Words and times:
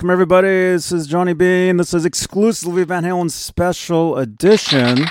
Hey 0.00 0.06
now, 0.06 0.10
hey, 0.10 0.10
welcome 0.10 0.10
everybody. 0.10 0.48
This 0.48 0.92
is 0.92 1.06
Johnny 1.06 1.32
Bean. 1.32 1.76
This 1.76 1.92
is 1.92 2.04
exclusively 2.04 2.84
Van 2.84 3.02
Halen 3.02 3.30
special 3.30 4.16
edition 4.16 5.06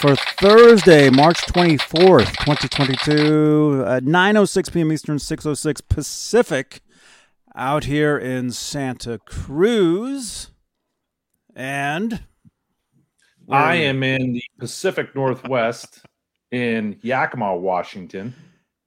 for 0.00 0.16
Thursday, 0.16 1.10
March 1.10 1.38
24th, 1.42 2.36
2022, 2.38 3.84
at 3.86 4.04
9.06 4.04 4.72
p.m. 4.72 4.92
Eastern, 4.92 5.16
6.06 5.18 5.88
Pacific, 5.88 6.80
out 7.54 7.84
here 7.84 8.16
in 8.16 8.50
Santa 8.50 9.18
Cruz. 9.18 10.52
And 11.54 12.22
I 13.50 13.74
am 13.76 14.02
in 14.02 14.34
the 14.34 14.44
Pacific 14.58 15.14
Northwest 15.14 16.02
in 16.50 16.98
Yakima, 17.02 17.56
Washington. 17.56 18.34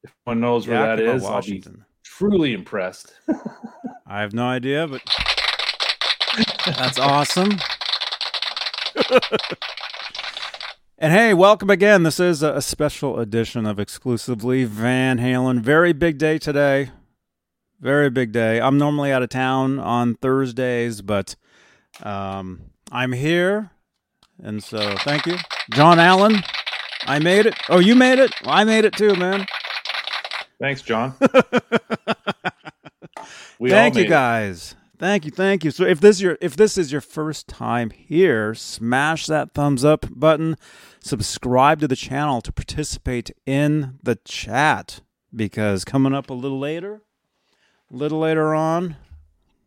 If 0.03 0.11
one 0.23 0.39
knows 0.39 0.67
where 0.67 0.79
that 0.79 0.99
Yakima, 0.99 1.15
is, 1.15 1.23
I'll 1.23 1.29
be 1.29 1.33
Washington. 1.33 1.85
Truly 2.17 2.53
impressed. 2.53 3.13
I 4.07 4.21
have 4.21 4.33
no 4.33 4.45
idea, 4.45 4.87
but 4.87 5.01
that's 6.65 6.99
awesome. 6.99 7.59
and 10.97 11.13
hey, 11.13 11.33
welcome 11.33 11.69
again. 11.69 12.03
This 12.03 12.19
is 12.19 12.41
a, 12.43 12.61
special 12.61 13.19
edition 13.19 13.65
of 13.65 13.79
exclusively 13.79 14.65
Van 14.65 15.19
Halen. 15.19 15.61
Very 15.61 15.93
big 15.93 16.17
day 16.17 16.37
today. 16.37 16.91
Very 17.79 18.09
big 18.09 18.31
day. 18.31 18.59
I'm 18.59 18.77
normally 18.77 19.11
out 19.11 19.23
of 19.23 19.29
town 19.29 19.79
on 19.79 20.15
Thursdays, 20.15 21.01
but 21.01 21.35
um, 22.03 22.71
I'm 22.91 23.13
here. 23.13 23.71
And 24.41 24.63
so 24.63 24.95
thank 24.97 25.25
you. 25.25 25.37
John 25.71 25.99
Allen, 25.99 26.41
I 27.05 27.19
made 27.19 27.45
it. 27.45 27.53
Oh, 27.69 27.79
you 27.79 27.95
made 27.95 28.19
it? 28.19 28.33
I 28.43 28.63
made 28.63 28.83
it 28.83 28.93
too, 28.93 29.15
man. 29.15 29.45
Thanks, 30.59 30.81
John. 30.81 31.15
Thank 33.61 33.95
you 33.95 34.07
guys. 34.07 34.75
Thank 34.97 35.23
you 35.23 35.31
thank 35.31 35.63
you. 35.63 35.71
So 35.71 35.85
if 35.85 36.01
this 36.01 36.19
your 36.19 36.37
if 36.41 36.57
this 36.57 36.77
is 36.77 36.91
your 36.91 36.99
first 36.99 37.47
time 37.47 37.89
here 37.89 38.53
smash 38.53 39.27
that 39.27 39.53
thumbs 39.53 39.85
up 39.85 40.05
button. 40.11 40.57
Subscribe 40.99 41.79
to 41.79 41.87
the 41.87 41.95
channel 41.95 42.41
to 42.41 42.51
participate 42.51 43.31
in 43.45 43.97
the 44.03 44.17
chat 44.25 44.99
because 45.33 45.85
coming 45.85 46.13
up 46.13 46.29
a 46.29 46.33
little 46.33 46.59
later 46.59 47.01
a 47.89 47.95
little 47.95 48.19
later 48.19 48.53
on 48.53 48.97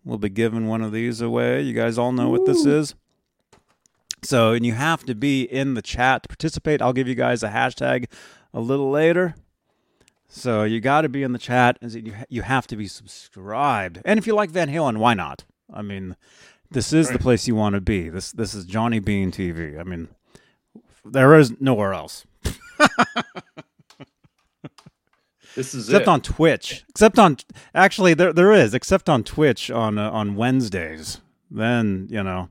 we'll 0.05 0.19
be 0.19 0.29
giving 0.29 0.69
one 0.69 0.83
of 0.83 0.93
these 0.93 1.23
away. 1.23 1.63
You 1.63 1.73
guys 1.73 1.97
all 1.97 2.13
know 2.13 2.29
what 2.29 2.45
this 2.45 2.67
is. 2.67 2.95
So 4.23 4.53
and 4.53 4.67
you 4.67 4.75
have 4.75 5.03
to 5.05 5.15
be 5.15 5.45
in 5.45 5.73
the 5.73 5.83
chat 5.83 6.25
to 6.25 6.29
participate. 6.29 6.83
I'll 6.83 6.93
give 6.93 7.09
you 7.09 7.15
guys 7.15 7.43
a 7.43 7.49
hashtag 7.49 8.05
a 8.53 8.61
little 8.61 8.91
later 8.91 9.35
so 10.35 10.65
you 10.65 10.81
got 10.81 11.03
to 11.03 11.09
be 11.11 11.23
in 11.23 11.33
the 11.33 11.39
chat. 11.39 11.79
and 11.83 11.93
You 11.93 12.15
you 12.29 12.43
have 12.43 12.67
to 12.69 12.77
be 12.77 12.89
subscribed. 12.89 14.01
And 14.05 14.19
if 14.19 14.27
you 14.27 14.35
like 14.35 14.51
Van 14.51 14.69
Halen, 14.71 14.97
why 14.97 15.13
not? 15.15 15.45
I 15.73 15.83
mean, 15.83 16.17
this 16.71 16.93
is 16.93 17.11
the 17.11 17.19
place 17.19 17.47
you 17.47 17.55
want 17.55 17.75
to 17.75 17.81
be. 17.83 18.09
This 18.09 18.33
this 18.33 18.55
is 18.55 18.65
Johnny 18.65 18.99
Bean 18.99 19.31
TV. 19.31 19.79
I 19.79 19.83
mean, 19.85 20.09
there 21.05 21.35
is 21.39 21.61
nowhere 21.61 21.93
else 21.93 22.25
This 25.55 25.75
is 25.75 25.89
except 25.89 26.05
it. 26.05 26.09
on 26.09 26.21
Twitch. 26.23 26.83
Except 26.89 27.19
on 27.19 27.37
actually 27.75 28.15
there 28.15 28.33
there 28.33 28.53
is 28.53 28.73
except 28.73 29.09
on 29.11 29.23
Twitch 29.23 29.71
on 29.71 29.99
uh, 29.99 30.11
on 30.11 30.35
Wednesdays. 30.35 31.21
Then 31.51 32.07
you 32.11 32.23
know, 32.23 32.49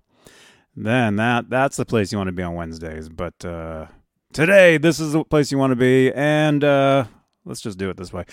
then 0.75 1.15
that 1.15 1.49
that's 1.49 1.77
the 1.77 1.85
place 1.85 2.11
you 2.11 2.19
want 2.19 2.27
to 2.27 2.31
be 2.33 2.43
on 2.43 2.53
Wednesdays. 2.53 3.09
But 3.09 3.43
uh, 3.43 3.87
today 4.33 4.77
this 4.77 4.99
is 4.99 5.13
the 5.13 5.23
place 5.23 5.51
you 5.51 5.57
want 5.57 5.71
to 5.71 5.75
be, 5.75 6.11
and 6.13 6.63
uh, 6.63 7.05
let's 7.45 7.61
just 7.61 7.77
do 7.77 7.89
it 7.89 7.97
this 7.97 8.11
way. 8.13 8.25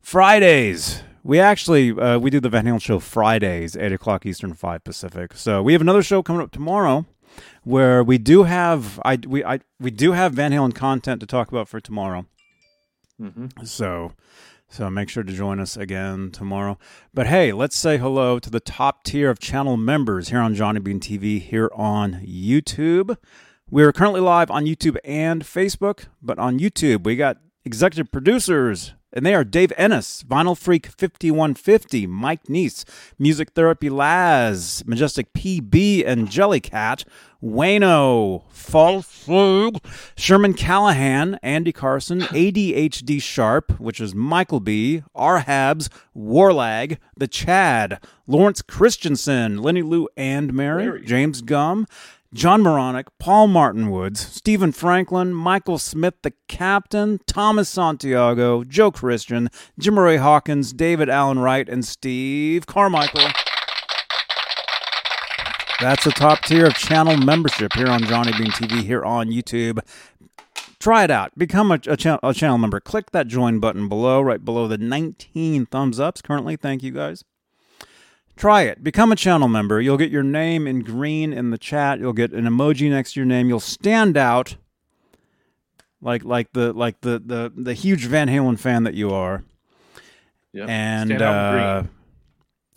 Fridays. 0.00 1.02
We 1.24 1.40
actually 1.40 1.90
uh, 1.90 2.18
we 2.18 2.30
do 2.30 2.38
the 2.38 2.48
Van 2.48 2.64
Halen 2.64 2.80
show 2.80 3.00
Fridays, 3.00 3.76
eight 3.76 3.90
o'clock 3.92 4.24
Eastern, 4.24 4.54
five 4.54 4.84
Pacific. 4.84 5.34
So 5.34 5.60
we 5.62 5.72
have 5.72 5.82
another 5.82 6.02
show 6.04 6.22
coming 6.22 6.40
up 6.42 6.52
tomorrow, 6.52 7.04
where 7.64 8.04
we 8.04 8.16
do 8.18 8.44
have 8.44 9.00
I 9.04 9.18
we 9.26 9.44
I 9.44 9.58
we 9.80 9.90
do 9.90 10.12
have 10.12 10.34
Van 10.34 10.52
Halen 10.52 10.74
content 10.74 11.18
to 11.20 11.26
talk 11.26 11.48
about 11.48 11.68
for 11.68 11.80
tomorrow. 11.80 12.26
Mhm. 13.20 13.66
So, 13.66 14.12
so 14.68 14.88
make 14.90 15.08
sure 15.08 15.24
to 15.24 15.32
join 15.32 15.58
us 15.58 15.76
again 15.76 16.30
tomorrow. 16.30 16.78
But 17.12 17.26
hey, 17.26 17.52
let's 17.52 17.76
say 17.76 17.98
hello 17.98 18.38
to 18.38 18.48
the 18.50 18.60
top 18.60 19.02
tier 19.02 19.28
of 19.28 19.40
channel 19.40 19.76
members 19.76 20.28
here 20.28 20.38
on 20.40 20.54
Johnny 20.54 20.78
Bean 20.78 21.00
TV 21.00 21.40
here 21.40 21.70
on 21.74 22.20
YouTube. 22.24 23.16
We're 23.68 23.92
currently 23.92 24.20
live 24.20 24.48
on 24.50 24.64
YouTube 24.66 24.96
and 25.04 25.42
Facebook, 25.42 26.04
but 26.22 26.38
on 26.38 26.60
YouTube 26.60 27.02
we 27.04 27.16
got 27.16 27.38
executive 27.66 28.12
producers, 28.12 28.94
and 29.12 29.26
they 29.26 29.34
are 29.34 29.42
Dave 29.42 29.72
Ennis, 29.76 30.22
Vinyl 30.22 30.56
Freak 30.56 30.86
5150, 30.86 32.06
Mike 32.06 32.44
Neese, 32.44 32.84
Music 33.18 33.50
Therapy 33.50 33.90
Laz, 33.90 34.84
Majestic 34.86 35.32
PB 35.32 36.06
and 36.06 36.28
Jellycat, 36.28 37.04
Wayno, 37.42 38.44
Falsug, 38.52 39.84
Sherman 40.16 40.54
Callahan, 40.54 41.38
Andy 41.42 41.72
Carson, 41.72 42.20
ADHD 42.22 43.20
Sharp, 43.20 43.78
which 43.80 44.00
is 44.00 44.14
Michael 44.14 44.60
B, 44.60 45.02
R 45.14 45.42
Habs, 45.42 45.88
Warlag, 46.16 46.98
The 47.16 47.28
Chad, 47.28 48.00
Lawrence 48.26 48.62
Christensen, 48.62 49.58
Lenny 49.58 49.82
Lou 49.82 50.08
and 50.16 50.54
Mary, 50.54 50.86
Mary. 50.86 51.04
James 51.04 51.42
Gum, 51.42 51.86
John 52.36 52.60
Moronic, 52.60 53.06
Paul 53.18 53.46
Martin 53.46 53.90
Woods, 53.90 54.20
Stephen 54.20 54.70
Franklin, 54.70 55.32
Michael 55.32 55.78
Smith, 55.78 56.16
the 56.20 56.34
captain, 56.48 57.18
Thomas 57.26 57.66
Santiago, 57.66 58.62
Joe 58.62 58.90
Christian, 58.90 59.48
Jim 59.78 59.98
Ray 59.98 60.18
Hawkins, 60.18 60.74
David 60.74 61.08
Allen 61.08 61.38
Wright, 61.38 61.66
and 61.66 61.82
Steve 61.82 62.66
Carmichael. 62.66 63.26
That's 65.80 66.04
the 66.04 66.10
top 66.10 66.42
tier 66.42 66.66
of 66.66 66.74
channel 66.74 67.16
membership 67.16 67.72
here 67.72 67.88
on 67.88 68.04
Johnny 68.04 68.32
Bean 68.32 68.50
TV 68.50 68.82
here 68.82 69.02
on 69.02 69.28
YouTube. 69.28 69.78
Try 70.78 71.04
it 71.04 71.10
out. 71.10 71.32
Become 71.38 71.72
a, 71.72 71.80
a, 71.86 71.96
cha- 71.96 72.18
a 72.22 72.34
channel 72.34 72.58
member. 72.58 72.80
Click 72.80 73.12
that 73.12 73.28
join 73.28 73.60
button 73.60 73.88
below, 73.88 74.20
right 74.20 74.44
below 74.44 74.68
the 74.68 74.76
19 74.76 75.64
thumbs 75.64 75.98
ups 75.98 76.20
currently. 76.20 76.56
Thank 76.56 76.82
you 76.82 76.92
guys. 76.92 77.24
Try 78.36 78.62
it. 78.62 78.84
Become 78.84 79.12
a 79.12 79.16
channel 79.16 79.48
member. 79.48 79.80
You'll 79.80 79.96
get 79.96 80.10
your 80.10 80.22
name 80.22 80.66
in 80.66 80.80
green 80.80 81.32
in 81.32 81.50
the 81.50 81.58
chat. 81.58 81.98
You'll 82.00 82.12
get 82.12 82.32
an 82.32 82.44
emoji 82.44 82.90
next 82.90 83.14
to 83.14 83.20
your 83.20 83.26
name. 83.26 83.48
You'll 83.48 83.60
stand 83.60 84.16
out 84.16 84.56
like 86.02 86.22
like 86.24 86.52
the 86.52 86.72
like 86.74 87.00
the 87.00 87.18
the, 87.24 87.52
the 87.56 87.72
huge 87.74 88.04
Van 88.06 88.28
Halen 88.28 88.58
fan 88.58 88.84
that 88.84 88.94
you 88.94 89.10
are. 89.10 89.42
Yep. 90.52 90.68
And 90.68 91.08
Stand 91.08 91.22
out 91.22 91.54
in 91.54 91.60
uh, 91.60 91.80
green. 91.80 91.90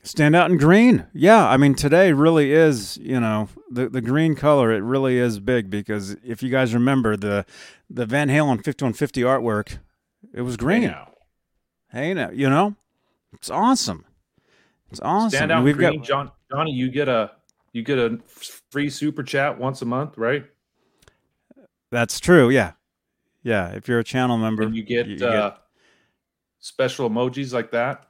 stand 0.03 0.36
out 0.36 0.52
in 0.52 0.58
green. 0.58 1.06
Yeah, 1.14 1.46
I 1.47 1.58
mean 1.58 1.76
today 1.76 2.14
really 2.14 2.53
is, 2.53 2.97
you 2.97 3.20
know, 3.20 3.50
the 3.70 3.90
the 3.90 4.02
green 4.02 4.35
color. 4.35 4.72
It 4.72 4.79
really 4.82 5.17
is 5.17 5.40
big 5.41 5.70
because 5.70 6.16
if 6.23 6.41
you 6.41 6.50
guys 6.50 6.73
remember 6.73 7.17
the 7.17 7.46
the 7.90 8.06
Van 8.06 8.29
Halen 8.29 8.64
5150 8.64 9.22
artwork, 9.23 9.78
it 10.34 10.41
was 10.41 10.56
green. 10.56 10.84
Hey 10.84 10.88
now. 10.88 11.11
Hey 11.91 12.14
now, 12.14 12.29
you 12.32 12.50
know, 12.50 12.76
it's 13.34 13.50
awesome. 13.50 14.06
It's 14.91 15.00
awesome. 15.02 15.30
Stand 15.30 15.52
out 15.52 15.64
We've 15.64 15.76
green, 15.78 15.97
got 16.00 16.06
John. 16.06 16.32
Johnny, 16.52 16.72
you 16.72 16.90
get 16.90 17.08
a 17.08 17.32
you 17.74 17.84
get 17.84 18.00
a 18.00 18.18
free 18.72 18.90
super 18.90 19.24
chat 19.24 19.59
once 19.59 19.82
a 19.82 19.86
month, 19.86 20.18
right? 20.18 20.46
That's 21.91 22.20
true. 22.20 22.50
Yeah, 22.50 22.74
yeah. 23.44 23.70
If 23.70 23.88
you're 23.88 24.00
a 24.00 24.03
channel 24.03 24.38
member, 24.38 24.64
And 24.64 24.76
you 24.76 24.84
get, 24.84 25.08
you, 25.08 25.18
you 25.18 25.26
uh, 25.26 25.56
special 26.59 27.09
emojis 27.09 27.53
like 27.53 27.72
that. 27.72 28.08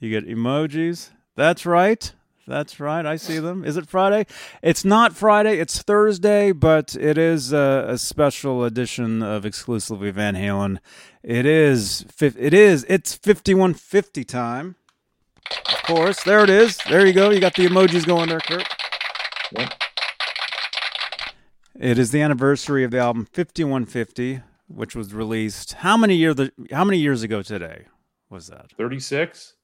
you 0.00 0.10
get 0.10 0.26
emojis. 0.28 1.10
That's 1.36 1.66
right. 1.66 2.12
That's 2.46 2.78
right. 2.78 3.06
I 3.06 3.16
see 3.16 3.38
them. 3.38 3.64
Is 3.64 3.76
it 3.78 3.88
Friday? 3.88 4.26
It's 4.62 4.84
not 4.84 5.16
Friday. 5.16 5.58
It's 5.58 5.80
Thursday, 5.80 6.52
but 6.52 6.94
it 6.94 7.16
is 7.16 7.52
a, 7.54 7.86
a 7.88 7.98
special 7.98 8.64
edition 8.64 9.22
of 9.22 9.46
exclusively 9.46 10.10
Van 10.10 10.34
Halen. 10.34 10.78
It 11.22 11.46
is. 11.46 12.04
It 12.20 12.52
is. 12.52 12.84
It's 12.84 13.14
It's 13.14 13.14
5150 13.14 14.24
time. 14.24 14.76
Of 15.50 15.82
course. 15.84 16.22
There 16.24 16.42
it 16.42 16.50
is. 16.50 16.78
There 16.88 17.06
you 17.06 17.12
go. 17.12 17.30
You 17.30 17.40
got 17.40 17.54
the 17.54 17.66
emojis 17.66 18.06
going 18.06 18.28
there, 18.28 18.40
Kurt. 18.40 18.66
Yep. 19.56 19.74
It 21.78 21.98
is 21.98 22.12
the 22.12 22.20
anniversary 22.20 22.84
of 22.84 22.92
the 22.92 22.98
album 22.98 23.26
5150, 23.32 24.42
which 24.68 24.94
was 24.94 25.12
released 25.12 25.74
how 25.74 25.96
many 25.96 26.14
years 26.14 26.36
how 26.70 26.84
many 26.84 26.98
years 26.98 27.22
ago 27.22 27.42
today 27.42 27.86
was 28.30 28.46
that? 28.46 28.70
36, 28.78 29.54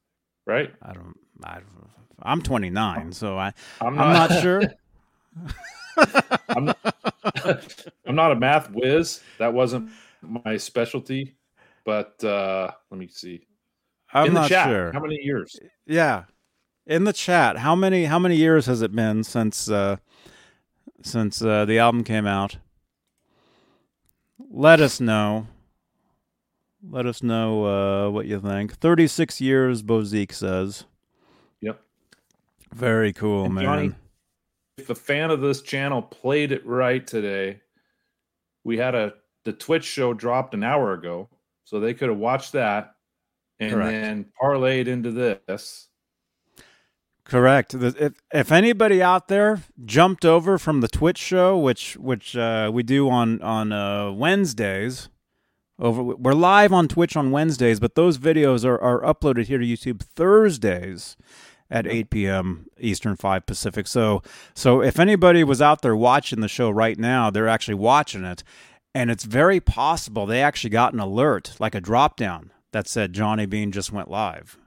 right? 0.46 0.72
I 0.82 0.92
don't 0.92 1.14
I 1.44 1.54
don't, 1.54 1.90
I'm 2.20 2.42
29, 2.42 3.12
so 3.12 3.38
I 3.38 3.52
I'm 3.80 3.98
I'm 3.98 4.12
not 4.12 4.42
sure. 4.42 4.62
I'm 6.48 6.64
not, 6.66 6.78
I'm 8.06 8.14
not 8.14 8.32
a 8.32 8.36
math 8.36 8.70
whiz. 8.70 9.20
That 9.38 9.52
wasn't 9.52 9.90
my 10.20 10.56
specialty. 10.56 11.36
But 11.84 12.22
uh 12.24 12.70
let 12.90 12.98
me 12.98 13.08
see. 13.08 13.46
I'm 14.12 14.28
In 14.28 14.34
the 14.34 14.40
not 14.40 14.48
chat, 14.48 14.68
sure. 14.68 14.92
how 14.92 15.00
many 15.00 15.18
years? 15.22 15.58
Yeah. 15.86 16.24
In 16.86 17.04
the 17.04 17.12
chat, 17.12 17.58
how 17.58 17.74
many 17.74 18.04
how 18.06 18.18
many 18.18 18.36
years 18.36 18.66
has 18.66 18.82
it 18.82 18.94
been 18.94 19.22
since 19.22 19.70
uh 19.70 19.96
since 21.02 21.40
uh, 21.42 21.64
the 21.64 21.78
album 21.78 22.04
came 22.04 22.26
out? 22.26 22.58
Let 24.50 24.80
us 24.80 25.00
know. 25.00 25.46
Let 26.82 27.06
us 27.06 27.22
know 27.22 27.64
uh, 28.06 28.10
what 28.10 28.26
you 28.26 28.40
think. 28.40 28.74
36 28.78 29.40
years, 29.40 29.82
Bozique 29.82 30.32
says. 30.32 30.84
Yep. 31.60 31.80
Very 32.74 33.12
cool, 33.12 33.44
And 33.44 33.54
man. 33.54 33.64
Johnny, 33.64 33.92
if 34.78 34.90
a 34.90 34.94
fan 34.94 35.30
of 35.30 35.40
this 35.40 35.62
channel 35.62 36.02
played 36.02 36.52
it 36.52 36.64
right 36.66 37.06
today, 37.06 37.60
we 38.64 38.76
had 38.78 38.94
a 38.94 39.14
the 39.44 39.52
Twitch 39.52 39.84
show 39.84 40.12
dropped 40.12 40.52
an 40.54 40.64
hour 40.64 40.92
ago, 40.92 41.28
so 41.64 41.80
they 41.80 41.94
could 41.94 42.08
have 42.10 42.18
watched 42.18 42.52
that 42.52 42.94
and 43.60 43.72
Correct. 43.72 43.90
then 43.90 44.26
parlayed 44.42 44.88
into 44.88 45.12
this. 45.12 45.88
Correct. 47.24 47.74
If 47.74 48.14
if 48.34 48.50
anybody 48.50 49.00
out 49.00 49.28
there 49.28 49.62
jumped 49.84 50.24
over 50.24 50.58
from 50.58 50.80
the 50.80 50.88
Twitch 50.88 51.18
show, 51.18 51.56
which 51.56 51.96
which 51.96 52.36
uh, 52.36 52.70
we 52.74 52.82
do 52.82 53.08
on 53.08 53.40
on 53.42 53.70
uh, 53.70 54.10
Wednesdays, 54.10 55.10
over 55.78 56.02
we're 56.02 56.32
live 56.32 56.72
on 56.72 56.88
Twitch 56.88 57.16
on 57.16 57.30
Wednesdays, 57.30 57.78
but 57.78 57.94
those 57.94 58.18
videos 58.18 58.64
are 58.64 58.80
are 58.80 59.00
uploaded 59.02 59.46
here 59.46 59.58
to 59.58 59.64
YouTube 59.64 60.00
Thursdays 60.02 61.16
at 61.72 61.86
8 61.86 62.10
p.m. 62.10 62.66
Eastern, 62.80 63.14
5 63.14 63.46
Pacific. 63.46 63.86
So 63.86 64.24
so 64.54 64.82
if 64.82 64.98
anybody 64.98 65.44
was 65.44 65.62
out 65.62 65.82
there 65.82 65.94
watching 65.94 66.40
the 66.40 66.48
show 66.48 66.68
right 66.68 66.98
now, 66.98 67.30
they're 67.30 67.46
actually 67.46 67.74
watching 67.76 68.24
it, 68.24 68.42
and 68.92 69.08
it's 69.08 69.24
very 69.24 69.60
possible 69.60 70.26
they 70.26 70.42
actually 70.42 70.70
got 70.70 70.94
an 70.94 70.98
alert, 70.98 71.54
like 71.60 71.76
a 71.76 71.80
drop 71.80 72.16
down 72.16 72.50
that 72.72 72.88
said 72.88 73.12
Johnny 73.12 73.46
Bean 73.46 73.72
just 73.72 73.92
went 73.92 74.10
live. 74.10 74.58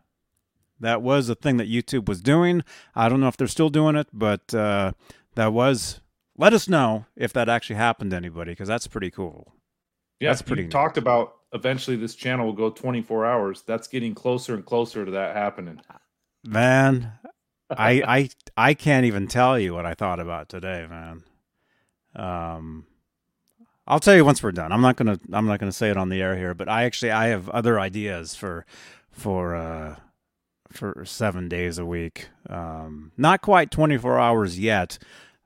That 0.80 1.02
was 1.02 1.30
a 1.30 1.36
thing 1.36 1.58
that 1.58 1.70
YouTube 1.70 2.08
was 2.08 2.22
doing. 2.22 2.64
I 2.96 3.08
don't 3.08 3.20
know 3.20 3.28
if 3.28 3.38
they're 3.38 3.48
still 3.48 3.70
doing 3.70 3.96
it, 3.96 4.08
but 4.12 4.54
uh, 4.54 4.94
that 5.36 5.54
was. 5.54 6.02
Let 6.36 6.52
us 6.52 6.68
know 6.68 7.06
if 7.16 7.32
that 7.34 7.48
actually 7.48 7.76
happened 7.76 8.12
to 8.12 8.18
anybody, 8.18 8.54
because 8.54 8.68
that's 8.68 8.88
pretty 8.88 9.12
cool. 9.12 9.54
Yeah, 10.20 10.30
That's 10.30 10.42
pretty 10.42 10.68
talked 10.68 10.98
about 10.98 11.36
eventually 11.54 11.98
this 11.98 12.16
channel 12.16 12.46
will 12.46 12.54
go 12.54 12.70
24 12.70 13.26
hours. 13.26 13.62
That's 13.62 13.88
getting 13.88 14.16
closer 14.16 14.56
and 14.56 14.66
closer 14.66 15.06
to 15.06 15.12
that 15.12 15.36
happening. 15.36 15.82
Man, 16.44 17.12
I 17.70 18.02
I 18.08 18.30
I 18.56 18.74
can't 18.74 19.06
even 19.06 19.28
tell 19.28 19.60
you 19.60 19.74
what 19.74 19.86
I 19.86 19.94
thought 19.94 20.20
about 20.20 20.50
today, 20.50 20.88
man. 20.90 21.24
Um, 22.16 22.86
I'll 23.88 24.00
tell 24.00 24.16
you 24.16 24.24
once 24.24 24.42
we're 24.42 24.52
done. 24.54 24.72
I'm 24.72 24.82
not 24.82 24.96
gonna 24.96 25.20
I'm 25.32 25.46
not 25.46 25.60
gonna 25.60 25.72
say 25.72 25.90
it 25.90 25.98
on 25.98 26.10
the 26.10 26.22
air 26.22 26.38
here, 26.38 26.54
but 26.54 26.70
I 26.70 26.84
actually 26.86 27.12
I 27.12 27.28
have 27.28 27.50
other 27.50 27.80
ideas 27.80 28.36
for 28.36 28.66
for 29.12 29.56
uh 29.56 29.96
for 30.72 31.04
seven 31.06 31.48
days 31.50 31.78
a 31.78 31.86
week. 31.86 32.30
Um, 32.50 33.12
not 33.18 33.42
quite 33.44 33.70
24 33.70 34.20
hours 34.20 34.60
yet, 34.60 34.98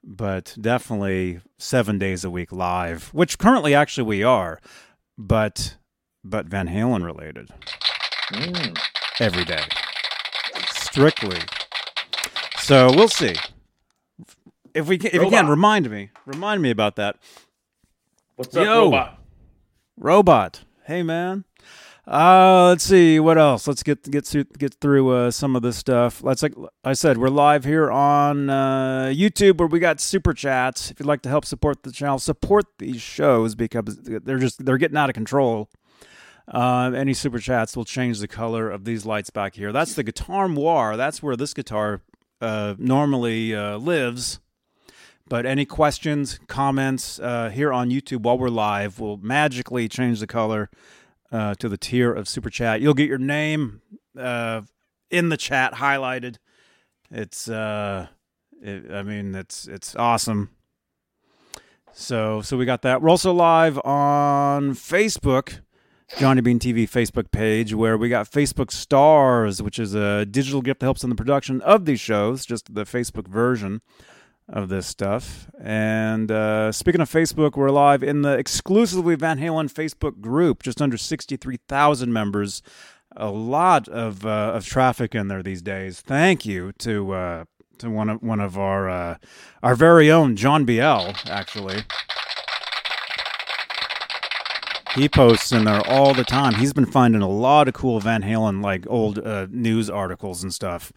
but 0.03 0.55
definitely 0.61 1.41
seven 1.57 1.97
days 1.97 2.23
a 2.23 2.29
week 2.29 2.51
live, 2.53 3.09
which 3.13 3.37
currently 3.37 3.73
actually 3.75 4.05
we 4.07 4.23
are, 4.23 4.59
but 5.17 5.75
but 6.23 6.45
Van 6.47 6.67
Halen 6.67 7.03
related 7.03 7.49
Mm. 8.31 8.77
every 9.21 9.45
day, 9.45 9.63
strictly. 10.73 11.39
So 12.59 12.91
we'll 12.93 13.07
see. 13.07 13.35
If 14.73 14.87
we 14.87 14.97
can, 14.97 15.07
if 15.13 15.21
you 15.23 15.29
can 15.29 15.47
remind 15.47 15.89
me, 15.89 16.09
remind 16.25 16.61
me 16.61 16.69
about 16.69 16.97
that. 16.97 17.15
What's 18.37 18.55
up, 18.55 18.65
Yo. 18.65 18.83
robot? 18.83 19.19
Robot. 19.97 20.63
Hey 20.85 21.01
man. 21.01 21.43
Uh, 22.05 22.67
let's 22.67 22.83
see 22.83 23.19
what 23.19 23.35
else. 23.39 23.67
Let's 23.67 23.81
get 23.81 24.03
get 24.11 24.27
through 24.27 24.43
get 24.59 24.75
through 24.75 25.09
uh, 25.09 25.31
some 25.31 25.55
of 25.55 25.63
this 25.63 25.75
stuff. 25.75 26.21
Let's 26.21 26.43
like 26.43 26.53
I 26.83 26.93
said, 26.93 27.17
we're 27.17 27.29
live 27.29 27.63
here 27.63 27.89
on 27.89 28.47
uh, 28.51 29.11
YouTube 29.11 29.57
where 29.57 29.67
we 29.67 29.79
got 29.79 29.99
super 29.99 30.35
chats. 30.35 30.91
If 30.91 30.99
you'd 30.99 31.07
like 31.07 31.23
to 31.23 31.29
help 31.29 31.45
support 31.45 31.81
the 31.81 31.91
channel, 31.91 32.19
support 32.19 32.65
these 32.77 33.01
shows 33.01 33.55
because 33.55 33.97
they're 34.03 34.37
just 34.37 34.63
they're 34.63 34.77
getting 34.77 34.97
out 34.97 35.09
of 35.09 35.15
control. 35.15 35.71
Uh, 36.47 36.91
any 36.95 37.15
super 37.15 37.39
chats 37.39 37.75
will 37.75 37.85
change 37.85 38.19
the 38.19 38.27
color 38.27 38.69
of 38.69 38.85
these 38.85 39.03
lights 39.03 39.31
back 39.31 39.55
here. 39.55 39.71
That's 39.71 39.95
the 39.95 40.03
guitar 40.03 40.47
noir. 40.47 40.95
That's 40.95 41.23
where 41.23 41.35
this 41.35 41.55
guitar 41.55 42.01
uh, 42.39 42.75
normally 42.77 43.55
uh, 43.55 43.79
lives. 43.79 44.41
But 45.29 45.45
any 45.45 45.65
questions, 45.65 46.39
comments 46.47 47.19
uh, 47.19 47.49
here 47.49 47.73
on 47.73 47.89
YouTube 47.89 48.21
while 48.21 48.37
we're 48.37 48.49
live 48.49 48.99
will 48.99 49.17
magically 49.17 49.89
change 49.89 50.21
the 50.21 50.27
color 50.27 50.69
uh, 51.31 51.55
to 51.55 51.67
the 51.67 51.77
tier 51.77 52.13
of 52.13 52.29
super 52.29 52.49
chat. 52.49 52.79
You'll 52.79 52.93
get 52.93 53.09
your 53.09 53.17
name 53.17 53.81
uh, 54.17 54.61
in 55.11 55.29
the 55.29 55.35
chat 55.35 55.73
highlighted. 55.75 56.37
It's, 57.11 57.49
uh, 57.49 58.07
it, 58.61 58.89
I 58.91 59.03
mean, 59.03 59.35
it's 59.35 59.67
it's 59.67 59.95
awesome. 59.95 60.51
So 61.91 62.41
so 62.41 62.55
we 62.55 62.65
got 62.65 62.81
that. 62.83 63.01
We're 63.01 63.09
also 63.09 63.33
live 63.33 63.79
on 63.83 64.71
Facebook. 64.71 65.59
Johnny 66.17 66.39
Bean 66.39 66.57
TV 66.57 66.89
Facebook 66.89 67.31
page 67.31 67.73
where 67.73 67.97
we 67.97 68.07
got 68.07 68.31
Facebook 68.31 68.71
Stars, 68.71 69.61
which 69.61 69.77
is 69.77 69.93
a 69.93 70.25
digital 70.25 70.61
gift 70.61 70.79
that 70.79 70.85
helps 70.85 71.03
in 71.03 71.09
the 71.09 71.17
production 71.17 71.59
of 71.63 71.83
these 71.83 71.99
shows, 71.99 72.45
just 72.45 72.73
the 72.73 72.85
Facebook 72.85 73.27
version 73.27 73.81
of 74.49 74.69
this 74.69 74.87
stuff. 74.87 75.49
And 75.61 76.31
uh, 76.31 76.71
speaking 76.71 77.01
of 77.01 77.09
Facebook, 77.09 77.55
we're 77.57 77.69
live 77.69 78.03
in 78.03 78.21
the 78.21 78.37
exclusively 78.37 79.15
Van 79.15 79.39
Halen 79.39 79.71
Facebook 79.71 80.21
group, 80.21 80.63
just 80.63 80.81
under 80.81 80.97
63,000 80.97 82.11
members. 82.13 82.61
A 83.15 83.29
lot 83.29 83.87
of 83.87 84.25
uh, 84.25 84.51
of 84.53 84.65
traffic 84.65 85.15
in 85.15 85.27
there 85.27 85.41
these 85.41 85.61
days. 85.61 86.01
Thank 86.01 86.45
you 86.45 86.71
to 86.79 87.13
uh, 87.13 87.45
to 87.79 87.89
one 87.89 88.09
of 88.09 88.21
one 88.21 88.39
of 88.39 88.57
our 88.59 88.87
uh, 88.89 89.17
our 89.63 89.75
very 89.75 90.11
own 90.11 90.35
John 90.35 90.65
Biel, 90.65 91.13
actually. 91.27 91.83
He 94.95 95.07
posts 95.07 95.51
in 95.51 95.65
there 95.65 95.81
all 95.87 96.13
the 96.13 96.23
time. 96.23 96.55
He's 96.55 96.73
been 96.73 96.85
finding 96.85 97.21
a 97.21 97.29
lot 97.29 97.67
of 97.67 97.73
cool 97.75 97.99
Van 97.99 98.23
Halen 98.23 98.63
like 98.63 98.85
old 98.89 99.19
uh, 99.19 99.47
news 99.51 99.89
articles 99.89 100.41
and 100.43 100.53
stuff 100.53 100.91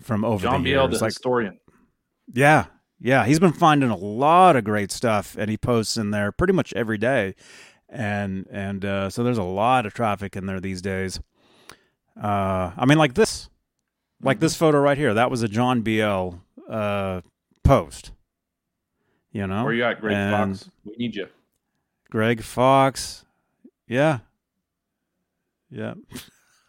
from 0.00 0.24
over 0.24 0.42
John 0.42 0.62
the 0.62 0.70
Biel, 0.70 0.84
years. 0.88 0.98
the 0.98 1.04
Like 1.04 1.12
historian. 1.14 1.58
yeah, 2.34 2.66
yeah, 3.00 3.24
he's 3.24 3.38
been 3.38 3.52
finding 3.52 3.90
a 3.90 3.96
lot 3.96 4.56
of 4.56 4.64
great 4.64 4.90
stuff, 4.90 5.36
and 5.38 5.50
he 5.50 5.56
posts 5.56 5.96
in 5.96 6.10
there 6.10 6.32
pretty 6.32 6.52
much 6.52 6.72
every 6.74 6.98
day, 6.98 7.34
and 7.88 8.46
and 8.50 8.84
uh, 8.84 9.10
so 9.10 9.22
there's 9.22 9.38
a 9.38 9.42
lot 9.42 9.86
of 9.86 9.94
traffic 9.94 10.36
in 10.36 10.46
there 10.46 10.60
these 10.60 10.82
days. 10.82 11.20
Uh, 12.20 12.72
I 12.76 12.84
mean, 12.86 12.98
like 12.98 13.14
this, 13.14 13.48
like 14.22 14.40
this 14.40 14.56
photo 14.56 14.78
right 14.80 14.98
here. 14.98 15.14
That 15.14 15.30
was 15.30 15.42
a 15.42 15.48
John 15.48 15.82
Biel 15.82 16.42
uh, 16.68 17.20
post. 17.62 18.12
You 19.30 19.46
know, 19.46 19.64
Where 19.64 19.74
you 19.74 19.84
at, 19.84 20.00
Greg 20.00 20.16
and 20.16 20.58
Fox? 20.58 20.70
We 20.84 20.96
need 20.96 21.14
you. 21.14 21.28
Greg 22.10 22.42
Fox. 22.42 23.24
Yeah, 23.86 24.18
yeah. 25.70 25.94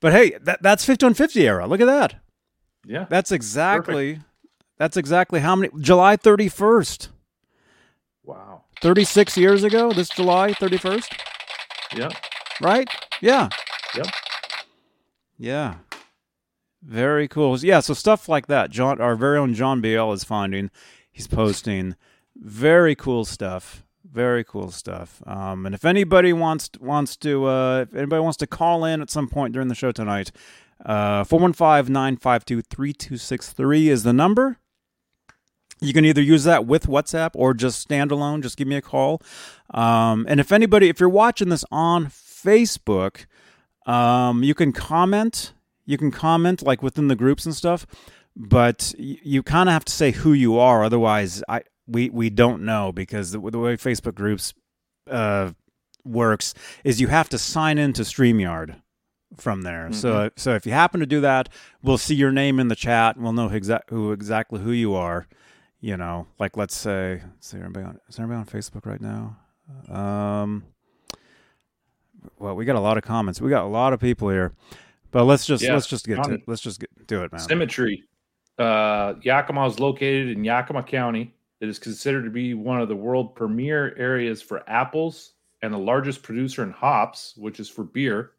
but 0.00 0.12
hey, 0.12 0.36
that 0.42 0.62
that's 0.62 0.84
5150 0.84 1.46
era. 1.46 1.66
Look 1.66 1.80
at 1.80 1.86
that. 1.86 2.16
Yeah. 2.84 3.06
That's 3.08 3.32
exactly 3.32 4.20
that's 4.78 4.96
exactly 4.96 5.40
how 5.40 5.54
many 5.56 5.70
July 5.80 6.16
31st. 6.16 7.08
Wow. 8.24 8.62
36 8.82 9.36
years 9.38 9.64
ago, 9.64 9.92
this 9.92 10.08
July 10.08 10.52
31st, 10.52 11.08
Yeah. 11.96 12.10
right? 12.60 12.88
Yeah. 13.20 13.48
Yep. 13.96 14.06
Yeah. 15.38 15.74
Very 16.82 17.26
cool. 17.28 17.56
Yeah, 17.58 17.80
so 17.80 17.94
stuff 17.94 18.28
like 18.28 18.46
that. 18.48 18.70
John 18.70 19.00
our 19.00 19.16
very 19.16 19.38
own 19.38 19.54
John 19.54 19.80
Biel 19.80 20.12
is 20.12 20.24
finding. 20.24 20.70
He's 21.10 21.26
posting 21.26 21.96
very 22.36 22.94
cool 22.94 23.24
stuff. 23.24 23.82
Very 24.08 24.44
cool 24.44 24.70
stuff. 24.70 25.20
Um, 25.26 25.66
and 25.66 25.74
if 25.74 25.84
anybody 25.84 26.32
wants 26.32 26.70
wants 26.80 27.16
to 27.18 27.46
uh, 27.46 27.80
if 27.82 27.94
anybody 27.94 28.20
wants 28.20 28.36
to 28.38 28.46
call 28.46 28.84
in 28.84 29.00
at 29.02 29.10
some 29.10 29.28
point 29.28 29.52
during 29.52 29.68
the 29.68 29.74
show 29.74 29.92
tonight, 29.92 30.30
uh 30.84 31.24
415-952-3263 31.24 33.86
is 33.88 34.02
the 34.02 34.12
number. 34.12 34.58
You 35.80 35.92
can 35.92 36.04
either 36.06 36.22
use 36.22 36.44
that 36.44 36.66
with 36.66 36.86
WhatsApp 36.86 37.30
or 37.34 37.52
just 37.52 37.86
standalone. 37.86 38.42
Just 38.42 38.56
give 38.56 38.66
me 38.66 38.76
a 38.76 38.82
call. 38.82 39.20
Um, 39.74 40.24
and 40.28 40.40
if 40.40 40.50
anybody, 40.52 40.88
if 40.88 41.00
you're 41.00 41.08
watching 41.08 41.50
this 41.50 41.64
on 41.70 42.06
Facebook, 42.06 43.26
um, 43.86 44.42
you 44.42 44.54
can 44.54 44.72
comment. 44.72 45.52
You 45.84 45.98
can 45.98 46.10
comment 46.10 46.62
like 46.62 46.82
within 46.82 47.08
the 47.08 47.14
groups 47.16 47.44
and 47.46 47.54
stuff, 47.54 47.86
but 48.34 48.94
y- 48.98 49.18
you 49.22 49.42
kind 49.42 49.68
of 49.68 49.72
have 49.74 49.84
to 49.84 49.92
say 49.92 50.10
who 50.12 50.32
you 50.32 50.58
are. 50.58 50.82
Otherwise, 50.82 51.42
I 51.48 51.62
we 51.86 52.10
we 52.10 52.30
don't 52.30 52.62
know 52.64 52.90
because 52.90 53.30
the, 53.32 53.38
the 53.38 53.58
way 53.58 53.76
Facebook 53.76 54.14
groups 54.14 54.54
uh, 55.10 55.52
works 56.04 56.54
is 56.84 57.00
you 57.00 57.06
have 57.08 57.28
to 57.28 57.38
sign 57.38 57.78
into 57.78 58.02
Streamyard 58.02 58.76
from 59.36 59.62
there. 59.62 59.92
So 59.92 60.30
so 60.36 60.54
if 60.54 60.66
you 60.66 60.72
happen 60.72 60.98
to 61.00 61.06
do 61.06 61.20
that, 61.20 61.48
we'll 61.82 61.98
see 61.98 62.14
your 62.16 62.32
name 62.32 62.58
in 62.58 62.66
the 62.68 62.76
chat. 62.76 63.14
and 63.16 63.22
We'll 63.24 63.32
know 63.34 63.48
exact 63.48 63.90
who 63.90 64.10
exactly 64.12 64.60
who 64.60 64.72
you 64.72 64.94
are. 64.94 65.26
You 65.80 65.96
know, 65.96 66.26
like 66.38 66.56
let's 66.56 66.74
say, 66.74 67.20
let's 67.22 67.48
see, 67.48 67.58
everybody 67.58 67.86
on, 67.86 68.00
is 68.08 68.18
everybody 68.18 68.38
on 68.38 68.46
Facebook 68.46 68.86
right 68.86 69.00
now? 69.00 69.36
Um, 69.88 70.64
well, 72.38 72.56
we 72.56 72.64
got 72.64 72.76
a 72.76 72.80
lot 72.80 72.96
of 72.96 73.04
comments. 73.04 73.40
We 73.40 73.50
got 73.50 73.64
a 73.64 73.68
lot 73.68 73.92
of 73.92 74.00
people 74.00 74.28
here, 74.30 74.52
but 75.10 75.24
let's 75.24 75.46
just 75.46 75.62
Yeah, 75.62 75.74
let's 75.74 75.86
just 75.86 76.06
get 76.06 76.22
to 76.24 76.34
it. 76.34 76.42
Let's 76.46 76.62
just 76.62 76.80
get, 76.80 77.06
do 77.06 77.22
it, 77.22 77.32
man. 77.32 77.40
Symmetry. 77.40 78.04
Uh, 78.58 79.14
Yakima 79.22 79.66
is 79.66 79.78
located 79.78 80.30
in 80.30 80.42
Yakima 80.42 80.82
County. 80.82 81.34
It 81.60 81.68
is 81.68 81.78
considered 81.78 82.24
to 82.24 82.30
be 82.30 82.54
one 82.54 82.80
of 82.80 82.88
the 82.88 82.96
world 82.96 83.34
premier 83.34 83.94
areas 83.96 84.42
for 84.42 84.68
apples 84.68 85.34
and 85.62 85.72
the 85.72 85.78
largest 85.78 86.22
producer 86.22 86.62
in 86.62 86.70
hops, 86.70 87.34
which 87.36 87.60
is 87.60 87.68
for 87.68 87.84
beer. 87.84 88.32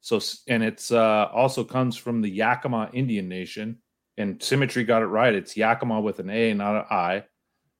So, 0.00 0.20
and 0.48 0.62
it's 0.62 0.90
uh, 0.90 1.28
also 1.32 1.62
comes 1.62 1.96
from 1.96 2.22
the 2.22 2.28
Yakima 2.28 2.90
Indian 2.92 3.28
Nation. 3.28 3.78
And 4.18 4.42
Symmetry 4.42 4.84
got 4.84 5.02
it 5.02 5.06
right. 5.06 5.34
It's 5.34 5.56
Yakima 5.56 6.00
with 6.00 6.18
an 6.18 6.30
A, 6.30 6.52
not 6.54 6.76
an 6.76 6.84
I. 6.90 7.24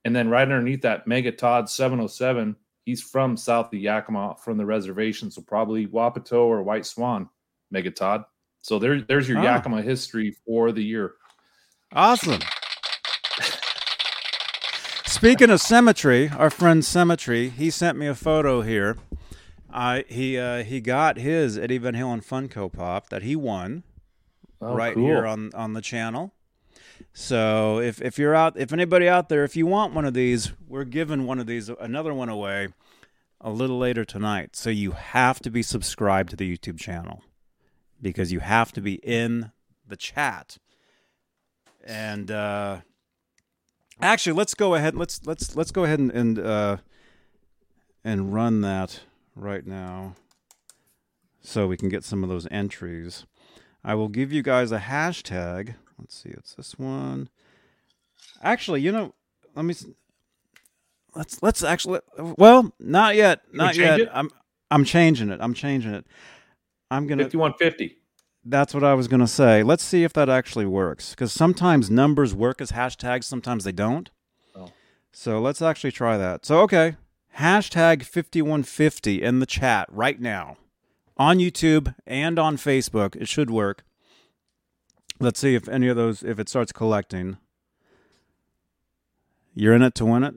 And 0.05 0.17
then 0.17 0.29
right 0.29 0.43
underneath 0.43 0.83
that, 0.83 1.07
Mega 1.07 1.31
Todd 1.31 1.69
707, 1.69 2.57
he's 2.85 3.03
from 3.03 3.37
south 3.37 3.73
of 3.73 3.79
Yakima 3.79 4.37
from 4.43 4.57
the 4.57 4.67
reservation. 4.67 5.31
So 5.31 5.43
probably 5.43 5.87
Wapato 5.87 6.45
or 6.45 6.63
White 6.63 6.87
Swan, 6.87 7.29
Mega 7.71 7.91
Todd. 7.91 8.25
So 8.63 8.79
there, 8.79 9.01
there's 9.03 9.29
your 9.29 9.39
oh. 9.39 9.43
Yakima 9.43 9.83
history 9.83 10.37
for 10.47 10.73
the 10.73 10.83
year. 10.83 11.15
Awesome. 11.93 12.41
Speaking 15.05 15.51
of 15.51 15.61
symmetry, 15.61 16.31
our 16.31 16.51
friend 16.51 16.85
Symmetry, 16.85 17.51
he 17.51 17.71
sent 17.71 17.99
me 17.99 18.07
a 18.07 18.15
photo 18.15 18.63
here. 18.63 18.97
Uh, 19.73 20.03
he 20.09 20.39
uh, 20.39 20.65
he 20.65 20.81
got 20.81 21.17
his 21.17 21.57
Eddie 21.57 21.79
Van 21.79 21.95
Halen 21.95 22.25
Funko 22.25 22.73
Pop 22.73 23.09
that 23.11 23.23
he 23.23 23.37
won 23.37 23.85
oh, 24.63 24.75
right 24.75 24.95
cool. 24.95 25.05
here 25.05 25.27
on 25.27 25.51
on 25.55 25.75
the 25.75 25.83
channel. 25.83 26.33
So 27.13 27.79
if 27.79 28.01
if 28.01 28.19
you're 28.19 28.35
out, 28.35 28.57
if 28.57 28.73
anybody 28.73 29.09
out 29.09 29.29
there, 29.29 29.45
if 29.45 29.57
you 29.57 29.67
want 29.67 29.95
one 29.95 30.05
of 30.05 30.15
these, 30.15 30.53
we're 30.69 30.85
giving 30.85 31.27
one 31.27 31.39
of 31.39 31.47
these, 31.47 31.69
another 31.69 32.15
one 32.15 32.29
away, 32.29 32.69
a 33.41 33.51
little 33.51 33.79
later 33.79 34.05
tonight. 34.05 34.57
So 34.57 34.71
you 34.71 34.93
have 34.93 35.41
to 35.41 35.51
be 35.51 35.63
subscribed 35.63 36.31
to 36.31 36.37
the 36.37 36.57
YouTube 36.57 36.79
channel 36.79 37.23
because 38.01 38.33
you 38.33 38.41
have 38.41 38.73
to 38.73 38.81
be 38.81 38.95
in 38.95 39.53
the 39.87 39.97
chat. 39.97 40.59
And 41.85 42.31
uh, 42.31 42.81
actually, 44.01 44.35
let's 44.35 44.55
go 44.55 44.75
ahead. 44.75 44.95
Let's 44.95 45.21
let's 45.27 45.57
let's 45.57 45.71
go 45.71 45.85
ahead 45.85 45.99
and 45.99 46.11
and 46.13 46.39
uh, 46.39 46.77
and 48.05 48.33
run 48.33 48.61
that 48.63 49.01
right 49.35 49.67
now, 49.67 50.15
so 51.41 51.67
we 51.67 51.77
can 51.77 51.89
get 51.89 52.05
some 52.05 52.23
of 52.23 52.31
those 52.31 52.47
entries. 52.51 53.27
I 53.85 53.95
will 53.95 54.09
give 54.09 54.33
you 54.33 54.43
guys 54.43 54.73
a 54.73 54.79
hashtag. 54.79 55.75
Let's 55.99 56.21
see, 56.23 56.31
it's 56.31 56.55
this 56.55 56.79
one. 56.79 57.29
Actually, 58.43 58.81
you 58.81 58.93
know, 58.93 59.15
let 59.55 59.65
me. 59.65 59.75
Let's 61.15 61.43
let's 61.43 61.63
actually. 61.63 62.01
Well, 62.19 62.73
not 62.79 63.17
yet, 63.17 63.43
not 63.53 63.77
yet. 63.77 64.01
It? 64.01 64.09
I'm 64.13 64.31
I'm 64.71 64.85
changing 64.85 65.31
it. 65.31 65.41
I'm 65.41 65.55
changing 65.55 65.95
it. 65.95 66.07
I'm 66.91 67.07
gonna 67.07 67.25
fifty 67.25 67.37
one 67.37 67.55
fifty. 67.55 67.99
That's 68.45 68.75
what 68.75 68.83
I 68.83 68.95
was 68.95 69.09
gonna 69.09 69.29
say. 69.29 69.63
Let's 69.63 69.85
see 69.85 70.05
if 70.05 70.13
that 70.15 70.29
actually 70.29 70.67
works. 70.67 71.11
Because 71.11 71.33
sometimes 71.33 71.91
numbers 71.91 72.35
work 72.35 72.61
as 72.61 72.73
hashtags, 72.73 73.25
sometimes 73.25 73.65
they 73.65 73.73
don't. 73.73 74.11
Oh. 74.55 74.71
So 75.13 75.41
let's 75.41 75.61
actually 75.61 75.93
try 75.93 76.17
that. 76.17 76.47
So 76.47 76.61
okay, 76.61 76.97
hashtag 77.39 78.05
fifty 78.05 78.43
one 78.43 78.63
fifty 78.63 79.23
in 79.23 79.41
the 79.41 79.47
chat 79.47 79.89
right 79.91 80.21
now 80.21 80.57
on 81.17 81.39
YouTube 81.39 81.95
and 82.07 82.39
on 82.39 82.57
Facebook. 82.57 83.17
It 83.17 83.29
should 83.29 83.51
work. 83.51 83.85
Let's 85.21 85.41
see 85.41 85.55
if 85.55 85.69
any 85.69 85.89
of 85.89 85.97
those, 85.97 86.23
if 86.23 86.39
it 86.39 86.49
starts 86.49 86.73
collecting. 86.73 87.37
You're 89.55 89.75
in 89.75 89.83
it 89.83 89.95
to 89.97 90.05
win 90.05 90.25
it? 90.25 90.35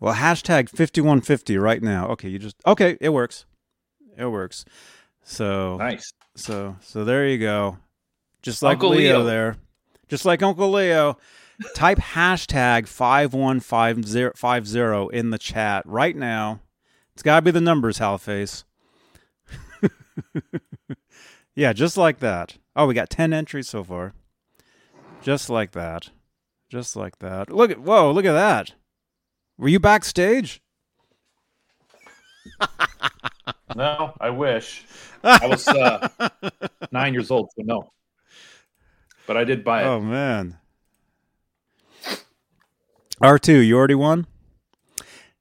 Well, 0.00 0.14
hashtag 0.14 0.68
5150 0.68 1.56
right 1.56 1.82
now. 1.82 2.08
Okay, 2.08 2.28
you 2.28 2.38
just, 2.38 2.56
okay, 2.66 2.98
it 3.00 3.10
works. 3.10 3.46
It 4.16 4.26
works. 4.26 4.64
So, 5.22 5.76
nice. 5.78 6.12
So, 6.34 6.76
so 6.80 7.04
there 7.04 7.26
you 7.26 7.38
go. 7.38 7.78
Just 8.42 8.62
like 8.62 8.74
Uncle 8.74 8.90
Leo, 8.90 9.18
Leo 9.18 9.24
there. 9.24 9.56
Just 10.08 10.24
like 10.24 10.42
Uncle 10.42 10.70
Leo. 10.70 11.18
Type 11.74 11.98
hashtag 11.98 12.86
5150 12.86 15.16
in 15.16 15.30
the 15.30 15.38
chat 15.38 15.82
right 15.86 16.14
now. 16.14 16.60
It's 17.14 17.22
got 17.22 17.36
to 17.36 17.42
be 17.42 17.50
the 17.50 17.62
numbers, 17.62 17.98
Halface. 17.98 18.64
yeah, 21.54 21.72
just 21.72 21.96
like 21.96 22.18
that. 22.20 22.58
Oh, 22.74 22.86
we 22.86 22.94
got 22.94 23.10
10 23.10 23.32
entries 23.32 23.68
so 23.68 23.82
far. 23.82 24.14
Just 25.22 25.50
like 25.50 25.72
that. 25.72 26.10
Just 26.68 26.96
like 26.96 27.18
that. 27.20 27.50
Look 27.50 27.70
at 27.70 27.80
whoa, 27.80 28.10
look 28.10 28.24
at 28.24 28.32
that. 28.32 28.72
Were 29.56 29.68
you 29.68 29.80
backstage? 29.80 30.60
no, 33.76 34.14
I 34.20 34.30
wish. 34.30 34.84
I 35.22 35.46
was 35.46 35.66
uh, 35.68 36.08
nine 36.92 37.12
years 37.14 37.30
old, 37.30 37.50
so 37.56 37.62
no. 37.64 37.90
But 39.26 39.36
I 39.36 39.44
did 39.44 39.64
buy 39.64 39.82
it. 39.82 39.86
Oh 39.86 40.00
man. 40.00 40.58
R 43.20 43.38
two, 43.38 43.58
you 43.58 43.76
already 43.76 43.94
won. 43.94 44.26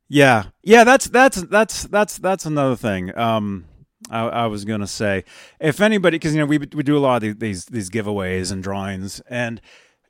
Yeah, 0.07 0.45
yeah. 0.63 0.83
That's 0.83 1.07
that's 1.07 1.41
that's 1.43 1.83
that's 1.83 2.17
that's 2.17 2.45
another 2.45 2.75
thing. 2.75 3.17
Um, 3.17 3.65
I, 4.09 4.21
I 4.27 4.45
was 4.47 4.65
gonna 4.65 4.87
say, 4.87 5.23
if 5.59 5.81
anybody, 5.81 6.17
because 6.17 6.33
you 6.33 6.39
know 6.39 6.45
we 6.45 6.57
we 6.57 6.83
do 6.83 6.97
a 6.97 6.99
lot 6.99 7.23
of 7.23 7.39
these 7.39 7.65
these 7.65 7.89
giveaways 7.89 8.51
and 8.51 8.61
drawings, 8.61 9.21
and 9.29 9.61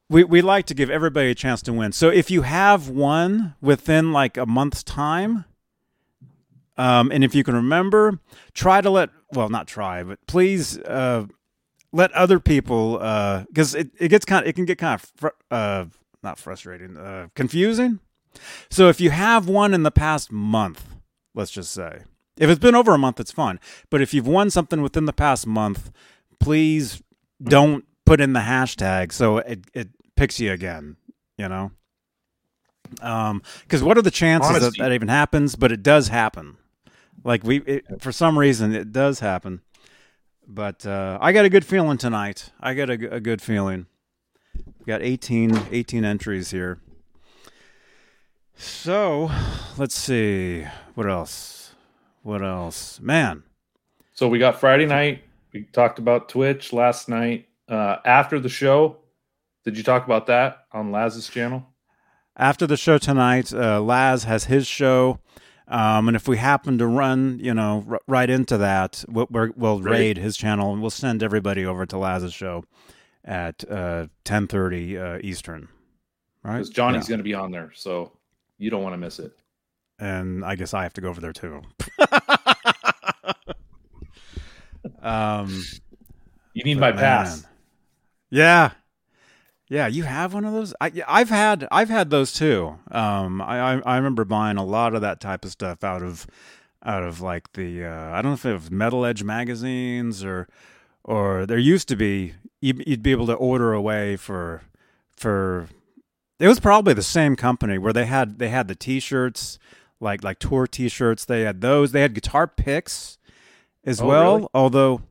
we 0.09 0.23
we 0.23 0.41
like 0.41 0.65
to 0.67 0.73
give 0.73 0.89
everybody 0.89 1.31
a 1.31 1.35
chance 1.35 1.61
to 1.63 1.73
win. 1.73 1.91
So 1.91 2.09
if 2.09 2.29
you 2.29 2.43
have 2.43 2.89
one 2.89 3.55
within 3.61 4.11
like 4.11 4.37
a 4.37 4.45
month's 4.45 4.83
time, 4.83 5.45
um, 6.77 7.11
and 7.11 7.23
if 7.23 7.33
you 7.33 7.43
can 7.43 7.55
remember, 7.55 8.19
try 8.53 8.81
to 8.81 8.89
let 8.89 9.09
well 9.31 9.49
not 9.49 9.67
try, 9.67 10.03
but 10.03 10.19
please 10.27 10.77
uh, 10.79 11.25
let 11.91 12.11
other 12.11 12.39
people 12.39 12.93
because 13.47 13.75
uh, 13.75 13.79
it 13.79 13.91
it 13.99 14.07
gets 14.09 14.25
kind 14.25 14.43
of, 14.43 14.49
it 14.49 14.53
can 14.53 14.65
get 14.65 14.77
kind 14.77 15.01
of 15.01 15.11
fr- 15.15 15.27
uh, 15.51 15.85
not 16.21 16.37
frustrating, 16.37 16.97
uh, 16.97 17.27
confusing. 17.35 17.99
So 18.69 18.89
if 18.89 18.99
you 18.99 19.11
have 19.11 19.47
one 19.47 19.73
in 19.73 19.83
the 19.83 19.91
past 19.91 20.31
month, 20.31 20.85
let's 21.33 21.51
just 21.51 21.71
say 21.71 22.01
if 22.37 22.49
it's 22.49 22.59
been 22.59 22.75
over 22.75 22.93
a 22.93 22.97
month, 22.97 23.19
it's 23.19 23.31
fun. 23.31 23.59
But 23.89 24.01
if 24.01 24.13
you've 24.13 24.27
won 24.27 24.49
something 24.49 24.81
within 24.81 25.05
the 25.05 25.13
past 25.13 25.47
month, 25.47 25.91
please 26.39 27.01
don't 27.41 27.85
put 28.05 28.21
in 28.21 28.33
the 28.33 28.41
hashtag 28.41 29.11
so 29.11 29.37
it, 29.37 29.65
it 29.73 29.89
picks 30.15 30.39
you 30.39 30.51
again, 30.51 30.97
you 31.37 31.47
know? 31.47 31.71
Um, 33.01 33.41
because 33.61 33.83
what 33.83 33.97
are 33.97 34.01
the 34.01 34.11
chances 34.11 34.59
that 34.59 34.77
that 34.77 34.91
even 34.91 35.07
happens? 35.07 35.55
But 35.55 35.71
it 35.71 35.81
does 35.81 36.09
happen. 36.09 36.57
Like 37.23 37.43
we, 37.43 37.57
it, 37.61 38.01
for 38.01 38.11
some 38.11 38.37
reason, 38.37 38.75
it 38.75 38.91
does 38.91 39.19
happen. 39.19 39.61
But 40.47 40.85
uh, 40.85 41.17
I 41.19 41.31
got 41.31 41.45
a 41.45 41.49
good 41.49 41.65
feeling 41.65 41.97
tonight. 41.97 42.51
I 42.59 42.75
got 42.75 42.89
a, 42.89 43.15
a 43.15 43.19
good 43.19 43.41
feeling. 43.41 43.87
We 44.79 44.85
got 44.85 45.01
18, 45.01 45.59
18 45.71 46.05
entries 46.05 46.51
here. 46.51 46.79
So 48.55 49.31
let's 49.77 49.95
see 49.95 50.65
what 50.93 51.09
else. 51.09 51.64
What 52.25 52.41
else? 52.41 52.99
Man. 53.01 53.43
So 54.13 54.27
we 54.27 54.39
got 54.39 54.59
Friday 54.59 54.87
night. 54.87 55.21
We 55.53 55.61
talked 55.61 55.99
about 55.99 56.27
Twitch 56.27 56.73
last 56.73 57.07
night. 57.07 57.47
Uh, 57.69 57.97
after 58.03 58.39
the 58.39 58.49
show, 58.49 58.97
did 59.63 59.77
you 59.77 59.83
talk 59.83 60.05
about 60.05 60.25
that 60.25 60.65
on 60.71 60.91
Laz's 60.91 61.29
channel? 61.29 61.67
After 62.35 62.65
the 62.65 62.77
show 62.77 62.97
tonight, 62.97 63.53
uh, 63.53 63.79
Laz 63.79 64.23
has 64.23 64.45
his 64.45 64.65
show. 64.65 65.19
Um, 65.67 66.07
and 66.07 66.17
if 66.17 66.27
we 66.27 66.37
happen 66.37 66.79
to 66.79 66.87
run, 66.87 67.37
you 67.43 67.53
know, 67.53 67.85
r- 67.87 68.01
right 68.07 68.29
into 68.31 68.57
that, 68.57 69.05
we'll, 69.07 69.27
we'll 69.29 69.81
raid 69.81 70.17
his 70.17 70.35
channel 70.35 70.73
and 70.73 70.81
we'll 70.81 70.89
send 70.89 71.21
everybody 71.21 71.63
over 71.63 71.85
to 71.85 71.95
Laz's 71.95 72.33
show 72.33 72.65
at 73.23 73.63
uh, 73.69 74.07
10:30 74.25 74.97
uh, 74.97 75.19
Eastern. 75.21 75.67
Right? 76.41 76.53
Because 76.53 76.71
Johnny's 76.71 77.07
yeah. 77.07 77.09
going 77.09 77.19
to 77.19 77.23
be 77.23 77.35
on 77.35 77.51
there, 77.51 77.71
so 77.75 78.13
you 78.57 78.71
don't 78.71 78.81
want 78.81 78.93
to 78.93 78.97
miss 78.97 79.19
it 79.19 79.37
and 79.99 80.43
I 80.43 80.55
guess 80.55 80.73
I 80.73 80.83
have 80.83 80.93
to 80.93 81.01
go 81.01 81.09
over 81.09 81.21
there 81.21 81.33
too. 81.33 81.61
um, 85.01 85.63
you 86.53 86.63
need 86.63 86.77
my 86.77 86.91
man. 86.91 86.99
pass. 86.99 87.45
Yeah, 88.29 88.71
yeah. 89.69 89.87
You 89.87 90.03
have 90.03 90.33
one 90.33 90.45
of 90.45 90.53
those. 90.53 90.73
I, 90.81 90.91
I've 91.07 91.29
had 91.29 91.67
I've 91.71 91.89
had 91.89 92.09
those 92.09 92.33
too. 92.33 92.77
Um, 92.91 93.41
I, 93.41 93.75
I, 93.75 93.81
I 93.85 93.95
remember 93.97 94.25
buying 94.25 94.57
a 94.57 94.65
lot 94.65 94.95
of 94.95 95.01
that 95.01 95.21
type 95.21 95.45
of 95.45 95.51
stuff 95.51 95.83
out 95.83 96.03
of 96.03 96.27
out 96.83 97.03
of 97.03 97.21
like 97.21 97.53
the 97.53 97.85
uh, 97.85 98.11
I 98.11 98.21
don't 98.21 98.31
know 98.31 98.33
if 98.33 98.45
it 98.45 98.53
was 98.53 98.71
Metal 98.71 99.05
Edge 99.05 99.23
magazines 99.23 100.23
or 100.23 100.47
or 101.03 101.45
there 101.45 101.57
used 101.57 101.87
to 101.89 101.95
be 101.95 102.33
you'd, 102.61 102.83
you'd 102.87 103.03
be 103.03 103.11
able 103.11 103.27
to 103.27 103.33
order 103.33 103.73
away 103.73 104.15
for 104.15 104.63
for 105.15 105.67
it 106.39 106.47
was 106.47 106.59
probably 106.59 106.93
the 106.93 107.03
same 107.03 107.35
company 107.35 107.77
where 107.77 107.93
they 107.93 108.05
had 108.05 108.39
they 108.39 108.49
had 108.49 108.67
the 108.67 108.75
t-shirts 108.75 109.57
like 109.99 110.23
like 110.23 110.39
tour 110.39 110.67
T-shirts. 110.67 111.25
They 111.25 111.41
had 111.41 111.61
those. 111.61 111.91
They 111.91 112.01
had 112.01 112.13
guitar 112.13 112.47
picks 112.47 113.17
as 113.83 114.01
oh, 114.01 114.07
well. 114.07 114.35
Really? 114.35 114.47
Although 114.53 115.01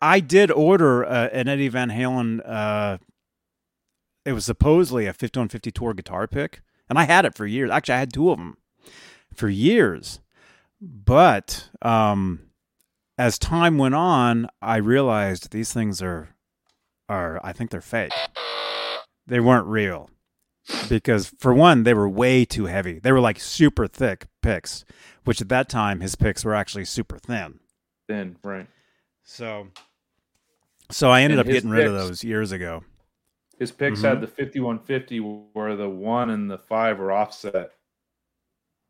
I 0.00 0.20
did 0.20 0.50
order 0.50 1.04
uh, 1.04 1.28
an 1.32 1.48
Eddie 1.48 1.68
Van 1.68 1.90
Halen. 1.90 2.40
Uh, 2.44 2.98
it 4.24 4.32
was 4.32 4.44
supposedly 4.44 5.06
a 5.06 5.12
5150 5.12 5.70
tour 5.70 5.94
guitar 5.94 6.26
pick, 6.26 6.60
and 6.88 6.98
I 6.98 7.04
had 7.04 7.24
it 7.24 7.34
for 7.34 7.46
years. 7.46 7.70
Actually, 7.70 7.94
I 7.94 7.98
had 8.00 8.12
two 8.12 8.30
of 8.30 8.38
them 8.38 8.56
for 9.34 9.48
years. 9.48 10.20
But 10.80 11.68
um, 11.82 12.50
as 13.18 13.38
time 13.38 13.76
went 13.76 13.94
on, 13.94 14.48
I 14.62 14.76
realized 14.76 15.50
these 15.50 15.72
things 15.72 16.00
are 16.00 16.30
are 17.08 17.40
I 17.44 17.52
think 17.52 17.70
they're 17.70 17.80
fake. 17.80 18.12
They 19.26 19.40
weren't 19.40 19.66
real. 19.66 20.10
Because 20.88 21.32
for 21.38 21.54
one, 21.54 21.82
they 21.84 21.94
were 21.94 22.08
way 22.08 22.44
too 22.44 22.66
heavy. 22.66 22.98
They 22.98 23.12
were 23.12 23.20
like 23.20 23.40
super 23.40 23.86
thick 23.86 24.26
picks, 24.42 24.84
which 25.24 25.40
at 25.40 25.48
that 25.48 25.68
time 25.68 26.00
his 26.00 26.14
picks 26.16 26.44
were 26.44 26.54
actually 26.54 26.84
super 26.84 27.18
thin. 27.18 27.60
Thin, 28.08 28.36
right? 28.42 28.66
So, 29.24 29.68
so 30.90 31.10
I 31.10 31.22
ended 31.22 31.38
And 31.38 31.40
up 31.40 31.46
getting 31.46 31.70
rid 31.70 31.86
of 31.86 31.94
those 31.94 32.24
years 32.24 32.52
ago. 32.52 32.84
His 33.60 33.70
picks 33.70 34.00
Mhm. 34.00 34.02
had 34.02 34.20
the 34.20 34.26
5150 34.26 35.20
where 35.20 35.76
the 35.76 35.88
one 35.88 36.30
and 36.30 36.50
the 36.50 36.58
five 36.58 36.98
were 36.98 37.12
offset. 37.12 37.70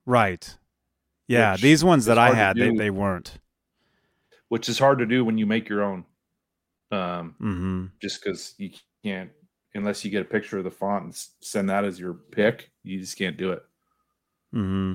Right. 0.07 0.57
Yeah, 1.29 1.53
Which 1.53 1.63
these 1.63 1.85
ones 1.85 2.07
that 2.07 2.19
I 2.19 2.33
had, 2.33 2.59
they, 2.59 2.71
they 2.71 2.91
weren't. 2.91 3.39
which 4.49 4.69
is 4.69 4.79
hard 4.79 4.99
to 4.99 5.07
do 5.07 5.25
when 5.25 5.39
you 5.39 5.47
make 5.47 5.69
your 5.69 5.83
own. 5.83 6.05
Um, 6.91 7.37
hmm 7.39 7.87
just 8.03 8.23
because 8.23 8.55
you 8.59 8.71
can't, 9.05 9.31
unless 9.75 10.05
you 10.05 10.11
get 10.11 10.23
a 10.23 10.27
picture 10.27 10.59
of 10.59 10.65
the 10.65 10.71
font 10.71 11.05
and 11.05 11.15
send 11.41 11.69
that 11.71 11.85
as 11.85 12.01
your 12.01 12.15
pick, 12.15 12.71
you 12.83 13.01
just 13.01 13.17
can't 13.19 13.37
do 13.37 13.53
it. 13.53 13.63
hmm 14.53 14.95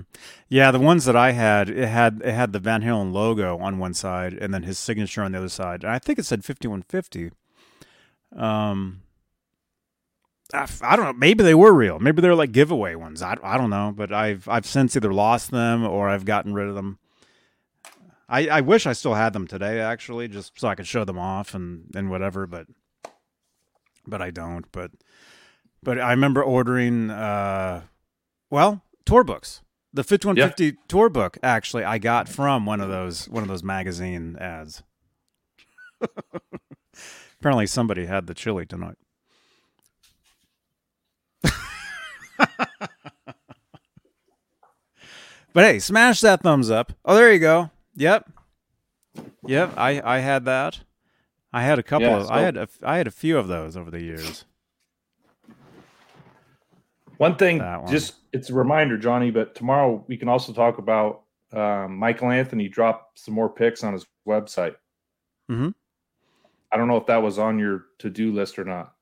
Yeah, 0.49 0.71
the 0.71 0.79
ones 0.79 1.05
that 1.05 1.15
I 1.15 1.31
had, 1.31 1.69
it 1.69 1.87
had 1.87 2.21
it 2.25 2.33
had 2.33 2.51
the 2.51 2.59
Van 2.59 2.81
Halen 2.81 3.13
logo 3.13 3.57
on 3.57 3.79
one 3.79 3.93
side 3.93 4.33
and 4.33 4.53
then 4.53 4.63
his 4.63 4.77
signature 4.77 5.23
on 5.23 5.31
the 5.31 5.37
other 5.37 5.49
side. 5.49 5.83
And 5.83 5.91
I 5.93 5.99
think 5.99 6.19
it 6.19 6.25
said 6.25 6.43
5150. 6.43 7.31
Um 8.35 9.01
I, 10.53 10.67
I 10.81 10.95
don't 10.95 11.05
know. 11.05 11.13
Maybe 11.13 11.43
they 11.43 11.55
were 11.55 11.73
real. 11.73 11.99
Maybe 11.99 12.21
they're 12.21 12.35
like 12.35 12.51
giveaway 12.51 12.95
ones. 12.95 13.21
I, 13.21 13.35
I 13.43 13.57
don't 13.57 13.69
know. 13.69 13.93
But 13.95 14.11
I've 14.13 14.47
I've 14.47 14.65
since 14.65 14.95
either 14.95 15.13
lost 15.13 15.51
them 15.51 15.83
or 15.85 16.09
I've 16.09 16.25
gotten 16.25 16.53
rid 16.53 16.67
of 16.67 16.75
them. 16.75 16.99
I, 18.27 18.47
I 18.47 18.61
wish 18.61 18.87
I 18.87 18.93
still 18.93 19.13
had 19.13 19.33
them 19.33 19.47
today, 19.47 19.79
actually, 19.79 20.27
just 20.27 20.59
so 20.59 20.67
I 20.67 20.75
could 20.75 20.87
show 20.87 21.05
them 21.05 21.19
off 21.19 21.53
and, 21.53 21.91
and 21.95 22.09
whatever. 22.09 22.47
But 22.47 22.67
but 24.07 24.21
I 24.21 24.31
don't. 24.31 24.65
But 24.71 24.91
but 25.83 25.99
I 25.99 26.11
remember 26.11 26.43
ordering. 26.43 27.09
Uh, 27.09 27.83
well, 28.49 28.81
tour 29.05 29.23
books. 29.23 29.61
The 29.93 30.03
5150 30.03 30.77
tour 30.89 31.09
book 31.09 31.37
actually 31.41 31.85
I 31.85 31.99
got 31.99 32.27
from 32.27 32.65
one 32.65 32.81
of 32.81 32.89
those 32.89 33.29
one 33.29 33.43
of 33.43 33.49
those 33.49 33.63
magazine 33.63 34.35
ads. 34.37 34.83
Apparently 37.39 37.65
somebody 37.65 38.05
had 38.05 38.27
the 38.27 38.33
chili 38.33 38.65
tonight. 38.65 38.97
but 45.53 45.63
hey, 45.63 45.79
smash 45.79 46.19
that 46.21 46.41
thumbs 46.41 46.69
up. 46.69 46.91
Oh, 47.05 47.15
there 47.15 47.31
you 47.31 47.39
go. 47.39 47.69
Yep. 47.95 48.29
Yep, 49.47 49.73
I 49.77 50.01
I 50.03 50.19
had 50.19 50.43
that. 50.45 50.81
I 51.55 51.61
had 51.61 51.79
a 51.79 51.83
couple 51.83 52.07
Yeah, 52.07 52.17
of 52.17 52.29
I 52.29 52.41
had 52.41 52.57
a, 52.57 52.67
I 52.83 52.97
had 52.97 53.07
a 53.07 53.11
few 53.11 53.37
of 53.37 53.47
those 53.47 53.77
over 53.77 53.89
the 53.89 54.01
years. 54.01 54.43
One 57.17 57.37
thing, 57.37 57.59
one. 57.59 57.87
just 57.87 58.15
it's 58.33 58.49
a 58.49 58.53
reminder, 58.53 58.97
Johnny. 58.97 59.31
But 59.31 59.55
tomorrow 59.55 60.03
we 60.09 60.17
can 60.17 60.27
also 60.27 60.51
talk 60.51 60.79
about 60.79 61.21
um, 61.53 61.95
Michael 61.97 62.29
Anthony 62.29 62.67
dropped 62.67 63.19
some 63.19 63.33
more 63.33 63.47
picks 63.47 63.85
on 63.85 63.93
his 63.93 64.05
website. 64.27 64.75
Mhm. 65.49 65.71
I 66.73 66.77
don't 66.77 66.89
know 66.89 66.97
if 66.97 67.05
that 67.05 67.23
was 67.23 67.39
on 67.39 67.57
your 67.57 67.85
to 67.99 68.09
do 68.09 68.33
list 68.33 68.59
or 68.59 68.65
not. 68.65 68.93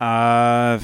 Uh, 0.00 0.78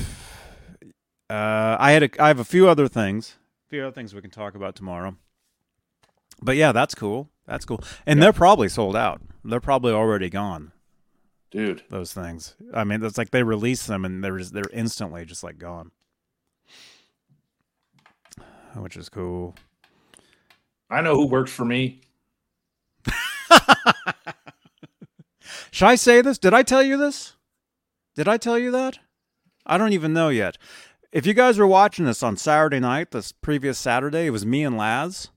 uh, 1.31 1.77
I 1.79 1.93
had 1.93 2.03
a, 2.05 2.23
I 2.23 2.29
have 2.29 2.39
a 2.39 2.45
few 2.45 2.69
other 2.69 2.89
things, 2.89 3.37
a 3.67 3.71
few 3.71 3.83
other 3.83 3.93
things 3.93 4.15
we 4.15 4.21
can 4.21 4.31
talk 4.31 4.55
about 4.55 4.77
tomorrow. 4.77 5.17
But 6.41 6.57
yeah, 6.57 6.73
that's 6.73 6.95
cool. 6.95 7.31
That's 7.47 7.65
cool, 7.65 7.83
and 8.07 8.23
they're 8.23 8.33
probably 8.33 8.69
sold 8.69 8.97
out. 8.97 9.21
They're 9.45 9.61
probably 9.61 9.93
already 9.93 10.29
gone. 10.29 10.73
Dude, 11.53 11.85
Those 11.89 12.13
things. 12.13 12.57
I 12.75 12.83
mean, 12.85 13.03
it's 13.05 13.17
like 13.17 13.31
they 13.31 13.45
release 13.45 13.87
them 13.87 14.05
and 14.05 14.23
they're 14.23 14.37
just, 14.37 14.53
they're 14.53 14.65
instantly 14.73 15.25
just 15.25 15.45
like 15.45 15.59
gone, 15.59 15.93
which 18.75 18.97
is 18.97 19.09
cool. 19.09 19.55
I 20.91 21.01
know 21.01 21.15
who 21.15 21.27
works 21.27 21.53
for 21.53 21.65
me. 21.65 22.01
Should 25.71 25.87
I 25.87 25.95
say 25.95 26.21
this? 26.21 26.39
Did 26.39 26.53
I 26.53 26.63
tell 26.63 26.83
you 26.83 26.97
this? 26.97 27.35
Did 28.17 28.29
I 28.29 28.37
tell 28.39 28.59
you 28.59 28.71
that? 28.73 28.99
I 29.65 29.79
don't 29.79 29.93
even 29.93 30.13
know 30.13 30.29
yet. 30.29 30.59
If 31.13 31.27
you 31.27 31.33
guys 31.35 31.59
were 31.59 31.67
watching 31.67 32.05
this 32.05 32.23
on 32.23 32.37
Saturday 32.37 32.81
night, 32.81 33.13
this 33.13 33.33
previous 33.33 33.79
Saturday, 33.79 34.27
it 34.27 34.31
was 34.31 34.45
me 34.45 34.65
and 34.65 34.77
Laz. 34.77 35.31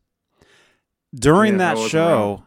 During 1.14 1.54
Yeah, 1.54 1.74
that 1.76 1.90
show, 1.90 2.44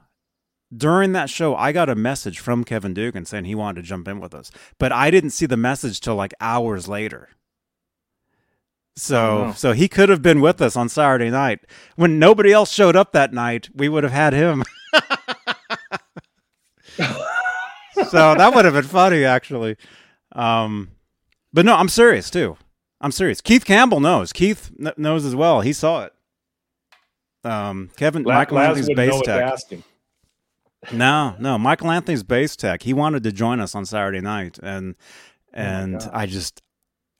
during 0.74 1.12
that 1.12 1.28
show, 1.30 1.54
I 1.56 1.72
got 1.72 1.88
a 1.88 1.94
message 1.94 2.38
from 2.38 2.64
Kevin 2.64 2.94
Dugan 2.94 3.24
saying 3.26 3.44
he 3.44 3.54
wanted 3.54 3.82
to 3.82 3.86
jump 3.88 4.06
in 4.08 4.20
with 4.20 4.34
us, 4.34 4.50
but 4.78 4.92
I 4.92 5.10
didn't 5.10 5.30
see 5.30 5.46
the 5.46 5.56
message 5.56 6.00
till 6.00 6.14
like 6.14 6.32
hours 6.40 6.88
later. 6.88 7.28
So, 8.96 9.46
Oh. 9.48 9.52
so 9.56 9.72
he 9.72 9.88
could 9.88 10.08
have 10.10 10.20
been 10.22 10.40
with 10.40 10.60
us 10.60 10.76
on 10.76 10.88
Saturday 10.88 11.30
night 11.30 11.60
when 11.96 12.18
nobody 12.18 12.52
else 12.52 12.70
showed 12.70 12.94
up 12.94 13.12
that 13.12 13.32
night. 13.32 13.68
We 13.74 13.88
would 13.88 14.04
have 14.04 14.12
had 14.12 14.32
him. 14.34 14.64
so 16.96 18.34
that 18.34 18.52
would 18.54 18.64
have 18.64 18.74
been 18.74 18.82
funny, 18.84 19.24
actually. 19.24 19.76
Um, 20.32 20.90
but 21.52 21.64
no, 21.64 21.74
I'm 21.74 21.88
serious 21.88 22.30
too. 22.30 22.56
I'm 23.00 23.12
serious. 23.12 23.40
Keith 23.40 23.64
Campbell 23.64 24.00
knows. 24.00 24.32
Keith 24.32 24.70
kn- 24.78 24.94
knows 24.96 25.24
as 25.24 25.34
well. 25.34 25.60
He 25.62 25.72
saw 25.72 26.04
it. 26.04 26.12
Um, 27.44 27.90
Kevin, 27.96 28.22
La- 28.22 28.34
Michael 28.34 28.56
Laz 28.56 28.78
Anthony's 28.78 28.96
bass 28.96 29.20
tech. 29.22 29.58
No, 30.92 31.36
no, 31.38 31.58
Michael 31.58 31.92
Anthony's 31.92 32.24
bass 32.24 32.56
tech. 32.56 32.82
He 32.82 32.92
wanted 32.92 33.22
to 33.22 33.30
join 33.30 33.60
us 33.60 33.76
on 33.76 33.86
Saturday 33.86 34.20
night, 34.20 34.58
and 34.60 34.96
and 35.52 36.00
God. 36.00 36.10
I 36.12 36.26
just. 36.26 36.60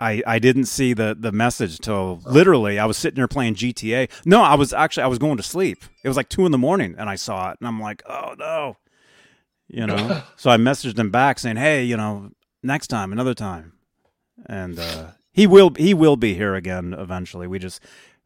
I, 0.00 0.20
I 0.26 0.40
didn't 0.40 0.64
see 0.64 0.94
the, 0.94 1.16
the 1.16 1.30
message 1.30 1.78
till 1.78 2.20
literally 2.26 2.76
I 2.80 2.87
was 2.87 2.96
sitting 2.96 3.14
there 3.14 3.28
playing 3.28 3.54
GTA. 3.54 4.11
No, 4.24 4.42
I 4.42 4.56
was 4.56 4.72
actually 4.72 5.04
I 5.04 5.06
was 5.06 5.20
going 5.20 5.37
to 5.37 5.44
sleep. 5.44 5.85
It 6.02 6.08
was 6.08 6.16
like 6.16 6.28
two 6.28 6.44
in 6.44 6.50
the 6.50 6.58
morning 6.58 6.96
and 6.98 7.08
I 7.08 7.14
saw 7.14 7.52
it 7.52 7.58
and 7.61 7.68
I'm 7.68 7.80
like, 7.80 8.02
oh 8.08 8.35
no. 8.37 8.78
You 9.68 9.87
know. 9.87 10.24
so 10.37 10.50
I 10.50 10.56
messaged 10.56 10.98
him 10.98 11.11
back 11.12 11.38
saying, 11.38 11.56
Hey, 11.56 11.85
you 11.85 11.96
know, 11.96 12.32
next 12.64 12.88
time, 12.88 13.12
another 13.12 13.35
time. 13.35 13.74
And 14.46 14.76
uh 14.76 15.11
he 15.32 15.46
will 15.46 15.70
he 15.76 15.94
will 15.94 16.16
be 16.16 16.35
here 16.35 16.56
again 16.56 16.94
eventually. 16.98 17.46
We 17.46 17.61
just 17.61 17.80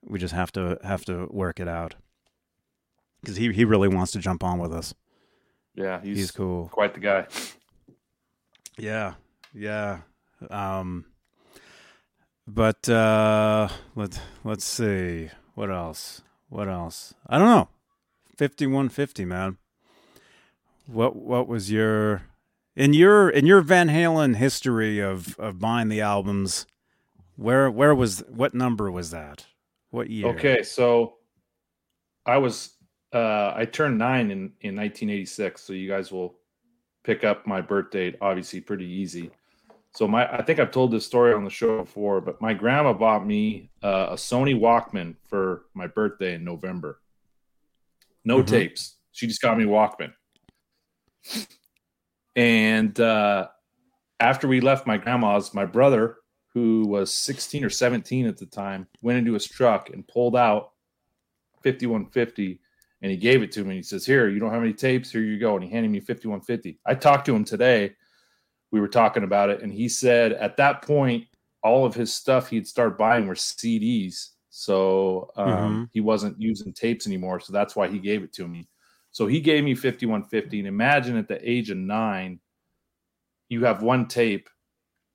we 0.07 0.19
just 0.19 0.35
have 0.35 0.53
to 0.53 0.79
have 0.83 1.05
to 1.07 1.27
work 1.31 1.61
it 1.61 1.69
out. 1.69 1.95
Because 3.21 3.37
he, 3.37 3.53
he 3.53 3.64
really 3.64 3.88
wants 3.88 4.12
to 4.12 4.19
jump 4.19 4.45
on 4.45 4.59
with 4.59 4.73
us. 4.73 4.95
Yeah, 5.75 6.01
he's, 6.01 6.16
He's 6.19 6.31
cool. 6.31 6.69
quite 6.69 6.95
the 6.95 7.01
guy. 7.01 7.27
Yeah, 8.79 9.14
yeah. 9.53 10.01
Um, 10.51 11.07
but 12.47 12.88
uh, 12.88 13.69
let 13.95 14.21
let's 14.45 14.64
see 14.64 15.31
what 15.55 15.71
else. 15.71 16.23
What 16.49 16.69
else? 16.69 17.14
I 17.27 17.38
don't 17.38 17.49
know. 17.49 17.69
Fifty 18.37 18.66
one 18.66 18.88
fifty, 18.88 19.25
man. 19.25 19.59
What 20.87 21.16
what 21.16 21.49
was 21.49 21.71
your 21.71 22.23
in 22.77 22.95
your 22.95 23.29
in 23.29 23.47
your 23.47 23.61
Van 23.61 23.88
Halen 23.88 24.37
history 24.37 25.01
of 25.01 25.38
of 25.38 25.59
buying 25.59 25.88
the 25.88 26.01
albums? 26.01 26.66
Where 27.37 27.71
where 27.71 27.95
was 27.95 28.23
what 28.29 28.55
number 28.55 28.90
was 28.90 29.11
that? 29.11 29.47
What 29.90 30.11
year? 30.11 30.27
Okay, 30.29 30.62
so 30.62 31.16
I 32.25 32.38
was 32.38 32.77
uh 33.12 33.53
I 33.55 33.64
turned 33.64 33.99
nine 33.99 34.31
in 34.31 34.53
in 34.61 34.77
1986, 34.77 35.62
so 35.62 35.72
you 35.72 35.88
guys 35.88 36.11
will 36.11 36.38
pick 37.05 37.22
up 37.25 37.46
my 37.46 37.61
birth 37.61 37.90
date 37.90 38.16
obviously 38.20 38.61
pretty 38.61 38.87
easy. 38.87 39.31
So 39.94 40.07
my 40.09 40.27
I 40.31 40.42
think 40.42 40.59
I've 40.59 40.72
told 40.72 40.90
this 40.90 41.07
story 41.07 41.33
on 41.33 41.44
the 41.44 41.51
show 41.51 41.79
before, 41.83 42.20
but 42.20 42.40
my 42.42 42.53
grandma 42.53 42.92
bought 42.92 43.25
me 43.27 43.70
uh, 43.83 44.09
a 44.11 44.14
Sony 44.16 44.59
Walkman 44.59 45.14
for 45.29 45.66
my 45.72 45.87
birthday 45.87 46.35
in 46.35 46.44
November. 46.44 47.01
No 48.25 48.42
Mhm. 48.42 48.46
tapes. 48.49 48.96
She 49.12 49.27
just 49.27 49.40
got 49.40 49.57
me 49.57 49.64
Walkman. 49.64 50.12
And 52.35 52.99
uh 53.01 53.49
after 54.20 54.49
we 54.49 54.61
left 54.61 54.87
my 54.87 54.96
grandma's, 54.96 55.55
my 55.55 55.64
brother, 55.66 56.16
who 56.57 56.87
was 56.87 57.12
16 57.12 57.64
or 57.66 57.69
17 57.69 58.27
at 58.27 58.38
the 58.38 58.47
time, 58.47 58.87
went 59.03 59.19
into 59.19 59.35
his 59.35 59.47
truck 59.47 59.90
and 59.90 60.09
pulled 60.09 60.35
out 60.35 60.73
5150 61.62 62.59
and 63.03 63.11
he 63.11 63.19
gave 63.19 63.42
it 63.42 63.53
to 63.53 63.62
me. 63.62 63.75
He 63.77 63.83
says, 63.83 64.07
Here, 64.07 64.31
you 64.31 64.38
don't 64.38 64.55
have 64.55 64.62
any 64.62 64.73
tapes. 64.73 65.11
Here 65.11 65.21
you 65.21 65.38
go. 65.38 65.57
And 65.57 65.62
he 65.62 65.71
handed 65.71 65.90
me 65.90 66.01
5150. 66.01 66.79
I 66.87 66.95
talked 66.95 67.27
to 67.27 67.37
him 67.37 67.45
today. 67.45 67.95
We 68.71 68.81
were 68.81 68.88
talking 68.88 69.23
about 69.23 69.51
it. 69.51 69.61
And 69.61 69.71
he 69.71 69.87
said 69.87 70.33
at 70.33 70.57
that 70.57 70.81
point, 70.81 71.27
all 71.62 71.85
of 71.85 71.95
his 71.95 72.14
stuff 72.14 72.49
he'd 72.49 72.66
start 72.66 72.97
buying 72.97 73.27
were 73.27 73.35
CDs. 73.35 74.31
So 74.49 75.31
um, 75.37 75.47
Mhm. 75.47 75.88
he 75.92 76.01
wasn't 76.01 76.40
using 76.40 76.73
tapes 76.73 77.07
anymore. 77.07 77.38
So 77.38 77.53
that's 77.53 77.77
why 77.77 77.88
he 77.88 77.99
gave 77.99 78.23
it 78.23 78.33
to 78.33 78.49
me. 78.49 78.66
So 79.11 79.27
he 79.27 79.40
gave 79.42 79.62
me 79.62 79.75
5150. 79.75 80.61
And 80.61 80.69
imagine 80.69 81.19
at 81.19 81.29
the 81.29 81.38
age 81.47 81.69
of 81.69 81.77
nine, 81.77 82.40
you 83.51 83.66
have 83.66 83.83
one 83.83 84.09
tape 84.09 84.49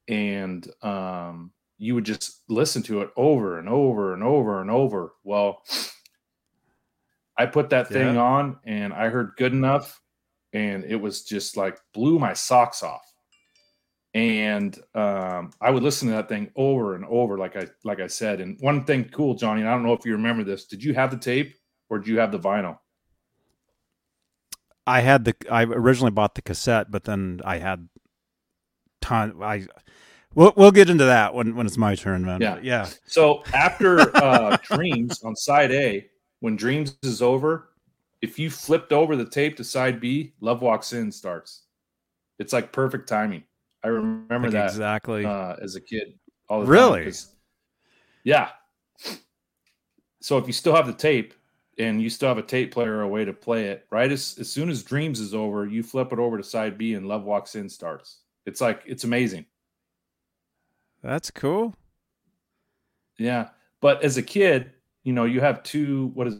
and 0.08 0.68
um, 0.84 1.52
you 1.78 1.96
would 1.96 2.06
just 2.06 2.42
listen 2.50 2.84
to 2.84 3.02
it 3.02 3.10
over 3.16 3.60
and 3.60 3.68
over 3.70 4.14
and 4.14 4.24
over 4.24 4.62
and 4.62 4.70
over. 4.72 5.14
Well, 5.24 5.64
I 7.38 7.46
put 7.48 7.70
that 7.72 7.88
thing 7.90 8.16
Yeah. 8.16 8.22
on 8.22 8.60
and 8.66 8.94
I 8.94 9.10
heard 9.10 9.32
good 9.38 9.54
enough, 9.54 10.00
and 10.54 10.84
it 10.86 10.98
was 10.98 11.24
just 11.24 11.58
like 11.58 11.80
blew 11.94 12.20
my 12.20 12.34
socks 12.34 12.84
off. 12.84 13.02
and 14.14 14.78
um, 14.94 15.52
I 15.62 15.70
would 15.72 15.84
listen 15.84 16.10
to 16.10 16.16
that 16.16 16.28
thing 16.28 16.52
over 16.58 16.96
and 16.96 17.06
over, 17.06 17.38
like 17.38 17.56
I 17.56 17.68
like 17.86 18.02
I 18.02 18.08
said. 18.08 18.42
And 18.42 18.58
one 18.60 18.84
thing 18.84 19.06
cool, 19.06 19.36
Johnny, 19.36 19.64
I 19.64 19.72
don't 19.72 19.84
know 19.84 19.94
if 19.94 20.06
you 20.06 20.12
remember 20.14 20.44
this. 20.44 20.66
Did 20.66 20.84
you 20.84 20.94
have 20.94 21.12
the 21.12 21.18
tape 21.18 21.56
or 21.90 22.00
did 22.00 22.08
you 22.10 22.20
have 22.20 22.32
the 22.34 22.40
vinyl? 22.40 22.78
I 24.86 25.02
had 25.02 25.24
the. 25.26 25.36
I 25.50 25.64
originally 25.64 26.12
bought 26.12 26.36
the 26.36 26.42
cassette, 26.42 26.92
but 26.92 27.06
then 27.06 27.40
I 27.46 27.60
had 27.60 27.88
ton. 29.00 29.42
I 29.42 29.68
we'll 30.36 30.54
we'll 30.56 30.72
get 30.72 30.90
into 30.90 31.06
that 31.06 31.34
when 31.34 31.56
when 31.56 31.66
it's 31.66 31.78
my 31.78 31.96
turn, 31.96 32.24
man. 32.26 32.42
Yeah, 32.42 32.60
yeah. 32.62 32.90
So 33.06 33.44
after 33.54 34.16
uh, 34.18 34.58
Dreams 34.64 35.24
on 35.24 35.36
side 35.36 35.72
A, 35.72 36.08
when 36.40 36.56
Dreams 36.56 36.98
is 37.04 37.22
over, 37.22 37.70
if 38.22 38.38
you 38.38 38.50
flipped 38.50 38.92
over 38.92 39.16
the 39.16 39.26
tape 39.26 39.58
to 39.58 39.64
side 39.64 40.00
B, 40.00 40.34
Love 40.42 40.62
Walks 40.62 40.94
In 40.94 41.12
starts. 41.12 41.64
It's 42.40 42.54
like 42.54 42.72
perfect 42.72 43.08
timing. 43.08 43.44
I 43.84 43.88
remember 43.88 44.48
Like 44.48 44.52
that 44.52 44.70
exactly. 44.70 45.26
uh, 45.26 45.56
as 45.62 45.76
a 45.76 45.82
kid. 45.82 46.14
All 46.50 46.62
the 46.62 46.66
Really? 46.68 47.12
Yeah. 48.24 48.50
So 50.22 50.38
if 50.38 50.46
you 50.46 50.54
still 50.54 50.76
have 50.76 50.86
the 50.86 50.94
tape 50.94 51.34
and 51.80 52.02
you 52.02 52.10
still 52.10 52.30
have 52.30 52.38
a 52.38 52.44
tape 52.44 52.72
player 52.72 52.98
or 52.98 53.02
a 53.02 53.08
way 53.08 53.26
to 53.26 53.34
play 53.34 53.66
it, 53.66 53.88
right? 53.90 54.12
As, 54.12 54.36
as 54.40 54.52
soon 54.52 54.70
as 54.70 54.84
Dreams 54.84 55.20
is 55.20 55.34
over, 55.34 55.66
you 55.66 55.82
flip 55.82 56.14
it 56.14 56.20
over 56.20 56.38
to 56.38 56.44
side 56.44 56.78
B 56.78 56.94
and 56.94 57.08
Love 57.08 57.24
Walks 57.24 57.56
In 57.56 57.68
starts. 57.70 58.20
It's 58.46 58.62
like 58.62 58.84
it's 58.86 59.04
amazing. 59.04 59.46
That's 61.04 61.32
cool. 61.32 61.76
Yeah. 63.18 63.50
But 63.82 64.04
as 64.04 64.18
a 64.18 64.22
kid, 64.22 64.72
you 65.04 65.14
know, 65.14 65.26
you 65.26 65.42
have 65.42 65.64
two 65.64 66.08
what 66.14 66.28
is 66.28 66.40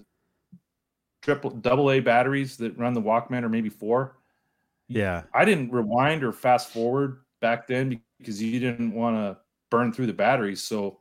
triple 1.22 1.52
double 1.52 1.92
A 1.92 2.00
batteries 2.00 2.58
that 2.58 2.78
run 2.78 2.94
the 2.94 3.02
Walkman 3.02 3.44
or 3.44 3.50
maybe 3.50 3.70
four. 3.70 4.18
Yeah. 4.88 5.24
I 5.34 5.46
didn't 5.46 5.72
rewind 5.72 6.24
or 6.24 6.32
fast 6.32 6.70
forward 6.70 7.22
back 7.40 7.68
then 7.68 8.02
because 8.20 8.42
you 8.42 8.60
didn't 8.60 8.94
want 8.94 9.16
to 9.16 9.38
burn 9.70 9.94
through 9.94 10.08
the 10.08 10.14
batteries. 10.14 10.62
So 10.62 11.00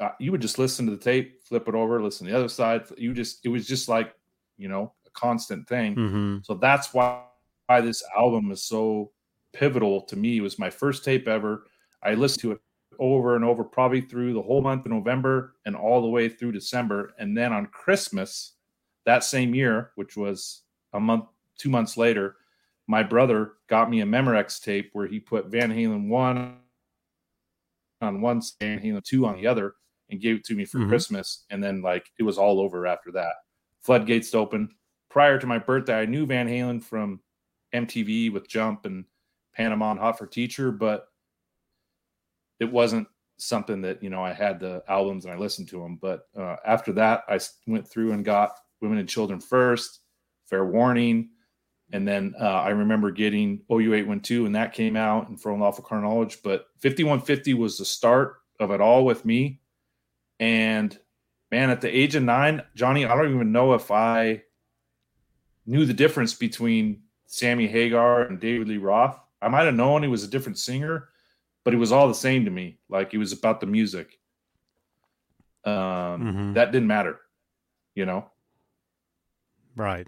uh, 0.00 0.10
you 0.18 0.32
would 0.32 0.42
just 0.42 0.58
listen 0.58 0.86
to 0.86 0.92
the 0.92 1.02
tape, 1.02 1.42
flip 1.42 1.68
it 1.68 1.74
over, 1.74 2.02
listen 2.02 2.26
to 2.26 2.32
the 2.32 2.38
other 2.38 2.48
side. 2.48 2.84
You 2.96 3.14
just 3.14 3.44
it 3.44 3.48
was 3.48 3.66
just 3.66 3.88
like 3.88 4.14
you 4.56 4.68
know 4.68 4.92
a 5.06 5.10
constant 5.10 5.68
thing. 5.68 5.94
Mm-hmm. 5.94 6.36
So 6.42 6.54
that's 6.54 6.92
why, 6.92 7.22
why 7.66 7.80
this 7.80 8.02
album 8.16 8.50
is 8.50 8.62
so 8.62 9.12
pivotal 9.52 10.02
to 10.02 10.16
me. 10.16 10.38
It 10.38 10.42
was 10.42 10.58
my 10.58 10.70
first 10.70 11.04
tape 11.04 11.28
ever. 11.28 11.66
I 12.02 12.14
listened 12.14 12.42
to 12.42 12.52
it 12.52 12.60
over 12.98 13.36
and 13.36 13.44
over, 13.44 13.64
probably 13.64 14.00
through 14.00 14.32
the 14.34 14.42
whole 14.42 14.62
month 14.62 14.86
of 14.86 14.92
November 14.92 15.56
and 15.64 15.76
all 15.76 16.00
the 16.00 16.08
way 16.08 16.28
through 16.28 16.52
December. 16.52 17.14
And 17.18 17.36
then 17.36 17.52
on 17.52 17.66
Christmas 17.66 18.52
that 19.04 19.24
same 19.24 19.54
year, 19.54 19.92
which 19.94 20.16
was 20.16 20.62
a 20.92 21.00
month, 21.00 21.26
two 21.58 21.70
months 21.70 21.96
later, 21.96 22.36
my 22.86 23.02
brother 23.02 23.54
got 23.68 23.90
me 23.90 24.00
a 24.00 24.06
Memorex 24.06 24.62
tape 24.62 24.90
where 24.92 25.06
he 25.06 25.18
put 25.18 25.46
Van 25.46 25.70
Halen 25.70 26.08
one 26.08 26.58
on 28.00 28.20
one, 28.20 28.42
Van 28.60 28.80
Halen 28.80 29.02
two 29.02 29.26
on 29.26 29.36
the 29.36 29.46
other, 29.46 29.74
and 30.10 30.20
gave 30.20 30.36
it 30.36 30.44
to 30.44 30.54
me 30.54 30.64
for 30.64 30.78
Mhm. 30.78 30.88
Christmas. 30.88 31.46
And 31.50 31.62
then 31.62 31.82
like 31.82 32.10
it 32.18 32.22
was 32.22 32.38
all 32.38 32.60
over 32.60 32.86
after 32.86 33.10
that. 33.12 33.34
Floodgates 33.80 34.34
open. 34.34 34.74
Prior 35.08 35.38
to 35.38 35.46
my 35.46 35.58
birthday, 35.58 36.00
I 36.00 36.06
knew 36.06 36.26
Van 36.26 36.48
Halen 36.48 36.82
from 36.82 37.22
MTV 37.72 38.30
with 38.30 38.48
Jump 38.48 38.84
and 38.84 39.04
Panama 39.54 39.92
and 39.92 40.00
Hot 40.00 40.18
for 40.18 40.26
Teacher, 40.26 40.70
but 40.70 41.08
it 42.60 42.70
wasn't 42.70 43.08
something 43.38 43.82
that 43.82 44.02
you 44.02 44.10
know 44.10 44.24
I 44.24 44.32
had 44.32 44.60
the 44.60 44.82
albums 44.88 45.24
and 45.24 45.34
I 45.34 45.36
listened 45.36 45.68
to 45.68 45.80
them. 45.80 45.98
But 46.00 46.28
uh, 46.36 46.56
after 46.66 46.98
I 46.98 47.38
went 47.66 47.86
through 47.86 48.12
and 48.12 48.24
got 48.24 48.58
Women 48.80 48.98
and 48.98 49.08
Children 49.08 49.40
First, 49.40 50.00
Fair 50.46 50.64
Warning, 50.64 51.30
and 51.92 52.06
then 52.06 52.34
uh, 52.40 52.44
I 52.44 52.70
remember 52.70 53.10
getting 53.10 53.60
OU812 53.70 54.46
and 54.46 54.54
that 54.54 54.72
came 54.72 54.96
out 54.96 55.28
and 55.28 55.40
For 55.40 55.52
Unlawful 55.52 55.84
Carnal 55.84 56.10
Knowledge. 56.10 56.42
But 56.42 56.66
5150 56.80 57.54
was 57.54 57.78
the 57.78 57.84
start 57.84 58.38
of 58.58 58.70
it 58.70 58.80
all 58.80 59.04
with 59.04 59.24
me. 59.24 59.60
And 60.40 60.98
man, 61.50 61.70
at 61.70 61.80
the 61.80 61.96
age 61.96 62.14
of 62.16 62.22
nine, 62.22 62.62
Johnny, 62.74 63.04
I 63.04 63.14
don't 63.14 63.34
even 63.34 63.52
know 63.52 63.74
if 63.74 63.90
I 63.90 64.42
knew 65.64 65.84
the 65.84 65.94
difference 65.94 66.34
between 66.34 67.02
Sammy 67.26 67.66
Hagar 67.66 68.22
and 68.22 68.40
David 68.40 68.68
Lee 68.68 68.78
Roth. 68.78 69.18
I 69.40 69.48
might 69.48 69.64
have 69.64 69.74
known 69.74 70.02
he 70.02 70.08
was 70.08 70.24
a 70.24 70.28
different 70.28 70.58
singer, 70.58 71.08
but 71.66 71.74
it 71.74 71.78
was 71.78 71.90
all 71.90 72.06
the 72.06 72.14
same 72.14 72.44
to 72.44 72.50
me. 72.52 72.78
Like 72.88 73.12
it 73.12 73.18
was 73.18 73.32
about 73.32 73.58
the 73.60 73.66
music. 73.66 74.20
Um, 75.64 75.72
Mhm. 75.74 76.54
That 76.54 76.70
didn't 76.70 76.86
matter, 76.86 77.20
you 77.96 78.06
know. 78.06 78.30
Right. 79.74 80.06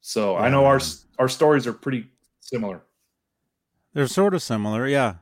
So 0.00 0.34
I 0.36 0.48
know 0.50 0.64
our 0.66 0.80
our 1.20 1.28
stories 1.28 1.68
are 1.68 1.72
pretty 1.72 2.10
similar. 2.40 2.82
They're 3.92 4.08
sort 4.08 4.34
of 4.34 4.42
similar, 4.42 4.88
yeah. 4.88 5.14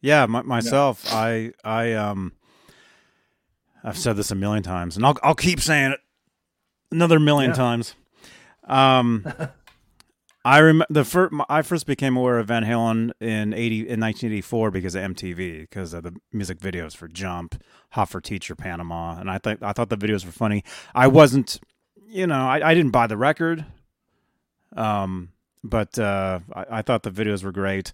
Yeah, 0.00 0.26
my, 0.26 0.42
myself, 0.42 1.06
I 1.12 1.52
I 1.62 1.92
um 1.92 2.32
I've 3.84 3.96
said 3.96 4.16
this 4.16 4.32
a 4.32 4.34
million 4.34 4.64
times 4.64 4.96
and 4.96 5.06
I'll 5.06 5.16
I'll 5.22 5.36
keep 5.36 5.60
saying 5.60 5.92
it 5.92 6.00
another 6.90 7.20
million 7.20 7.50
Yeah. 7.52 7.56
times. 7.56 7.94
Um 8.64 9.24
I 10.50 10.58
remember 10.58 10.86
the 10.90 11.04
first 11.04 11.32
I 11.48 11.62
first 11.62 11.86
became 11.86 12.16
aware 12.16 12.40
of 12.40 12.48
Van 12.48 12.64
Halen 12.64 13.12
in 13.20 13.54
80 13.54 13.76
in 13.76 14.00
1984 14.00 14.72
because 14.72 14.96
of 14.96 15.02
MTV 15.04 15.60
because 15.60 15.94
of 15.94 16.02
the 16.02 16.16
music 16.32 16.58
videos 16.58 16.96
for 16.96 17.06
Jump, 17.06 17.62
Hot 17.90 18.08
for 18.08 18.20
Teacher, 18.20 18.56
Panama, 18.56 19.16
and 19.20 19.30
I 19.30 19.38
think 19.38 19.62
I 19.62 19.72
thought 19.72 19.90
the 19.90 19.96
videos 19.96 20.26
were 20.26 20.32
funny. 20.32 20.64
I 20.92 21.06
wasn't, 21.06 21.60
you 22.08 22.26
know, 22.26 22.48
I, 22.48 22.70
I 22.70 22.74
didn't 22.74 22.90
buy 22.90 23.06
the 23.06 23.16
record, 23.16 23.64
um, 24.74 25.28
but 25.62 25.96
uh, 26.00 26.40
I, 26.52 26.66
I 26.78 26.82
thought 26.82 27.04
the 27.04 27.12
videos 27.12 27.44
were 27.44 27.52
great. 27.52 27.92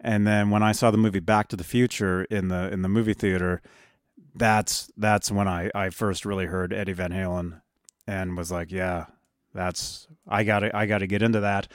And 0.00 0.26
then 0.26 0.48
when 0.48 0.62
I 0.62 0.72
saw 0.72 0.90
the 0.90 0.96
movie 0.96 1.20
Back 1.20 1.48
to 1.48 1.56
the 1.56 1.64
Future 1.64 2.24
in 2.24 2.48
the 2.48 2.72
in 2.72 2.80
the 2.80 2.88
movie 2.88 3.12
theater, 3.12 3.60
that's 4.34 4.90
that's 4.96 5.30
when 5.30 5.46
I 5.46 5.70
I 5.74 5.90
first 5.90 6.24
really 6.24 6.46
heard 6.46 6.72
Eddie 6.72 6.94
Van 6.94 7.12
Halen, 7.12 7.60
and 8.06 8.34
was 8.34 8.50
like, 8.50 8.72
yeah, 8.72 9.06
that's 9.52 10.08
I 10.26 10.44
got 10.44 10.74
I 10.74 10.86
got 10.86 10.98
to 10.98 11.06
get 11.06 11.20
into 11.20 11.40
that. 11.40 11.68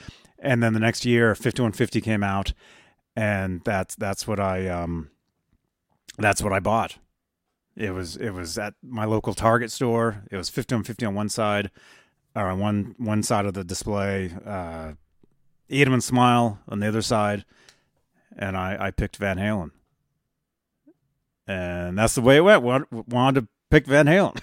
And 0.44 0.62
then 0.62 0.74
the 0.74 0.80
next 0.80 1.06
year, 1.06 1.34
5150 1.34 2.02
came 2.02 2.22
out, 2.22 2.52
and 3.16 3.62
that's 3.64 3.94
that's 3.96 4.28
what 4.28 4.38
I 4.38 4.68
um 4.68 5.10
that's 6.18 6.42
what 6.42 6.52
I 6.52 6.60
bought. 6.60 6.98
It 7.76 7.92
was 7.92 8.16
it 8.16 8.30
was 8.30 8.58
at 8.58 8.74
my 8.82 9.06
local 9.06 9.32
Target 9.32 9.72
store. 9.72 10.22
It 10.30 10.36
was 10.36 10.50
5150 10.50 11.06
on 11.06 11.14
one 11.14 11.30
side, 11.30 11.70
or 12.36 12.48
on 12.48 12.58
one 12.58 12.94
one 12.98 13.22
side 13.22 13.46
of 13.46 13.54
the 13.54 13.64
display. 13.64 14.32
Uh, 14.44 14.92
and 15.70 16.04
Smile 16.04 16.60
on 16.68 16.80
the 16.80 16.88
other 16.88 17.02
side, 17.02 17.46
and 18.36 18.54
I 18.54 18.76
I 18.78 18.90
picked 18.90 19.16
Van 19.16 19.38
Halen, 19.38 19.70
and 21.46 21.96
that's 21.96 22.14
the 22.14 22.20
way 22.20 22.36
it 22.36 22.42
went. 22.42 22.92
Wanted 22.92 23.40
to 23.40 23.48
pick 23.70 23.86
Van 23.86 24.06
Halen. 24.06 24.38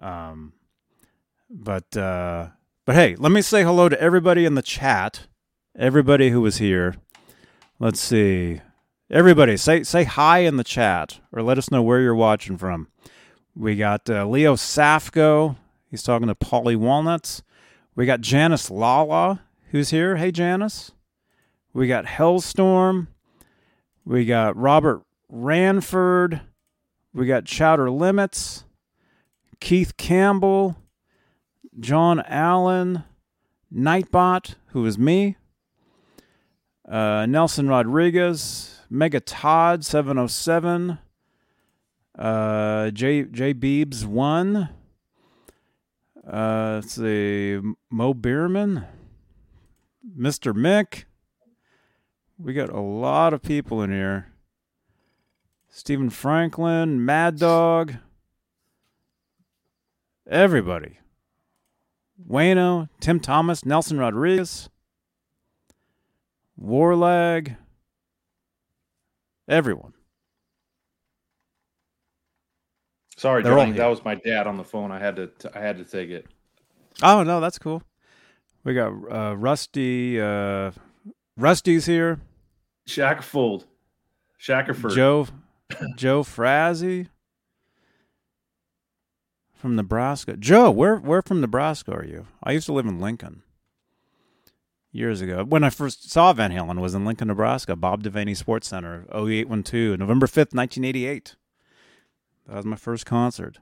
um, 0.00 0.52
but 1.54 1.96
uh, 1.96 2.48
but 2.84 2.96
hey, 2.96 3.14
let 3.16 3.32
me 3.32 3.40
say 3.40 3.62
hello 3.62 3.88
to 3.88 4.00
everybody 4.00 4.44
in 4.44 4.56
the 4.56 4.62
chat. 4.62 5.26
Everybody 5.78 6.30
who 6.30 6.40
was 6.40 6.58
here. 6.58 6.96
Let's 7.78 8.00
see. 8.00 8.60
Everybody, 9.10 9.56
say 9.56 9.84
say 9.84 10.04
hi 10.04 10.40
in 10.40 10.56
the 10.56 10.64
chat, 10.64 11.20
or 11.32 11.42
let 11.42 11.56
us 11.58 11.70
know 11.70 11.82
where 11.82 12.00
you're 12.00 12.14
watching 12.14 12.58
from. 12.58 12.88
We 13.54 13.76
got 13.76 14.10
uh, 14.10 14.26
Leo 14.26 14.56
Safko. 14.56 15.56
He's 15.90 16.02
talking 16.02 16.26
to 16.28 16.34
Polly 16.34 16.74
Walnuts. 16.74 17.42
We 17.94 18.06
got 18.06 18.20
Janice 18.20 18.70
Lala, 18.70 19.42
who's 19.70 19.90
here. 19.90 20.16
Hey, 20.16 20.32
Janice. 20.32 20.90
We 21.72 21.86
got 21.86 22.06
Hellstorm. 22.06 23.06
We 24.04 24.24
got 24.24 24.56
Robert 24.56 25.02
Ranford. 25.28 26.40
We 27.12 27.26
got 27.26 27.44
Chowder 27.44 27.90
Limits. 27.90 28.64
Keith 29.60 29.96
Campbell. 29.96 30.76
John 31.78 32.20
Allen. 32.26 33.04
Nightbot, 33.72 34.54
who 34.68 34.86
is 34.86 34.98
me. 34.98 35.36
Uh, 36.88 37.26
Nelson 37.26 37.68
Rodriguez. 37.68 38.80
Mega 38.88 39.20
Todd 39.20 39.84
707. 39.84 40.98
Uh, 42.16 42.90
J 42.90 43.24
J 43.24 43.52
Beebs 43.54 44.04
one. 44.04 44.68
Uh, 46.26 46.80
let's 46.80 46.92
see, 46.94 47.60
Mo 47.90 48.14
Bierman, 48.14 48.84
Mr. 50.18 50.54
Mick. 50.54 51.04
We 52.38 52.54
got 52.54 52.70
a 52.70 52.80
lot 52.80 53.34
of 53.34 53.42
people 53.42 53.82
in 53.82 53.90
here. 53.90 54.28
Stephen 55.68 56.08
Franklin, 56.08 57.04
Mad 57.04 57.38
Dog, 57.38 57.96
everybody. 60.26 60.98
Wayno, 62.28 62.88
Tim 63.00 63.20
Thomas, 63.20 63.64
Nelson 63.64 63.98
Rodriguez, 63.98 64.68
Warlag, 66.60 67.56
everyone. 69.48 69.92
Sorry, 73.16 73.42
They're 73.42 73.54
Johnny. 73.54 73.72
That 73.72 73.86
was 73.86 74.04
my 74.04 74.16
dad 74.16 74.46
on 74.46 74.56
the 74.56 74.64
phone. 74.64 74.90
I 74.90 74.98
had 74.98 75.16
to. 75.16 75.28
T- 75.28 75.48
I 75.54 75.60
had 75.60 75.78
to 75.78 75.84
take 75.84 76.10
it. 76.10 76.26
Oh 77.02 77.22
no, 77.22 77.40
that's 77.40 77.58
cool. 77.58 77.82
We 78.64 78.74
got 78.74 78.92
uh, 79.10 79.36
Rusty, 79.36 80.20
uh, 80.20 80.72
Rusty's 81.36 81.86
here. 81.86 82.20
Shackerfold. 82.86 83.66
Shackerford. 84.40 84.94
Joe 84.94 85.26
Joe 85.96 86.22
Frazzy 86.22 87.08
from 89.64 89.76
Nebraska. 89.76 90.36
Joe, 90.36 90.70
where 90.70 90.96
where 90.96 91.22
from 91.22 91.40
Nebraska 91.40 91.90
are 91.90 92.04
you? 92.04 92.26
I 92.42 92.52
used 92.52 92.66
to 92.66 92.74
live 92.74 92.84
in 92.84 93.00
Lincoln 93.00 93.42
years 94.92 95.22
ago. 95.22 95.42
When 95.42 95.64
I 95.64 95.70
first 95.70 96.10
saw 96.10 96.34
Van 96.34 96.52
Halen 96.52 96.82
was 96.82 96.94
in 96.94 97.06
Lincoln, 97.06 97.28
Nebraska, 97.28 97.74
Bob 97.74 98.02
Devaney 98.02 98.36
Sports 98.36 98.68
Center, 98.68 99.06
OU812, 99.14 99.98
November 99.98 100.26
5th, 100.26 100.52
1988. 100.52 101.36
That 102.46 102.56
was 102.56 102.66
my 102.66 102.76
first 102.76 103.06
concert. 103.06 103.56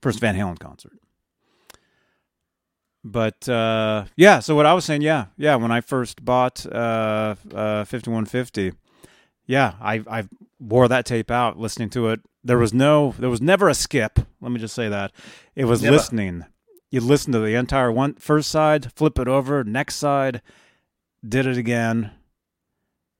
First 0.00 0.18
Van 0.18 0.34
Halen 0.34 0.58
concert. 0.58 0.98
But 3.04 3.46
uh, 3.50 4.06
yeah, 4.16 4.38
so 4.38 4.54
what 4.54 4.64
I 4.64 4.72
was 4.72 4.86
saying, 4.86 5.02
yeah, 5.02 5.26
yeah, 5.36 5.56
when 5.56 5.72
I 5.72 5.82
first 5.82 6.24
bought 6.24 6.64
uh, 6.64 7.34
uh, 7.52 7.84
5150, 7.84 8.72
yeah, 9.44 9.74
I 9.78 10.02
I 10.10 10.24
wore 10.58 10.88
that 10.88 11.04
tape 11.06 11.30
out 11.30 11.58
listening 11.58 11.90
to 11.90 12.08
it. 12.08 12.20
There 12.42 12.58
was 12.58 12.72
no 12.72 13.14
there 13.18 13.30
was 13.30 13.40
never 13.40 13.68
a 13.68 13.74
skip. 13.74 14.18
Let 14.40 14.52
me 14.52 14.60
just 14.60 14.74
say 14.74 14.88
that. 14.88 15.12
It 15.54 15.64
was 15.64 15.82
Never. 15.82 15.96
listening. 15.96 16.44
You 16.90 17.00
listen 17.00 17.32
to 17.32 17.40
the 17.40 17.54
entire 17.54 17.90
one 17.90 18.14
first 18.14 18.50
side, 18.50 18.92
flip 18.94 19.18
it 19.18 19.26
over, 19.28 19.64
next 19.64 19.96
side, 19.96 20.40
did 21.26 21.46
it 21.46 21.56
again. 21.58 22.12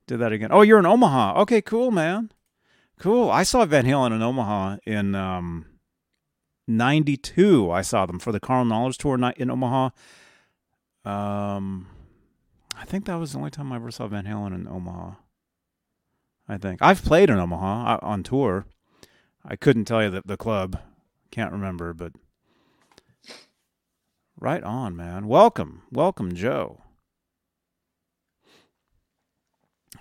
Did 0.07 0.19
that 0.19 0.33
again. 0.33 0.51
Oh, 0.53 0.63
you're 0.63 0.79
in 0.79 0.87
Omaha. 0.87 1.41
Okay, 1.43 1.61
cool, 1.61 1.91
man. 1.91 2.31
Cool. 2.99 3.29
I 3.29 3.43
saw 3.43 3.65
Van 3.67 3.85
Halen 3.85 4.13
in 4.15 4.23
Omaha 4.23 4.77
in 4.87 5.15
um 5.17 5.67
92. 6.69 7.71
I 7.71 7.83
saw 7.83 8.07
them 8.07 8.19
for 8.19 8.33
the 8.33 8.41
Carnal 8.41 8.65
Knowledge 8.67 8.99
tour 8.99 9.19
in 9.37 9.51
Omaha. 9.51 9.91
Um 11.05 11.89
I 12.79 12.85
think 12.85 13.07
that 13.07 13.17
was 13.17 13.33
the 13.33 13.39
only 13.39 13.51
time 13.51 13.73
I 13.73 13.77
ever 13.77 13.91
saw 13.91 14.07
Van 14.07 14.25
Halen 14.27 14.55
in 14.55 14.69
Omaha. 14.69 15.13
I 16.49 16.59
think 16.59 16.81
I've 16.81 17.05
played 17.05 17.31
in 17.31 17.39
Omaha 17.39 17.95
uh, 17.95 17.99
on 18.03 18.23
tour. 18.23 18.67
I 19.45 19.57
couldn't 19.57 19.85
tell 19.85 20.03
you 20.03 20.11
the, 20.11 20.23
the 20.25 20.37
club, 20.37 20.79
can't 21.31 21.53
remember, 21.53 21.93
but 21.93 22.13
right 24.39 24.63
on, 24.63 24.97
man. 24.97 25.27
Welcome, 25.29 25.83
welcome, 25.91 26.35
Joe. 26.35 26.83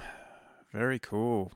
Very 0.72 1.00
cool. 1.00 1.52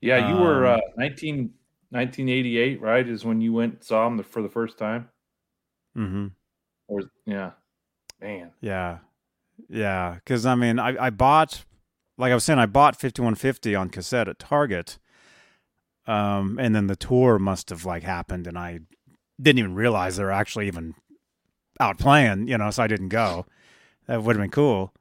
Yeah, 0.00 0.28
you 0.28 0.36
were 0.36 0.66
Um, 0.66 0.80
uh, 0.80 0.80
19, 0.98 1.50
1988, 1.88 2.80
right? 2.82 3.08
Is 3.08 3.24
when 3.24 3.40
you 3.40 3.54
went 3.54 3.82
saw 3.84 4.06
him 4.06 4.18
the, 4.18 4.22
for 4.22 4.42
the 4.42 4.50
first 4.50 4.76
time? 4.76 5.08
Mm-hmm. 5.96 6.26
Or 6.88 7.00
yeah, 7.24 7.52
man. 8.20 8.50
Yeah, 8.60 8.98
yeah. 9.70 10.16
Because 10.16 10.44
I 10.44 10.56
mean, 10.56 10.78
I 10.78 11.06
I 11.06 11.08
bought, 11.08 11.64
like 12.16 12.30
I 12.30 12.34
was 12.34 12.44
saying, 12.44 12.58
I 12.58 12.66
bought 12.66 12.96
fifty 12.96 13.22
one 13.22 13.34
fifty 13.34 13.74
on 13.74 13.90
cassette 13.90 14.28
at 14.28 14.38
Target. 14.38 14.98
Um, 16.06 16.58
and 16.60 16.74
then 16.74 16.86
the 16.86 16.96
tour 16.96 17.38
must 17.38 17.70
have 17.70 17.84
like 17.84 18.02
happened, 18.02 18.46
and 18.46 18.58
I 18.58 18.80
didn't 19.40 19.58
even 19.58 19.74
realize 19.74 20.16
they 20.16 20.24
were 20.24 20.30
actually 20.30 20.66
even 20.66 20.94
out 21.80 21.98
playing. 21.98 22.48
You 22.48 22.58
know, 22.58 22.70
so 22.70 22.82
I 22.82 22.86
didn't 22.86 23.08
go. 23.08 23.46
That 24.06 24.22
would 24.22 24.36
have 24.36 24.42
been 24.42 24.50
cool. 24.50 24.92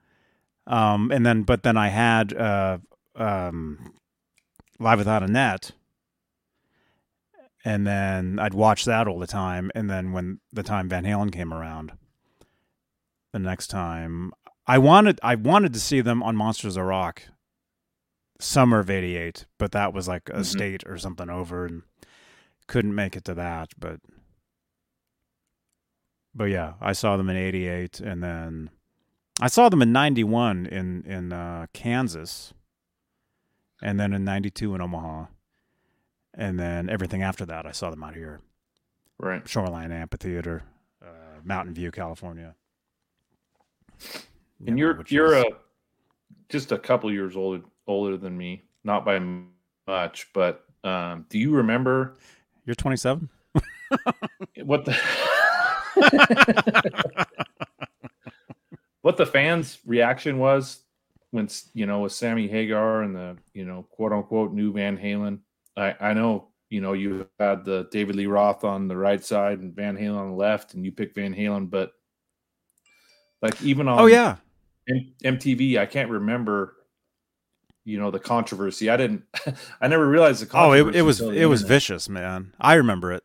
Um, 0.65 1.11
and 1.11 1.25
then, 1.25 1.43
but 1.43 1.63
then 1.63 1.75
I 1.75 1.89
had 1.89 2.33
uh, 2.33 2.77
um, 3.15 3.93
Live 4.79 4.99
Without 4.99 5.21
a 5.21 5.27
Net, 5.27 5.71
and 7.65 7.85
then 7.85 8.39
I'd 8.39 8.53
watch 8.53 8.85
that 8.85 9.07
all 9.07 9.19
the 9.19 9.27
time. 9.27 9.71
And 9.75 9.89
then 9.89 10.13
when 10.13 10.39
the 10.53 10.63
time 10.63 10.87
Van 10.87 11.03
Halen 11.03 11.33
came 11.33 11.53
around, 11.53 11.91
the 13.33 13.39
next 13.39 13.67
time 13.67 14.31
I 14.65 14.77
wanted 14.77 15.19
I 15.23 15.35
wanted 15.35 15.73
to 15.73 15.79
see 15.79 16.01
them 16.01 16.23
on 16.23 16.35
Monsters 16.35 16.77
of 16.77 16.85
Rock 16.85 17.23
summer 18.39 18.79
of 18.79 18.89
88 18.89 19.45
but 19.57 19.71
that 19.71 19.93
was 19.93 20.07
like 20.07 20.29
a 20.29 20.39
Mhm. 20.39 20.45
state 20.45 20.83
or 20.85 20.97
something 20.97 21.29
over 21.29 21.65
and 21.65 21.83
couldn't 22.67 22.95
make 22.95 23.15
it 23.15 23.23
to 23.25 23.33
that 23.35 23.71
but 23.79 23.99
but 26.35 26.45
yeah 26.45 26.73
I 26.81 26.93
saw 26.93 27.15
them 27.17 27.29
in 27.29 27.37
88 27.37 27.99
and 27.99 28.21
then 28.23 28.69
I 29.41 29.47
saw 29.47 29.69
them 29.69 29.81
in 29.81 29.91
91 29.91 30.65
in 30.65 31.03
in 31.05 31.31
uh, 31.33 31.67
Kansas 31.73 32.53
and 33.81 33.99
then 33.99 34.13
in 34.13 34.23
92 34.25 34.75
in 34.75 34.81
Omaha 34.81 35.25
and 36.33 36.59
then 36.59 36.89
everything 36.89 37.21
after 37.21 37.45
that 37.45 37.65
I 37.65 37.71
saw 37.71 37.89
them 37.89 38.03
out 38.03 38.15
here 38.15 38.41
Right. 39.19 39.47
Shoreline 39.47 39.91
Amphitheater, 39.91 40.63
uh, 41.01 41.39
Mountain 41.43 41.75
View, 41.75 41.91
California. 41.91 42.55
And 44.67 44.77
you're 44.77 45.03
you're 45.07 45.35
is- 45.35 45.43
a 45.43 45.47
just 46.49 46.71
a 46.71 46.77
couple 46.77 47.11
years 47.11 47.35
older 47.35 47.63
older 47.87 48.17
than 48.17 48.37
me, 48.37 48.63
not 48.83 49.05
by 49.05 49.19
much, 49.87 50.27
but 50.33 50.65
um, 50.83 51.25
do 51.29 51.37
you 51.39 51.51
remember 51.51 52.15
you're 52.65 52.75
27. 52.75 53.29
what 54.63 54.85
the 54.85 54.97
what 59.01 59.17
the 59.17 59.25
fans' 59.25 59.79
reaction 59.85 60.39
was 60.39 60.79
when 61.31 61.49
you 61.73 61.85
know 61.85 62.01
with 62.01 62.11
Sammy 62.11 62.47
Hagar 62.47 63.03
and 63.03 63.15
the 63.15 63.37
you 63.53 63.65
know 63.65 63.83
quote 63.89 64.11
unquote 64.13 64.53
new 64.53 64.71
Van 64.71 64.97
Halen. 64.97 65.39
I 65.75 65.95
I 65.99 66.13
know 66.13 66.49
you 66.69 66.81
know 66.81 66.93
you 66.93 67.27
had 67.39 67.65
the 67.65 67.87
David 67.91 68.15
Lee 68.15 68.27
Roth 68.27 68.63
on 68.63 68.87
the 68.87 68.97
right 68.97 69.23
side 69.23 69.59
and 69.59 69.75
Van 69.75 69.97
Halen 69.97 70.17
on 70.17 70.29
the 70.29 70.35
left, 70.35 70.73
and 70.73 70.85
you 70.85 70.91
picked 70.91 71.15
Van 71.15 71.33
Halen, 71.35 71.69
but 71.69 71.91
like 73.41 73.61
even 73.61 73.87
on 73.87 73.99
Oh 73.99 74.05
yeah, 74.05 74.37
M- 74.89 75.13
MTV, 75.23 75.77
I 75.77 75.85
can't 75.85 76.09
remember. 76.09 76.75
You 77.85 77.99
know 77.99 78.11
the 78.11 78.19
controversy. 78.19 78.89
I 78.89 78.95
didn't. 78.95 79.23
I 79.81 79.87
never 79.89 80.07
realized 80.07 80.41
the 80.41 80.57
oh 80.57 80.71
it, 80.71 80.95
it 80.95 81.01
was 81.01 81.19
it 81.19 81.45
was 81.45 81.63
vicious, 81.63 82.07
man. 82.07 82.53
I 82.59 82.75
remember 82.75 83.11
it. 83.11 83.23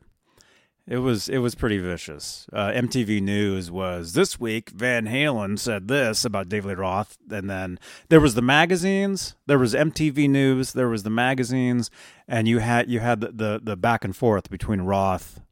It 0.88 0.98
was 0.98 1.28
it 1.28 1.38
was 1.38 1.54
pretty 1.54 1.76
vicious. 1.78 2.46
Uh, 2.50 2.70
MTV 2.70 3.20
News 3.20 3.70
was 3.70 4.14
this 4.14 4.40
week. 4.40 4.70
Van 4.70 5.06
Halen 5.06 5.58
said 5.58 5.86
this 5.86 6.24
about 6.24 6.48
David 6.48 6.68
Lee 6.68 6.74
Roth, 6.74 7.18
and 7.30 7.50
then 7.50 7.78
there 8.08 8.20
was 8.20 8.34
the 8.34 8.42
magazines. 8.42 9.36
There 9.46 9.58
was 9.58 9.74
MTV 9.74 10.30
News. 10.30 10.72
There 10.72 10.88
was 10.88 11.02
the 11.02 11.10
magazines, 11.10 11.90
and 12.26 12.48
you 12.48 12.60
had 12.60 12.88
you 12.88 13.00
had 13.00 13.20
the 13.20 13.32
the, 13.32 13.60
the 13.62 13.76
back 13.76 14.02
and 14.02 14.16
forth 14.16 14.48
between 14.48 14.80
Roth 14.80 15.42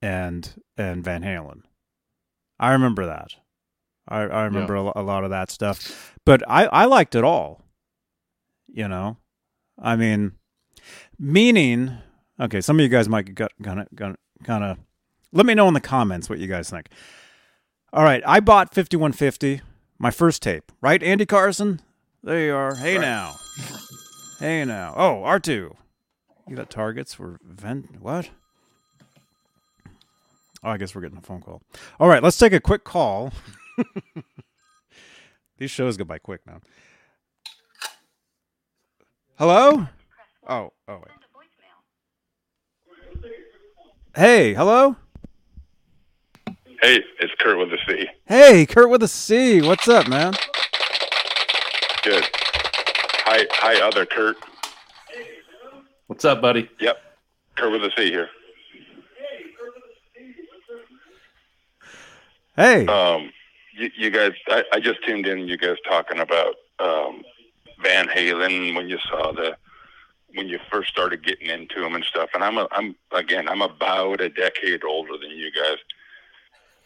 and 0.00 0.54
and 0.78 1.04
Van 1.04 1.22
Halen. 1.22 1.64
I 2.58 2.72
remember 2.72 3.04
that. 3.04 3.34
I, 4.08 4.20
I 4.22 4.44
remember 4.44 4.74
a, 4.76 4.92
a 4.96 5.02
lot 5.02 5.24
of 5.24 5.30
that 5.30 5.50
stuff, 5.50 6.14
but 6.24 6.42
I, 6.48 6.66
I 6.66 6.84
liked 6.86 7.14
it 7.14 7.24
all. 7.24 7.62
You 8.66 8.88
know, 8.88 9.16
I 9.80 9.96
mean, 9.96 10.32
meaning, 11.18 11.98
okay, 12.40 12.60
some 12.60 12.78
of 12.78 12.82
you 12.82 12.88
guys 12.88 13.08
might 13.08 13.34
get 13.34 13.50
kind 13.62 13.80
of 13.80 13.88
kind 14.44 14.64
of. 14.64 14.78
Let 15.32 15.44
me 15.46 15.54
know 15.54 15.68
in 15.68 15.74
the 15.74 15.80
comments 15.80 16.30
what 16.30 16.38
you 16.38 16.46
guys 16.46 16.70
think. 16.70 16.88
All 17.92 18.04
right, 18.04 18.22
I 18.26 18.40
bought 18.40 18.74
5150, 18.74 19.62
my 19.98 20.10
first 20.10 20.42
tape, 20.42 20.70
right? 20.80 21.02
Andy 21.02 21.26
Carson, 21.26 21.80
there 22.22 22.40
you 22.46 22.54
are. 22.54 22.74
Hey 22.74 22.96
Right. 22.96 23.02
now, 23.02 23.34
hey 24.38 24.64
now. 24.64 24.94
Oh, 24.96 25.22
R2, 25.24 25.74
you 26.48 26.56
got 26.56 26.70
targets 26.70 27.14
for 27.14 27.38
vent? 27.42 28.00
What? 28.00 28.30
Oh, 30.64 30.70
I 30.70 30.76
guess 30.76 30.94
we're 30.94 31.02
getting 31.02 31.18
a 31.18 31.22
phone 31.22 31.40
call. 31.40 31.62
All 32.00 32.08
right, 32.08 32.22
let's 32.22 32.36
take 32.38 32.52
a 32.52 32.60
quick 32.60 32.84
call. 32.84 33.32
These 35.58 35.70
shows 35.70 35.96
go 35.96 36.04
by 36.04 36.18
quick 36.18 36.40
now. 36.46 36.60
Hello? 39.38 39.86
Oh, 40.48 40.72
oh 40.88 40.96
wait. 40.96 41.04
Hey, 44.14 44.54
hello? 44.54 44.96
Hey, 46.82 47.02
it's 47.20 47.32
Kurt 47.38 47.58
with 47.58 47.70
the 47.70 47.78
C. 47.86 48.06
Hey, 48.26 48.66
Kurt 48.66 48.90
with 48.90 49.02
a 49.02 49.08
C. 49.08 49.62
What's 49.62 49.88
up, 49.88 50.08
man? 50.08 50.32
Good. 52.02 52.24
Hi, 53.26 53.46
hi, 53.50 53.80
other 53.80 54.06
Kurt. 54.06 54.36
What's 56.06 56.24
up, 56.24 56.40
buddy? 56.40 56.68
Yep, 56.80 56.96
Kurt 57.56 57.72
with 57.72 57.82
the 57.82 57.90
C 57.96 58.10
here. 58.10 58.28
Hey. 62.56 62.86
Um, 62.86 63.30
you, 63.78 63.90
you 63.96 64.10
guys, 64.10 64.32
I, 64.48 64.64
I 64.72 64.80
just 64.80 65.04
tuned 65.04 65.26
in. 65.26 65.48
You 65.48 65.56
guys 65.56 65.76
talking 65.88 66.18
about 66.20 66.54
um, 66.78 67.22
Van 67.82 68.08
Halen 68.08 68.74
when 68.74 68.88
you 68.88 68.98
saw 69.08 69.32
the 69.32 69.56
when 70.34 70.48
you 70.48 70.58
first 70.70 70.90
started 70.90 71.24
getting 71.24 71.48
into 71.48 71.80
them 71.80 71.94
and 71.94 72.04
stuff. 72.04 72.28
And 72.34 72.44
I'm 72.44 72.58
a, 72.58 72.68
I'm 72.72 72.94
again, 73.12 73.48
I'm 73.48 73.62
about 73.62 74.20
a 74.20 74.28
decade 74.28 74.84
older 74.84 75.16
than 75.16 75.30
you 75.30 75.50
guys. 75.52 75.78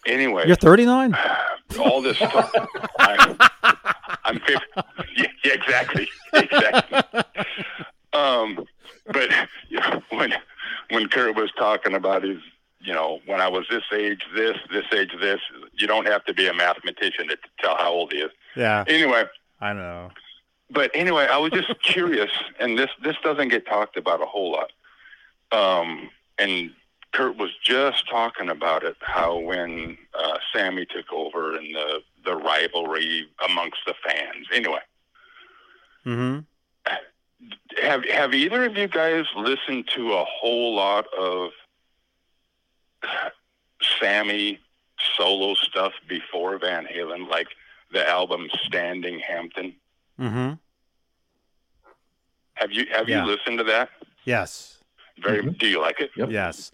Anyway, 0.06 0.44
You're 0.46 0.56
39? 0.56 1.16
all 1.78 2.02
this 2.02 2.16
stuff. 2.16 2.52
I'm, 2.98 3.36
I'm 4.24 4.40
50. 4.40 4.54
Yeah, 5.16 5.26
yeah, 5.44 5.52
exactly, 5.52 6.08
exactly. 6.32 7.22
Um, 8.12 8.66
but 9.06 9.30
you 9.68 9.80
know, 9.80 10.02
when 10.10 10.34
when 10.90 11.08
Kurt 11.08 11.36
was 11.36 11.50
talking 11.56 11.94
about 11.94 12.24
his, 12.24 12.38
you 12.82 12.92
know, 12.92 13.20
when 13.26 13.40
I 13.40 13.48
was 13.48 13.66
this 13.70 13.84
age, 13.94 14.22
this, 14.34 14.56
this 14.70 14.84
age, 14.92 15.10
this. 15.20 15.40
You 15.74 15.86
don't 15.86 16.06
have 16.06 16.24
to 16.26 16.34
be 16.34 16.46
a 16.48 16.52
mathematician 16.54 17.28
to 17.28 17.36
tell 17.60 17.76
how 17.76 17.90
old 17.92 18.12
he 18.12 18.18
is. 18.18 18.30
Yeah, 18.56 18.84
Anyway, 18.88 19.24
I 19.60 19.72
know. 19.72 20.10
but 20.70 20.90
anyway, 20.94 21.26
I 21.30 21.38
was 21.38 21.52
just 21.52 21.72
curious, 21.82 22.30
and 22.60 22.78
this 22.78 22.90
this 23.02 23.16
doesn't 23.22 23.48
get 23.48 23.66
talked 23.66 23.96
about 23.96 24.20
a 24.20 24.26
whole 24.26 24.52
lot. 24.52 24.72
Um, 25.52 26.10
and 26.38 26.72
Kurt 27.12 27.36
was 27.36 27.50
just 27.62 28.08
talking 28.08 28.48
about 28.48 28.82
it, 28.84 28.96
how 29.00 29.38
when 29.38 29.98
uh, 30.18 30.38
Sammy 30.52 30.86
took 30.86 31.12
over 31.12 31.56
and 31.56 31.74
the 31.74 32.00
the 32.24 32.34
rivalry 32.36 33.28
amongst 33.48 33.80
the 33.86 33.94
fans. 34.04 34.46
Anyway, 34.52 34.80
hmm 36.04 36.38
have 37.82 38.04
have 38.04 38.34
either 38.34 38.64
of 38.64 38.76
you 38.76 38.86
guys 38.86 39.24
listened 39.36 39.88
to 39.94 40.12
a 40.12 40.24
whole 40.24 40.74
lot 40.74 41.06
of 41.18 41.50
Sammy 44.00 44.58
solo 45.16 45.54
stuff 45.54 45.92
before 46.08 46.58
Van 46.58 46.86
Halen, 46.86 47.28
like 47.28 47.48
the 47.92 48.08
album 48.08 48.48
Standing 48.64 49.18
Hampton? 49.20 49.74
hmm 50.18 50.52
Have 52.54 52.70
you 52.70 52.86
have 52.92 53.08
Yeah. 53.08 53.24
you 53.24 53.30
listened 53.32 53.58
to 53.58 53.64
that? 53.64 53.88
Yes. 54.24 54.78
Very. 55.18 55.42
Mhm. 55.42 55.58
Do 55.58 55.66
you 55.66 55.80
like 55.80 56.00
it? 56.00 56.10
Yep. 56.16 56.30
Yes. 56.30 56.70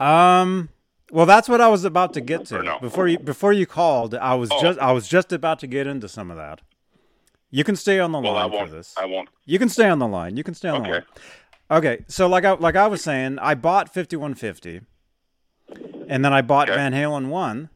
Um. 0.00 0.68
Well, 1.10 1.26
that's 1.26 1.48
what 1.48 1.60
I 1.60 1.68
was 1.68 1.84
about 1.84 2.14
to 2.14 2.20
get 2.22 2.46
to 2.46 2.62
no? 2.62 2.78
before 2.80 3.06
you 3.06 3.18
before 3.18 3.52
you 3.52 3.66
called. 3.66 4.14
I 4.14 4.34
was 4.34 4.50
Oh. 4.50 4.60
just 4.60 4.78
I 4.78 4.92
was 4.92 5.06
just 5.08 5.32
about 5.32 5.58
to 5.60 5.66
get 5.66 5.86
into 5.86 6.08
some 6.08 6.30
of 6.30 6.36
that. 6.38 6.60
You 7.50 7.64
can 7.64 7.76
stay 7.76 7.98
on 8.00 8.12
the 8.12 8.18
Well, 8.20 8.32
line 8.32 8.50
for 8.50 8.56
won't. 8.56 8.70
this. 8.70 8.94
I 8.96 9.04
won't. 9.04 9.28
You 9.44 9.58
can 9.58 9.68
stay 9.68 9.88
on 9.90 9.98
the 9.98 10.08
line. 10.08 10.36
You 10.38 10.44
can 10.44 10.54
stay 10.54 10.70
on 10.70 10.82
the 10.82 10.88
Okay. 10.88 11.06
line. 11.70 11.78
Okay. 11.84 12.04
So 12.08 12.26
like 12.26 12.44
I 12.46 12.52
like 12.52 12.76
I 12.76 12.86
was 12.86 13.02
saying, 13.02 13.38
I 13.40 13.54
bought 13.54 13.92
5150, 13.92 14.80
and 16.12 16.24
then 16.24 16.32
I 16.32 16.42
bought 16.42 16.68
Okay. 16.68 16.76
Van 16.76 16.92
Halen 16.92 17.28
one. 17.28 17.70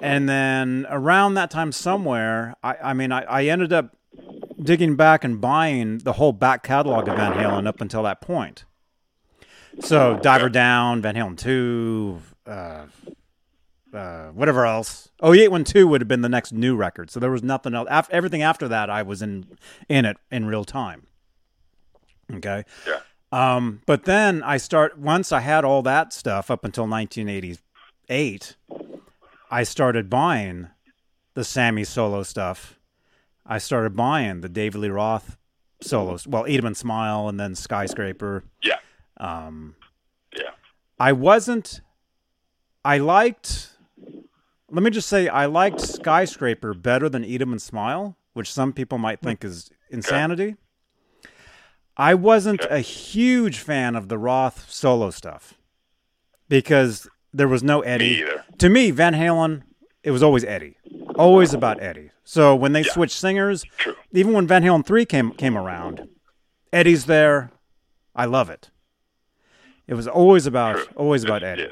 And 0.00 0.28
then 0.28 0.86
around 0.90 1.34
that 1.34 1.50
time 1.50 1.72
somewhere, 1.72 2.54
I, 2.62 2.76
I 2.84 2.92
mean, 2.92 3.12
I, 3.12 3.22
I 3.22 3.44
ended 3.44 3.72
up 3.72 3.96
digging 4.62 4.96
back 4.96 5.24
and 5.24 5.40
buying 5.40 5.98
the 5.98 6.14
whole 6.14 6.32
back 6.32 6.62
catalog 6.62 7.08
of 7.08 7.16
Van 7.16 7.32
Halen 7.32 7.66
up 7.66 7.80
until 7.80 8.02
that 8.02 8.20
point. 8.20 8.64
So 9.80 10.18
Diver 10.22 10.48
Down, 10.48 11.02
Van 11.02 11.14
Halen 11.14 11.36
2, 11.38 12.20
uh, 12.46 12.86
uh, 13.94 14.26
whatever 14.28 14.66
else. 14.66 15.10
Oh, 15.20 15.32
0812 15.34 15.88
would 15.88 16.00
have 16.02 16.08
been 16.08 16.22
the 16.22 16.28
next 16.28 16.52
new 16.52 16.76
record. 16.76 17.10
So 17.10 17.20
there 17.20 17.30
was 17.30 17.42
nothing 17.42 17.74
else. 17.74 17.88
Af- 17.90 18.08
everything 18.10 18.42
after 18.42 18.68
that, 18.68 18.90
I 18.90 19.02
was 19.02 19.22
in 19.22 19.46
in 19.88 20.04
it 20.04 20.16
in 20.30 20.46
real 20.46 20.64
time. 20.64 21.06
Okay. 22.32 22.64
Yeah. 22.86 23.00
Um, 23.36 23.82
but 23.84 24.04
then 24.04 24.42
I 24.42 24.56
start 24.56 24.98
once 24.98 25.30
I 25.30 25.40
had 25.40 25.62
all 25.64 25.82
that 25.82 26.12
stuff 26.14 26.50
up 26.50 26.64
until 26.64 26.86
1988. 26.88 28.56
I 29.50 29.62
started 29.62 30.08
buying 30.08 30.68
the 31.34 31.44
Sammy 31.44 31.84
solo 31.84 32.22
stuff. 32.22 32.78
I 33.44 33.58
started 33.58 33.94
buying 33.94 34.40
the 34.40 34.48
David 34.48 34.78
Lee 34.80 34.88
Roth 34.88 35.36
solos. 35.82 36.26
Well, 36.26 36.48
Eat 36.48 36.58
'em 36.58 36.66
and 36.66 36.76
Smile, 36.76 37.28
and 37.28 37.38
then 37.38 37.54
Skyscraper. 37.54 38.44
Yeah. 38.62 38.78
Um, 39.18 39.76
Yeah. 40.32 40.52
I 40.98 41.12
wasn't. 41.12 41.82
I 42.86 42.96
liked. 42.98 43.76
Let 44.70 44.82
me 44.82 44.90
just 44.90 45.08
say, 45.10 45.28
I 45.28 45.44
liked 45.46 45.80
Skyscraper 45.80 46.72
better 46.72 47.08
than 47.10 47.22
Eat 47.24 47.42
'em 47.42 47.52
and 47.52 47.60
Smile, 47.62 48.16
which 48.32 48.50
some 48.50 48.72
people 48.72 48.96
might 48.96 49.20
think 49.20 49.44
is 49.44 49.70
insanity. 49.90 50.56
I 51.96 52.14
wasn't 52.14 52.62
Okay. 52.62 52.76
a 52.76 52.80
huge 52.80 53.58
fan 53.58 53.96
of 53.96 54.08
the 54.08 54.18
Roth 54.18 54.70
solo 54.70 55.10
stuff 55.10 55.54
because 56.48 57.08
there 57.32 57.48
was 57.48 57.62
no 57.62 57.80
Me 57.80 57.86
Eddie. 57.86 58.04
either. 58.20 58.44
To 58.58 58.68
me, 58.68 58.90
Van 58.90 59.14
Halen, 59.14 59.62
it 60.02 60.10
was 60.10 60.22
always 60.22 60.44
Eddie, 60.44 60.76
always 61.16 61.54
about 61.54 61.82
Eddie. 61.82 62.10
So 62.24 62.54
when 62.54 62.72
they 62.72 62.82
Yeah. 62.82 62.92
switched 62.92 63.16
singers, 63.18 63.64
True. 63.78 63.96
even 64.12 64.32
when 64.32 64.46
Van 64.46 64.62
Halen 64.62 64.84
three 64.84 65.04
came 65.06 65.32
came 65.32 65.56
around, 65.56 66.08
Eddie's 66.72 67.06
there. 67.06 67.50
I 68.14 68.24
love 68.26 68.50
it. 68.50 68.70
It 69.86 69.94
was 69.94 70.08
always 70.08 70.46
about 70.46 70.76
True. 70.76 70.86
always 70.96 71.24
about 71.24 71.42
Eddie. 71.42 71.62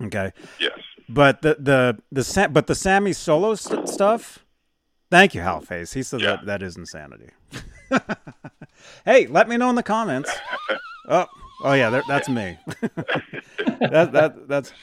did. 0.00 0.06
Okay, 0.06 0.32
Yes. 0.58 0.78
but 1.08 1.42
the 1.42 1.56
the 1.58 1.98
the 2.12 2.48
but 2.52 2.66
the 2.68 2.74
Sammy 2.74 3.12
solo 3.12 3.54
st- 3.54 3.88
stuff. 3.88 4.44
Thank 5.10 5.34
you, 5.34 5.40
Hal 5.40 5.60
Face. 5.60 5.92
He 5.94 6.02
said 6.02 6.20
Yeah. 6.20 6.36
that 6.36 6.46
that 6.46 6.62
is 6.62 6.76
insanity. 6.76 7.30
hey, 9.04 9.26
let 9.26 9.48
me 9.48 9.56
know 9.56 9.70
in 9.70 9.76
the 9.76 9.82
comments. 9.82 10.30
Oh, 11.10 11.24
oh 11.64 11.72
yeah, 11.72 11.88
there, 11.88 12.02
that's 12.06 12.28
me. 12.28 12.58
that 13.80 14.10
that 14.12 14.46
that's 14.46 14.74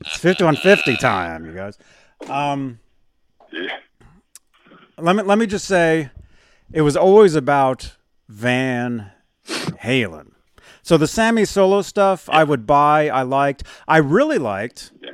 it's 0.00 0.16
fifty 0.18 0.42
one 0.42 0.56
fifty 0.56 0.96
time, 0.96 1.46
you 1.46 1.52
guys. 1.52 1.78
Um, 2.28 2.80
Yeah. 3.52 3.76
let 4.98 5.14
me 5.14 5.22
let 5.22 5.38
me 5.38 5.46
just 5.46 5.66
say, 5.66 6.10
it 6.72 6.82
was 6.82 6.96
always 6.96 7.36
about 7.36 7.96
Van 8.28 9.12
Halen. 9.46 10.32
So 10.82 10.96
the 10.96 11.06
Sammy 11.06 11.44
solo 11.44 11.80
stuff 11.82 12.28
I 12.32 12.42
would 12.42 12.66
buy, 12.66 13.08
I 13.08 13.22
liked. 13.22 13.62
I 13.86 13.98
really 13.98 14.38
liked 14.38 14.90
Yeah. 15.00 15.10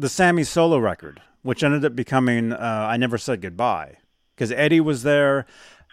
the 0.00 0.08
Sammy 0.08 0.42
solo 0.42 0.78
record, 0.78 1.20
which 1.42 1.62
ended 1.62 1.84
up 1.84 1.94
becoming 1.94 2.52
uh, 2.52 2.86
I 2.90 2.96
Never 2.96 3.18
Said 3.18 3.40
Goodbye 3.40 3.98
because 4.38 4.52
Eddie 4.52 4.80
was 4.80 5.02
there. 5.02 5.46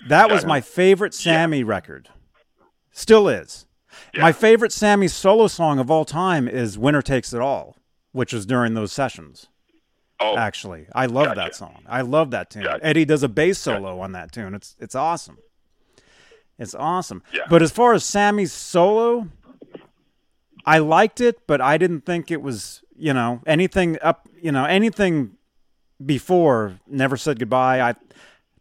That 0.08 0.29
was 0.29 0.45
my 0.45 0.62
favorite 0.62 1.15
Sammy 1.15 1.63
record. 1.63 2.10
Still 2.91 3.27
is. 3.27 3.65
My 4.15 4.31
favorite 4.31 4.71
Sammy 4.71 5.08
solo 5.08 5.47
song 5.47 5.79
of 5.79 5.89
all 5.89 6.05
time 6.05 6.47
is 6.47 6.77
Winner 6.77 7.01
Takes 7.01 7.34
It 7.34 7.41
All, 7.41 7.75
which 8.12 8.34
was 8.34 8.45
during 8.45 8.75
those 8.75 8.91
sessions. 8.91 9.47
Oh, 10.19 10.38
Actually, 10.38 10.88
I 10.93 11.08
love 11.08 11.36
that 11.36 11.55
song. 11.55 11.84
I 11.88 12.01
love 12.01 12.31
that 12.31 12.49
tune. 12.49 12.63
Gotcha. 12.63 12.86
Eddie 12.86 13.03
does 13.03 13.23
a 13.23 13.27
bass 13.27 13.58
solo 13.58 13.99
on 13.99 14.12
that 14.12 14.31
tune. 14.31 14.53
It's 14.53 14.75
it's 14.79 14.95
awesome. 14.95 15.39
It's 16.58 16.75
awesome. 16.75 17.23
Yeah. 17.34 17.41
But 17.49 17.62
as 17.62 17.71
far 17.71 17.93
as 17.93 18.05
Sammy's 18.05 18.53
solo, 18.53 19.27
I 20.65 20.77
liked 20.77 21.19
it, 21.19 21.45
but 21.47 21.60
I 21.60 21.77
didn't 21.77 22.05
think 22.05 22.31
it 22.31 22.41
was, 22.41 22.81
you 22.95 23.13
know, 23.13 23.41
anything 23.45 23.97
up, 24.01 24.29
you 24.41 24.53
know, 24.53 24.63
anything 24.63 25.31
before 26.03 26.79
Never 26.88 27.17
Said 27.17 27.39
Goodbye. 27.39 27.81
I 27.81 27.95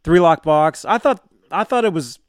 Three 0.05 0.19
Lock 0.19 0.43
Box. 0.43 0.85
I 0.85 0.99
thought 0.99 1.27
I 1.49 1.63
thought 1.63 1.83
it 1.83 1.91
was 1.91 2.19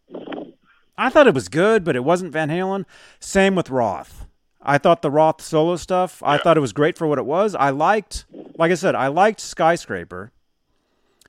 I 0.97 1.11
thought 1.11 1.27
it 1.27 1.35
was 1.35 1.51
good, 1.51 1.85
but 1.85 1.95
it 1.95 2.05
wasn't 2.05 2.33
Van 2.33 2.49
Halen. 2.49 2.87
Same 3.21 3.55
with 3.55 3.69
Roth. 3.69 4.27
I 4.63 4.79
thought 4.79 5.03
the 5.03 5.11
Roth 5.11 5.43
solo 5.43 5.77
stuff, 5.77 6.23
I 6.25 6.39
thought 6.39 6.57
it 6.57 6.61
was 6.61 6.73
great 6.73 6.97
for 6.97 7.07
what 7.07 7.19
it 7.19 7.27
was. 7.27 7.55
I 7.55 7.69
liked, 7.69 8.25
like 8.57 8.73
I 8.73 8.77
said, 8.77 8.95
I 8.95 9.09
liked 9.09 9.41
Skyscraper. 9.41 10.33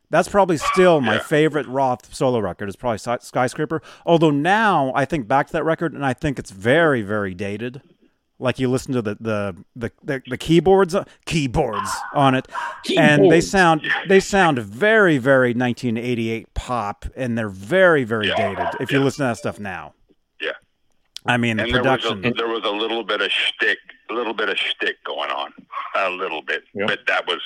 That's 0.09 0.29
probably 0.29 0.55
still 0.55 1.01
my 1.01 1.19
favorite 1.19 1.67
Roth 1.67 2.15
solo 2.15 2.39
record. 2.39 2.69
Is 2.69 2.77
probably 2.77 2.97
Skyscraper. 2.97 3.81
Although 4.05 4.31
now 4.31 4.93
I 4.95 5.03
think 5.03 5.27
back 5.27 5.47
to 5.47 5.53
that 5.53 5.65
record 5.65 5.91
and 5.91 6.05
I 6.05 6.13
think 6.13 6.39
it's 6.39 6.51
very, 6.51 7.01
very 7.01 7.33
dated. 7.33 7.81
Like 8.39 8.59
you 8.59 8.69
listen 8.69 8.93
to 8.93 9.01
the 9.01 9.17
the 9.19 9.55
the, 9.75 9.91
the, 10.03 10.21
the 10.29 10.37
keyboards 10.37 10.93
uh, 10.93 11.05
keyboards 11.25 11.89
on 12.13 12.35
it, 12.35 12.47
and 12.95 13.31
they 13.31 13.41
sound 13.41 13.81
they 14.07 14.19
sound 14.19 14.59
very, 14.59 15.17
very 15.17 15.49
1988 15.55 16.53
pop, 16.53 17.05
and 17.15 17.35
they're 17.37 17.49
very, 17.49 18.03
very 18.03 18.27
Yeah. 18.27 18.53
dated. 18.55 18.67
If 18.79 18.91
you 18.91 18.99
listen 19.03 19.23
to 19.25 19.29
that 19.29 19.37
stuff 19.37 19.59
now, 19.59 19.93
yeah. 20.39 20.51
I 21.25 21.37
mean 21.37 21.57
the 21.57 21.63
And 21.63 21.73
there 21.73 21.81
was, 21.83 22.01
production. 22.03 22.25
a, 22.25 22.33
there 22.35 22.47
was 22.47 22.63
a 22.63 22.69
little 22.69 23.03
bit 23.03 23.21
of 23.21 23.31
shtick, 23.31 23.79
a 24.11 24.13
little 24.13 24.33
bit 24.35 24.49
of 24.49 24.57
shtick 24.57 25.03
going 25.03 25.31
on, 25.31 25.51
a 25.95 26.09
little 26.11 26.43
bit, 26.43 26.63
Yeah. 26.75 26.85
but 26.85 26.99
that 27.07 27.25
was 27.25 27.41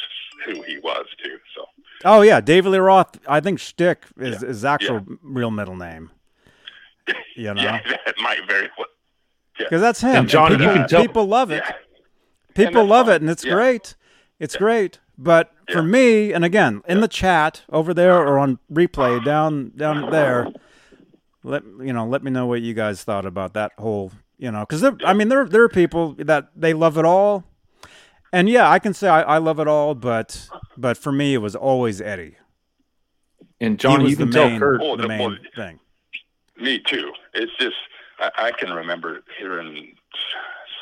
who 0.46 0.62
he 0.64 0.78
was 0.80 1.06
too. 1.24 1.38
So 1.56 1.66
Oh 2.04 2.22
yeah, 2.22 2.42
David 2.42 2.70
Lee 2.70 2.80
Roth. 2.80 3.18
I 3.28 3.40
think 3.40 3.60
Shtick 3.60 4.04
is 4.20 4.42
Yeah. 4.42 4.48
his 4.50 4.66
actual 4.66 5.06
real 5.24 5.52
middle 5.52 5.76
name. 5.78 6.12
You 7.36 7.54
know, 7.54 7.62
yeah, 7.62 7.80
that 8.06 8.16
might 8.22 8.40
very 8.48 8.70
well. 8.78 8.88
Because 9.58 9.82
that's 9.82 10.02
him. 10.02 10.16
And 10.16 10.30
Johnny, 10.30 10.58
people, 10.58 10.74
you 10.74 10.80
can 10.80 10.88
tell- 10.88 11.02
people 11.02 11.26
love 11.26 11.52
it. 11.52 11.64
Yeah, 11.66 11.74
People 12.54 12.86
love 12.86 13.06
fine. 13.08 13.16
it, 13.16 13.22
and 13.22 13.30
it's 13.32 13.46
Yeah. 13.46 13.54
great. 13.54 13.96
It's 14.40 14.56
great. 14.58 15.00
But 15.18 15.52
for 15.72 15.84
me, 15.84 16.34
and 16.34 16.44
again, 16.44 16.82
in 16.88 17.00
the 17.02 17.08
chat 17.08 17.62
over 17.72 17.94
there 17.94 18.18
or 18.18 18.40
on 18.40 18.60
replay 18.72 19.24
down 19.24 19.72
down 19.76 20.10
there, 20.10 20.48
let 21.44 21.64
you 21.80 21.94
know, 21.94 22.06
let 22.06 22.24
me 22.24 22.32
know 22.32 22.46
what 22.48 22.62
you 22.62 22.74
guys 22.74 23.04
thought 23.04 23.26
about 23.26 23.54
that 23.54 23.72
whole. 23.78 24.12
You 24.38 24.52
know, 24.52 24.62
because 24.62 24.84
I 25.06 25.14
mean, 25.14 25.30
there 25.30 25.46
there 25.46 25.62
are 25.64 25.70
people 25.70 26.16
that 26.18 26.48
they 26.56 26.74
love 26.74 26.98
it 26.98 27.06
all, 27.06 27.44
and 28.34 28.50
yeah, 28.50 28.68
I 28.70 28.80
can 28.80 28.94
say 28.96 29.08
I, 29.08 29.22
I 29.22 29.38
love 29.38 29.60
it 29.60 29.68
all, 29.68 29.94
but 29.94 30.50
but 30.76 30.98
for 30.98 31.12
me, 31.12 31.36
it 31.36 31.38
was 31.38 31.56
always 31.56 32.02
Eddie. 32.02 32.36
And 33.60 33.74
He 33.74 33.78
Johnny, 33.78 34.04
was 34.06 34.12
you 34.12 34.18
can 34.18 34.32
the 34.32 34.34
tell 34.34 34.50
main, 34.50 34.60
Kurt. 34.60 34.82
Oh, 34.84 34.96
the 34.96 35.04
the- 35.04 35.08
main 35.08 35.20
well, 35.20 35.38
thing. 35.56 35.80
me 36.58 36.80
too. 36.80 37.12
It's 37.36 37.52
just 37.60 37.76
I, 38.22 38.32
I 38.38 38.52
can 38.52 38.72
remember 38.72 39.22
hearing, 39.38 39.96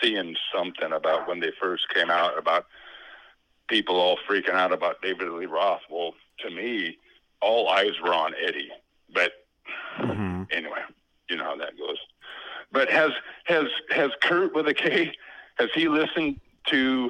seeing 0.02 0.36
something 0.54 0.92
about 0.92 1.28
when 1.28 1.40
they 1.40 1.52
first 1.60 1.90
came 1.94 2.10
out 2.12 2.38
about 2.38 2.66
people 3.68 3.96
all 3.96 4.18
freaking 4.30 4.54
out 4.54 4.72
about 4.74 5.02
David 5.02 5.30
Lee 5.30 5.46
Roth. 5.46 5.82
Well, 5.90 6.14
to 6.40 6.50
me, 6.50 6.98
all 7.42 7.70
eyes 7.70 8.00
were 8.04 8.14
on 8.14 8.34
Eddie, 8.46 8.72
but 9.14 9.32
hmm 9.96 10.44
anyway, 10.52 10.80
you 11.30 11.38
know 11.38 11.44
how 11.44 11.56
that 11.58 11.78
goes. 11.78 11.98
But 12.72 12.90
has 12.90 13.12
has 13.46 13.66
has 13.92 14.12
Kurt 14.22 14.54
with 14.54 14.68
a 14.68 14.74
K? 14.74 15.12
Has 15.58 15.70
he 15.74 15.88
listened 15.88 16.40
to 16.68 17.10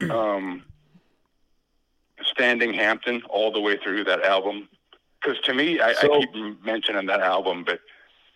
um, 0.10 0.64
Standing 2.24 2.72
Hampton 2.74 3.22
all 3.28 3.50
the 3.52 3.60
way 3.60 3.76
through 3.82 4.04
that 4.04 4.22
album? 4.24 4.68
Because 5.22 5.38
to 5.42 5.54
me, 5.54 5.80
I, 5.80 5.92
So- 5.94 6.14
I 6.14 6.20
keep 6.20 6.64
mentioning 6.64 7.06
that 7.06 7.20
album, 7.20 7.64
but 7.64 7.80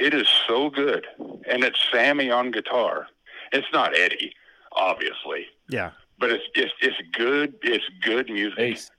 it 0.01 0.15
is 0.15 0.29
so 0.49 0.71
good, 0.71 1.07
and 1.49 1.65
it's 1.65 1.79
Sammy 1.93 2.31
on 2.31 2.51
guitar. 2.51 3.07
It's 3.53 3.67
not 3.73 3.97
Eddie, 3.97 4.33
obviously, 4.73 5.47
Yeah. 5.69 5.91
but 6.19 6.31
it's 6.31 6.45
it's 6.55 6.73
it's 6.81 6.97
good. 7.13 7.55
It's 7.63 7.85
good 8.03 8.29
music 8.31 8.59
Ace. 8.59 8.91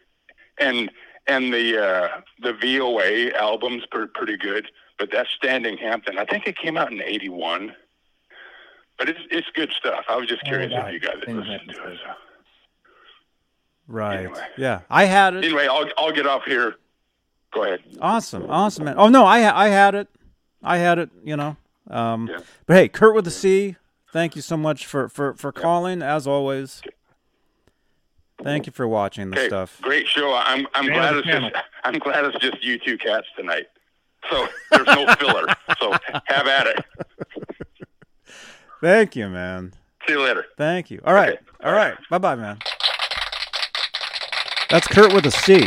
and 0.60 0.90
and 1.28 1.54
the 1.54 1.84
uh, 1.84 2.22
the 2.42 2.54
VOA 2.54 3.32
album's 3.40 3.86
pretty, 3.92 4.12
pretty 4.16 4.38
good. 4.38 4.70
But 4.98 5.12
that's 5.12 5.30
Standing 5.32 5.78
Hampton, 5.78 6.18
I 6.18 6.24
think 6.26 6.48
it 6.48 6.58
came 6.58 6.78
out 6.78 6.92
in 6.92 7.02
'81. 7.02 7.76
But 8.98 9.10
it's 9.10 9.20
it's 9.30 9.48
good 9.54 9.72
stuff. 9.78 10.06
I 10.08 10.16
was 10.16 10.28
just 10.28 10.44
curious 10.46 10.72
Oh, 10.74 10.86
if 10.88 10.94
you 10.94 11.00
guys 11.02 11.18
had 11.28 11.36
listened 11.36 11.70
to 11.76 11.84
it. 11.92 11.98
So. 12.06 12.12
Right. 13.88 14.20
Anyway. 14.22 14.42
Yeah. 14.58 14.82
I 14.90 15.04
had 15.06 15.36
it. 15.36 15.44
Anyway, 15.44 15.68
I'll 15.68 15.90
I'll 15.98 16.12
get 16.14 16.26
off 16.26 16.44
here. 16.46 16.76
Go 17.54 17.64
ahead. 17.64 17.82
Awesome, 18.02 18.50
awesome, 18.50 18.86
man. 18.86 18.96
Oh 18.98 19.10
no, 19.10 19.26
I 19.26 19.66
I 19.66 19.68
had 19.70 19.96
it, 19.96 20.08
I 20.66 20.78
had 20.78 21.00
it. 21.00 21.10
You 21.24 21.38
know, 21.38 21.58
um, 21.90 22.28
Yeah. 22.32 22.40
but 22.66 22.76
hey, 22.78 22.88
Kurt 22.90 23.16
with 23.16 23.26
the 23.26 23.32
C, 23.32 23.76
Thank 24.12 24.36
you 24.38 24.42
so 24.42 24.56
much 24.56 24.86
for 24.86 25.10
for 25.10 25.34
for 25.34 25.52
calling 25.52 26.02
as 26.02 26.26
always. 26.26 26.82
Thank 28.44 28.66
you 28.66 28.72
for 28.72 28.88
watching 28.88 29.30
the 29.30 29.38
Okay, 29.38 29.48
stuff. 29.48 29.80
great 29.82 30.08
show. 30.08 30.34
I'm 30.34 30.68
I'm 30.74 30.86
Man 30.88 30.96
glad 30.96 31.16
it's 31.16 31.28
the 31.28 31.40
just 31.52 31.56
I'm 31.84 32.00
glad 32.00 32.24
it's 32.26 32.38
just 32.40 32.64
you 32.64 32.80
two 32.80 32.98
cats 32.98 33.28
tonight. 33.38 33.66
So 34.30 34.48
there's 34.72 34.88
no 34.88 35.14
filler. 35.16 35.46
So 35.80 35.94
have 36.26 36.48
at 36.48 36.68
it. 36.68 36.86
Thank 38.82 39.16
you, 39.16 39.28
man. 39.30 39.74
See 40.08 40.14
you 40.14 40.22
later. 40.22 40.46
Thank 40.58 40.92
you. 40.92 41.02
All 41.06 41.14
right, 41.14 41.34
Okay. 41.34 41.42
all 41.64 41.74
right. 41.74 41.96
Bye, 42.10 42.18
bye, 42.18 42.36
man. 42.36 42.60
That's 44.70 44.88
Kurt 44.88 45.14
with 45.14 45.26
a 45.26 45.32
C. 45.32 45.66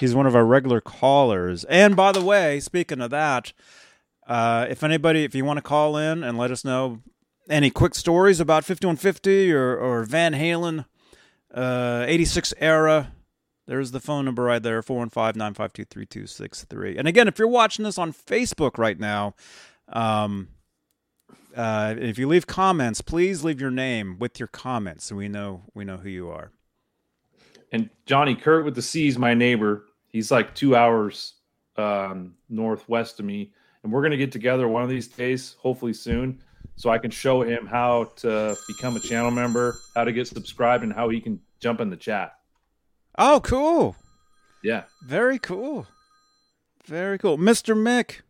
He's 0.00 0.14
one 0.14 0.26
of 0.26 0.34
our 0.34 0.44
regular 0.44 0.80
callers. 0.80 1.64
And 1.64 1.94
by 1.94 2.12
the 2.12 2.24
way, 2.24 2.58
speaking 2.60 3.00
of 3.00 3.10
that, 3.10 3.52
uh, 4.26 4.66
if 4.68 4.82
anybody, 4.82 5.24
if 5.24 5.34
you 5.34 5.44
want 5.44 5.58
to 5.58 5.62
call 5.62 5.96
in 5.96 6.24
and 6.24 6.38
let 6.38 6.50
us 6.50 6.64
know 6.64 7.00
any 7.48 7.70
quick 7.70 7.94
stories 7.94 8.40
about 8.40 8.64
5150 8.64 9.52
or, 9.52 9.76
or 9.76 10.04
Van 10.04 10.32
Halen, 10.32 10.86
uh, 11.52 12.04
86 12.06 12.54
era, 12.58 13.12
there's 13.66 13.90
the 13.90 14.00
phone 14.00 14.24
number 14.24 14.44
right 14.44 14.62
there 14.62 14.82
415 14.82 15.38
952 15.38 15.84
3263. 15.84 16.96
And 16.96 17.06
again, 17.06 17.28
if 17.28 17.38
you're 17.38 17.48
watching 17.48 17.84
this 17.84 17.98
on 17.98 18.12
Facebook 18.12 18.78
right 18.78 18.98
now, 18.98 19.34
um, 19.88 20.48
uh, 21.54 21.94
if 21.98 22.18
you 22.18 22.26
leave 22.28 22.46
comments, 22.46 23.00
please 23.00 23.44
leave 23.44 23.60
your 23.60 23.70
name 23.70 24.18
with 24.18 24.38
your 24.38 24.48
comments 24.48 25.04
so 25.04 25.16
we 25.16 25.28
know 25.28 25.62
we 25.74 25.84
know 25.84 25.98
who 25.98 26.08
you 26.08 26.30
are. 26.30 26.52
And 27.72 27.90
Johnny 28.06 28.34
Kurt 28.34 28.64
with 28.64 28.74
the 28.74 28.82
C 28.82 29.06
is 29.06 29.18
my 29.18 29.34
neighbor. 29.34 29.84
He's 30.12 30.30
like 30.30 30.54
two 30.54 30.74
hours 30.76 31.34
um, 31.76 32.34
northwest 32.48 33.20
of 33.20 33.26
me, 33.26 33.52
and 33.82 33.92
we're 33.92 34.02
gonna 34.02 34.16
get 34.16 34.32
together 34.32 34.68
one 34.68 34.82
of 34.82 34.88
these 34.88 35.08
days, 35.08 35.56
hopefully 35.60 35.92
soon, 35.92 36.42
so 36.76 36.90
I 36.90 36.98
can 36.98 37.10
show 37.10 37.42
him 37.42 37.66
how 37.66 38.04
to 38.16 38.56
become 38.68 38.96
a 38.96 39.00
channel 39.00 39.30
member, 39.30 39.78
how 39.94 40.04
to 40.04 40.12
get 40.12 40.26
subscribed, 40.26 40.82
and 40.82 40.92
how 40.92 41.08
he 41.08 41.20
can 41.20 41.40
jump 41.60 41.80
in 41.80 41.90
the 41.90 41.96
chat. 41.96 42.34
Oh, 43.18 43.40
cool. 43.42 43.96
Yeah, 44.62 44.84
Very 45.06 45.38
cool. 45.38 45.86
Very 46.84 47.18
cool. 47.18 47.38
Mr. 47.38 47.74
Mick. 47.74 48.20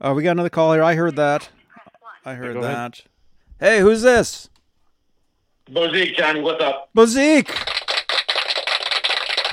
Oh, 0.00 0.14
we 0.14 0.22
got 0.22 0.32
another 0.32 0.50
call 0.50 0.72
here. 0.72 0.82
I 0.82 0.94
heard 0.94 1.16
that. 1.16 1.48
I 2.24 2.34
heard 2.34 2.54
go 2.54 2.60
ahead. 2.60 2.76
that. 2.76 3.02
Hey, 3.58 3.80
who's 3.80 4.02
this? 4.02 4.48
Bozique, 5.70 6.16
Johnny, 6.16 6.40
what's 6.40 6.62
up? 6.62 6.90
Bozique. 6.96 7.79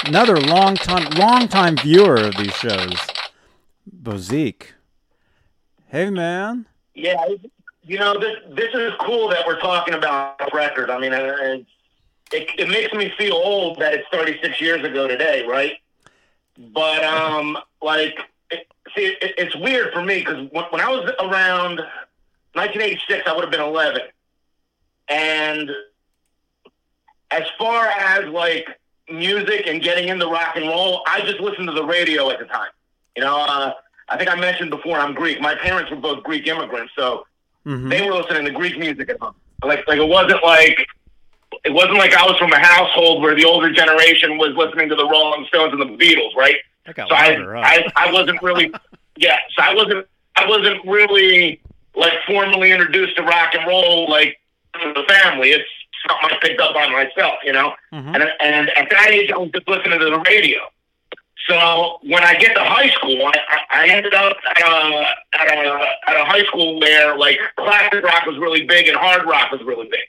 Another 0.08 0.40
long 0.40 0.76
time 0.76 1.10
long 1.18 1.50
time 1.50 1.76
viewer 1.76 2.16
of 2.16 2.38
these 2.38 2.54
shows. 2.54 2.96
Bozique. 4.04 4.68
Hey 5.88 6.10
man. 6.10 6.66
Yeah, 6.96 7.22
you 7.84 8.00
know 8.00 8.18
this. 8.18 8.38
This 8.52 8.74
is 8.74 8.94
cool 9.02 9.28
that 9.28 9.46
we're 9.46 9.60
talking 9.60 9.96
about 9.96 10.54
record. 10.54 10.90
I 10.90 10.98
mean, 10.98 11.12
uh, 11.12 11.36
it, 11.42 11.66
it, 12.32 12.50
it 12.58 12.70
makes 12.70 12.94
me 12.94 13.12
feel 13.18 13.34
old 13.34 13.80
that 13.80 13.94
it's 13.94 14.08
36 14.14 14.62
years 14.62 14.82
ago 14.82 15.10
today, 15.10 15.46
right? 15.46 15.74
But 16.58 17.04
um, 17.04 17.58
like, 17.82 18.18
it, 18.50 18.66
see, 18.96 19.08
it, 19.08 19.34
it's 19.38 19.58
weird 19.58 19.92
for 19.92 20.02
me 20.02 20.20
because 20.20 20.48
when, 20.54 20.64
when 20.70 20.80
I 20.80 20.90
was 20.90 21.12
around 21.20 21.80
1986, 22.54 23.24
I 23.28 23.34
would 23.34 23.42
have 23.42 23.52
been 23.52 23.60
11, 23.60 24.04
and 25.10 25.70
as 27.30 27.44
far 27.60 27.88
as 27.88 28.30
like 28.30 28.70
music 29.12 29.64
and 29.68 29.82
getting 29.82 30.10
into 30.10 30.28
rock 30.28 30.56
and 30.56 30.68
roll, 30.68 31.02
I 31.08 31.22
just 31.22 31.40
listened 31.40 31.68
to 31.68 31.74
the 31.74 31.84
radio 31.86 32.30
at 32.30 32.40
the 32.40 32.46
time. 32.46 32.70
You 33.16 33.24
know, 33.24 33.38
uh, 33.40 33.74
I 34.10 34.18
think 34.18 34.30
I 34.30 34.36
mentioned 34.36 34.70
before 34.70 34.98
I'm 34.98 35.14
Greek. 35.14 35.42
My 35.42 35.56
parents 35.56 35.90
were 35.92 35.98
both 35.98 36.24
Greek 36.24 36.48
immigrants, 36.48 36.94
so 36.98 37.26
Mhm. 37.66 37.90
they 37.90 38.02
were 38.02 38.14
listening 38.14 38.46
to 38.46 38.52
Greek 38.52 38.78
music 38.78 39.10
at 39.10 39.20
home. 39.20 39.36
Like, 39.64 39.88
like 39.88 39.98
it 40.00 40.08
wasn't 40.08 40.44
like 40.44 40.88
it 41.64 41.72
wasn't 41.74 41.96
like 41.98 42.14
I 42.14 42.24
was 42.26 42.38
from 42.38 42.52
a 42.54 42.60
household 42.60 43.22
where 43.22 43.34
the 43.34 43.44
older 43.46 43.72
generation 43.72 44.38
was 44.38 44.54
listening 44.56 44.90
to 44.90 44.96
the 44.96 45.08
Rolling 45.08 45.46
Stones 45.48 45.74
and 45.74 45.82
the 45.82 45.98
Beatles, 45.98 46.36
right? 46.36 46.58
So 47.10 47.16
I. 47.16 47.32
I, 47.64 47.88
I 47.96 48.12
wasn't 48.12 48.42
really, 48.42 48.72
yeah. 49.18 49.40
So 49.56 49.64
I 49.64 49.74
wasn't, 49.74 50.06
I 50.36 50.46
wasn't 50.48 50.86
really 50.86 51.60
like 51.96 52.14
formally 52.28 52.72
introduced 52.72 53.16
to 53.18 53.24
rock 53.24 53.54
and 53.56 53.66
roll 53.68 54.08
like 54.10 54.40
the 54.74 55.04
family. 55.10 55.50
It's 55.52 55.68
something 56.08 56.38
I 56.38 56.38
picked 56.42 56.62
up 56.62 56.76
on 56.76 56.92
myself, 56.92 57.36
you 57.44 57.54
know. 57.54 57.74
Mhm. 57.94 58.16
And 58.16 58.24
and 58.42 58.70
at 58.72 58.90
that 58.90 59.12
age, 59.12 59.32
I 59.32 59.38
was 59.38 59.52
just 59.52 59.68
listening 59.68 60.00
to 60.00 60.06
the 60.06 60.20
radio. 60.20 60.60
So 61.48 62.00
when 62.04 62.24
I 62.24 62.36
get 62.36 62.56
to 62.56 62.64
high 62.64 62.90
school, 62.90 63.26
I, 63.26 63.60
I 63.72 63.88
ended 63.88 64.14
up 64.14 64.36
at 64.50 64.68
a, 64.68 65.06
at 65.40 65.66
a 65.66 65.88
at 66.08 66.16
a 66.18 66.26
high 66.26 66.44
school 66.46 66.80
where 66.80 67.18
like 67.18 67.40
classic 67.56 68.04
rock 68.04 68.26
was 68.26 68.38
really 68.38 68.66
big 68.66 68.88
and 68.88 68.98
hard 68.98 69.26
rock 69.26 69.52
was 69.52 69.62
really 69.64 69.88
big. 69.90 70.02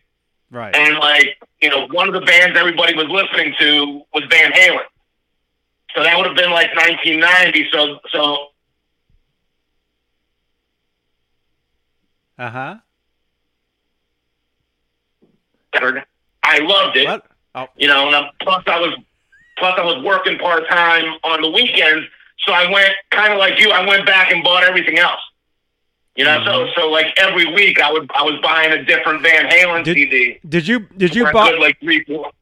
Right. 0.51 0.75
And 0.75 0.99
like, 0.99 1.37
you 1.61 1.69
know, 1.69 1.87
one 1.89 2.09
of 2.09 2.15
the 2.15 2.23
bands 2.23 2.59
everybody 2.59 2.95
was 2.95 3.07
listening 3.09 3.55
to 3.59 4.03
was 4.15 4.25
Van 4.31 4.51
Halen. 4.53 4.85
So 5.95 6.03
that 6.03 6.17
would 6.17 6.27
have 6.27 6.37
been 6.37 6.51
like 6.51 6.75
1990. 6.75 7.69
So, 7.71 7.99
so 8.11 8.49
Uh-huh. 15.75 16.01
I 16.43 16.59
loved 16.59 16.97
it. 16.97 17.07
What? 17.07 17.27
Oh, 17.55 17.67
You 17.77 17.89
know, 17.89 18.07
and 18.07 18.17
I'm, 18.17 18.31
plus 18.41 18.63
I 18.67 18.79
was, 18.81 18.95
plus 19.59 19.75
I 19.79 19.85
was 19.85 20.03
working 20.05 20.39
part 20.39 20.69
time 20.69 21.05
on 21.25 21.43
the 21.43 21.51
weekends. 21.51 22.07
So 22.47 22.53
I 22.53 22.71
went 22.71 22.91
kind 23.11 23.33
of 23.33 23.39
like 23.39 23.59
you. 23.61 23.71
I 23.71 23.87
went 23.87 24.07
back 24.07 24.31
and 24.31 24.43
bought 24.45 24.65
everything 24.65 24.99
else. 24.99 25.21
You 26.17 26.25
know, 26.25 26.43
so 26.45 26.67
so 26.75 26.89
like 26.89 27.07
every 27.17 27.53
week 27.55 27.81
I 27.81 27.93
would 27.93 28.11
I 28.13 28.23
was 28.23 28.41
buying 28.43 28.73
a 28.73 28.85
different 28.85 29.23
Van 29.23 29.49
Halen 29.49 29.85
Did- 29.85 29.95
CD. 29.95 30.39
did 30.49 30.67
you 30.67 30.81
did 30.97 31.15
you 31.15 31.31
buy 31.33 31.53
like 31.61 31.79
three 31.79 32.03
four. 32.05 32.33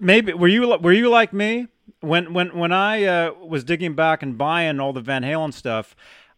maybe 0.00 0.32
were 0.32 0.48
you 0.48 0.78
were 0.78 0.92
you 0.92 1.10
like 1.10 1.34
me 1.34 1.68
when 2.00 2.32
when 2.32 2.56
when 2.56 2.72
I 2.72 3.04
uh, 3.04 3.32
was 3.34 3.62
digging 3.62 3.94
back 3.94 4.22
and 4.22 4.38
buying 4.38 4.80
all 4.80 4.94
the 4.94 5.02
Van 5.02 5.22
Halen 5.22 5.52
stuff? 5.52 5.94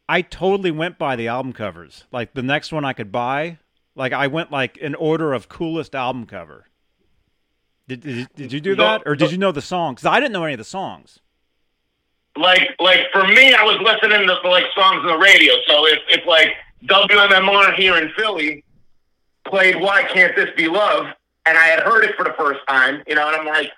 I 0.08 0.22
totally 0.22 0.72
went 0.72 0.98
by 0.98 1.14
the 1.14 1.28
album 1.28 1.52
covers. 1.52 2.04
Like 2.10 2.34
the 2.34 2.42
next 2.42 2.72
one 2.72 2.84
I 2.84 2.92
could 2.94 3.12
buy, 3.12 3.58
like 3.94 4.12
I 4.12 4.26
went 4.26 4.50
like 4.50 4.76
in 4.76 4.94
order 4.94 5.32
of 5.32 5.48
coolest 5.48 5.94
album 5.94 6.26
cover. 6.26 6.66
Did 7.88 8.00
did, 8.00 8.28
did 8.34 8.52
you 8.52 8.60
do 8.60 8.74
No, 8.76 8.84
that, 8.84 9.02
or 9.06 9.16
did 9.16 9.30
you 9.32 9.38
know 9.38 9.52
the 9.52 9.62
songs? 9.62 10.00
Cause 10.02 10.06
I 10.10 10.20
didn't 10.20 10.32
know 10.32 10.44
any 10.44 10.54
of 10.54 10.58
the 10.58 10.64
songs. 10.64 11.20
like 12.36 12.70
like 12.80 13.00
for 13.12 13.26
me, 13.26 13.54
I 13.54 13.62
was 13.64 13.78
listening 13.82 14.26
to 14.26 14.48
like 14.48 14.64
songs 14.74 15.00
on 15.00 15.06
the 15.06 15.18
radio. 15.18 15.52
So 15.66 15.86
if 15.86 15.98
if 16.08 16.26
like 16.26 16.54
WMMR 16.84 17.74
here 17.74 17.96
in 17.98 18.10
Philly 18.16 18.64
played 19.44 19.76
"Why 19.80 20.04
Can't 20.04 20.34
This 20.36 20.48
Be 20.56 20.68
Love," 20.68 21.06
and 21.46 21.58
I 21.58 21.66
had 21.66 21.80
heard 21.80 22.04
it 22.04 22.16
for 22.16 22.24
the 22.24 22.34
first 22.38 22.60
time, 22.68 23.02
you 23.06 23.14
know, 23.14 23.26
and 23.28 23.36
I'm 23.36 23.46
like, 23.46 23.70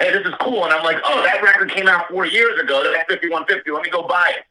hey, 0.00 0.10
this 0.12 0.26
is 0.26 0.34
cool, 0.40 0.64
and 0.64 0.72
I'm 0.72 0.82
like, 0.82 0.98
oh, 1.04 1.22
that 1.22 1.42
record 1.42 1.70
came 1.70 1.86
out 1.86 2.08
four 2.10 2.26
years 2.26 2.58
ago. 2.60 2.82
That's 2.82 3.08
5150. 3.08 3.70
Let 3.70 3.82
me 3.82 3.90
go 3.90 4.02
buy 4.08 4.32
it. 4.38 4.44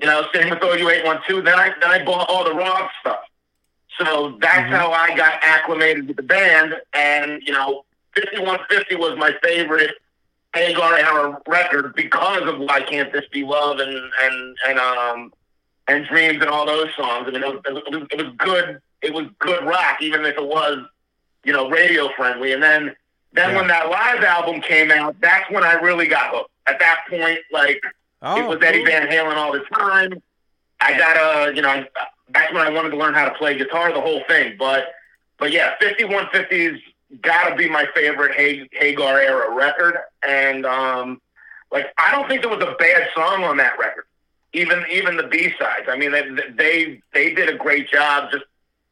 You 0.00 0.06
know, 0.06 0.24
same 0.34 0.50
with 0.50 0.62
OU 0.62 0.88
812. 0.88 1.44
Then 1.44 1.58
I 1.58 1.72
then 1.80 1.90
I 1.90 2.04
bought 2.04 2.28
all 2.28 2.44
the 2.44 2.54
rock 2.54 2.90
stuff. 3.00 3.20
So 3.98 4.38
that's 4.40 4.70
Mhm. 4.70 4.76
how 4.76 4.92
I 4.92 5.14
got 5.14 5.42
acclimated 5.42 6.08
with 6.08 6.16
the 6.16 6.22
band, 6.22 6.80
and 6.94 7.42
you 7.42 7.52
know, 7.52 7.84
5150 8.14 8.96
was 8.96 9.16
my 9.18 9.32
favorite 9.42 9.94
Hagar 10.54 10.96
era 10.98 11.38
record 11.46 11.94
because 11.94 12.42
of 12.42 12.58
Why 12.58 12.82
Can't 12.82 13.12
This 13.12 13.26
Be 13.28 13.42
Love 13.44 13.78
and 13.80 14.12
and 14.22 14.56
and 14.66 14.78
um 14.78 15.32
and 15.88 16.06
Dreams 16.06 16.40
and 16.40 16.48
all 16.50 16.64
those 16.66 16.88
songs. 16.94 17.26
I 17.26 17.30
mean, 17.32 17.42
it 17.42 17.48
was, 17.48 17.60
it 17.66 17.72
was, 17.94 18.06
it 18.12 18.18
was 18.24 18.34
good. 18.38 18.80
It 19.02 19.12
was 19.12 19.26
good 19.40 19.64
rock, 19.64 20.00
even 20.00 20.24
if 20.24 20.36
it 20.36 20.44
was 20.44 20.78
you 21.44 21.52
know 21.52 21.68
radio 21.70 22.08
friendly. 22.16 22.52
And 22.52 22.62
then 22.62 22.94
then 23.32 23.50
Yeah. 23.50 23.56
when 23.56 23.66
that 23.68 23.88
live 23.90 24.22
album 24.24 24.60
came 24.60 24.90
out, 24.90 25.16
that's 25.20 25.50
when 25.50 25.64
I 25.64 25.74
really 25.74 26.06
got 26.06 26.30
hooked. 26.34 26.50
At 26.66 26.78
that 26.80 27.00
point, 27.08 27.40
like 27.50 27.82
Oh, 28.24 28.40
it 28.40 28.46
was 28.46 28.58
Eddie 28.62 28.78
cool. 28.84 28.86
Van 28.86 29.08
Halen 29.08 29.36
all 29.36 29.52
the 29.52 29.64
time. 29.74 30.22
I 30.80 30.96
got 30.98 31.16
a, 31.16 31.54
you 31.54 31.62
know, 31.62 31.84
back 32.32 32.52
when 32.52 32.62
I 32.62 32.70
wanted 32.70 32.90
to 32.90 32.96
learn 32.96 33.14
how 33.14 33.28
to 33.28 33.34
play 33.34 33.56
guitar, 33.56 33.92
the 33.92 34.00
whole 34.00 34.22
thing. 34.28 34.56
But, 34.58 34.92
but 35.38 35.52
yeah, 35.52 35.74
5150's 35.80 36.80
got 37.20 37.50
to 37.50 37.56
be 37.56 37.68
my 37.68 37.86
favorite 37.94 38.32
Hagar 38.72 39.20
era 39.20 39.54
record. 39.54 39.96
And, 40.26 40.66
um, 40.66 41.20
like, 41.70 41.86
I 41.98 42.10
don't 42.12 42.28
think 42.28 42.42
there 42.42 42.50
was 42.50 42.62
a 42.62 42.74
bad 42.78 43.08
song 43.14 43.44
on 43.44 43.56
that 43.58 43.78
record. 43.78 44.04
Even, 44.52 44.84
even 44.90 45.16
the 45.16 45.28
B 45.28 45.52
sides. 45.58 45.86
I 45.88 45.96
mean, 45.96 46.12
they, 46.12 46.28
they, 46.56 47.00
they 47.14 47.34
did 47.34 47.48
a 47.48 47.56
great 47.56 47.90
job 47.90 48.30
just 48.30 48.44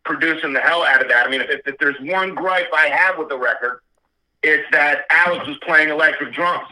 producing 0.05 0.53
the 0.55 0.61
hell 0.61 0.85
out 0.85 1.03
of 1.03 1.09
that. 1.09 1.27
I 1.27 1.31
mean, 1.31 1.43
if, 1.43 1.61
if 1.67 1.77
there's 1.79 2.01
one 2.01 2.35
gripe 2.35 2.69
I 2.75 2.87
have 2.89 3.19
with 3.19 3.29
the 3.29 3.39
record, 3.39 3.81
it's 4.43 4.67
that 4.73 5.05
Alex 5.11 5.47
was 5.47 5.59
playing 5.59 5.91
electric 5.91 6.33
drums. 6.33 6.69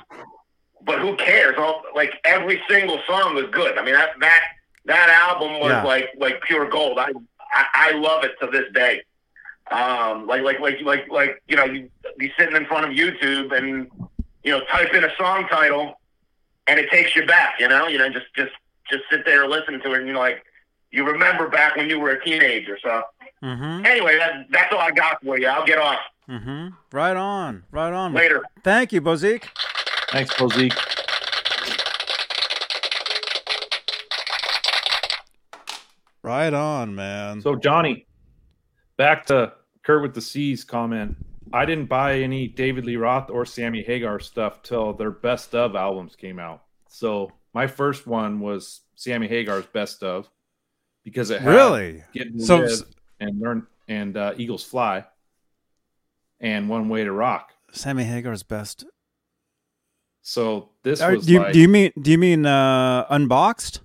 But 0.84 1.00
who 1.00 1.16
cares? 1.16 1.56
All, 1.58 1.82
like 1.94 2.14
every 2.24 2.62
single 2.68 3.00
song 3.06 3.34
was 3.34 3.44
good. 3.50 3.76
I 3.76 3.84
mean, 3.84 3.94
that 3.94 4.10
that 4.20 4.40
that 4.88 5.08
album 5.10 5.60
was 5.60 5.70
Yeah. 5.70 5.84
like 5.84 6.08
like 6.18 6.42
pure 6.42 6.68
gold. 6.68 6.98
I, 6.98 7.12
I 7.52 7.64
I 7.74 7.90
love 7.92 8.24
it 8.24 8.32
to 8.40 8.46
this 8.50 8.64
day. 8.74 9.02
Um, 9.70 10.26
like 10.26 10.42
like 10.42 10.60
like 10.60 10.80
like 10.82 11.08
like 11.10 11.42
you 11.46 11.56
know, 11.56 11.64
you 11.64 11.88
be 12.18 12.32
sitting 12.38 12.56
in 12.56 12.64
front 12.66 12.84
of 12.86 12.90
YouTube 12.92 13.56
and 13.56 13.88
you 14.42 14.50
know 14.50 14.60
type 14.70 14.92
in 14.94 15.04
a 15.04 15.14
song 15.16 15.46
title, 15.48 16.00
and 16.66 16.80
it 16.80 16.90
takes 16.90 17.14
you 17.14 17.26
back. 17.26 17.60
You 17.60 17.68
know, 17.68 17.86
you 17.86 17.98
know, 17.98 18.08
just 18.08 18.26
just 18.34 18.52
just 18.90 19.04
sit 19.10 19.24
there 19.26 19.42
and 19.44 19.50
listen 19.52 19.80
to 19.80 19.92
it, 19.92 19.98
and 19.98 20.06
you're 20.08 20.16
like, 20.16 20.42
you 20.90 21.04
remember 21.04 21.48
back 21.48 21.76
when 21.76 21.88
you 21.90 22.00
were 22.00 22.10
a 22.10 22.24
teenager. 22.24 22.78
So 22.82 23.02
Mm-hmm. 23.40 23.86
anyway, 23.86 24.18
that, 24.18 24.46
that's 24.50 24.72
all 24.72 24.80
I 24.80 24.90
got 24.90 25.22
for 25.22 25.38
you. 25.38 25.46
I'll 25.46 25.64
get 25.64 25.78
off 25.78 26.00
Mm-hmm. 26.28 26.68
Right 26.90 27.16
on. 27.16 27.62
Right 27.70 27.92
on. 27.92 28.12
later. 28.12 28.42
Thank 28.64 28.92
you, 28.92 29.00
Bozique. 29.00 29.44
Thanks, 30.10 30.34
Bozique. 30.34 30.74
Right 36.22 36.52
on, 36.52 36.94
man. 36.94 37.40
So 37.40 37.54
Johnny, 37.56 38.06
back 38.96 39.26
to 39.26 39.52
Kurt 39.82 40.02
with 40.02 40.14
the 40.14 40.20
C's 40.20 40.64
comment. 40.64 41.16
I 41.52 41.64
didn't 41.64 41.86
buy 41.86 42.20
any 42.20 42.48
David 42.48 42.84
Lee 42.84 42.96
Roth 42.96 43.30
or 43.30 43.46
Sammy 43.46 43.82
Hagar 43.82 44.20
stuff 44.20 44.62
till 44.62 44.92
their 44.92 45.10
best 45.10 45.54
of 45.54 45.74
albums 45.76 46.14
came 46.14 46.38
out. 46.38 46.64
So 46.88 47.32
my 47.54 47.66
first 47.66 48.06
one 48.06 48.40
was 48.40 48.80
Sammy 48.96 49.28
Hagar's 49.28 49.66
best 49.66 50.02
of 50.02 50.28
because 51.04 51.30
it 51.30 51.40
had 51.40 51.50
really? 51.50 52.04
So- 52.38 52.66
and 53.20 53.40
learn 53.40 53.66
and 53.88 54.16
uh, 54.16 54.34
Eagles 54.36 54.62
Fly 54.62 55.04
and 56.40 56.68
One 56.68 56.88
Way 56.88 57.04
to 57.04 57.12
Rock. 57.12 57.52
Sammy 57.72 58.04
Hagar's 58.04 58.42
best. 58.42 58.84
So 60.22 60.70
this 60.82 61.00
Are- 61.00 61.16
was 61.16 61.26
do, 61.26 61.32
you, 61.32 61.38
like 61.40 61.52
do 61.52 61.60
you 61.60 61.68
mean 61.68 61.92
do 62.00 62.10
you 62.10 62.18
mean 62.18 62.46
uh, 62.46 63.06
unboxed, 63.08 63.80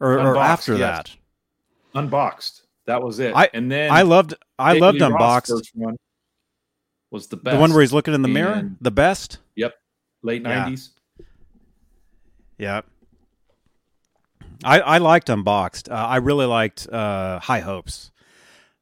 or, 0.00 0.18
or 0.18 0.36
after 0.36 0.76
yes. 0.76 0.78
that? 0.78 1.16
Unboxed. 1.96 2.62
That 2.86 3.02
was 3.02 3.18
it. 3.18 3.34
I- 3.34 3.50
and 3.52 3.70
then 3.70 3.90
I 3.90 4.02
loved 4.02 4.34
I 4.58 4.74
David 4.74 4.82
loved 4.82 5.02
unboxed. 5.02 5.72
one 5.74 5.96
was 7.10 7.26
the 7.28 7.36
best. 7.36 7.54
The 7.54 7.60
one 7.60 7.72
where 7.72 7.80
he's 7.80 7.92
looking 7.92 8.14
in 8.14 8.22
the 8.22 8.28
mirror. 8.28 8.70
The 8.80 8.90
best. 8.90 9.38
Yep. 9.56 9.74
Late 10.22 10.42
nineties. 10.42 10.90
Yeah. 12.58 12.82
I 14.64 14.80
I 14.80 14.98
liked 14.98 15.28
Unboxed. 15.28 15.90
Uh, 15.90 15.94
I 15.94 16.16
really 16.16 16.46
liked 16.46 16.88
uh, 16.88 17.38
High 17.40 17.60
Hopes. 17.60 18.10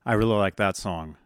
I 0.06 0.12
really 0.14 0.36
liked 0.36 0.58
that 0.58 0.76
song. 0.76 1.16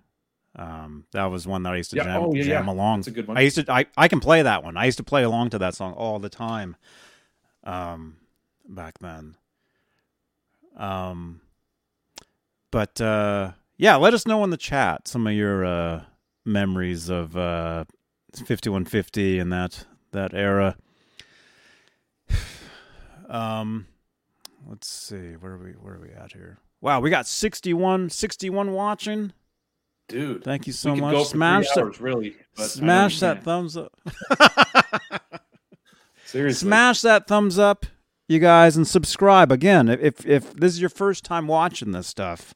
Um, 0.57 1.05
that 1.12 1.26
was 1.26 1.47
one 1.47 1.62
that 1.64 1.74
I 1.74 1.76
used 1.76 1.91
to 1.91 1.97
Yeah, 1.97 2.05
jam, 2.05 2.22
oh, 2.22 2.34
yeah, 2.34 2.43
jam 2.43 2.66
yeah. 2.66 2.72
along. 2.72 3.01
That's 3.01 3.09
a 3.09 3.11
good 3.12 3.28
one. 3.28 3.36
I 3.36 3.43
used 3.43 3.57
to 3.64 3.72
I, 3.72 3.86
I 3.97 4.09
can 4.09 4.18
play 4.20 4.43
that 4.43 4.64
one. 4.64 4.76
I 4.76 4.86
used 4.86 4.99
to 4.99 5.05
play 5.05 5.22
along 5.22 5.51
to 5.51 5.59
that 5.59 5.74
song 5.74 5.93
all 5.93 6.18
the 6.18 6.28
time. 6.30 6.76
Um, 7.64 8.16
back 8.66 8.99
then. 9.01 9.36
Um, 10.76 11.41
but 12.71 13.01
uh, 13.01 13.53
yeah, 13.77 13.97
let 13.97 14.14
us 14.14 14.27
know 14.27 14.43
in 14.45 14.51
the 14.51 14.57
chat 14.57 15.09
some 15.09 15.27
of 15.27 15.33
your 15.33 15.64
uh, 15.64 16.03
memories 16.45 17.09
of 17.09 17.37
uh, 17.37 17.85
5150 18.35 19.39
and 19.39 19.53
that 19.53 19.87
that 20.12 20.35
era. 20.35 20.77
Um, 23.29 23.87
let's 24.66 24.89
see 24.89 25.33
where 25.39 25.53
are 25.53 25.59
we 25.59 25.73
where 25.73 25.97
are 25.97 26.01
we 26.01 26.09
at 26.12 26.33
here? 26.33 26.57
Wow, 26.81 27.01
we 27.01 27.11
got 27.11 27.27
61 27.27 28.09
61 28.09 28.73
watching. 28.73 29.35
Dude, 30.09 30.43
Thank 30.43 30.66
you 30.66 30.73
so 30.73 30.97
much. 30.97 31.27
Smash 31.27 31.69
three 31.75 31.83
that 31.83 32.01
really. 32.01 32.37
but 32.57 32.62
I 32.62 32.64
know 32.64 32.69
smash 32.69 33.21
that 33.21 33.43
thumbs 33.45 33.77
up. 33.77 33.93
Seriously, 36.25 36.66
Smash 36.66 37.03
that 37.03 37.27
thumbs 37.27 37.59
up, 37.59 37.85
you 38.29 38.39
guys, 38.39 38.77
and 38.77 38.89
subscribe 38.89 39.53
again. 39.53 39.89
If 39.91 40.25
if 40.25 40.55
this 40.55 40.73
is 40.73 40.81
your 40.81 40.89
first 40.89 41.25
time 41.25 41.47
watching 41.49 41.93
this 41.93 42.07
stuff, 42.07 42.55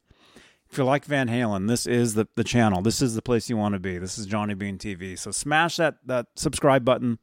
if 0.73 0.79
you 0.79 0.83
like 0.83 1.05
Van 1.05 1.29
Halen, 1.29 1.67
this 1.67 1.85
is 1.85 2.15
the, 2.15 2.27
the 2.35 2.43
channel. 2.43 2.81
This 2.81 2.99
is 2.99 3.13
the 3.13 3.21
place 3.21 3.47
you 3.47 3.55
want 3.55 3.73
to 3.73 3.79
be. 3.79 3.99
This 3.99 4.17
is 4.17 4.25
Johnny 4.25 4.55
Bean 4.55 4.79
TV. 4.79 5.17
So 5.19 5.29
smash 5.29 5.75
that 5.75 5.97
that 6.07 6.25
subscribe 6.35 6.83
button. 6.83 7.19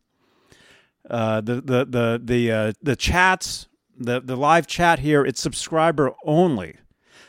Uh, 1.08 1.40
the 1.40 1.56
the 1.56 1.84
the 1.84 2.20
the 2.22 2.52
uh, 2.52 2.72
the 2.80 2.94
chats, 2.94 3.66
the 3.98 4.20
the 4.20 4.36
live 4.36 4.68
chat 4.68 5.00
here, 5.00 5.24
it's 5.24 5.40
subscriber 5.40 6.12
only. 6.24 6.76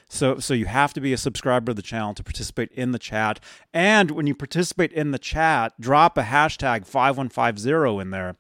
So 0.09 0.37
so 0.37 0.53
you 0.53 0.67
have 0.67 0.93
to 0.93 1.01
be 1.01 1.11
a 1.11 1.17
subscriber 1.17 1.71
of 1.71 1.75
the 1.75 1.81
channel 1.81 2.13
to 2.13 2.23
participate 2.23 2.71
in 2.73 2.91
the 2.91 2.99
chat. 2.99 3.39
And 3.73 4.11
when 4.11 4.27
you 4.27 4.35
participate 4.35 4.93
in 4.93 5.09
the 5.09 5.19
chat, 5.19 5.73
drop 5.79 6.19
a 6.19 6.23
hashtag 6.23 6.85
five 6.85 7.17
one 7.17 7.29
five 7.29 7.57
zero 7.57 7.99
in 7.99 8.11
there, 8.11 8.35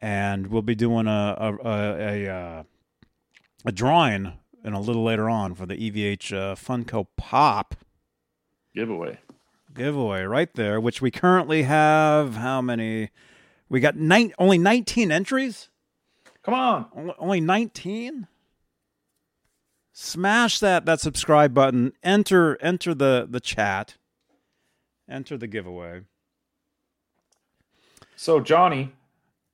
and 0.00 0.48
we'll 0.48 0.62
be 0.62 0.74
doing 0.74 1.06
a 1.06 1.36
a 1.38 1.54
a, 1.64 2.26
a, 2.26 2.28
uh, 2.28 2.62
a 3.64 3.70
drawing 3.70 4.32
and 4.64 4.74
a 4.74 4.78
little 4.78 5.02
later 5.04 5.28
on 5.28 5.54
for 5.54 5.66
the 5.66 5.76
EVH 5.76 6.32
uh, 6.32 6.54
Funko 6.54 7.06
Pop 7.16 7.74
giveaway. 8.74 9.18
giveaway 9.74 10.22
right 10.22 10.52
there, 10.54 10.80
which 10.80 11.00
we 11.02 11.10
currently 11.10 11.62
have 11.64 12.36
how 12.36 12.60
many? 12.62 13.10
We 13.68 13.80
got 13.80 13.96
nine, 13.96 14.32
only 14.38 14.58
19 14.58 15.10
entries? 15.10 15.68
Come 16.42 16.54
on, 16.54 16.86
Only- 16.94 17.14
Only 17.18 17.40
19? 17.40 18.26
Smash 19.94 20.58
that 20.60 20.86
that 20.86 21.00
subscribe 21.00 21.52
button. 21.52 21.92
Enter 22.02 22.56
enter 22.62 22.94
the 22.94 23.26
the 23.28 23.40
chat. 23.40 23.96
Enter 25.08 25.36
the 25.36 25.46
giveaway. 25.46 26.02
So 28.16 28.40
Johnny, 28.40 28.92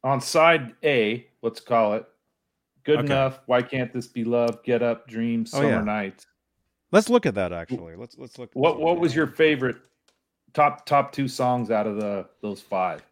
on 0.05 0.21
side 0.21 0.75
A, 0.85 1.27
let's 1.43 1.59
call 1.61 1.95
it. 1.95 2.08
Good 2.89 3.01
Okay. 3.01 3.07
enough. 3.09 3.41
Why 3.45 3.61
can't 3.61 3.93
this 3.93 4.07
be 4.07 4.25
love? 4.25 4.63
Get 4.63 4.83
up, 4.83 5.07
dreams, 5.07 5.53
Oh, 5.53 5.59
summer 5.59 5.69
yeah. 5.73 5.83
nights. 5.83 6.27
Let's 6.91 7.11
look 7.11 7.27
at 7.27 7.35
that 7.35 7.53
actually. 7.53 7.97
Let's 7.97 8.17
let's 8.17 8.39
look. 8.39 8.49
What 8.55 8.81
what 8.81 8.99
was 8.99 9.15
your 9.15 9.27
favorite 9.27 9.77
top 10.55 10.87
top 10.87 11.13
two 11.13 11.29
songs 11.29 11.71
out 11.71 11.87
of 11.87 11.97
the 11.97 12.27
those 12.41 12.63
five? 12.63 13.05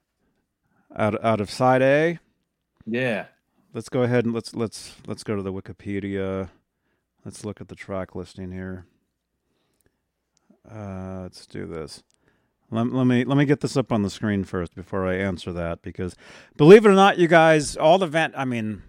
out 0.97 1.23
out 1.23 1.43
of 1.43 1.51
side 1.51 1.83
A? 1.83 2.19
Yeah. 2.87 3.27
Let's 3.75 3.91
go 3.91 4.03
ahead 4.03 4.25
and 4.25 4.33
let's 4.33 4.55
let's 4.55 4.95
let's 5.07 5.23
go 5.23 5.37
to 5.37 5.43
the 5.43 5.53
Wikipedia. 5.53 6.49
Let's 7.23 7.45
look 7.45 7.61
at 7.61 7.69
the 7.69 7.75
track 7.75 8.15
listing 8.15 8.53
here. 8.53 8.87
Uh, 10.67 11.19
let's 11.25 11.47
do 11.47 11.67
this. 11.67 12.03
Let, 12.71 12.91
let 12.95 13.05
me 13.05 13.25
let 13.25 13.37
me 13.37 13.45
get 13.45 13.61
this 13.61 13.77
up 13.77 13.93
on 13.93 14.01
the 14.01 14.09
screen 14.09 14.43
first 14.45 14.75
before 14.75 15.07
I 15.07 15.17
answer 15.17 15.53
that 15.53 15.83
because 15.83 16.17
believe 16.57 16.87
it 16.87 16.89
or 16.89 16.95
not, 16.95 17.19
you 17.19 17.29
guys, 17.29 17.77
all 17.77 17.99
the 17.99 18.07
vent. 18.07 18.33
I 18.39 18.47
mean 18.47 18.83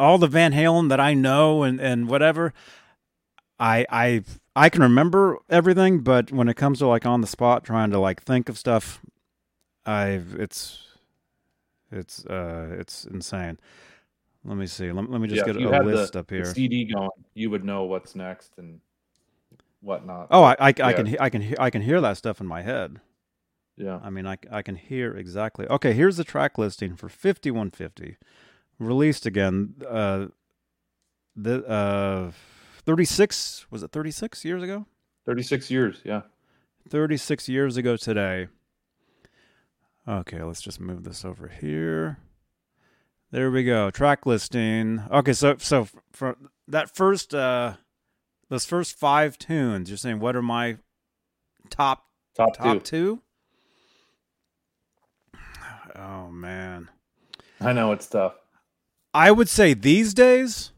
all 0.00 0.18
the 0.18 0.26
Van 0.28 0.52
Halen 0.52 0.88
that 0.88 1.00
I 1.00 1.14
know 1.14 1.62
and 1.62 1.80
and 1.80 2.08
whatever, 2.08 2.52
I 3.58 3.86
I 3.90 4.22
I 4.56 4.68
can 4.68 4.82
remember 4.82 5.38
everything, 5.48 6.00
but 6.00 6.32
when 6.32 6.48
it 6.48 6.54
comes 6.54 6.78
to 6.80 6.86
like 6.86 7.06
on 7.06 7.20
the 7.20 7.26
spot 7.26 7.64
trying 7.64 7.90
to 7.90 7.98
like 7.98 8.22
think 8.22 8.48
of 8.48 8.58
stuff, 8.58 9.00
I've 9.86 10.34
it's 10.34 10.86
it's 11.92 12.24
uh 12.26 12.76
it's 12.78 13.04
insane. 13.04 13.58
Let 14.44 14.56
me 14.56 14.66
see. 14.66 14.90
Let, 14.90 15.10
let 15.10 15.20
me 15.20 15.28
just 15.28 15.44
Yeah, 15.46 15.52
get 15.52 15.56
a 15.56 15.82
list 15.84 16.14
the, 16.14 16.20
up 16.20 16.30
here. 16.30 16.44
CD 16.44 16.84
going, 16.92 17.10
you 17.34 17.50
would 17.50 17.64
know 17.64 17.84
what's 17.84 18.14
next 18.14 18.54
and 18.58 18.80
whatnot. 19.80 20.28
Oh, 20.30 20.42
I 20.42 20.56
I, 20.58 20.68
I 20.68 20.72
can 20.72 21.16
I 21.18 21.28
can 21.30 21.54
I 21.58 21.70
can 21.70 21.82
hear 21.82 22.00
that 22.00 22.16
stuff 22.16 22.40
in 22.40 22.46
my 22.46 22.62
head. 22.62 23.00
yeah. 23.76 24.00
I 24.02 24.10
mean, 24.10 24.26
I, 24.26 24.38
I 24.50 24.62
can 24.62 24.76
hear 24.76 25.14
exactly. 25.16 25.66
Okay, 25.68 25.92
here's 25.92 26.16
the 26.16 26.24
track 26.24 26.58
listing 26.58 26.96
for 26.96 27.08
5150, 27.08 28.16
released 28.80 29.26
again. 29.26 29.74
Uh, 29.88 30.26
the 31.36 31.64
uh, 31.66 32.32
36 32.84 33.66
was 33.70 33.82
it 33.84 33.92
36 33.92 34.44
years 34.44 34.62
ago? 34.62 34.86
36 35.26 35.70
years, 35.70 36.00
yeah. 36.04 36.22
36 36.88 37.48
years 37.48 37.76
ago 37.76 37.96
today. 37.96 38.48
Okay, 40.08 40.42
let's 40.42 40.62
just 40.62 40.80
move 40.80 41.04
this 41.04 41.24
over 41.24 41.46
here. 41.46 42.18
There 43.30 43.50
we 43.50 43.62
go. 43.62 43.90
Track 43.90 44.26
listing. 44.26 45.04
Okay, 45.12 45.34
so 45.34 45.56
so 45.58 45.86
for 46.10 46.36
that 46.66 46.92
first 46.94 47.32
uh 47.34 47.74
those 48.48 48.64
first 48.64 48.98
5 48.98 49.38
tunes, 49.38 49.88
you're 49.88 49.96
saying 49.96 50.18
what 50.18 50.34
are 50.34 50.42
my 50.42 50.78
top 51.68 52.06
Top, 52.34 52.56
top 52.56 52.82
two. 52.82 53.20
2? 55.34 55.38
Oh 55.96 56.30
man. 56.30 56.88
I 57.60 57.72
know 57.72 57.92
it's 57.92 58.06
tough. 58.06 58.34
I 59.12 59.30
would 59.30 59.48
say 59.48 59.74
these 59.74 60.14
days 60.14 60.72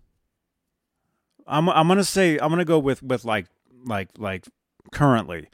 I'm 1.47 1.69
I'm 1.69 1.89
gonna 1.89 2.05
say 2.05 2.39
I'm 2.39 2.51
gonna 2.51 2.65
go 2.65 2.79
with 2.79 3.03
with 3.03 3.25
like 3.25 3.47
like 3.85 4.09
like 4.19 4.47
currently. 4.93 5.49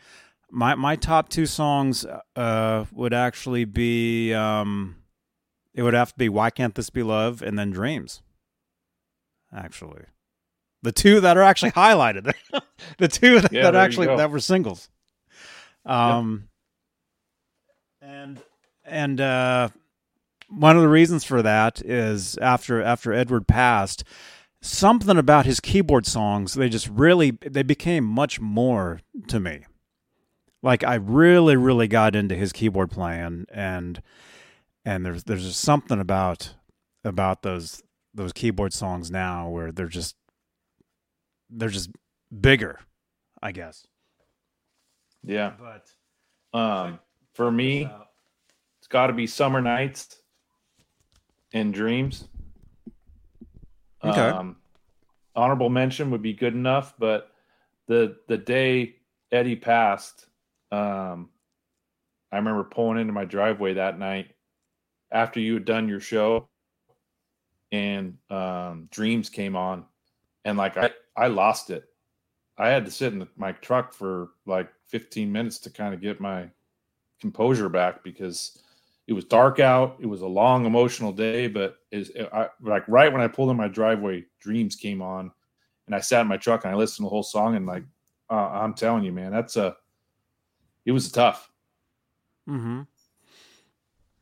My 0.50 0.74
my 0.74 0.96
top 0.96 1.28
two 1.28 1.46
songs 1.46 2.06
uh 2.36 2.84
would 2.92 3.12
actually 3.12 3.64
be 3.64 4.32
um 4.32 4.96
it 5.74 5.82
would 5.82 5.94
have 5.94 6.12
to 6.12 6.18
be 6.18 6.28
Why 6.28 6.50
Can't 6.50 6.74
This 6.74 6.90
Be 6.90 7.02
Love 7.02 7.42
and 7.42 7.58
then 7.58 7.70
Dreams. 7.70 8.22
Actually. 9.54 10.04
The 10.82 10.92
two 10.92 11.20
that 11.20 11.36
are 11.36 11.42
actually 11.42 11.72
highlighted. 11.72 12.32
the 12.98 13.08
two 13.08 13.40
that, 13.40 13.52
Yeah, 13.52 13.62
that 13.62 13.74
actually 13.74 14.06
that 14.06 14.30
were 14.30 14.40
singles. 14.40 14.88
Um 15.84 16.48
and 18.00 18.40
and 18.84 19.20
uh 19.20 19.68
one 20.48 20.76
of 20.76 20.82
the 20.82 20.88
reasons 20.88 21.24
for 21.24 21.42
that 21.42 21.80
is 21.82 22.36
after 22.38 22.82
after 22.82 23.12
Edward 23.12 23.46
passed, 23.46 24.04
something 24.60 25.16
about 25.16 25.46
his 25.46 25.60
keyboard 25.60 26.06
songs 26.06 26.54
they 26.54 26.68
just 26.68 26.88
really 26.88 27.32
they 27.42 27.62
became 27.62 28.04
much 28.04 28.40
more 28.40 29.00
to 29.28 29.38
me. 29.38 29.64
Like 30.62 30.82
I 30.82 30.94
really 30.96 31.56
really 31.56 31.88
got 31.88 32.16
into 32.16 32.34
his 32.34 32.52
keyboard 32.52 32.90
playing 32.90 33.46
and 33.52 34.02
and 34.84 35.04
there's 35.04 35.24
there's 35.24 35.44
just 35.44 35.60
something 35.60 36.00
about 36.00 36.54
about 37.04 37.42
those 37.42 37.82
those 38.14 38.32
keyboard 38.32 38.72
songs 38.72 39.10
now 39.10 39.48
where 39.48 39.70
they're 39.70 39.86
just 39.86 40.16
they're 41.50 41.68
just 41.68 41.90
bigger, 42.40 42.80
I 43.42 43.52
guess. 43.52 43.86
Yeah. 45.22 45.52
But 45.58 45.88
Um, 46.58 46.98
for 47.34 47.50
me, 47.50 47.88
it's 48.78 48.88
got 48.88 49.08
to 49.08 49.12
be 49.12 49.26
Summer 49.26 49.60
Nights 49.60 50.17
and 51.52 51.72
Dreams. 51.72 52.28
Okay. 54.04 54.20
Um, 54.20 54.56
honorable 55.34 55.70
mention 55.70 56.10
would 56.10 56.22
be 56.22 56.32
good 56.32 56.54
enough, 56.54 56.94
but 56.98 57.30
the 57.86 58.16
the 58.28 58.38
day 58.38 58.96
Eddie 59.32 59.56
passed, 59.56 60.26
um, 60.70 61.30
I 62.30 62.36
remember 62.36 62.64
pulling 62.64 62.98
into 62.98 63.12
my 63.12 63.24
driveway 63.24 63.74
that 63.74 63.98
night 63.98 64.34
after 65.10 65.40
you 65.40 65.54
had 65.54 65.64
done 65.64 65.88
your 65.88 66.00
show, 66.00 66.48
and 67.72 68.18
um, 68.30 68.88
Dreams 68.90 69.30
came 69.30 69.56
on, 69.56 69.84
and 70.44 70.58
like 70.58 70.76
I 70.76 70.90
I 71.16 71.28
lost 71.28 71.70
it. 71.70 71.84
I 72.56 72.68
had 72.68 72.84
to 72.84 72.90
sit 72.90 73.12
in 73.12 73.26
my 73.36 73.52
truck 73.52 73.92
for 73.92 74.30
like 74.44 74.68
15 74.88 75.30
minutes 75.30 75.58
to 75.60 75.70
kind 75.70 75.94
of 75.94 76.00
get 76.00 76.20
my 76.20 76.48
composure 77.20 77.68
back 77.68 78.02
because 78.02 78.60
it 79.08 79.14
was 79.14 79.24
dark 79.24 79.58
out. 79.58 79.96
It 80.00 80.06
was 80.06 80.20
a 80.20 80.26
long 80.26 80.66
emotional 80.66 81.12
day, 81.12 81.48
but 81.48 81.78
is 81.90 82.12
like 82.60 82.86
right 82.86 83.10
when 83.10 83.22
I 83.22 83.26
pulled 83.26 83.50
in 83.50 83.56
my 83.56 83.66
driveway, 83.66 84.26
Dreams 84.38 84.76
came 84.76 85.00
on, 85.00 85.32
and 85.86 85.94
I 85.96 86.00
sat 86.00 86.20
in 86.20 86.28
my 86.28 86.36
truck 86.36 86.64
and 86.64 86.72
I 86.72 86.76
listened 86.76 86.98
to 86.98 87.02
the 87.04 87.08
whole 87.08 87.22
song 87.22 87.56
and 87.56 87.66
like 87.66 87.84
uh, 88.30 88.34
I'm 88.34 88.74
telling 88.74 89.04
you, 89.04 89.12
man, 89.12 89.32
that's 89.32 89.56
a 89.56 89.74
it 90.84 90.92
was 90.92 91.10
tough. 91.10 91.50
Mm-hmm. 92.46 92.80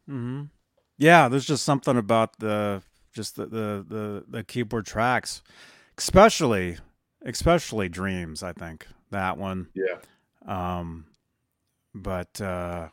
Mm-hmm. 0.08 0.42
Yeah, 0.98 1.28
there's 1.28 1.46
just 1.46 1.64
something 1.64 1.96
about 1.96 2.38
the 2.38 2.80
just 3.12 3.34
the 3.34 3.46
the 3.46 3.84
the, 3.88 4.24
the 4.28 4.44
keyboard 4.44 4.86
tracks, 4.86 5.42
especially 5.98 6.78
especially 7.22 7.88
dreams. 7.88 8.44
I 8.44 8.52
think 8.52 8.86
that 9.10 9.36
one. 9.36 9.66
Yeah. 9.74 9.98
Um, 10.46 11.06
but 11.92 12.40
uh, 12.40 12.90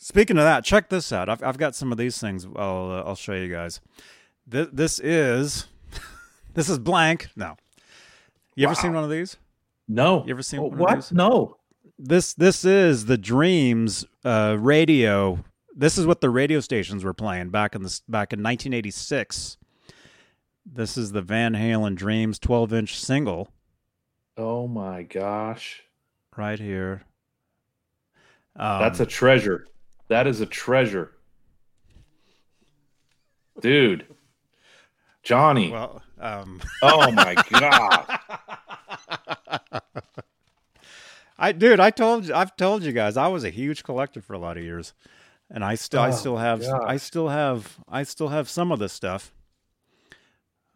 speaking 0.00 0.36
of 0.38 0.42
that, 0.44 0.64
check 0.64 0.88
this 0.88 1.12
out. 1.12 1.28
I've 1.28 1.42
I've 1.42 1.58
got 1.58 1.76
some 1.76 1.92
of 1.92 1.98
these 1.98 2.18
things. 2.18 2.44
I'll 2.56 2.90
uh, 2.90 3.02
I'll 3.08 3.14
show 3.14 3.34
you 3.34 3.48
guys. 3.48 3.80
This 4.46 4.66
this 4.72 4.98
is 4.98 5.66
this 6.54 6.68
is 6.68 6.78
blank. 6.80 7.28
No. 7.36 7.56
You 8.56 8.66
ever 8.66 8.74
seen 8.74 8.92
one 8.92 9.04
of 9.04 9.10
these? 9.10 9.36
No. 9.86 10.24
You 10.26 10.32
ever 10.32 10.42
seen 10.42 10.60
Oh, 10.60 10.64
one 10.64 10.72
of 10.72 10.78
what? 10.80 10.94
these? 10.96 11.12
No. 11.12 11.56
this 11.98 12.34
this 12.34 12.64
is 12.64 13.04
the 13.06 13.16
dreams 13.18 14.04
uh 14.24 14.56
radio 14.58 15.44
this 15.76 15.96
is 15.98 16.06
what 16.06 16.20
the 16.20 16.30
radio 16.30 16.58
stations 16.60 17.04
were 17.04 17.14
playing 17.14 17.50
back 17.50 17.74
in 17.74 17.82
the 17.82 18.00
back 18.08 18.32
in 18.32 18.38
1986 18.42 19.56
this 20.66 20.96
is 20.98 21.12
the 21.12 21.22
van 21.22 21.52
halen 21.54 21.94
dreams 21.94 22.38
12 22.38 22.72
inch 22.72 22.98
single 22.98 23.48
Oh 24.36 24.66
my 24.66 25.02
gosh. 25.02 25.82
right 26.36 26.58
here 26.58 27.02
um, 28.56 28.80
That's 28.80 29.00
a 29.00 29.06
treasure. 29.06 29.66
That 30.10 30.26
is 30.26 30.40
a 30.40 30.46
treasure. 30.46 31.12
Dude. 33.60 34.06
Johnny. 35.22 35.70
well 35.70 36.02
um 36.18 36.60
oh 36.82 37.10
my 37.12 37.34
god. 37.50 38.18
i 41.38 41.52
dude 41.52 41.78
i 41.78 41.90
told 41.90 42.26
you 42.26 42.34
i've 42.34 42.56
told 42.56 42.82
you 42.82 42.92
guys 42.92 43.16
i 43.18 43.28
was 43.28 43.44
a 43.44 43.50
huge 43.50 43.84
collector 43.84 44.20
for 44.22 44.32
a 44.32 44.38
lot 44.38 44.56
of 44.56 44.62
years 44.62 44.94
and 45.50 45.62
i 45.62 45.74
still 45.74 46.00
i 46.00 46.08
Oh, 46.08 46.12
still 46.12 46.36
have 46.38 46.62
i 46.64 46.96
still 46.96 47.28
have 47.28 47.78
i 47.86 48.02
still 48.02 48.28
have 48.28 48.48
some 48.48 48.72
of 48.72 48.78
this 48.78 48.94
stuff 48.94 49.32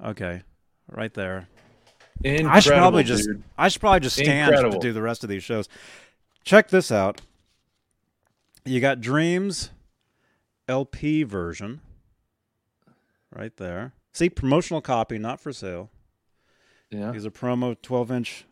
okay 0.04 0.42
right 0.90 1.12
there 1.14 1.48
Incredible, 2.22 2.50
I 2.56 2.60
should 2.60 2.72
probably 2.74 3.04
just 3.04 3.26
dude. 3.26 3.42
I 3.58 3.68
should 3.68 3.80
probably 3.80 4.00
just 4.00 4.16
stand 4.16 4.54
to 4.56 4.78
do 4.78 4.92
the 4.92 5.02
rest 5.02 5.24
of 5.24 5.28
these 5.30 5.42
shows. 5.42 5.68
Check 6.44 6.68
this 6.68 6.92
out. 6.92 7.20
You 8.64 8.80
got 8.80 9.00
Dreams 9.00 9.70
LP 10.68 11.22
version 11.22 11.80
right 13.34 13.56
there. 13.56 13.92
See 14.12 14.30
promotional 14.30 14.80
copy, 14.80 15.18
not 15.18 15.40
for 15.40 15.52
sale. 15.52 15.90
Yeah. 16.90 17.10
These 17.10 17.26
are 17.26 17.30
promo 17.30 17.76
12 17.80 18.10
inch. 18.10 18.44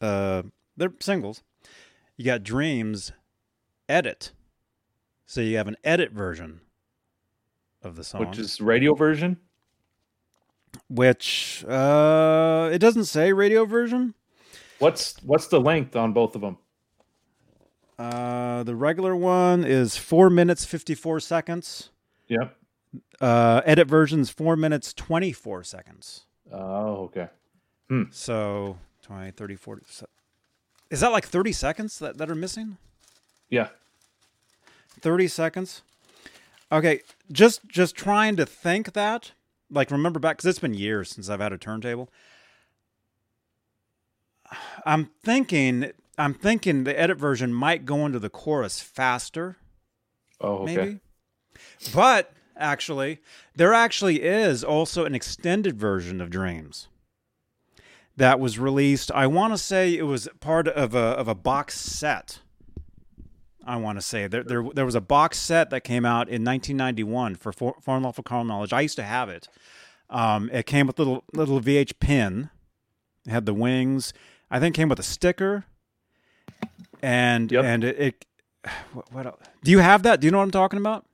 Uh, 0.00 0.42
they're 0.76 0.92
singles. 1.00 1.42
You 2.16 2.24
got 2.24 2.42
Dreams 2.42 3.12
Edit. 3.88 4.32
So 5.26 5.40
you 5.40 5.56
have 5.56 5.68
an 5.68 5.76
edit 5.84 6.10
version 6.10 6.60
of 7.82 7.96
the 7.96 8.02
song, 8.04 8.26
Which 8.26 8.38
is 8.38 8.60
radio 8.60 8.94
version? 8.94 9.38
which 10.88 11.64
uh, 11.68 12.68
it 12.72 12.78
doesn't 12.78 13.04
say 13.04 13.32
radio 13.32 13.64
version. 13.64 14.14
What's 14.78 15.16
what's 15.22 15.46
the 15.48 15.60
length 15.60 15.94
on 15.96 16.12
both 16.12 16.34
of 16.34 16.40
them? 16.40 16.58
Uh, 18.00 18.62
the 18.62 18.74
regular 18.74 19.14
one 19.14 19.62
is 19.62 19.96
four 19.98 20.30
minutes 20.30 20.64
fifty 20.64 20.94
four 20.94 21.20
seconds. 21.20 21.90
Yep. 22.28 22.56
Uh, 23.20 23.60
edit 23.66 23.88
version's 23.88 24.30
four 24.30 24.56
minutes 24.56 24.94
twenty 24.94 25.32
four 25.32 25.62
seconds. 25.62 26.24
Oh, 26.50 27.04
okay. 27.04 27.28
So 28.12 28.78
20, 29.02 29.32
30, 29.32 29.56
40. 29.56 29.82
se- 29.88 30.06
Is 30.90 31.00
that 31.00 31.10
like 31.12 31.26
thirty 31.26 31.52
seconds 31.52 31.98
that, 31.98 32.16
that 32.18 32.30
are 32.30 32.34
missing? 32.34 32.78
Yeah. 33.50 33.68
Thirty 35.00 35.28
seconds. 35.28 35.82
Okay, 36.72 37.00
just 37.30 37.66
just 37.68 37.96
trying 37.96 38.36
to 38.36 38.46
think 38.46 38.92
that. 38.94 39.32
Like 39.70 39.90
remember 39.90 40.18
back 40.20 40.36
because 40.38 40.48
it's 40.48 40.58
been 40.60 40.72
years 40.74 41.10
since 41.10 41.28
I've 41.28 41.40
had 41.40 41.52
a 41.52 41.58
turntable. 41.58 42.08
I'm 44.86 45.10
thinking 45.22 45.92
I'm 46.18 46.34
thinking 46.34 46.84
the 46.84 46.98
edit 46.98 47.18
version 47.18 47.52
might 47.52 47.84
go 47.84 48.04
into 48.04 48.18
the 48.18 48.30
chorus 48.30 48.80
faster. 48.80 49.56
Oh, 50.40 50.58
okay. 50.58 50.74
maybe. 50.76 51.00
But 51.94 52.32
actually, 52.56 53.18
there 53.54 53.72
actually 53.74 54.22
is 54.22 54.62
also 54.64 55.04
an 55.04 55.14
extended 55.14 55.78
version 55.78 56.20
of 56.20 56.30
Dreams 56.30 56.88
that 58.16 58.38
was 58.40 58.58
released. 58.58 59.10
I 59.12 59.26
want 59.26 59.52
to 59.54 59.58
say 59.58 59.96
it 59.96 60.02
was 60.02 60.28
part 60.40 60.68
of 60.68 60.94
a 60.94 60.98
of 60.98 61.28
a 61.28 61.34
box 61.34 61.78
set. 61.80 62.40
I 63.64 63.76
want 63.76 63.98
to 63.98 64.02
say 64.02 64.26
there, 64.26 64.42
there 64.42 64.64
there 64.74 64.84
was 64.86 64.94
a 64.94 65.00
box 65.00 65.38
set 65.38 65.70
that 65.70 65.84
came 65.84 66.04
out 66.04 66.28
in 66.28 66.44
1991 66.44 67.36
for 67.36 67.52
For- 67.52 67.76
Foreign 67.80 68.02
Lawful 68.02 68.24
Carnal 68.24 68.46
Knowledge. 68.46 68.72
I 68.72 68.80
used 68.80 68.96
to 68.96 69.02
have 69.02 69.28
it. 69.28 69.48
Um, 70.08 70.50
it 70.52 70.66
came 70.66 70.86
with 70.86 70.98
little 70.98 71.24
little 71.32 71.60
VH 71.60 71.98
pin. 72.00 72.50
It 73.26 73.30
had 73.30 73.46
the 73.46 73.54
wings. 73.54 74.12
I 74.50 74.58
think 74.58 74.74
it 74.74 74.78
came 74.80 74.88
with 74.88 74.98
a 74.98 75.04
sticker. 75.04 75.64
And 77.02 77.50
Yep. 77.50 77.64
and 77.64 77.84
it, 77.84 77.98
it 77.98 78.26
what, 78.92 79.12
what 79.12 79.26
else? 79.26 79.40
do 79.62 79.70
you 79.70 79.78
have 79.78 80.02
that? 80.02 80.20
Do 80.20 80.26
you 80.26 80.30
know 80.30 80.38
what 80.38 80.44
I'm 80.44 80.50
talking 80.50 80.78
about? 80.78 81.04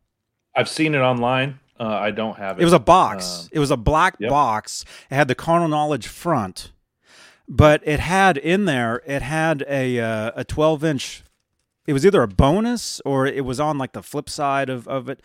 I've 0.54 0.68
seen 0.68 0.94
it 0.94 0.98
online. 1.00 1.60
Uh, 1.78 1.84
I 1.84 2.10
don't 2.10 2.38
have 2.38 2.58
it. 2.58 2.62
It 2.62 2.64
was 2.64 2.72
a 2.72 2.78
box. 2.78 3.42
Um, 3.44 3.48
it 3.52 3.58
was 3.58 3.70
a 3.70 3.76
black 3.76 4.16
yep. 4.18 4.30
box. 4.30 4.84
It 5.10 5.14
had 5.14 5.28
the 5.28 5.34
carnal 5.34 5.68
knowledge 5.68 6.06
front, 6.06 6.72
but 7.46 7.82
it 7.86 8.00
had 8.00 8.38
in 8.38 8.64
there. 8.64 9.02
It 9.06 9.20
had 9.20 9.62
a 9.68 10.00
uh, 10.00 10.32
a 10.34 10.44
12 10.44 10.84
inch. 10.84 11.22
It 11.86 11.92
was 11.92 12.04
either 12.06 12.22
a 12.22 12.28
bonus 12.28 13.00
or 13.04 13.26
it 13.26 13.44
was 13.44 13.60
on 13.60 13.76
like 13.78 13.92
the 13.92 14.02
flip 14.02 14.30
side 14.30 14.70
of, 14.70 14.88
of 14.88 15.08
it. 15.08 15.20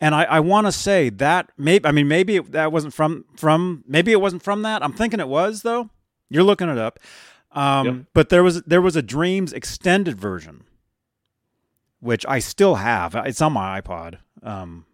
And 0.00 0.14
I, 0.14 0.24
I 0.24 0.40
want 0.40 0.66
to 0.66 0.72
say 0.72 1.08
that 1.08 1.50
maybe 1.56 1.86
I 1.86 1.92
mean 1.92 2.08
maybe 2.08 2.36
it, 2.36 2.52
that 2.52 2.70
wasn't 2.70 2.92
from 2.92 3.24
from 3.34 3.82
maybe 3.88 4.12
it 4.12 4.20
wasn't 4.20 4.42
from 4.42 4.62
that. 4.62 4.84
I'm 4.84 4.92
thinking 4.92 5.18
it 5.18 5.28
was 5.28 5.62
though. 5.62 5.88
You're 6.28 6.44
looking 6.44 6.68
it 6.68 6.76
up. 6.78 6.98
Um, 7.52 7.86
Yep. 7.86 7.96
But 8.14 8.28
there 8.28 8.42
was 8.42 8.62
there 8.62 8.82
was 8.82 8.96
a 8.96 9.02
Dreams 9.02 9.52
extended 9.52 10.18
version, 10.18 10.64
which 12.00 12.24
I 12.26 12.38
still 12.38 12.76
have. 12.76 13.14
It's 13.14 13.40
on 13.40 13.52
my 13.52 13.80
iPod. 13.80 14.18
Um, 14.42 14.84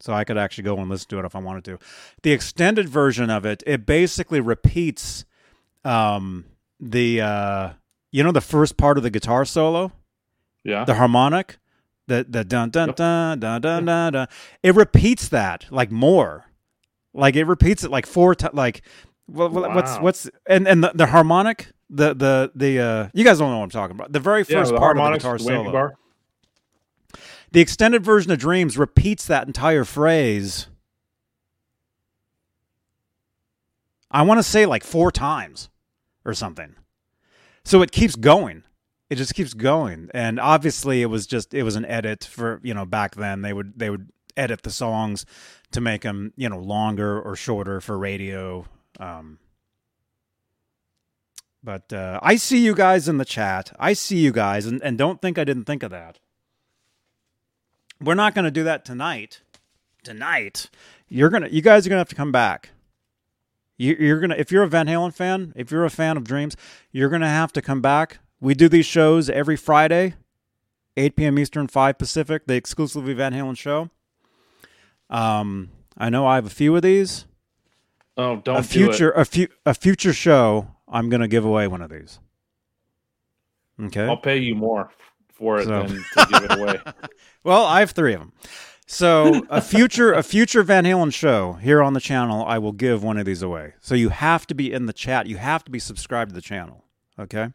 so 0.00 0.12
I 0.12 0.24
could 0.24 0.36
actually 0.38 0.64
go 0.64 0.76
and 0.78 0.88
listen 0.88 1.08
to 1.10 1.18
it 1.20 1.24
if 1.24 1.34
I 1.36 1.38
wanted 1.40 1.64
to. 1.66 1.78
The 2.22 2.32
extended 2.32 2.88
version 2.88 3.30
of 3.30 3.44
it, 3.44 3.62
it 3.66 3.86
basically 3.86 4.40
repeats 4.40 5.24
um, 5.84 6.44
the 6.80 7.20
uh, 7.20 7.70
you 8.10 8.22
know 8.22 8.32
the 8.32 8.40
first 8.40 8.76
part 8.76 8.96
of 8.96 9.02
the 9.02 9.10
guitar 9.10 9.44
solo, 9.44 9.92
Yeah. 10.64 10.84
the 10.84 10.94
harmonic, 10.94 11.58
the 12.08 12.26
the 12.28 12.44
dun 12.44 12.70
dun 12.70 12.88
Yep. 12.90 12.96
dun 12.96 13.38
dun 13.40 13.60
dun 13.60 13.84
dun 13.84 14.12
dun. 14.12 14.28
It 14.62 14.74
repeats 14.74 15.28
that 15.28 15.66
like 15.70 15.90
more, 15.90 16.46
like 17.14 17.36
it 17.36 17.44
repeats 17.44 17.84
it 17.84 17.90
like 17.90 18.06
four 18.06 18.34
times. 18.34 18.54
Like, 18.54 18.82
well, 19.32 19.48
well, 19.48 19.74
what's 19.74 19.96
what's 19.98 20.30
and 20.46 20.68
and 20.68 20.84
the, 20.84 20.92
the 20.94 21.06
harmonic, 21.06 21.68
the 21.90 22.14
the 22.14 22.52
the 22.54 22.78
uh, 22.78 23.08
you 23.14 23.24
guys 23.24 23.38
don't 23.38 23.50
know 23.50 23.58
what 23.58 23.64
I'm 23.64 23.70
talking 23.70 23.96
about. 23.96 24.12
The 24.12 24.20
very 24.20 24.44
yeah, 24.48 24.58
first 24.58 24.72
the 24.72 24.78
part 24.78 24.98
of 24.98 25.04
the 25.04 25.18
guitar 25.18 25.38
the 25.38 25.44
solo. 25.44 25.72
bar. 25.72 25.94
The 27.52 27.60
extended 27.60 28.02
version 28.04 28.32
of 28.32 28.38
Dreams 28.38 28.78
repeats 28.78 29.26
that 29.26 29.46
entire 29.46 29.84
phrase. 29.84 30.68
I 34.10 34.22
want 34.22 34.38
to 34.38 34.42
say 34.42 34.66
like 34.66 34.84
four 34.84 35.10
times 35.10 35.70
or 36.24 36.34
something. 36.34 36.76
So 37.64 37.82
it 37.82 37.92
keeps 37.92 38.16
going. 38.16 38.64
It 39.10 39.16
just 39.16 39.34
keeps 39.34 39.54
going. 39.54 40.10
And 40.14 40.40
obviously 40.40 41.02
it 41.02 41.06
was 41.06 41.26
just 41.26 41.52
it 41.52 41.62
was 41.62 41.76
an 41.76 41.84
edit 41.84 42.24
for, 42.24 42.60
you 42.62 42.72
know, 42.74 42.86
back 42.86 43.14
then 43.14 43.42
they 43.42 43.52
would 43.52 43.78
they 43.78 43.90
would 43.90 44.10
edit 44.36 44.62
the 44.62 44.70
songs 44.70 45.26
to 45.72 45.80
make 45.80 46.02
them, 46.02 46.32
you 46.36 46.48
know, 46.48 46.58
longer 46.58 47.20
or 47.20 47.36
shorter 47.36 47.80
for 47.80 47.98
radio 47.98 48.66
um 49.00 49.38
but 51.64 51.92
uh, 51.92 52.18
I 52.22 52.36
see 52.36 52.58
you 52.58 52.74
guys 52.74 53.08
in 53.08 53.18
the 53.18 53.24
chat. 53.24 53.72
I 53.78 53.92
see 53.92 54.18
you 54.18 54.32
guys, 54.32 54.66
and, 54.66 54.82
and 54.82 54.98
don't 54.98 55.22
think 55.22 55.38
I 55.38 55.44
didn't 55.44 55.64
think 55.64 55.82
of 55.82 55.90
that. 55.92 56.18
We're 58.00 58.14
not 58.14 58.34
going 58.34 58.46
to 58.46 58.50
do 58.50 58.64
that 58.64 58.84
tonight. 58.84 59.42
Tonight, 60.02 60.68
you're 61.08 61.28
gonna, 61.28 61.46
you 61.46 61.62
guys 61.62 61.86
are 61.86 61.88
gonna 61.88 62.00
have 62.00 62.08
to 62.08 62.16
come 62.16 62.32
back. 62.32 62.70
You, 63.76 63.94
you're 64.00 64.18
gonna, 64.18 64.34
if 64.36 64.50
you're 64.50 64.64
a 64.64 64.68
Van 64.68 64.88
Halen 64.88 65.14
fan, 65.14 65.52
if 65.54 65.70
you're 65.70 65.84
a 65.84 65.90
fan 65.90 66.16
of 66.16 66.24
Dreams, 66.24 66.56
you're 66.90 67.08
gonna 67.08 67.28
have 67.28 67.52
to 67.52 67.62
come 67.62 67.80
back. 67.80 68.18
We 68.40 68.54
do 68.54 68.68
these 68.68 68.86
shows 68.86 69.30
every 69.30 69.54
Friday, 69.54 70.14
8 70.96 71.14
p.m. 71.14 71.38
Eastern, 71.38 71.68
5 71.68 71.98
Pacific, 71.98 72.46
the 72.48 72.54
exclusively 72.54 73.14
Van 73.14 73.32
Halen 73.32 73.56
show. 73.56 73.90
Um, 75.08 75.70
I 75.96 76.10
know 76.10 76.26
I 76.26 76.34
have 76.34 76.46
a 76.46 76.50
few 76.50 76.74
of 76.74 76.82
these. 76.82 77.26
Oh, 78.16 78.36
don't 78.36 78.58
a 78.58 78.62
do 78.62 78.68
future, 78.68 79.10
it. 79.10 79.20
a 79.20 79.24
few, 79.24 79.48
a 79.64 79.74
future 79.74 80.12
show. 80.12 80.68
I'm 80.88 81.08
gonna 81.08 81.28
give 81.28 81.44
away 81.44 81.66
one 81.68 81.80
of 81.82 81.90
these. 81.90 82.18
Okay. 83.82 84.06
I'll 84.06 84.16
pay 84.18 84.38
you 84.38 84.54
more 84.54 84.90
for 85.32 85.58
it 85.58 85.64
So- 85.64 85.82
than 85.84 85.96
to 85.96 86.26
give 86.30 86.44
it 86.44 86.58
away. 86.58 86.80
Well, 87.44 87.64
I 87.64 87.80
have 87.80 87.90
three 87.90 88.14
of 88.14 88.20
them. 88.20 88.32
So 88.86 89.44
a 89.50 89.60
future 89.60 90.12
a 90.12 90.22
future 90.22 90.62
Van 90.62 90.84
Halen 90.84 91.12
show 91.12 91.54
here 91.54 91.82
on 91.82 91.92
the 91.94 91.98
channel, 92.00 92.44
I 92.46 92.58
will 92.58 92.70
give 92.72 93.02
one 93.02 93.16
of 93.16 93.24
these 93.26 93.42
away. 93.42 93.72
So 93.80 93.96
you 93.96 94.10
have 94.10 94.46
to 94.48 94.54
be 94.54 94.72
in 94.72 94.86
the 94.86 94.92
chat. 94.92 95.26
You 95.26 95.38
have 95.38 95.64
to 95.64 95.70
be 95.72 95.80
subscribed 95.80 96.28
to 96.30 96.34
the 96.36 96.40
channel. 96.40 96.84
Okay. 97.18 97.48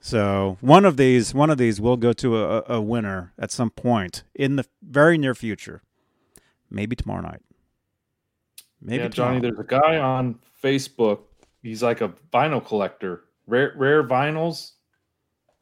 So 0.00 0.58
one 0.60 0.84
of 0.84 0.96
these 0.96 1.34
one 1.34 1.50
of 1.50 1.58
these 1.58 1.80
will 1.80 1.96
go 1.96 2.12
to 2.12 2.36
a, 2.38 2.62
a 2.68 2.80
winner 2.80 3.32
at 3.38 3.50
some 3.50 3.70
point 3.70 4.22
in 4.34 4.56
the 4.56 4.66
very 4.82 5.16
near 5.18 5.34
future. 5.34 5.82
Maybe 6.70 6.94
tomorrow 6.94 7.22
night. 7.22 7.40
Maybe 8.84 9.02
yeah, 9.02 9.08
Johnny, 9.08 9.40
tomorrow. 9.40 9.54
there's 9.54 9.58
a 9.58 9.64
guy 9.68 9.98
on 9.98 10.38
Facebook. 10.62 11.20
He's 11.62 11.82
like 11.82 12.02
a 12.02 12.10
vinyl 12.32 12.64
collector, 12.64 13.24
rare 13.46 13.72
rare 13.76 14.04
vinyls, 14.04 14.72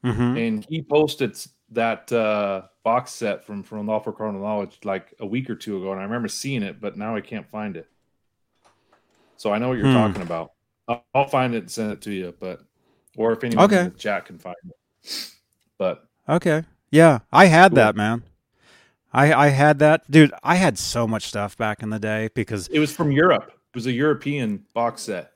Mhm. 0.04 0.36
and 0.36 0.66
he 0.68 0.82
posted 0.82 1.38
that 1.70 2.12
uh, 2.12 2.62
box 2.82 3.12
set 3.12 3.44
from 3.44 3.62
from 3.62 3.86
Law 3.86 4.00
for 4.00 4.12
Carnal 4.12 4.42
Knowledge 4.42 4.78
like 4.84 5.14
a 5.20 5.26
week 5.26 5.48
or 5.48 5.54
two 5.54 5.76
ago, 5.78 5.92
and 5.92 6.00
I 6.00 6.04
remember 6.04 6.28
seeing 6.28 6.62
it, 6.64 6.80
but 6.80 6.96
now 6.96 7.14
I 7.14 7.20
can't 7.20 7.48
find 7.48 7.76
it. 7.76 7.88
So 9.36 9.52
I 9.52 9.58
know 9.58 9.68
what 9.68 9.78
you're 9.78 9.86
Hmm. 9.86 9.92
talking 9.94 10.22
about. 10.22 10.52
I'll, 10.88 11.04
I'll 11.14 11.28
find 11.28 11.54
it 11.54 11.58
and 11.58 11.70
send 11.70 11.92
it 11.92 12.00
to 12.02 12.12
you, 12.12 12.34
but 12.40 12.60
or 13.16 13.32
if 13.32 13.44
anyone 13.44 13.64
Okay. 13.66 13.80
in 13.84 13.92
the 13.92 13.98
chat 13.98 14.26
can 14.26 14.38
find 14.38 14.56
it. 14.64 15.30
But 15.78 16.04
Okay. 16.28 16.64
Yeah, 16.90 17.20
I 17.32 17.46
had 17.46 17.70
Cool. 17.72 17.76
that, 17.76 17.96
man. 17.96 18.24
I 19.12 19.32
I 19.32 19.48
had 19.48 19.78
that, 19.80 20.10
dude. 20.10 20.32
I 20.42 20.56
had 20.56 20.78
so 20.78 21.06
much 21.06 21.26
stuff 21.26 21.56
back 21.56 21.82
in 21.82 21.90
the 21.90 21.98
day 21.98 22.30
because 22.34 22.68
it 22.68 22.78
was 22.78 22.92
from 22.94 23.12
Europe. 23.12 23.44
It 23.48 23.76
was 23.76 23.86
a 23.86 23.92
European 23.92 24.64
box 24.74 25.02
set. 25.02 25.32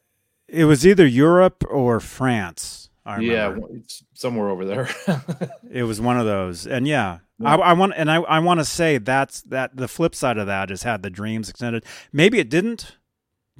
it 0.48 0.64
was 0.64 0.86
either 0.86 1.06
Europe 1.06 1.64
or 1.70 2.00
France. 2.00 2.90
I 3.04 3.20
Yeah, 3.20 3.56
it's 3.70 4.02
somewhere 4.14 4.48
over 4.48 4.64
there. 4.64 4.88
it 5.70 5.84
was 5.84 6.00
one 6.00 6.18
of 6.18 6.26
those, 6.26 6.66
and 6.66 6.88
yeah, 6.88 7.18
Yeah. 7.38 7.54
I, 7.54 7.70
I 7.70 7.72
want 7.74 7.92
and 7.96 8.10
I, 8.10 8.16
I 8.16 8.38
want 8.40 8.58
to 8.60 8.64
say 8.64 8.98
that's 8.98 9.42
that 9.42 9.76
the 9.76 9.86
flip 9.88 10.14
side 10.14 10.38
of 10.38 10.46
that 10.48 10.70
is 10.70 10.82
had 10.82 11.02
the 11.02 11.10
dreams 11.10 11.48
extended. 11.48 11.84
Maybe 12.12 12.38
it 12.40 12.48
didn't, 12.50 12.96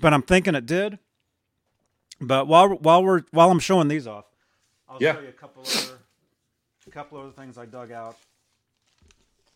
but 0.00 0.12
I'm 0.12 0.22
thinking 0.22 0.54
it 0.56 0.66
did. 0.66 0.98
But 2.20 2.48
while 2.48 2.70
while 2.70 3.04
we're 3.04 3.22
while 3.30 3.50
I'm 3.50 3.60
showing 3.60 3.88
these 3.88 4.06
off, 4.06 4.24
I'll 4.88 4.98
Yeah. 5.00 5.14
show 5.14 5.20
you 5.20 5.28
a 5.28 5.32
couple 5.32 5.62
other 5.62 5.98
a 6.86 6.90
couple 6.90 7.18
other 7.18 7.30
things 7.32 7.56
I 7.58 7.66
dug 7.66 7.92
out. 7.92 8.16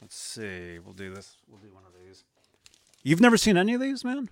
Let's 0.00 0.16
see. 0.16 0.78
We'll 0.78 0.94
do 0.94 1.14
this. 1.14 1.36
We'll 1.48 1.60
do 1.60 1.72
one 1.72 1.84
of 1.86 1.92
these. 2.04 2.24
You've 3.02 3.20
never 3.20 3.36
seen 3.36 3.56
any 3.56 3.74
of 3.74 3.80
these, 3.80 4.04
man? 4.04 4.28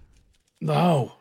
no. 0.61 1.15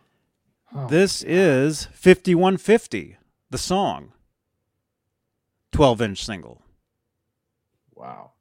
Oh, 0.75 0.87
This 0.87 1.23
is 1.23 1.85
5150, 1.93 3.15
the 3.49 3.57
song. 3.57 4.11
12 5.71 6.01
inch 6.01 6.25
single. 6.25 6.61
wow. 7.95 8.31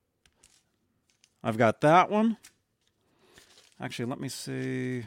I've 1.45 1.57
got 1.57 1.81
that 1.83 2.11
one. 2.11 2.37
Actually, 3.81 4.07
let 4.07 4.19
me 4.19 4.29
see. 4.29 5.05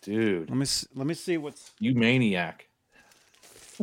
Dude, 0.00 0.48
Let 0.48 0.56
me 0.56 0.64
see, 0.64 0.86
let 0.94 1.06
me 1.06 1.12
see 1.14 1.36
what's. 1.36 1.72
you 1.78 1.94
maniac. 1.94 2.68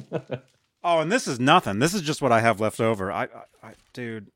Oh, 0.85 0.99
and 0.99 1.09
this 1.09 1.27
is 1.29 1.39
nothing. 1.39 1.79
This 1.79 1.93
is 1.93 2.01
just 2.01 2.21
what 2.21 2.33
I 2.33 2.41
have 2.41 2.59
left 2.59 2.81
over. 2.81 3.09
I, 3.09 3.23
I, 3.23 3.27
I 3.69 3.73
dude. 3.93 4.32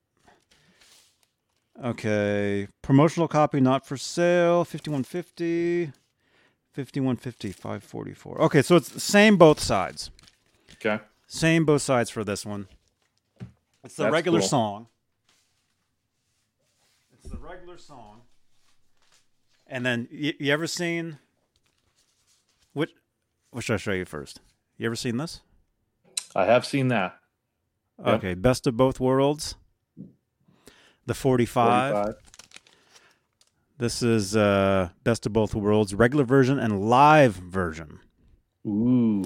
Okay, 1.84 2.68
promotional 2.82 3.28
copy 3.28 3.60
not 3.60 3.86
for 3.86 3.98
sale. 3.98 4.64
5150. 4.66 5.92
5150 6.74 7.52
544. 7.52 8.42
Okay, 8.44 8.62
so 8.62 8.76
it's 8.76 8.90
the 8.90 9.00
same 9.00 9.36
both 9.38 9.60
sides. 9.60 10.12
Okay. 10.74 11.04
Same 11.26 11.66
both 11.66 11.82
sides 11.82 12.10
for 12.10 12.24
this 12.24 12.46
one. 12.46 12.68
It's 13.84 13.96
the 13.96 14.04
That's 14.04 14.14
regular 14.14 14.40
cool. 14.40 14.48
song. 14.48 14.88
It's 17.14 17.32
the 17.32 17.38
regular 17.38 17.78
song. 17.78 18.22
And 19.66 19.86
then 19.86 20.08
you, 20.12 20.34
you 20.40 20.54
ever 20.54 20.68
seen 20.68 21.18
what 22.74 22.90
what 23.52 23.64
should 23.64 23.74
I 23.74 23.78
show 23.78 23.92
you 23.94 24.06
first? 24.06 24.40
You 24.78 24.86
ever 24.86 24.96
seen 24.96 25.18
this? 25.18 25.42
I 26.36 26.46
have 26.46 26.66
seen 26.66 26.90
that. 26.90 27.18
Yep. 27.98 28.08
Okay, 28.18 28.34
best 28.36 28.68
of 28.68 28.78
both 28.78 29.00
worlds. 29.00 29.56
The 31.08 31.14
45. 31.14 31.94
45. 31.94 32.16
This 33.80 34.02
is 34.02 34.36
uh 34.36 34.90
best 35.04 35.26
of 35.26 35.34
both 35.34 35.56
worlds, 35.56 35.96
regular 35.96 36.24
version 36.24 36.60
and 36.60 36.90
live 36.90 37.34
version. 37.34 38.00
Ooh. 38.66 39.24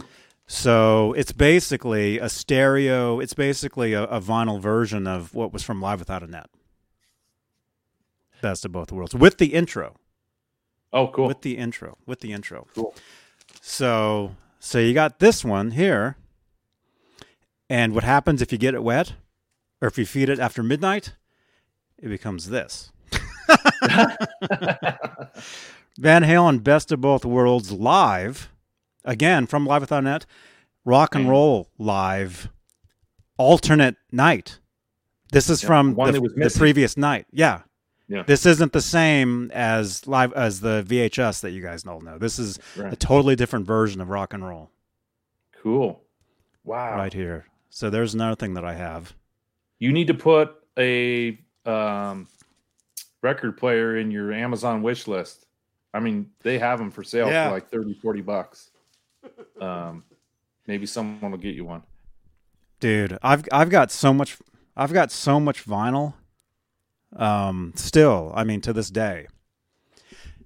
So 0.48 1.14
it's 1.14 1.32
basically 1.32 2.20
a 2.20 2.28
stereo. 2.30 3.20
It's 3.20 3.34
basically 3.34 3.94
a, 3.94 4.04
a 4.04 4.20
vinyl 4.20 4.62
version 4.62 5.08
of 5.08 5.34
what 5.34 5.54
was 5.54 5.64
from 5.64 5.82
Live 5.82 6.00
Without 6.00 6.24
a 6.24 6.28
Net. 6.28 6.50
Best 8.42 8.66
of 8.66 8.72
both 8.72 8.92
worlds 8.92 9.16
with 9.16 9.38
the 9.38 9.54
intro. 9.54 9.96
Oh, 10.94 11.08
cool. 11.08 11.28
With 11.28 11.42
the 11.42 11.58
intro. 11.58 11.98
With 12.06 12.20
the 12.20 12.34
intro. 12.34 12.68
cool. 12.76 12.94
So 13.62 14.36
so 14.60 14.78
you 14.78 14.94
got 14.94 15.20
this 15.20 15.44
one 15.44 15.72
here. 15.72 16.18
And 17.70 17.96
what 17.96 18.04
happens 18.04 18.42
if 18.42 18.52
you 18.52 18.58
get 18.58 18.74
it 18.74 18.84
wet, 18.84 19.14
or 19.82 19.88
if 19.88 19.98
you 19.98 20.06
feed 20.06 20.28
it 20.28 20.40
after 20.40 20.62
midnight? 20.62 21.16
It 22.02 22.10
becomes 22.10 22.50
this. 22.50 22.92
Van 25.98 26.24
Halen 26.24 26.64
Best 26.64 26.92
of 26.92 27.02
Both 27.02 27.26
Worlds 27.26 27.72
live, 27.72 28.50
again 29.06 29.46
from 29.46 29.66
Live 29.66 29.82
Without 29.82 30.00
a 30.00 30.02
Net, 30.04 30.26
rock 30.86 31.16
and 31.16 31.26
Mm. 31.26 31.30
roll 31.30 31.70
live, 31.78 32.50
alternate 33.38 33.96
night. 34.12 34.60
This 35.32 35.50
is 35.50 35.62
Yeah, 35.64 35.68
from 35.68 35.94
the, 35.96 36.12
the 36.36 36.56
previous 36.58 36.98
night. 36.98 37.26
Yeah. 37.32 37.62
Yeah. 38.08 38.24
This 38.24 38.46
isn't 38.46 38.74
the 38.74 38.82
same 38.82 39.50
as 39.54 40.06
live 40.06 40.34
as 40.34 40.60
the 40.60 40.84
VHS 40.86 41.42
that 41.42 41.52
you 41.52 41.62
guys 41.62 41.86
all 41.86 42.02
know. 42.02 42.18
This 42.18 42.40
is 42.40 42.60
a 42.78 42.96
totally 42.98 43.36
different 43.38 43.66
version 43.66 44.02
of 44.02 44.10
rock 44.10 44.34
and 44.34 44.46
roll 44.46 44.70
Cool. 45.62 46.02
Wow. 46.66 46.98
right 46.98 47.14
here. 47.14 47.46
So 47.70 47.90
there's 47.90 48.14
another 48.14 48.36
thing 48.36 48.56
that 48.56 48.66
I 48.66 48.74
have. 48.74 49.14
You 49.80 49.94
need 49.94 50.08
to 50.08 50.14
put 50.14 50.54
a 50.78 51.40
um, 51.66 52.28
record 53.22 53.58
player 53.58 53.98
in 53.98 54.12
your 54.12 54.32
Amazon 54.34 54.82
wish 54.82 55.08
list. 55.08 55.46
I 55.94 56.00
mean, 56.00 56.32
they 56.42 56.58
have 56.60 56.80
them 56.80 56.92
for 56.92 57.04
sale 57.04 57.28
Yeah. 57.28 57.48
for 57.48 57.54
like 57.54 57.70
30, 57.70 57.94
40 57.96 58.22
bucks. 58.22 58.72
Um, 59.60 60.04
maybe 60.68 60.86
someone 60.86 61.32
will 61.32 61.38
get 61.38 61.54
you 61.56 61.66
one. 61.66 61.84
Dude, 62.80 63.18
I've 63.22 63.44
I've 63.52 63.70
got 63.70 63.92
so 63.92 64.14
much 64.14 64.38
I've 64.76 64.94
got 64.94 65.12
so 65.12 65.40
much 65.40 65.66
vinyl 65.66 66.14
Um, 67.16 67.74
still, 67.76 68.32
I 68.36 68.44
mean, 68.46 68.62
to 68.62 68.74
this 68.74 68.90
day, 68.90 69.28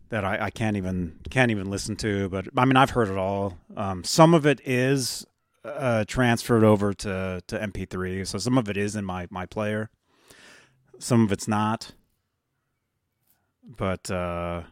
that 0.10 0.26
I, 0.26 0.46
I 0.46 0.50
can't 0.50 0.78
even 0.78 1.20
can't 1.30 1.52
even 1.52 1.70
listen 1.70 1.96
to. 1.98 2.28
But 2.30 2.48
I 2.58 2.66
mean, 2.66 2.76
I've 2.76 2.92
heard 2.92 3.10
it 3.10 3.18
all. 3.18 3.58
Um, 3.78 4.04
some 4.04 4.34
of 4.34 4.46
it 4.46 4.62
is 4.66 5.26
uh, 5.64 6.06
transferred 6.08 6.64
over 6.64 6.94
to 6.94 7.42
to 7.48 7.60
MP3, 7.60 8.26
so 8.28 8.38
some 8.38 8.58
of 8.58 8.68
it 8.70 8.78
is 8.78 8.96
in 8.96 9.06
my 9.06 9.28
my 9.30 9.46
player. 9.46 9.90
Some 11.00 11.24
of 11.24 11.32
it's 11.32 11.48
not. 11.48 11.94
But 13.64 14.10
uh, 14.12 14.64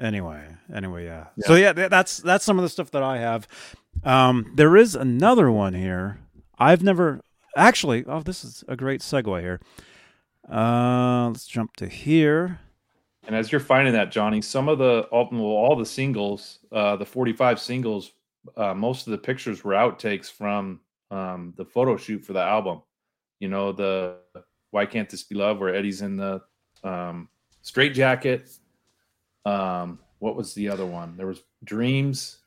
anyway, 0.00 0.46
anyway, 0.72 1.04
yeah. 1.04 1.26
Yeah. 1.36 1.46
So 1.46 1.54
yeah, 1.54 1.72
that's 1.72 2.18
that's 2.18 2.44
some 2.44 2.58
of 2.58 2.62
the 2.62 2.68
stuff 2.68 2.90
that 2.92 3.02
I 3.02 3.18
have. 3.18 3.48
Um, 4.04 4.52
there 4.54 4.76
is 4.76 4.94
another 4.94 5.50
one 5.50 5.74
here. 5.74 6.20
I've 6.58 6.82
never 6.82 7.20
actually. 7.56 8.04
Oh, 8.06 8.20
this 8.20 8.44
is 8.44 8.64
a 8.68 8.76
great 8.76 9.00
segue 9.00 9.40
here. 9.40 9.60
Uh, 10.50 11.28
let's 11.28 11.46
jump 11.46 11.76
to 11.76 11.88
here. 11.88 12.60
And 13.26 13.34
as 13.34 13.50
you're 13.50 13.60
finding 13.60 13.94
that, 13.94 14.12
Johnny, 14.12 14.42
some 14.42 14.68
of 14.68 14.78
the 14.78 15.02
all, 15.10 15.28
well, 15.32 15.42
all 15.42 15.76
the 15.76 15.86
singles, 15.86 16.58
uh, 16.72 16.96
the 16.96 17.06
45 17.06 17.58
singles, 17.58 18.12
uh, 18.56 18.74
most 18.74 19.06
of 19.06 19.12
the 19.12 19.18
pictures 19.18 19.64
were 19.64 19.72
outtakes 19.72 20.30
from 20.30 20.80
um, 21.10 21.54
the 21.56 21.64
photo 21.64 21.96
shoot 21.96 22.22
for 22.22 22.34
the 22.34 22.42
album. 22.42 22.82
You 23.40 23.48
know, 23.48 23.72
the 23.72 24.16
Why 24.74 24.86
Can't 24.86 25.08
This 25.08 25.22
Be 25.22 25.36
Love, 25.36 25.60
where 25.60 25.72
Eddie's 25.72 26.02
in 26.02 26.16
the 26.16 26.40
um, 26.82 27.28
straight 27.62 27.94
jacket. 27.94 28.50
Um, 29.46 30.00
what 30.18 30.34
was 30.34 30.52
the 30.54 30.68
other 30.68 30.84
one? 30.84 31.16
There 31.16 31.28
was 31.28 31.44
Dreams. 31.62 32.38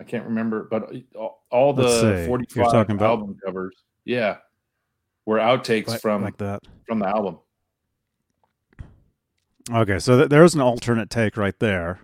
I 0.00 0.04
can't 0.04 0.24
remember, 0.24 0.66
but 0.68 0.90
all, 1.14 1.44
all 1.48 1.72
Let's 1.72 1.94
see. 2.00 2.06
the 2.08 2.16
You're 2.16 2.26
45 2.26 2.72
talking 2.72 2.96
about- 2.96 3.10
album 3.10 3.36
covers, 3.44 3.76
yeah, 4.04 4.38
were 5.26 5.38
outtakes 5.38 5.86
Like, 5.86 6.00
from 6.00 6.22
like 6.24 6.38
that. 6.38 6.60
from 6.88 6.98
the 6.98 7.06
album. 7.06 7.38
Okay, 9.72 10.00
so 10.00 10.16
th- 10.16 10.28
there's 10.28 10.54
an 10.56 10.60
alternate 10.60 11.08
take 11.10 11.36
right 11.36 11.56
there 11.60 12.00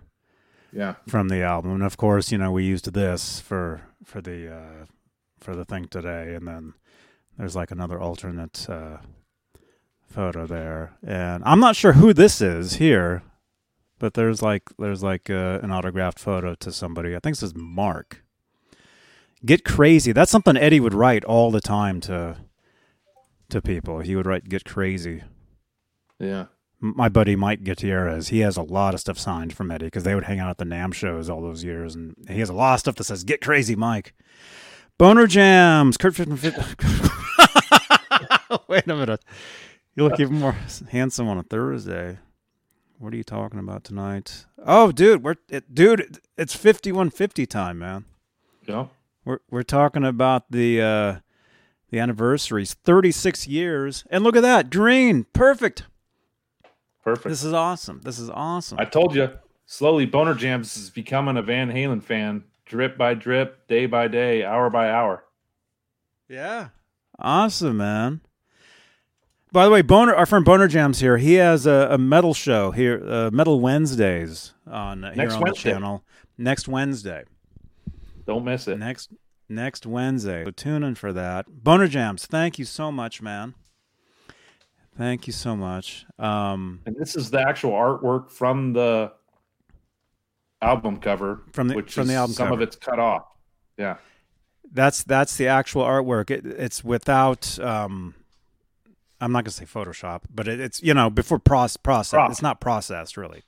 Yeah, 0.71 0.95
from 1.09 1.27
the 1.27 1.41
album, 1.41 1.71
and 1.73 1.83
of 1.83 1.97
course, 1.97 2.31
you 2.31 2.37
know, 2.37 2.51
we 2.51 2.63
used 2.63 2.93
this 2.93 3.41
for 3.41 3.81
for 4.05 4.21
the 4.21 4.55
uh, 4.55 4.85
for 5.41 5.55
the 5.57 5.65
thing 5.65 5.87
today, 5.89 6.35
and 6.35 6.47
then 6.47 6.73
there's 7.37 7.55
like 7.55 7.71
another 7.71 7.99
alternate 7.99 8.69
uh, 8.69 8.97
photo 10.17 10.47
there, 10.47 10.97
and 11.05 11.43
I'm 11.45 11.59
not 11.59 11.75
sure 11.75 11.93
who 11.93 12.11
this 12.11 12.41
is 12.41 12.77
here, 12.77 13.21
but 13.99 14.15
there's 14.15 14.41
like 14.41 14.63
there's 14.79 15.03
like 15.03 15.29
uh, 15.29 15.59
an 15.61 15.71
autographed 15.71 16.17
photo 16.17 16.55
to 16.55 16.71
somebody. 16.71 17.15
I 17.15 17.19
think 17.19 17.35
this 17.35 17.43
is 17.43 17.53
Mark. 17.55 18.23
Get 19.45 19.63
crazy. 19.63 20.13
That's 20.13 20.31
something 20.31 20.57
Eddie 20.57 20.79
would 20.79 20.95
write 20.95 21.23
all 21.23 21.51
the 21.51 21.61
time 21.61 22.01
to 22.01 22.37
to 23.49 23.61
people. 23.61 23.99
He 23.99 24.15
would 24.15 24.25
write 24.25 24.49
"Get 24.49 24.65
crazy." 24.65 25.21
yeah. 26.19 26.45
my 26.79 27.09
buddy 27.09 27.35
Mike 27.35 27.63
Gutierrez, 27.63 28.29
he 28.29 28.39
has 28.39 28.57
a 28.57 28.63
lot 28.63 28.95
of 28.95 28.99
stuff 28.99 29.19
signed 29.19 29.53
from 29.53 29.69
Eddie 29.69 29.85
because 29.85 30.03
they 30.03 30.15
would 30.15 30.23
hang 30.23 30.39
out 30.39 30.49
at 30.49 30.57
the 30.57 30.65
NAMM 30.65 30.95
shows 30.95 31.29
all 31.29 31.43
those 31.43 31.63
years, 31.63 31.93
and 31.93 32.15
he 32.27 32.39
has 32.39 32.49
a 32.49 32.53
lot 32.53 32.73
of 32.73 32.79
stuff 32.79 32.95
that 32.95 33.03
says 33.03 33.23
"Get 33.23 33.41
crazy, 33.41 33.75
Mike." 33.75 34.15
Boner 34.97 35.27
jams, 35.27 35.95
Kurt. 35.95 36.17
Wait 38.67 38.87
a 38.87 38.95
minute, 38.95 39.21
you 39.97 40.03
look 40.03 40.19
even 40.19 40.39
more 40.39 40.55
handsome 40.91 41.27
on 41.27 41.37
a 41.37 41.43
Thursday. 41.43 42.19
What 42.99 43.13
are 43.13 43.17
you 43.17 43.23
talking 43.23 43.59
about 43.59 43.83
tonight? 43.83 44.45
Oh, 44.65 44.91
dude, 44.91 45.23
we're 45.23 45.35
it, 45.49 45.75
dude. 45.75 46.19
It's 46.37 46.55
fifty-one 46.55 47.09
fifty 47.09 47.45
time, 47.45 47.79
man. 47.79 48.05
Yeah. 48.65 48.85
We're 49.25 49.39
we're 49.49 49.63
talking 49.63 50.05
about 50.05 50.51
the 50.51 50.81
uh 50.81 51.19
the 51.89 51.99
anniversaries, 51.99 52.73
thirty-six 52.73 53.47
years, 53.47 54.05
and 54.09 54.23
look 54.23 54.35
at 54.35 54.41
that, 54.41 54.69
green, 54.69 55.25
perfect. 55.33 55.83
Perfect. 57.03 57.27
This 57.29 57.43
is 57.43 57.53
awesome. 57.53 58.01
This 58.03 58.19
is 58.19 58.29
awesome. 58.29 58.79
I 58.79 58.85
told 58.85 59.15
you, 59.15 59.29
slowly 59.65 60.05
Boner 60.05 60.33
Jams 60.33 60.75
is 60.75 60.89
becoming 60.89 61.37
a 61.37 61.41
Van 61.41 61.71
Halen 61.71 62.03
fan, 62.03 62.43
drip 62.65 62.97
by 62.97 63.13
drip, 63.13 63.67
day 63.67 63.85
by 63.85 64.07
day, 64.07 64.43
hour 64.43 64.69
by 64.69 64.89
hour. 64.89 65.23
yeah. 66.27 66.69
Awesome, 67.19 67.77
man. 67.77 68.21
By 69.51 69.65
the 69.65 69.71
way, 69.71 69.81
Boner, 69.81 70.13
our 70.13 70.25
friend 70.25 70.43
Boner 70.43 70.67
Jams 70.67 70.99
here. 70.99 71.17
He 71.17 71.35
has 71.35 71.65
a, 71.65 71.87
a 71.91 71.97
metal 71.97 72.33
show 72.33 72.71
here, 72.71 73.01
uh, 73.07 73.29
Metal 73.31 73.59
Wednesdays 73.59 74.53
on 74.69 75.03
uh, 75.03 75.13
here 75.13 75.23
Next 75.23 75.35
on 75.35 75.41
Wednesday. 75.41 75.69
the 75.69 75.73
channel 75.75 76.03
next 76.37 76.67
Wednesday. 76.67 77.23
Don't 78.25 78.43
miss 78.43 78.67
it. 78.67 78.77
Next 78.77 79.09
next 79.49 79.85
Wednesday. 79.85 80.43
So 80.43 80.51
tune 80.51 80.83
in 80.83 80.95
for 80.95 81.13
that. 81.13 81.45
Boner 81.63 81.87
Jams, 81.87 82.25
thank 82.25 82.59
you 82.59 82.65
so 82.65 82.91
much, 82.91 83.21
man. 83.21 83.53
Thank 84.97 85.27
you 85.27 85.33
so 85.33 85.55
much. 85.55 86.05
Um, 86.19 86.81
And 86.85 86.95
this 86.97 87.15
is 87.15 87.29
the 87.29 87.39
actual 87.39 87.71
artwork 87.71 88.29
from 88.31 88.73
the 88.73 89.13
album 90.61 90.97
cover, 90.97 91.43
From 91.53 91.69
the- 91.69 91.75
which 91.75 91.93
from 91.93 92.01
is 92.03 92.07
the 92.09 92.15
album 92.15 92.33
some 92.33 92.51
of 92.51 92.61
it's 92.61 92.75
cut 92.75 92.99
off. 92.99 93.23
Yeah, 93.77 93.97
That's 94.73 95.03
that's 95.03 95.37
the 95.37 95.47
actual 95.47 95.83
artwork. 95.83 96.29
It, 96.31 96.45
it's 96.45 96.83
without. 96.83 97.57
Um, 97.59 98.15
I'm 99.19 99.31
not 99.31 99.43
gonna 99.43 99.51
say 99.51 99.65
Photoshop, 99.65 100.21
but 100.33 100.47
it, 100.47 100.59
it's 100.59 100.81
you 100.83 100.93
know 100.93 101.09
before 101.09 101.39
process. 101.39 101.77
process 101.77 102.11
Prop. 102.17 102.31
it's 102.31 102.41
not 102.41 102.59
processed 102.61 103.17
really. 103.17 103.43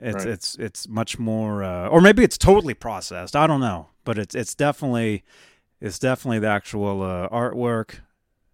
It's 0.00 0.16
Right. 0.24 0.28
it's 0.28 0.54
it's 0.56 0.88
much 0.88 1.18
more, 1.18 1.64
uh, 1.64 1.88
or 1.88 2.00
maybe 2.00 2.22
it's 2.22 2.38
totally 2.38 2.74
processed. 2.74 3.34
I 3.34 3.46
don't 3.48 3.60
know, 3.60 3.88
but 4.04 4.16
it's 4.18 4.34
it's 4.34 4.54
definitely 4.54 5.24
it's 5.80 5.98
definitely 5.98 6.38
the 6.38 6.48
actual 6.48 7.02
uh, 7.02 7.28
artwork. 7.30 8.00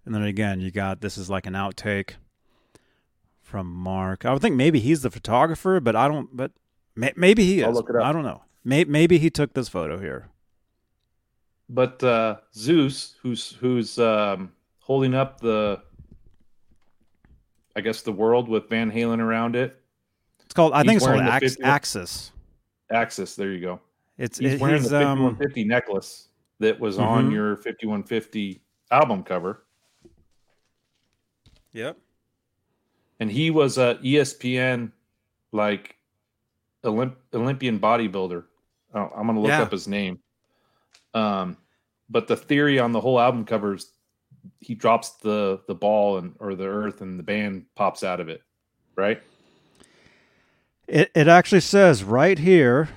And 0.07 0.15
then 0.15 0.23
again, 0.23 0.61
you 0.61 0.71
got 0.71 1.01
this 1.03 1.17
is 1.19 1.29
like 1.29 1.47
an 1.47 1.53
outtake 1.55 2.13
from 3.43 3.67
Mark. 3.73 4.25
I 4.25 4.33
would 4.33 4.41
think 4.43 4.57
maybe 4.57 4.81
he's 4.81 5.03
the 5.03 5.11
photographer, 5.11 5.81
but 5.81 5.95
I 5.95 6.09
don't. 6.09 6.35
But 6.35 6.53
may, 6.97 7.13
maybe 7.17 7.45
he 7.45 7.59
is. 7.61 7.65
I'll 7.67 7.73
look 7.75 7.91
it 7.91 7.97
up. 7.97 8.03
I 8.05 8.13
don't 8.13 8.25
know. 8.25 8.43
May, 8.65 8.85
maybe 8.85 9.19
he 9.19 9.29
took 9.29 9.53
this 9.53 9.69
photo 9.69 9.99
here. 9.99 10.29
but 11.69 12.03
uh, 12.03 12.37
Zeus, 12.55 13.17
who's 13.23 13.53
who's 13.61 13.99
um, 13.99 14.53
holding 14.81 15.15
up 15.15 15.41
the, 15.41 15.83
I 17.77 17.81
guess 17.81 18.03
the 18.03 18.13
world 18.13 18.49
with 18.49 18.69
Van 18.69 18.91
Halen 18.91 19.19
around 19.21 19.57
it. 19.57 19.81
It's 20.45 20.55
called. 20.55 20.73
I 20.73 20.79
He's 20.83 20.87
think 20.87 20.97
it's 20.99 21.07
called 21.07 21.21
Ax- 21.21 21.57
Axis. 21.63 22.33
Axis, 22.91 23.35
there 23.37 23.51
you 23.53 23.61
go. 23.61 23.81
It's 24.19 24.39
He's 24.39 24.55
it, 24.55 24.61
wearing 24.61 24.81
he's, 24.83 24.91
the 24.91 24.99
um, 25.07 25.19
5150 25.19 25.65
necklace 25.65 26.29
that 26.61 26.79
was 26.79 26.99
on 26.99 27.31
Mhm. 27.31 27.33
your 27.33 27.57
5150 27.57 28.61
album 28.91 29.23
cover. 29.25 29.65
Yep. 31.73 31.99
and 33.21 33.31
he 33.31 33.51
was 33.51 33.79
a 33.79 33.97
ESPN 34.03 34.93
like 35.53 35.97
Olymp- 36.85 37.17
Olympian 37.33 37.79
bodybuilder. 37.81 38.45
Oh, 38.95 39.11
I'm 39.17 39.27
gonna 39.27 39.41
look 39.41 39.49
Yeah. 39.49 39.63
up 39.63 39.73
his 39.73 39.89
name. 39.89 40.19
Um, 41.15 41.57
but 42.11 42.27
the 42.29 42.37
theory 42.37 42.79
on 42.79 42.93
the 42.93 43.01
whole 43.01 43.19
album 43.19 43.45
cover 43.45 43.75
is 43.75 43.93
he 44.61 44.75
drops 44.75 45.11
the 45.11 45.61
the 45.67 45.75
ball 45.75 46.19
and 46.19 46.35
or 46.41 46.55
the 46.55 46.67
earth 46.67 47.01
and 47.01 47.19
the 47.19 47.23
band 47.23 47.67
pops 47.75 48.03
out 48.03 48.21
of 48.21 48.29
it, 48.29 48.43
right? 48.97 49.23
It 50.87 51.11
it 51.15 51.29
actually 51.29 51.61
says 51.61 52.05
right 52.05 52.39
here, 52.39 52.91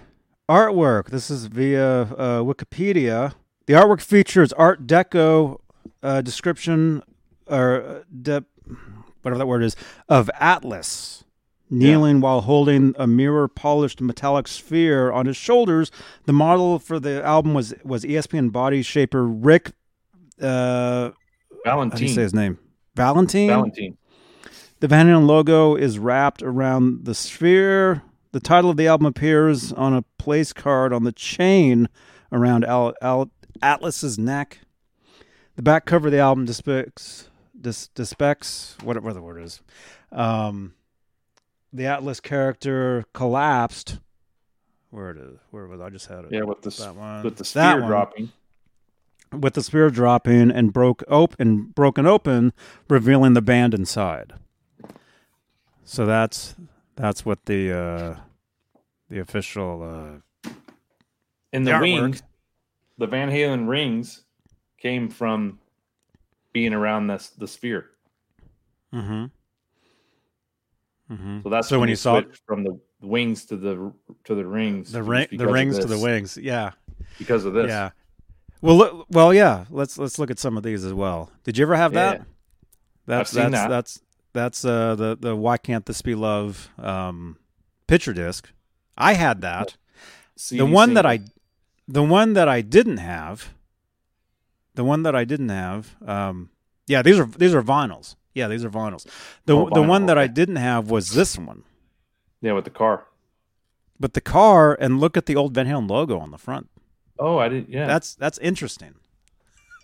artwork. 0.49 1.09
This 1.09 1.29
is 1.29 1.45
via 1.45 2.01
uh, 2.01 2.41
Wikipedia. 2.41 3.33
The 3.65 3.73
artwork 3.73 4.01
features 4.01 4.53
Art 4.53 4.87
Deco 4.87 5.59
uh, 6.01 6.21
description 6.21 7.03
or 7.47 7.81
uh, 7.81 8.03
de- 8.21 8.45
whatever 9.21 9.37
that 9.37 9.47
word 9.47 9.63
is 9.63 9.75
of 10.09 10.29
Atlas 10.39 11.23
kneeling 11.69 12.21
while 12.21 12.41
holding 12.41 12.95
a 12.97 13.05
mirror 13.07 13.47
polished 13.47 14.01
metallic 14.01 14.47
sphere 14.47 15.11
on 15.11 15.25
his 15.25 15.37
shoulders. 15.37 15.91
The 16.25 16.33
model 16.33 16.79
for 16.79 16.99
the 16.99 17.23
album 17.23 17.53
was 17.53 17.73
was 17.83 18.03
ESPN 18.03 18.51
body 18.51 18.81
shaper 18.81 19.25
Rick. 19.25 19.71
Uh, 20.41 21.11
how 21.67 21.85
do 21.85 22.03
you 22.03 22.07
say 22.09 22.15
Valentine. 22.15 22.23
his 22.23 22.33
name? 22.33 22.59
Valentine. 22.95 23.47
Valentine. 23.47 23.97
The 24.79 24.87
Van 24.87 25.07
Halen 25.07 25.25
logo 25.27 25.75
is 25.75 25.97
wrapped 25.99 26.43
around 26.43 27.05
the 27.05 27.15
sphere. 27.15 28.01
The 28.31 28.39
title 28.39 28.69
of 28.69 28.77
the 28.77 28.87
album 28.87 29.05
appears 29.07 29.71
on 29.73 29.93
a 29.93 30.03
place 30.19 30.53
card 30.53 30.93
on 30.93 31.03
the 31.03 31.11
chain 31.11 31.89
around 32.31 32.63
Al- 32.65 32.93
Al- 33.01 33.31
Atlas's 33.61 34.19
neck. 34.19 34.59
The 35.55 35.63
back 35.63 35.85
cover 35.85 36.07
of 36.09 36.11
the 36.11 36.19
album 36.19 36.45
depicts, 36.45 37.29
dis- 37.59 37.87
depicts 37.87 38.77
whatever 38.83 39.11
the 39.13 39.21
word 39.21 39.41
is. 39.41 39.61
Um, 40.11 40.73
the 41.73 41.85
Atlas 41.87 42.19
character 42.19 43.05
collapsed. 43.13 43.99
Where 44.91 45.09
it 45.09 45.17
is? 45.17 45.39
Where 45.51 45.65
was 45.67 45.81
I? 45.81 45.89
Just 45.89 46.05
had 46.07 46.25
it. 46.25 46.31
Yeah, 46.31 46.43
with 46.43 46.61
the 46.61 46.69
That 46.69 46.95
one. 46.95 47.23
with 47.23 47.37
the 47.37 47.51
That 47.55 47.79
one. 47.79 47.87
dropping. 47.89 48.31
With 49.31 49.53
the 49.53 49.63
spear 49.63 49.89
dropping 49.89 50.51
and 50.51 50.71
broke 50.73 51.03
open, 51.07 51.67
broken 51.75 52.05
open, 52.05 52.53
revealing 52.89 53.33
the 53.33 53.41
band 53.41 53.73
inside. 53.73 54.33
So 55.83 56.05
that's 56.05 56.55
that's 56.95 57.25
what 57.25 57.45
the 57.45 57.71
uh, 57.71 58.15
the 59.09 59.19
official. 59.19 59.83
Uh, 59.83 60.49
And 61.53 61.65
The 61.65 61.73
the, 61.73 61.79
wings, 61.79 62.23
the 62.97 63.07
Van 63.07 63.29
Halen 63.29 63.67
rings 63.69 64.23
came 64.81 65.09
from 65.09 65.59
being 66.53 66.73
around 66.73 67.07
this 67.07 67.29
the 67.29 67.47
sphere. 67.47 67.91
Mm-hmm. 68.93 69.25
Mm-hmm. 71.13 71.41
So 71.43 71.49
that's 71.49 71.67
So 71.69 71.79
when 71.79 71.89
you 71.89 71.95
saw- 71.95 72.21
switched 72.21 72.41
from 72.45 72.63
the 72.63 72.79
wings 73.01 73.45
to 73.45 73.55
the 73.55 73.93
to 74.25 74.35
the 74.35 74.45
rings. 74.45 74.91
The 74.91 75.03
ring, 75.03 75.27
the 75.31 75.47
rings 75.47 75.79
to 75.79 75.85
the 75.87 75.97
wings. 75.99 76.37
Yeah, 76.37 76.71
because 77.17 77.45
of 77.45 77.53
this. 77.53 77.69
yeah. 77.69 77.91
Well, 78.61 78.75
look, 78.75 79.05
well, 79.09 79.33
yeah. 79.33 79.65
Let's 79.69 79.97
let's 79.97 80.17
look 80.19 80.31
at 80.31 80.39
some 80.39 80.57
of 80.57 80.63
these 80.63 80.83
as 80.83 80.93
well. 80.93 81.29
Did 81.43 81.57
you 81.57 81.63
ever 81.63 81.75
have 81.75 81.93
that? 81.93 82.17
Yeah. 82.19 82.23
That's 83.05 83.35
I've 83.35 83.43
seen 83.43 83.51
that's 83.51 83.63
that. 83.63 83.69
that's 83.69 84.01
that's 84.33 84.65
uh 84.65 84.95
the 84.95 85.17
the 85.19 85.35
why 85.35 85.57
can't 85.57 85.85
this 85.85 86.01
be 86.01 86.15
love 86.15 86.69
um 86.77 87.37
picture 87.87 88.13
disc. 88.13 88.51
I 88.97 89.13
had 89.13 89.41
that. 89.41 89.77
CD 90.35 90.59
the 90.59 90.65
one 90.65 90.93
that. 90.95 91.05
I 91.05 91.19
the 91.87 92.03
one 92.03 92.33
that 92.33 92.49
I 92.49 92.61
didn't 92.61 92.97
have 92.97 93.53
the 94.75 94.83
one 94.83 95.03
that 95.03 95.15
I 95.15 95.23
didn't 95.23 95.49
have 95.49 95.95
um 96.05 96.49
yeah 96.85 97.01
these 97.01 97.17
are 97.17 97.25
these 97.25 97.55
are 97.55 97.63
vinyls 97.63 98.15
yeah 98.35 98.47
these 98.47 98.63
are 98.65 98.69
vinyls 98.69 99.05
the 99.45 99.55
Oh, 99.55 99.69
the 99.69 99.81
one 99.81 100.03
vinyl, 100.03 100.07
that 100.07 100.17
I 100.17 100.27
didn't 100.27 100.57
have 100.57 100.91
was 100.91 101.11
this 101.11 101.37
one 101.37 101.63
yeah 102.41 102.51
with 102.51 102.65
the 102.65 102.69
car. 102.71 103.05
but 103.99 104.13
the 104.13 104.21
car 104.21 104.75
and 104.79 104.99
look 104.99 105.15
at 105.17 105.25
the 105.27 105.35
old 105.35 105.53
Van 105.53 105.65
Halen 105.65 105.89
logo 105.89 106.19
on 106.19 106.31
the 106.31 106.37
front 106.37 106.69
Oh, 107.19 107.37
I 107.37 107.49
didn't. 107.49 107.69
Yeah, 107.69 107.87
that's 107.87 108.15
that's 108.15 108.37
interesting 108.39 108.93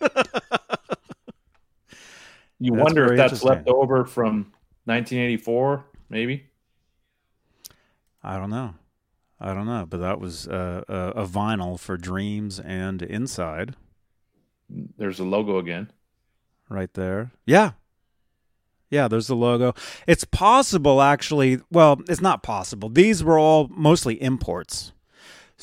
you 2.58 2.72
that's 2.72 2.82
wonder 2.82 3.12
if 3.12 3.16
that's 3.16 3.42
left 3.42 3.68
over 3.68 4.04
from 4.04 4.52
1984, 4.84 5.84
maybe. 6.08 6.44
I 8.22 8.38
don't 8.38 8.50
know 8.50 8.74
I 9.40 9.52
don't 9.54 9.66
know 9.66 9.86
but 9.88 9.98
that 10.00 10.20
was 10.20 10.46
uh, 10.48 10.82
a, 10.88 11.22
a 11.22 11.26
vinyl 11.26 11.78
for 11.78 11.96
Dreams 11.96 12.58
and 12.60 13.02
Inside 13.02 13.76
There's 14.68 15.20
a 15.20 15.24
logo 15.24 15.58
again. 15.58 15.90
right 16.68 16.92
there. 16.94 17.32
Yeah. 17.46 17.72
Yeah, 18.90 19.08
there's 19.08 19.26
the 19.26 19.34
logo. 19.36 19.74
It's 20.06 20.24
possible 20.24 21.02
actually, 21.02 21.60
well, 21.70 22.00
it's 22.08 22.20
not 22.20 22.42
possible. 22.42 22.88
These 22.88 23.24
were 23.24 23.38
all 23.38 23.66
mostly 23.70 24.22
imports. 24.22 24.92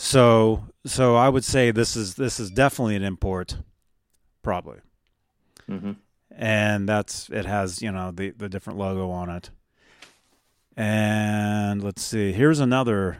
So 0.04 0.64
so 0.84 1.16
I 1.16 1.30
would 1.30 1.44
say 1.46 1.70
this 1.70 1.96
is 1.96 2.16
this 2.16 2.40
is 2.40 2.50
definitely 2.50 2.96
an 2.96 3.04
import 3.04 3.58
probably. 4.42 4.80
hmm 5.68 5.92
And 6.36 6.90
that's 6.90 7.30
it 7.30 7.46
has, 7.46 7.84
you 7.84 7.92
know, 7.92 8.10
the 8.12 8.32
the 8.32 8.50
different 8.50 8.80
logo 8.80 9.12
on 9.12 9.30
it. 9.30 9.52
And 10.76 11.84
let's 11.84 12.02
see. 12.02 12.32
Here's 12.32 12.60
another 12.60 13.20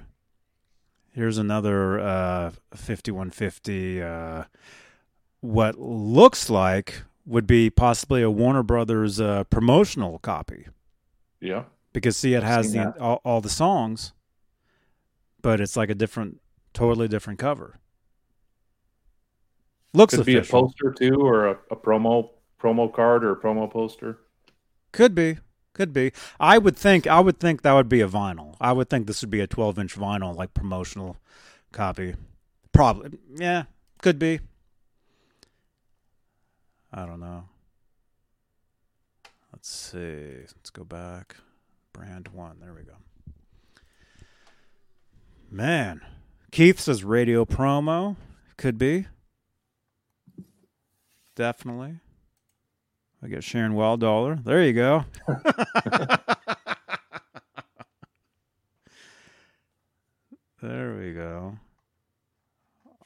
here's 1.14 1.38
another 1.38 2.00
uh 2.00 2.52
5150 2.74 4.02
uh 4.02 4.44
what 5.42 5.78
looks 5.78 6.50
like 6.50 7.04
would 7.28 7.46
be 7.46 7.70
possibly 7.70 8.24
a 8.24 8.32
Warner 8.32 8.64
Brothers 8.64 9.22
uh, 9.22 9.44
promotional 9.46 10.18
copy 10.18 10.66
Yeah. 11.40 11.66
because 11.94 12.18
see 12.18 12.34
it 12.34 12.42
has 12.44 12.74
the 12.74 13.00
all, 13.00 13.22
all 13.24 13.42
the 13.42 13.50
songs, 13.50 14.14
but 15.44 15.62
it's 15.62 15.78
like 15.78 15.90
a 15.92 15.96
different, 15.96 16.41
totally 16.74 17.08
different 17.08 17.40
cover. 17.40 17.80
Looks 19.94 20.16
Could 20.16 20.26
be 20.26 20.38
a 20.38 20.44
poster 20.44 20.92
too, 20.92 21.16
or 21.16 21.48
a, 21.48 21.58
a 21.70 21.76
promo 21.76 22.30
promo 22.62 22.92
card 22.92 23.24
or 23.24 23.34
a 23.34 23.36
promo 23.36 23.70
poster. 23.70 24.20
Could 24.92 25.14
be, 25.16 25.38
could 25.74 25.94
be. 25.94 26.12
I 26.40 26.58
would 26.58 26.78
think, 26.78 27.08
I 27.08 27.20
would 27.20 27.40
think 27.40 27.62
that 27.62 27.74
would 27.74 27.90
be 27.90 28.02
a 28.02 28.08
vinyl. 28.08 28.56
I 28.62 28.72
would 28.72 28.90
think 28.90 29.08
this 29.08 29.22
would 29.22 29.30
be 29.30 29.42
a 29.42 29.48
12 29.48 29.80
inch 29.80 29.96
vinyl, 29.96 30.36
like 30.36 30.54
promotional 30.54 31.18
copy. 31.72 32.16
Probably, 32.72 33.18
yeah, 33.36 33.64
could 34.02 34.20
be. 34.20 34.40
I 36.94 37.06
don't 37.06 37.20
know. 37.20 37.46
Let's 39.52 39.70
see. 39.70 40.38
Let's 40.40 40.70
go 40.70 40.84
back. 40.84 41.38
Brand 41.94 42.30
one. 42.30 42.58
There 42.60 42.74
we 42.74 42.84
go. 42.84 42.94
Man, 45.50 46.02
Keith 46.52 46.80
says 46.80 47.04
radio 47.04 47.46
promo. 47.46 48.18
Could 48.58 48.78
be. 48.78 49.08
Definitely. 51.36 52.00
I 53.24 53.28
get 53.28 53.44
Sharon 53.44 53.74
Wild 53.74 54.00
Dollar. 54.02 54.40
There 54.44 54.64
you 54.64 54.74
go. 54.74 55.06
there 60.62 60.98
we 61.00 61.14
go. 61.14 61.58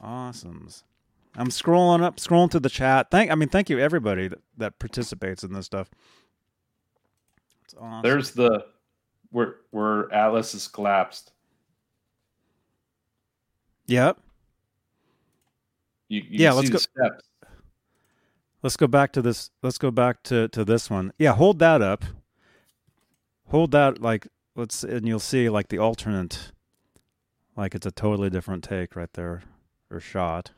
Awesomes. 0.02 0.84
I'm 1.38 1.50
scrolling 1.50 2.02
up, 2.02 2.18
scrolling 2.18 2.50
to 2.52 2.60
the 2.60 2.70
chat. 2.70 3.12
Thank, 3.12 3.30
I 3.30 3.36
mean, 3.36 3.50
thank 3.50 3.70
you 3.70 3.78
everybody 3.78 4.30
that, 4.30 4.40
that 4.58 4.80
participates 4.80 5.44
in 5.44 5.54
this 5.54 5.66
stuff. 5.66 5.90
It's 7.66 7.76
awesome. 7.80 8.02
There's 8.02 8.32
the 8.32 8.66
where 9.32 9.56
where 9.72 10.12
Atlas 10.14 10.54
is 10.54 10.68
collapsed. 10.68 11.32
Yep. 13.88 14.18
You, 16.08 16.22
you 16.22 16.28
Yeah, 16.44 16.52
let's 16.54 16.70
go- 16.70 16.78
steps. 16.78 17.24
Let's 18.64 18.78
go 18.78 18.88
back 18.88 19.12
to 19.14 19.22
this. 19.22 19.52
Let's 19.62 19.78
go 19.78 19.92
back 19.92 20.24
to 20.24 20.48
to 20.50 20.66
this 20.66 20.90
one. 20.90 21.14
Yeah, 21.20 21.34
hold 21.34 21.60
that 21.60 21.82
up. 21.82 22.04
Hold 23.50 23.72
that 23.72 24.02
like 24.02 24.28
let's 24.56 24.84
and 24.84 25.08
you'll 25.08 25.20
see 25.20 25.50
like 25.50 25.68
the 25.70 25.78
alternate 25.78 26.52
like 27.56 27.76
it's 27.76 27.86
a 27.86 27.92
totally 27.92 28.30
different 28.30 28.64
take 28.64 28.96
right 28.96 29.12
there 29.14 29.44
or 29.92 30.00
shot. 30.00 30.52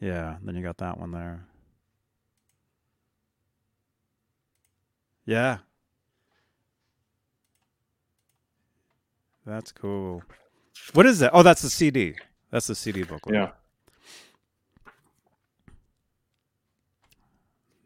Yeah, 0.00 0.36
then 0.42 0.54
you 0.54 0.62
got 0.62 0.78
that 0.78 0.98
one 0.98 1.12
there. 1.12 1.46
Yeah. 5.26 5.58
That's 9.46 9.72
cool. 9.72 10.22
What 10.92 11.06
is 11.06 11.18
that? 11.20 11.30
Oh, 11.34 11.42
that's 11.42 11.62
the 11.62 11.70
CD. 11.70 12.14
That's 12.50 12.66
the 12.66 12.74
CD 12.74 13.02
booklet. 13.02 13.34
Yeah. 13.34 13.50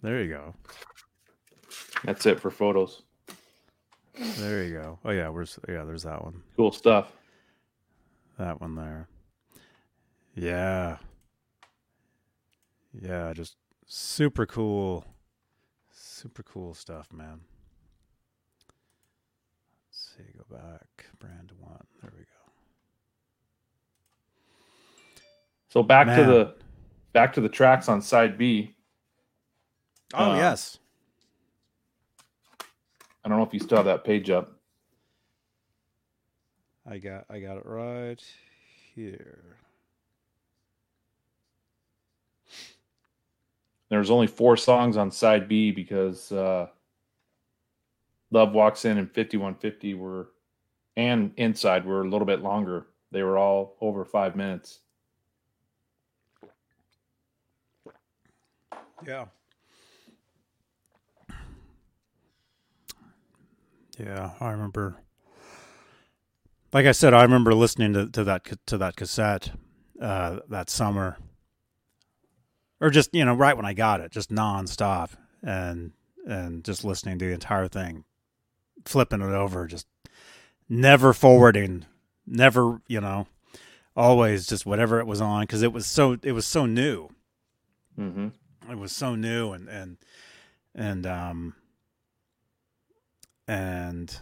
There 0.02 0.22
you 0.22 0.30
go. 0.30 0.54
That's 2.04 2.26
it 2.26 2.38
for 2.38 2.50
photos. 2.50 3.02
There 4.38 4.64
you 4.64 4.74
go. 4.74 4.98
Oh 5.04 5.10
yeah, 5.10 5.28
where's 5.28 5.58
yeah, 5.68 5.84
there's 5.84 6.04
that 6.04 6.22
one. 6.22 6.42
Cool 6.56 6.72
stuff. 6.72 7.12
That 8.38 8.60
one 8.60 8.74
there. 8.74 9.08
Yeah. 10.34 10.98
Yeah, 13.00 13.32
just 13.32 13.56
super 13.86 14.46
cool. 14.46 15.04
Super 15.92 16.42
cool 16.42 16.74
stuff, 16.74 17.12
man. 17.12 17.40
Let's 19.88 20.14
see, 20.16 20.24
go 20.36 20.56
back. 20.56 21.06
Brand 21.18 21.52
one. 21.58 21.84
There 22.02 22.12
we 22.16 22.22
go. 22.22 22.37
So 25.68 25.82
back 25.82 26.06
to 26.06 26.24
the 26.24 26.54
back 27.12 27.32
to 27.34 27.40
the 27.40 27.48
tracks 27.48 27.88
on 27.88 28.00
side 28.00 28.38
B. 28.38 28.74
Oh 30.14 30.32
Uh, 30.32 30.36
yes. 30.36 30.78
I 33.24 33.28
don't 33.28 33.38
know 33.38 33.44
if 33.44 33.52
you 33.52 33.60
still 33.60 33.76
have 33.76 33.86
that 33.86 34.04
page 34.04 34.30
up. 34.30 34.52
I 36.86 36.98
got 36.98 37.26
I 37.28 37.40
got 37.40 37.58
it 37.58 37.66
right 37.66 38.22
here. 38.94 39.56
There's 43.90 44.10
only 44.10 44.26
four 44.26 44.56
songs 44.56 44.96
on 44.96 45.10
side 45.10 45.48
B 45.48 45.70
because 45.70 46.30
uh, 46.32 46.68
Love 48.30 48.52
Walks 48.52 48.84
In 48.84 48.98
and 48.98 49.08
5150 49.08 49.94
were, 49.94 50.28
and 50.96 51.32
Inside 51.38 51.86
were 51.86 52.02
a 52.02 52.08
little 52.08 52.26
bit 52.26 52.42
longer. 52.42 52.88
They 53.12 53.22
were 53.22 53.38
all 53.38 53.76
over 53.80 54.04
five 54.04 54.36
minutes. 54.36 54.80
Yeah. 59.06 59.26
Yeah, 63.98 64.30
I 64.40 64.50
remember. 64.50 64.96
Like 66.72 66.86
I 66.86 66.92
said, 66.92 67.14
I 67.14 67.22
remember 67.22 67.54
listening 67.54 67.92
to, 67.94 68.08
to 68.10 68.24
that 68.24 68.66
to 68.66 68.78
that 68.78 68.96
cassette 68.96 69.50
uh, 70.00 70.40
that 70.48 70.70
summer, 70.70 71.16
or 72.80 72.90
just 72.90 73.14
you 73.14 73.24
know 73.24 73.34
right 73.34 73.56
when 73.56 73.66
I 73.66 73.72
got 73.72 74.00
it, 74.00 74.12
just 74.12 74.30
nonstop, 74.30 75.10
and 75.42 75.92
and 76.26 76.64
just 76.64 76.84
listening 76.84 77.18
to 77.18 77.26
the 77.26 77.32
entire 77.32 77.68
thing, 77.68 78.04
flipping 78.84 79.22
it 79.22 79.32
over, 79.32 79.66
just 79.66 79.86
never 80.68 81.12
forwarding, 81.12 81.86
never 82.26 82.80
you 82.86 83.00
know, 83.00 83.26
always 83.96 84.46
just 84.46 84.66
whatever 84.66 85.00
it 85.00 85.06
was 85.06 85.20
on 85.20 85.42
because 85.42 85.62
it 85.62 85.72
was 85.72 85.86
so 85.86 86.18
it 86.22 86.32
was 86.32 86.46
so 86.46 86.66
new 86.66 87.08
Mm-hmm. 87.98 88.28
It 88.70 88.78
was 88.78 88.92
so 88.92 89.14
new 89.14 89.52
and 89.52 89.68
and 89.68 89.96
and 90.74 91.06
um 91.06 91.54
and 93.46 94.20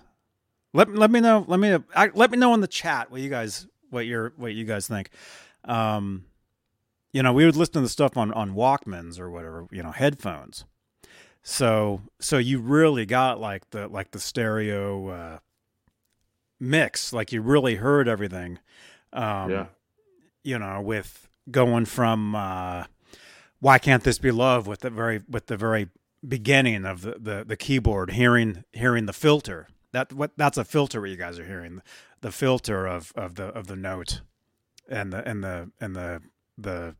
let 0.72 0.88
let 0.94 1.10
me 1.10 1.20
know 1.20 1.44
let 1.48 1.58
me 1.60 1.76
I, 1.94 2.10
let 2.14 2.30
me 2.30 2.38
know 2.38 2.54
in 2.54 2.60
the 2.60 2.66
chat 2.66 3.10
what 3.10 3.20
you 3.20 3.30
guys 3.30 3.66
what 3.90 4.06
your 4.06 4.32
what 4.36 4.54
you 4.54 4.64
guys 4.64 4.86
think 4.88 5.10
um 5.64 6.24
you 7.12 7.22
know 7.22 7.32
we 7.32 7.44
would 7.44 7.56
listen 7.56 7.74
to 7.74 7.80
the 7.80 7.88
stuff 7.88 8.16
on 8.16 8.32
on 8.32 8.54
walkmans 8.54 9.18
or 9.18 9.30
whatever 9.30 9.66
you 9.70 9.82
know 9.82 9.92
headphones 9.92 10.64
So 11.42 12.02
so 12.20 12.38
you 12.38 12.58
really 12.60 13.06
got 13.06 13.40
like 13.40 13.70
the 13.70 13.86
like 13.88 14.10
the 14.10 14.18
stereo 14.18 15.08
uh, 15.08 15.38
mix, 16.58 17.12
like 17.12 17.30
you 17.32 17.40
really 17.40 17.76
heard 17.76 18.08
everything. 18.08 18.58
Um, 19.12 19.50
Yeah. 19.50 19.66
You 20.42 20.58
know, 20.58 20.80
with 20.80 21.28
going 21.50 21.84
from 21.84 22.34
uh, 22.34 22.84
why 23.60 23.78
can't 23.78 24.04
this 24.04 24.18
be 24.18 24.30
love 24.30 24.66
with 24.66 24.80
the 24.80 24.90
very 24.90 25.22
with 25.28 25.46
the 25.46 25.56
very 25.56 25.88
beginning 26.26 26.84
of 26.84 27.02
the, 27.02 27.16
the, 27.18 27.44
the 27.46 27.56
keyboard, 27.56 28.10
hearing 28.10 28.64
hearing 28.72 29.06
the 29.06 29.12
filter. 29.12 29.68
That 29.92 30.12
what 30.12 30.32
that's 30.36 30.58
a 30.58 30.64
filter 30.64 31.00
what 31.00 31.10
you 31.10 31.16
guys 31.16 31.38
are 31.38 31.46
hearing. 31.46 31.82
The 32.20 32.32
filter 32.32 32.86
of, 32.86 33.12
of 33.14 33.34
the 33.36 33.44
of 33.44 33.66
the 33.66 33.76
note 33.76 34.20
and 34.88 35.12
the 35.12 35.26
and 35.28 35.42
the 35.44 35.70
and 35.80 35.94
the 35.94 36.22
the 36.58 36.96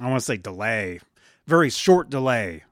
I 0.00 0.08
want 0.08 0.20
to 0.20 0.24
say 0.24 0.36
delay, 0.36 1.00
very 1.46 1.70
short 1.70 2.10
delay. 2.10 2.64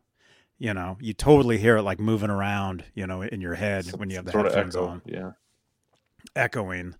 You 0.58 0.72
know, 0.72 0.96
you 1.00 1.12
totally 1.14 1.58
hear 1.58 1.76
it 1.78 1.82
like 1.82 1.98
moving 1.98 2.30
around, 2.30 2.84
you 2.94 3.06
know, 3.06 3.22
in 3.22 3.40
your 3.40 3.54
head 3.54 3.86
when 3.96 4.08
you 4.08 4.16
have 4.16 4.24
the 4.24 4.32
sort 4.32 4.46
headphones 4.46 4.76
echo. 4.76 4.86
on, 4.86 5.02
Yeah. 5.04 5.30
echoing. 6.36 6.94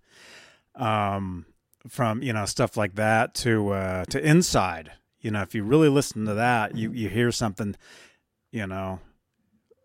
Um, 0.74 1.46
from 1.89 2.22
you 2.22 2.32
know 2.32 2.47
stuff 2.47 2.76
like 2.76 2.95
that 2.97 3.35
to 3.37 3.70
uh, 3.70 4.05
to 4.07 4.24
inside. 4.24 4.93
You 5.20 5.30
know, 5.30 5.43
if 5.43 5.55
you 5.55 5.64
really 5.64 5.89
listen 5.89 6.24
to 6.26 6.35
that, 6.35 6.76
you 6.76 6.93
you 6.93 7.09
hear 7.09 7.30
something. 7.32 7.76
You 8.53 8.66
know, 8.66 9.01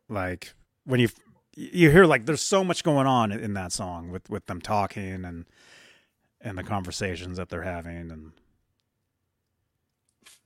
like 0.07 0.53
when 0.85 0.99
you 0.99 1.09
you 1.55 1.91
hear 1.91 2.05
like 2.05 2.25
there's 2.25 2.41
so 2.41 2.63
much 2.63 2.83
going 2.83 3.07
on 3.07 3.31
in 3.31 3.53
that 3.53 3.71
song 3.71 4.09
with 4.11 4.29
with 4.29 4.45
them 4.45 4.61
talking 4.61 5.25
and 5.25 5.45
and 6.41 6.57
the 6.57 6.63
conversations 6.63 7.37
that 7.37 7.49
they're 7.49 7.63
having 7.63 8.11
and 8.11 8.31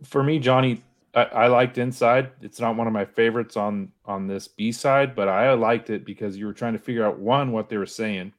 For 0.04 0.24
me, 0.24 0.39
Johnny, 0.39 0.82
I, 1.14 1.24
I 1.24 1.47
liked 1.47 1.78
Inside. 1.78 2.32
It's 2.41 2.60
not 2.60 2.76
one 2.76 2.88
of 2.88 2.93
my 2.93 3.06
favorites 3.06 3.56
on 3.58 3.91
on 4.06 4.28
this 4.28 4.47
B 4.47 4.72
side, 4.72 5.16
but 5.16 5.28
I 5.28 5.54
liked 5.54 5.89
it 5.89 6.06
because 6.06 6.38
you 6.38 6.45
were 6.45 6.54
trying 6.54 6.74
to 6.74 6.80
figure 6.80 7.06
out 7.06 7.20
one 7.20 7.51
what 7.51 7.70
they 7.70 7.78
were 7.78 7.86
saying, 7.86 8.34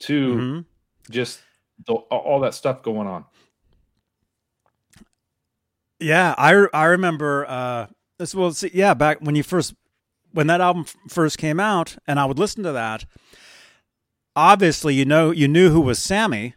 2 0.00 0.34
Mhm. 0.34 0.64
just 1.10 1.40
the, 1.86 1.94
all 1.94 2.40
that 2.40 2.54
stuff 2.54 2.82
going 2.82 3.06
on. 3.06 3.24
Yeah, 6.00 6.34
I 6.38 6.66
I 6.72 6.84
remember 6.86 7.46
uh 7.48 7.86
this 8.18 8.34
well 8.34 8.52
see, 8.52 8.70
yeah, 8.72 8.94
back 8.94 9.18
when 9.20 9.34
you 9.34 9.42
first 9.42 9.74
when 10.32 10.46
that 10.48 10.60
album 10.60 10.84
f- 10.86 10.96
first 11.08 11.38
came 11.38 11.58
out 11.58 11.96
and 12.06 12.20
I 12.20 12.24
would 12.26 12.38
listen 12.38 12.62
to 12.64 12.72
that 12.72 13.04
obviously 14.36 14.94
you 14.94 15.04
know 15.04 15.30
you 15.32 15.48
knew 15.48 15.70
who 15.70 15.80
was 15.80 15.98
Sammy 15.98 16.54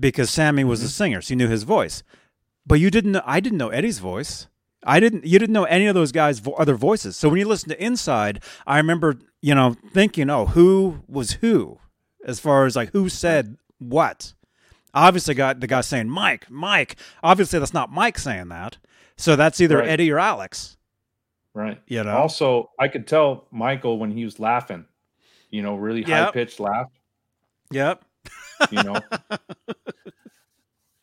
because 0.00 0.30
Sammy 0.30 0.64
was 0.64 0.80
the 0.82 0.88
singer, 0.88 1.20
so 1.20 1.32
you 1.32 1.36
knew 1.36 1.48
his 1.48 1.64
voice. 1.64 2.02
But 2.66 2.80
you 2.80 2.90
didn't 2.90 3.12
know 3.12 3.22
I 3.24 3.40
didn't 3.40 3.58
know 3.58 3.68
Eddie's 3.68 3.98
voice. 3.98 4.46
I 4.84 5.00
didn't 5.00 5.26
you 5.26 5.38
didn't 5.38 5.52
know 5.52 5.64
any 5.64 5.86
of 5.86 5.94
those 5.94 6.12
guys 6.12 6.38
vo- 6.38 6.52
other 6.52 6.76
voices. 6.76 7.16
So 7.16 7.28
when 7.28 7.38
you 7.38 7.46
listen 7.48 7.68
to 7.70 7.82
Inside, 7.84 8.42
I 8.66 8.78
remember, 8.78 9.16
you 9.42 9.54
know, 9.54 9.74
thinking, 9.92 10.30
"Oh, 10.30 10.46
who 10.46 11.02
was 11.08 11.32
who?" 11.32 11.78
as 12.24 12.40
far 12.40 12.66
as 12.66 12.74
like 12.74 12.90
who 12.92 13.08
said 13.08 13.56
what. 13.78 14.32
Obviously, 14.94 15.34
got 15.34 15.60
the 15.60 15.66
guy 15.66 15.82
saying 15.82 16.08
Mike, 16.08 16.50
Mike. 16.50 16.96
Obviously, 17.22 17.58
that's 17.58 17.74
not 17.74 17.90
Mike 17.92 18.18
saying 18.18 18.48
that. 18.48 18.78
So 19.16 19.36
that's 19.36 19.60
either 19.60 19.78
Right. 19.78 19.88
Eddie 19.88 20.10
or 20.10 20.18
Alex. 20.18 20.76
Right. 21.54 21.80
You 21.86 22.04
know. 22.04 22.16
Also, 22.16 22.70
I 22.78 22.88
could 22.88 23.06
tell 23.06 23.46
Michael 23.50 23.98
when 23.98 24.10
he 24.10 24.24
was 24.24 24.38
laughing, 24.38 24.84
you 25.50 25.62
know, 25.62 25.76
really 25.76 26.02
high 26.02 26.30
pitched 26.30 26.60
laugh, 26.60 26.90
Yep. 27.72 28.04
you 28.70 28.82
know. 28.82 29.00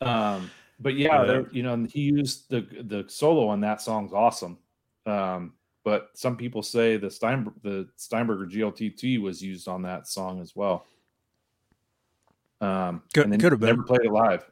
um, 0.00 0.50
but 0.80 0.94
yeah, 0.94 1.24
there, 1.24 1.46
you 1.50 1.62
know, 1.62 1.72
and 1.72 1.90
he 1.90 2.02
used 2.02 2.50
the 2.50 2.60
the 2.82 3.04
solo 3.08 3.48
on 3.48 3.60
that 3.60 3.80
song's 3.80 4.12
awesome. 4.12 4.58
Um, 5.06 5.54
but 5.84 6.10
some 6.14 6.36
people 6.36 6.62
say 6.62 6.96
the 6.96 7.10
Stein 7.10 7.50
the 7.62 7.88
Steinberger 7.96 8.46
GLTT 8.46 9.20
was 9.20 9.42
used 9.42 9.68
on 9.68 9.82
that 9.82 10.06
song 10.06 10.40
as 10.40 10.54
well. 10.56 10.86
Um, 12.64 13.02
Could- 13.12 13.30
could 13.40 13.52
have 13.52 13.60
been. 13.60 13.70
never 13.70 13.82
played 13.82 14.04
it 14.04 14.12
live, 14.12 14.44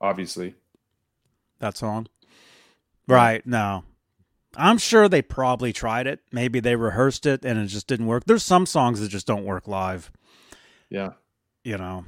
obviously. 0.00 0.54
That 1.58 1.76
song. 1.76 2.06
Right. 3.06 3.46
No. 3.46 3.84
I'm 4.56 4.78
sure 4.78 5.08
they 5.08 5.22
probably 5.22 5.72
tried 5.72 6.06
it. 6.06 6.20
Maybe 6.32 6.60
they 6.60 6.76
rehearsed 6.76 7.24
it 7.26 7.44
and 7.44 7.58
it 7.58 7.66
just 7.66 7.86
didn't 7.86 8.06
work. 8.06 8.24
There's 8.24 8.42
some 8.42 8.66
songs 8.66 9.00
that 9.00 9.08
just 9.08 9.26
don't 9.26 9.44
work 9.44 9.66
live, 9.68 10.10
Yeah, 10.90 11.10
you 11.64 11.78
know. 11.78 12.04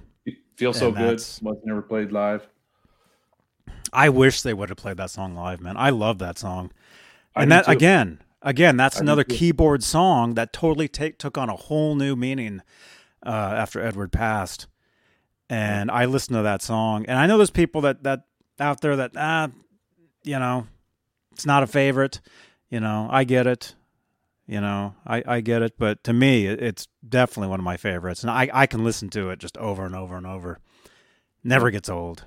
feel 0.57 0.73
so 0.75 0.93
good. 0.93 1.15
Was 1.15 1.41
never 1.65 1.81
played 1.83 2.13
live. 2.13 2.47
I 3.93 4.09
wish 4.11 4.43
they 4.43 4.53
would 4.53 4.69
have 4.69 4.77
played 4.79 4.97
that 4.99 5.11
song 5.11 5.35
live, 5.35 5.61
man. 5.61 5.77
I 5.77 5.91
love 5.91 6.19
that 6.19 6.39
song. 6.39 6.71
I 7.35 7.43
and 7.43 7.53
that 7.53 7.65
too. 7.67 7.71
again, 7.73 8.21
again, 8.43 8.77
that's 8.77 8.99
I 8.99 9.01
another 9.01 9.25
keyboard 9.25 9.83
song 9.83 10.35
that 10.35 10.53
totally 10.53 10.89
take, 10.89 11.19
took 11.19 11.39
on 11.39 11.49
a 11.49 11.57
whole 11.57 11.95
new 11.95 12.15
meaning 12.17 12.61
uh, 13.25 13.31
after 13.31 13.81
Edward 13.81 14.13
passed. 14.13 14.67
And 15.51 15.91
I 15.91 16.07
listen 16.07 16.35
to 16.37 16.43
that 16.43 16.63
song, 16.63 17.05
and 17.07 17.19
I 17.19 17.27
know 17.27 17.37
there's 17.37 17.51
people 17.51 17.83
that 17.83 18.03
that 18.05 18.23
out 18.59 18.81
there 18.81 18.97
that 18.97 19.13
ah, 19.17 19.51
you 20.23 20.39
know, 20.39 20.67
it's 21.33 21.45
not 21.47 21.63
a 21.63 21.67
favorite. 21.67 22.21
You 22.71 22.81
know, 22.81 23.09
I 23.11 23.25
get 23.25 23.47
it. 23.47 23.75
You 24.47 24.61
know, 24.61 24.95
I, 25.07 25.23
I 25.27 25.41
get 25.41 25.63
it, 25.63 25.75
but 25.79 26.05
to 26.05 26.13
me, 26.13 26.47
it's 26.47 26.87
definitely 27.07 27.49
one 27.49 27.61
of 27.61 27.65
my 27.65 27.79
favorites, 27.79 28.23
and 28.23 28.31
I, 28.31 28.51
I 28.53 28.67
can 28.67 28.85
listen 28.85 29.09
to 29.11 29.31
it 29.31 29.39
just 29.39 29.57
over 29.57 29.87
and 29.87 29.95
over 29.97 30.17
and 30.17 30.27
over. 30.27 30.59
Never 31.43 31.71
gets 31.71 31.89
old. 31.89 32.25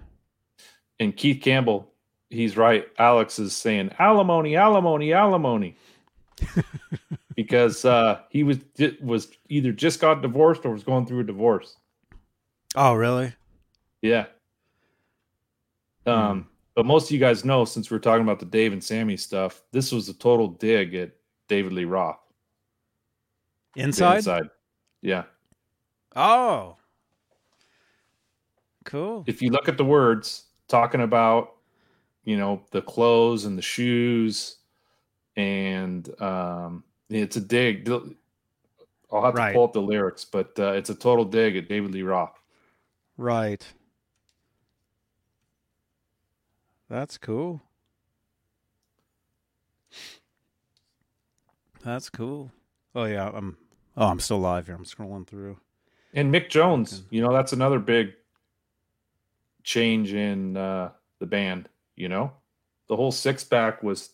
and 1.00 1.16
Keith 1.16 1.42
Campbell, 1.44 1.92
he's 2.30 2.58
right. 2.58 2.88
Alex 2.98 3.38
is 3.40 3.56
saying 3.56 3.92
alimony, 4.00 4.56
alimony, 4.56 5.14
alimony, 5.14 5.76
because 7.36 7.86
uh, 7.86 8.20
he 8.30 8.44
was 8.44 8.58
was 9.02 9.28
either 9.50 9.72
just 9.72 10.00
got 10.00 10.22
divorced 10.24 10.66
or 10.66 10.72
was 10.72 10.84
going 10.84 11.06
through 11.06 11.20
a 11.22 11.24
divorce. 11.24 11.78
Oh, 12.76 12.94
really? 12.94 13.34
Yeah. 14.02 14.26
Um, 16.06 16.48
but 16.76 16.86
most 16.86 17.06
of 17.08 17.12
you 17.12 17.20
guys 17.20 17.44
know 17.44 17.66
since 17.66 17.90
we're 17.92 18.00
talking 18.00 18.22
about 18.24 18.40
the 18.40 18.46
Dave 18.46 18.72
and 18.72 18.84
Sammy 18.84 19.18
stuff, 19.18 19.64
this 19.72 19.92
was 19.92 20.08
a 20.10 20.14
total 20.14 20.48
dig 20.48 20.94
at 20.96 21.12
David 21.48 21.74
Lee 21.74 21.86
Roth. 21.86 22.20
Inside? 23.76 24.18
Inside. 24.18 24.50
Yeah. 25.02 25.24
Oh, 26.16 26.78
cool. 28.86 29.24
if 29.28 29.42
you 29.42 29.50
look 29.52 29.68
at 29.68 29.78
the 29.78 29.84
words 29.86 30.46
talking 30.70 31.02
about 31.02 31.56
you 32.24 32.38
know 32.38 32.62
the 32.72 32.82
clothes 32.82 33.44
and 33.46 33.58
the 33.58 33.62
shoes 33.62 34.58
and 35.36 36.10
um 36.22 36.84
it's 37.10 37.36
a 37.36 37.42
dig 37.42 37.88
i'll 37.90 39.22
have 39.24 39.34
to 39.36 39.38
Right. 39.40 39.54
pull 39.54 39.66
up 39.66 39.74
the 39.74 39.82
lyrics 39.82 40.24
but 40.26 40.58
uh, 40.58 40.72
it's 40.72 40.90
a 40.90 40.96
total 40.96 41.26
dig 41.26 41.58
at 41.58 41.68
david 41.70 41.92
lee 41.92 42.02
roth 42.02 42.40
Right. 43.18 43.66
That's 46.90 47.18
cool. 47.18 47.62
That's 51.84 52.10
cool. 52.10 52.52
Oh 52.96 53.06
yeah, 53.06 53.30
I'm 53.34 53.58
oh 53.96 54.08
I'm 54.08 54.20
still 54.20 54.40
live 54.40 54.66
here. 54.68 54.76
I'm 54.76 54.86
scrolling 54.86 55.28
through. 55.28 55.58
and 56.14 56.34
mick 56.34 56.50
jones 56.50 57.04
you 57.10 57.22
know 57.22 57.34
that's 57.34 57.54
another 57.54 57.80
big 57.80 58.14
change 59.64 60.14
in 60.14 60.56
uh 60.56 60.90
the 61.20 61.26
band 61.26 61.68
you 61.96 62.08
know 62.08 62.32
the 62.88 62.96
whole 62.96 63.12
six 63.12 63.44
pack 63.44 63.84
was 63.84 64.12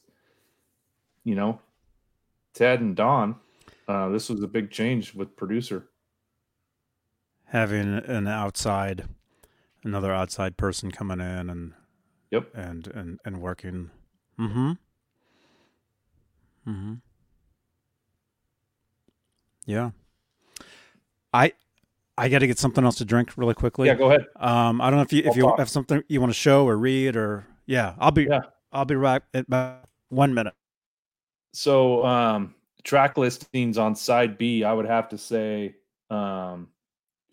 you 1.24 1.36
know 1.36 1.60
ted 2.56 2.82
and 2.82 2.96
don 2.96 3.36
uh 3.88 4.10
this 4.10 4.28
was 4.30 4.42
a 4.42 4.48
big 4.48 4.72
change 4.72 5.14
with 5.14 5.36
producer 5.38 5.88
Having 7.54 8.00
an 8.08 8.28
outside 8.28 9.06
another 9.84 10.12
outside 10.12 10.58
person 10.58 10.92
coming 10.92 11.20
in 11.20 11.50
and 11.52 11.74
Yep. 12.32 12.50
and 12.56 12.88
and, 12.88 13.20
and 13.26 13.42
working. 13.42 13.92
Mm-hmm. 14.40 14.72
Mm-hmm. 16.68 16.94
Yeah. 19.68 19.92
I 21.32 21.54
I 22.18 22.30
gotta 22.30 22.48
get 22.48 22.58
something 22.58 22.84
else 22.84 22.96
to 22.98 23.06
drink 23.06 23.38
really 23.38 23.54
quickly. 23.54 23.88
yeah 23.88 23.94
go 23.94 24.08
ahead 24.10 24.26
Um, 24.36 24.82
I 24.82 24.90
don't 24.90 24.98
know 24.98 25.04
if 25.04 25.14
you 25.14 25.20
if 25.20 25.28
I'll 25.28 25.36
you 25.38 25.44
talk. 25.44 25.60
have 25.60 25.70
something 25.70 26.04
you 26.08 26.20
want 26.20 26.32
to 26.32 26.38
show 26.40 26.66
or 26.68 26.76
read 26.78 27.16
or 27.16 27.46
yeah, 27.68 27.94
I'll 28.00 28.12
be 28.12 28.24
Yeah. 28.24 28.42
I'll 28.72 28.86
be 28.86 28.96
right 28.96 29.22
at 29.36 29.46
about 29.48 29.86
one 30.10 30.34
minute. 30.34 30.56
So 31.54 32.04
um 32.04 32.56
track 32.84 33.16
listings 33.18 33.78
on 33.78 33.96
side 33.96 34.40
B, 34.40 34.64
I 34.64 34.74
would 34.74 34.88
have 34.88 35.08
to 35.10 35.18
say 35.20 35.76
um 36.10 36.70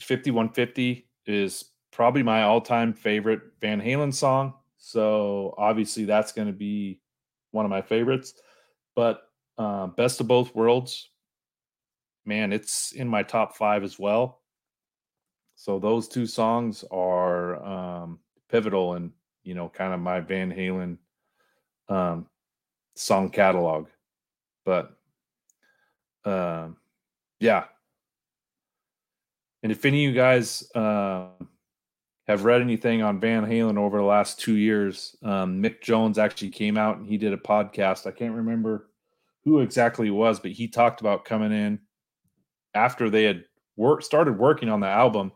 5150 0.00 1.06
is 1.26 1.64
probably 1.92 2.22
my 2.22 2.42
all-time 2.42 2.92
favorite 2.92 3.40
Van 3.60 3.80
Halen 3.80 4.14
song. 4.14 4.54
So 4.78 5.54
obviously 5.58 6.04
that's 6.04 6.32
going 6.32 6.46
to 6.48 6.54
be 6.54 7.00
one 7.50 7.64
of 7.64 7.70
my 7.70 7.82
favorites. 7.82 8.34
But 8.94 9.22
uh, 9.58 9.88
Best 9.88 10.20
of 10.20 10.28
Both 10.28 10.54
Worlds, 10.54 11.10
man, 12.24 12.52
it's 12.52 12.92
in 12.92 13.08
my 13.08 13.22
top 13.22 13.56
5 13.56 13.84
as 13.84 13.98
well. 13.98 14.40
So 15.54 15.78
those 15.78 16.08
two 16.08 16.26
songs 16.26 16.84
are 16.90 17.62
um 17.62 18.20
pivotal 18.48 18.94
in, 18.94 19.12
you 19.44 19.54
know, 19.54 19.68
kind 19.68 19.92
of 19.92 20.00
my 20.00 20.20
Van 20.20 20.50
Halen 20.50 20.96
um 21.90 22.26
song 22.94 23.28
catalog. 23.28 23.88
But 24.64 24.96
um, 26.24 26.76
yeah. 27.38 27.64
And 29.62 29.70
if 29.70 29.84
any 29.84 30.06
of 30.06 30.10
you 30.10 30.16
guys 30.16 30.70
uh, 30.74 31.26
have 32.26 32.44
read 32.44 32.62
anything 32.62 33.02
on 33.02 33.20
Van 33.20 33.44
Halen 33.44 33.76
over 33.76 33.98
the 33.98 34.04
last 34.04 34.40
two 34.40 34.56
years, 34.56 35.16
um, 35.22 35.62
Mick 35.62 35.82
Jones 35.82 36.18
actually 36.18 36.50
came 36.50 36.78
out 36.78 36.96
and 36.96 37.06
he 37.06 37.18
did 37.18 37.32
a 37.32 37.36
podcast. 37.36 38.06
I 38.06 38.12
can't 38.12 38.34
remember 38.34 38.88
who 39.44 39.60
exactly 39.60 40.08
it 40.08 40.12
was, 40.12 40.40
but 40.40 40.52
he 40.52 40.68
talked 40.68 41.00
about 41.00 41.24
coming 41.24 41.52
in 41.52 41.80
after 42.74 43.10
they 43.10 43.24
had 43.24 43.44
started 44.00 44.38
working 44.38 44.68
on 44.68 44.80
the 44.80 44.86
album, 44.86 45.32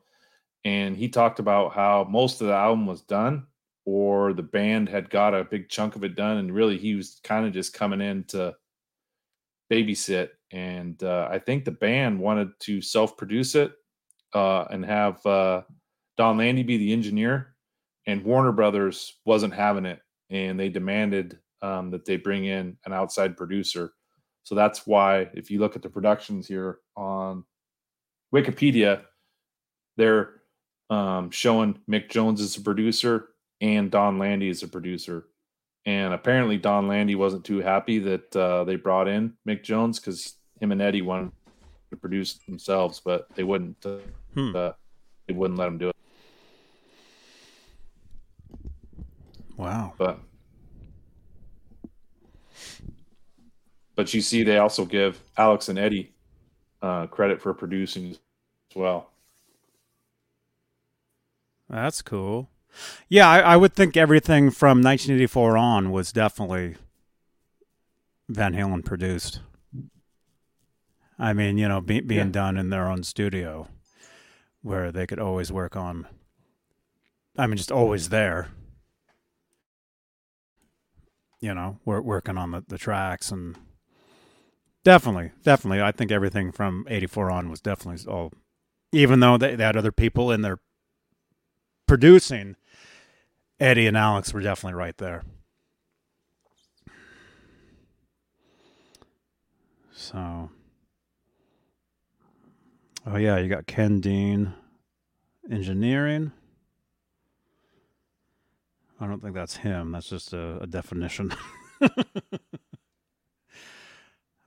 and 0.64 0.96
he 0.96 1.08
talked 1.08 1.38
about 1.38 1.72
how 1.72 2.04
most 2.08 2.40
of 2.40 2.46
the 2.46 2.54
album 2.54 2.86
was 2.86 3.02
done, 3.02 3.46
or 3.86 4.32
the 4.32 4.42
band 4.42 4.88
had 4.88 5.10
got 5.10 5.34
a 5.34 5.44
big 5.44 5.68
chunk 5.68 5.96
of 5.96 6.04
it 6.04 6.14
done, 6.14 6.36
and 6.36 6.54
really 6.54 6.78
he 6.78 6.94
was 6.94 7.20
kind 7.24 7.46
of 7.46 7.52
just 7.52 7.74
coming 7.74 8.00
in 8.00 8.24
to 8.24 8.54
babysit. 9.70 10.30
And 10.50 11.02
uh, 11.02 11.28
I 11.30 11.38
think 11.38 11.64
the 11.64 11.70
band 11.70 12.20
wanted 12.20 12.48
to 12.60 12.80
self-produce 12.80 13.54
it 13.54 13.72
uh, 14.34 14.64
and 14.70 14.84
have 14.84 15.24
uh, 15.24 15.62
Donn 16.16 16.36
Landee 16.38 16.66
be 16.66 16.76
the 16.76 16.92
engineer, 16.92 17.54
and 18.06 18.24
Warner 18.24 18.52
Brothers 18.52 19.14
wasn't 19.24 19.54
having 19.54 19.86
it, 19.86 20.00
and 20.30 20.58
they 20.58 20.68
demanded 20.68 21.38
um, 21.62 21.90
that 21.90 22.04
they 22.04 22.16
bring 22.16 22.44
in 22.44 22.76
an 22.84 22.92
outside 22.92 23.36
producer. 23.36 23.92
So 24.42 24.54
that's 24.54 24.86
why, 24.86 25.30
if 25.34 25.50
you 25.50 25.58
look 25.58 25.76
at 25.76 25.82
the 25.82 25.88
productions 25.88 26.46
here 26.46 26.78
on 26.96 27.44
Wikipedia, 28.34 29.02
they're 29.96 30.42
um, 30.90 31.30
showing 31.30 31.78
Mick 31.90 32.10
Jones 32.10 32.40
as 32.40 32.56
a 32.56 32.60
producer 32.60 33.28
and 33.60 33.90
Donn 33.90 34.18
Landee 34.18 34.50
as 34.50 34.62
a 34.62 34.68
producer. 34.68 35.26
And 35.86 36.12
apparently, 36.12 36.58
Donn 36.58 36.88
Landee 36.88 37.16
wasn't 37.16 37.44
too 37.44 37.60
happy 37.60 37.98
that 38.00 38.36
uh, 38.36 38.64
they 38.64 38.76
brought 38.76 39.08
in 39.08 39.34
Mick 39.48 39.62
Jones 39.62 39.98
because 39.98 40.34
him 40.60 40.72
and 40.72 40.82
Eddie 40.82 41.02
wanted 41.02 41.32
to 41.90 41.96
produce 41.96 42.34
themselves, 42.34 43.00
but 43.04 43.28
they 43.34 43.42
wouldn't. 43.44 43.84
Uh, 43.84 43.98
Hmm. 44.34 44.56
uh, 44.56 44.72
they 45.28 45.34
wouldn't 45.34 45.58
let 45.58 45.66
them 45.66 45.78
do 45.78 45.88
it. 45.90 45.96
Wow. 49.56 49.94
But 49.96 50.18
but 53.94 54.12
you 54.12 54.20
see, 54.20 54.42
they 54.42 54.58
also 54.58 54.84
give 54.84 55.20
Alex 55.36 55.68
and 55.68 55.78
Eddie 55.78 56.12
uh, 56.82 57.06
credit 57.06 57.40
for 57.40 57.54
producing 57.54 58.10
as 58.10 58.18
well. 58.74 59.10
That's 61.68 62.02
cool. 62.02 62.50
Yeah, 63.08 63.28
I, 63.30 63.38
I 63.40 63.56
would 63.56 63.74
think 63.74 63.96
everything 63.96 64.50
from 64.50 64.82
1984 64.82 65.56
on 65.56 65.90
was 65.92 66.12
definitely 66.12 66.74
Van 68.28 68.54
Halen 68.54 68.84
produced. 68.84 69.40
I 71.18 71.32
mean, 71.32 71.58
you 71.58 71.68
know, 71.68 71.80
be, 71.80 72.00
being 72.00 72.26
Yeah. 72.26 72.32
done 72.32 72.56
in 72.56 72.70
their 72.70 72.88
own 72.88 73.02
studio 73.04 73.68
where 74.62 74.90
they 74.90 75.06
could 75.06 75.18
always 75.18 75.52
work 75.52 75.76
on, 75.76 76.06
I 77.36 77.46
mean, 77.46 77.56
just 77.56 77.70
always 77.72 78.08
there. 78.08 78.48
You 81.40 81.54
know, 81.54 81.78
we're 81.84 82.00
working 82.00 82.38
on 82.38 82.50
the, 82.52 82.64
the 82.66 82.78
tracks 82.78 83.30
and 83.30 83.56
definitely, 84.82 85.32
definitely. 85.42 85.82
I 85.82 85.92
think 85.92 86.10
everything 86.10 86.50
from 86.52 86.86
84 86.88 87.30
on 87.30 87.50
was 87.50 87.60
definitely 87.60 88.10
all, 88.10 88.32
even 88.92 89.20
though 89.20 89.36
they, 89.36 89.54
they 89.54 89.64
had 89.64 89.76
other 89.76 89.92
people 89.92 90.30
in 90.32 90.40
there 90.42 90.58
producing, 91.86 92.56
Eddie 93.60 93.86
and 93.86 93.96
Alex 93.96 94.32
were 94.32 94.40
definitely 94.40 94.78
right 94.78 94.96
there. 94.96 95.22
So, 99.92 100.50
oh 103.06 103.16
yeah, 103.16 103.38
you 103.38 103.48
got 103.48 103.66
Ken 103.66 104.00
Deane, 104.00 104.54
engineering. 105.50 106.32
I 109.00 109.06
don't 109.06 109.20
think 109.20 109.34
that's 109.34 109.56
him. 109.56 109.92
That's 109.92 110.08
just 110.08 110.32
a, 110.32 110.62
a 110.62 110.66
definition. 110.66 111.34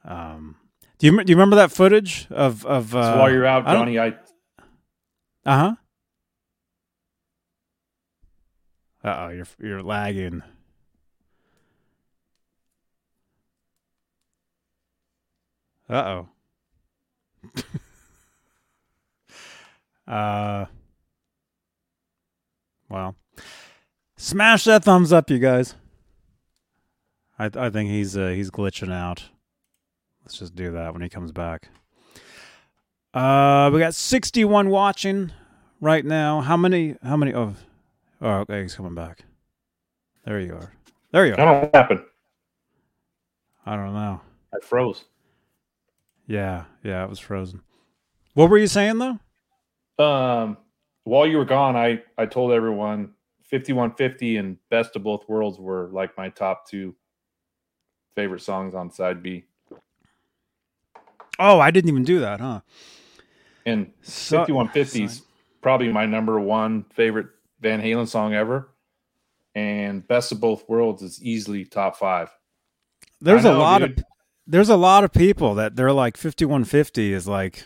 um, 0.06 0.56
do 0.98 1.08
you 1.08 1.24
do 1.24 1.32
you 1.32 1.36
remember 1.36 1.58
that 1.58 1.72
footage 1.72 2.28
of 2.32 2.66
of? 2.66 2.96
Uh, 2.96 3.14
so 3.14 3.20
while 3.20 3.32
you're 3.32 3.46
out, 3.46 3.68
I 3.68 3.74
Johnny, 3.74 4.00
I 4.00 4.08
uh 4.08 4.14
huh. 5.46 5.76
Uh 9.04 9.16
oh, 9.20 9.30
you're 9.30 9.48
you're 9.60 9.84
lagging. 9.84 10.42
Uh 15.90 16.24
oh. 17.46 17.54
uh. 20.08 20.66
Well, 22.90 23.16
smash 24.16 24.64
that 24.64 24.84
thumbs 24.84 25.12
up, 25.12 25.30
you 25.30 25.40
guys. 25.40 25.76
I 27.38 27.50
I 27.54 27.70
think 27.70 27.90
he's 27.90 28.16
uh, 28.16 28.30
he's 28.30 28.50
glitching 28.50 28.94
out. 28.94 29.26
Let's 30.24 30.40
just 30.40 30.56
do 30.56 30.72
that 30.72 30.94
when 30.94 31.02
he 31.02 31.10
comes 31.10 31.32
back. 31.32 31.70
Uh, 33.14 33.70
we 33.74 33.80
got 33.80 33.96
61 33.96 34.70
watching 34.70 35.32
right 35.80 36.06
now. 36.06 36.42
How 36.42 36.58
many? 36.58 36.96
How 37.02 37.18
many? 37.18 37.34
Oh, 37.34 37.56
oh, 38.22 38.32
okay, 38.40 38.62
he's 38.62 38.76
coming 38.76 38.96
back. 38.96 39.24
There 40.26 40.40
you 40.40 40.54
are. 40.54 40.74
There 41.12 41.26
you 41.26 41.36
are. 41.36 41.62
what 41.62 41.76
happened. 41.76 42.02
I 43.66 43.76
don't 43.76 43.94
know. 43.94 44.22
I 44.54 44.60
froze. 44.62 45.06
Yeah, 46.28 46.66
yeah, 46.84 47.04
it 47.04 47.10
was 47.10 47.20
frozen. 47.20 47.62
What 48.34 48.50
were 48.50 48.58
you 48.58 48.68
saying 48.68 48.98
though? 48.98 49.20
Um, 50.00 50.58
while 51.04 51.26
you 51.26 51.38
were 51.38 51.46
gone, 51.46 51.76
I 51.76 52.04
I 52.18 52.26
told 52.26 52.52
everyone 52.52 53.14
5150 53.50 54.38
and 54.38 54.58
Best 54.70 54.96
of 54.96 55.04
Both 55.04 55.28
Worlds 55.30 55.58
were 55.60 55.90
like 55.92 56.18
my 56.18 56.30
top 56.30 56.68
two 56.68 56.96
favorite 58.16 58.42
songs 58.42 58.76
on 58.76 58.92
side 58.92 59.24
B. 59.24 59.46
Oh, 61.40 61.60
I 61.60 61.72
didn't 61.72 61.90
even 61.90 62.04
do 62.04 62.20
that, 62.20 62.40
huh? 62.40 62.62
And 63.66 63.92
5150 64.02 65.04
is 65.04 65.22
probably 65.62 65.92
my 65.92 66.06
number 66.06 66.40
one 66.40 66.86
favorite 66.94 67.28
Van 67.60 67.82
Halen 67.82 68.08
song 68.08 68.34
ever. 68.34 68.70
And 69.56 70.08
Best 70.08 70.32
of 70.32 70.40
Both 70.40 70.68
Worlds 70.70 71.02
is 71.02 71.22
easily 71.22 71.66
top 71.66 71.96
five. 71.98 72.30
There's 73.22 73.46
I 73.46 73.50
a 73.50 73.54
know, 73.54 73.60
lot 73.60 73.80
dude. 73.80 74.00
of 74.00 74.06
there's 74.46 74.70
a 74.70 74.78
lot 74.78 75.04
of 75.04 75.12
people 75.12 75.56
that 75.56 75.76
they're 75.76 75.92
like 75.92 76.16
5150 76.18 77.14
is 77.14 77.28
like 77.28 77.66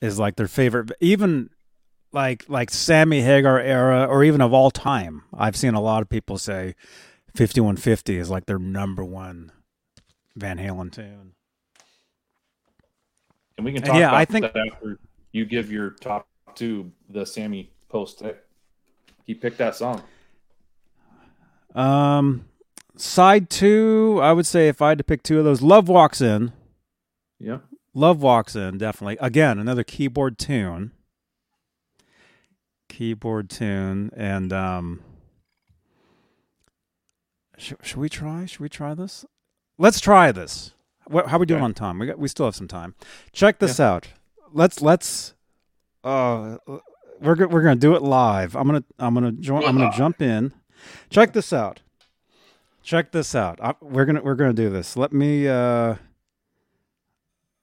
is 0.00 0.18
like 0.18 0.36
their 0.36 0.48
favorite 0.48 0.90
even 1.00 1.50
like 2.12 2.44
like 2.48 2.70
Sammy 2.70 3.22
Hagar 3.22 3.60
era 3.60 4.06
or 4.06 4.24
even 4.24 4.40
of 4.40 4.52
all 4.52 4.70
time. 4.70 5.22
I've 5.36 5.56
seen 5.56 5.74
a 5.74 5.80
lot 5.80 6.02
of 6.02 6.08
people 6.08 6.38
say 6.38 6.74
5150 7.36 8.16
is 8.18 8.30
like 8.30 8.46
their 8.46 8.58
number 8.58 9.04
one 9.04 9.52
Van 10.36 10.58
Halen 10.58 10.92
tune. 10.92 11.32
And 13.56 13.64
we 13.64 13.72
can 13.72 13.82
talk 13.82 13.96
yeah, 13.96 14.08
about 14.08 14.14
I 14.18 14.24
think- 14.24 14.52
that 14.52 14.56
after 14.72 14.98
you 15.32 15.44
give 15.44 15.70
your 15.70 15.90
top 15.90 16.26
two, 16.54 16.90
the 17.08 17.26
Sammy 17.26 17.70
post. 17.88 18.22
He 19.24 19.34
picked 19.34 19.58
that 19.58 19.74
song. 19.76 20.02
Um 21.74 22.46
side 22.96 23.48
2, 23.50 24.18
I 24.22 24.32
would 24.32 24.46
say 24.46 24.68
if 24.68 24.82
I 24.82 24.88
had 24.90 24.98
to 24.98 25.04
pick 25.04 25.22
two 25.22 25.38
of 25.38 25.44
those, 25.44 25.62
Love 25.62 25.88
Walks 25.88 26.20
In. 26.20 26.52
Yeah. 27.38 27.58
Love 27.94 28.22
Walks 28.22 28.56
In, 28.56 28.78
definitely. 28.78 29.16
Again, 29.20 29.58
another 29.58 29.84
keyboard 29.84 30.38
tune. 30.38 30.92
Keyboard 32.88 33.50
tune. 33.50 34.10
And 34.16 34.52
um 34.52 35.00
should, 37.56 37.78
should 37.82 37.98
we 37.98 38.08
try? 38.08 38.46
Should 38.46 38.60
we 38.60 38.68
try 38.68 38.94
this? 38.94 39.24
Let's 39.78 40.00
try 40.00 40.32
this. 40.32 40.72
What, 41.06 41.28
how 41.28 41.36
are 41.36 41.40
we 41.40 41.46
doing 41.46 41.58
Okay. 41.60 41.64
on 41.64 41.74
time? 41.74 41.98
We 41.98 42.06
got, 42.06 42.18
we 42.18 42.28
still 42.28 42.46
have 42.46 42.54
some 42.54 42.68
time. 42.68 42.94
Check 43.32 43.58
this 43.58 43.80
out. 43.80 44.08
Let's 44.52 44.80
let's 44.82 45.34
uh 46.04 46.58
we're 47.20 47.34
go- 47.34 47.48
we're 47.48 47.62
going 47.62 47.76
to 47.76 47.80
do 47.80 47.94
it 47.94 48.02
live. 48.02 48.54
I'm 48.56 48.68
going 48.68 48.82
to 48.82 48.88
I'm 48.98 49.14
to 49.24 49.32
join 49.32 49.64
I'm 49.64 49.76
to 49.78 49.90
jump 49.96 50.22
in. 50.22 50.52
Check 51.10 51.32
this 51.32 51.52
out. 51.52 51.80
Check 52.82 53.12
this 53.12 53.34
out. 53.34 53.58
I, 53.62 53.74
we're 53.80 54.04
going 54.04 54.16
to 54.16 54.22
we're 54.22 54.34
to 54.54 54.62
do 54.62 54.70
this. 54.70 54.96
Let 54.96 55.12
me 55.12 55.48
uh 55.48 55.96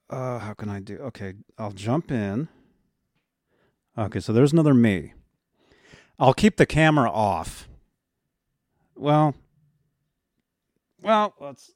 uh, 0.08 0.38
how 0.40 0.54
can 0.54 0.70
I 0.70 0.80
do? 0.80 0.98
Okay, 0.98 1.34
I'll 1.58 1.72
jump 1.72 2.12
in. 2.12 2.48
Okay, 3.98 4.20
so 4.20 4.32
there's 4.34 4.54
another 4.54 4.74
me. 4.76 5.14
I'll 6.18 6.34
keep 6.34 6.58
the 6.58 6.66
camera 6.66 7.10
off. 7.10 7.68
Well, 8.96 9.36
well, 11.02 11.34
let's 11.40 11.72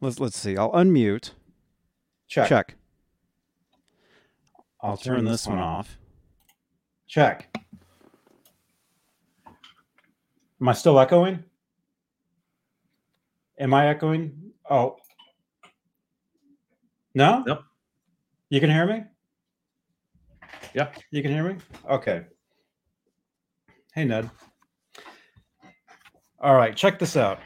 let's 0.00 0.20
let's 0.20 0.38
see. 0.38 0.56
I'll 0.56 0.72
unmute. 0.72 1.30
Check. 2.28 2.48
Check. 2.48 2.74
I'll 4.80 4.98
turn 4.98 5.24
this 5.24 5.46
one 5.46 5.58
off. 5.58 5.98
Check. 7.08 7.56
Am 10.60 10.68
I 10.68 10.72
still 10.72 10.98
echoing? 11.00 11.42
Am 13.58 13.72
I 13.72 13.88
echoing? 13.88 14.52
Oh, 14.68 14.96
No? 17.14 17.44
Nope. 17.46 17.64
You 18.50 18.60
can 18.60 18.70
hear 18.70 18.86
me? 18.86 19.04
Yeah. 20.74 20.88
You 21.10 21.22
can 21.22 21.30
hear 21.30 21.44
me? 21.44 21.56
Okay. 21.88 22.24
Hey, 23.94 24.04
Ned. 24.04 24.30
All 26.40 26.54
right, 26.54 26.74
check 26.76 26.98
this 26.98 27.16
out. 27.16 27.38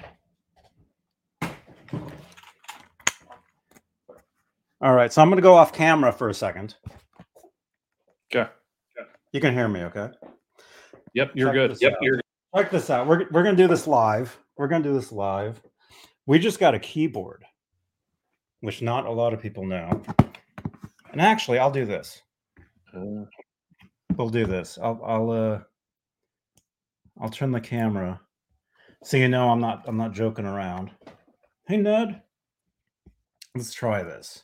All 4.81 4.95
right, 4.95 5.13
so 5.13 5.21
I'm 5.21 5.29
going 5.29 5.37
to 5.37 5.43
go 5.43 5.55
off 5.55 5.73
camera 5.73 6.13
for 6.13 6.29
a 6.29 6.35
second. 6.35 6.77
Okay. 8.35 8.49
You 9.33 9.41
can 9.41 9.53
hear 9.53 9.69
me, 9.69 9.83
okay? 9.83 10.09
Yep, 11.15 11.33
you're 11.35 11.49
Check 11.49 11.55
good. 11.55 11.77
Yep, 11.81 11.93
out. 11.93 11.99
you're 12.01 12.21
Check 12.57 12.71
this 12.71 12.89
out. 12.89 13.07
We're, 13.07 13.27
we're 13.31 13.43
going 13.43 13.57
to 13.57 13.63
do 13.63 13.69
this 13.69 13.87
live. 13.87 14.37
We're 14.57 14.69
going 14.69 14.83
to 14.83 14.89
do 14.89 14.95
this 14.95 15.13
live. 15.13 15.61
We 16.27 16.39
just 16.39 16.59
got 16.59 16.75
a 16.75 16.79
keyboard, 16.79 17.45
which 18.61 18.83
not 18.83 19.07
a 19.07 19.11
lot 19.11 19.35
of 19.35 19.41
people 19.41 19.67
know. 19.67 20.03
And 21.13 21.21
actually, 21.21 21.59
I'll 21.59 21.71
do 21.71 21.85
this. 21.85 22.23
Uh, 22.95 23.25
We'll 24.17 24.31
do 24.31 24.47
this. 24.47 24.79
I'll 24.83 25.01
I'll 25.05 25.31
uh 25.31 25.61
I'll 27.21 27.29
turn 27.29 27.51
the 27.53 27.61
camera 27.61 28.21
so 29.05 29.17
you 29.17 29.29
know 29.29 29.49
I'm 29.51 29.61
not 29.61 29.85
I'm 29.87 29.97
not 29.97 30.13
joking 30.13 30.45
around. 30.45 30.91
Hey 31.67 31.77
Ned. 31.77 32.23
Let's 33.55 33.73
try 33.73 34.03
this. 34.03 34.43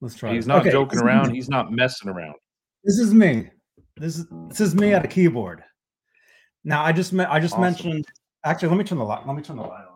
Let's 0.00 0.14
try 0.14 0.32
he's 0.34 0.44
this. 0.44 0.48
not 0.48 0.60
Okay, 0.62 0.70
joking 0.70 1.00
around. 1.00 1.28
me. 1.30 1.34
He's 1.36 1.48
not 1.48 1.72
messing 1.72 2.08
around. 2.08 2.34
This 2.84 2.98
is 2.98 3.14
me. 3.14 3.50
This 3.96 4.18
is 4.18 4.26
this 4.48 4.60
is 4.60 4.74
me 4.74 4.92
at 4.94 5.04
a 5.04 5.08
keyboard. 5.08 5.62
Now 6.64 6.82
I 6.84 6.92
just 6.92 7.12
me- 7.12 7.24
I 7.24 7.38
just 7.40 7.54
Awesome. 7.54 7.62
mentioned 7.62 8.04
actually 8.44 8.68
let 8.68 8.78
me 8.78 8.84
turn 8.84 8.98
the 8.98 9.04
light 9.04 9.26
let 9.26 9.36
me 9.36 9.42
turn 9.42 9.56
the 9.56 9.62
light 9.62 9.84
on. 9.84 9.88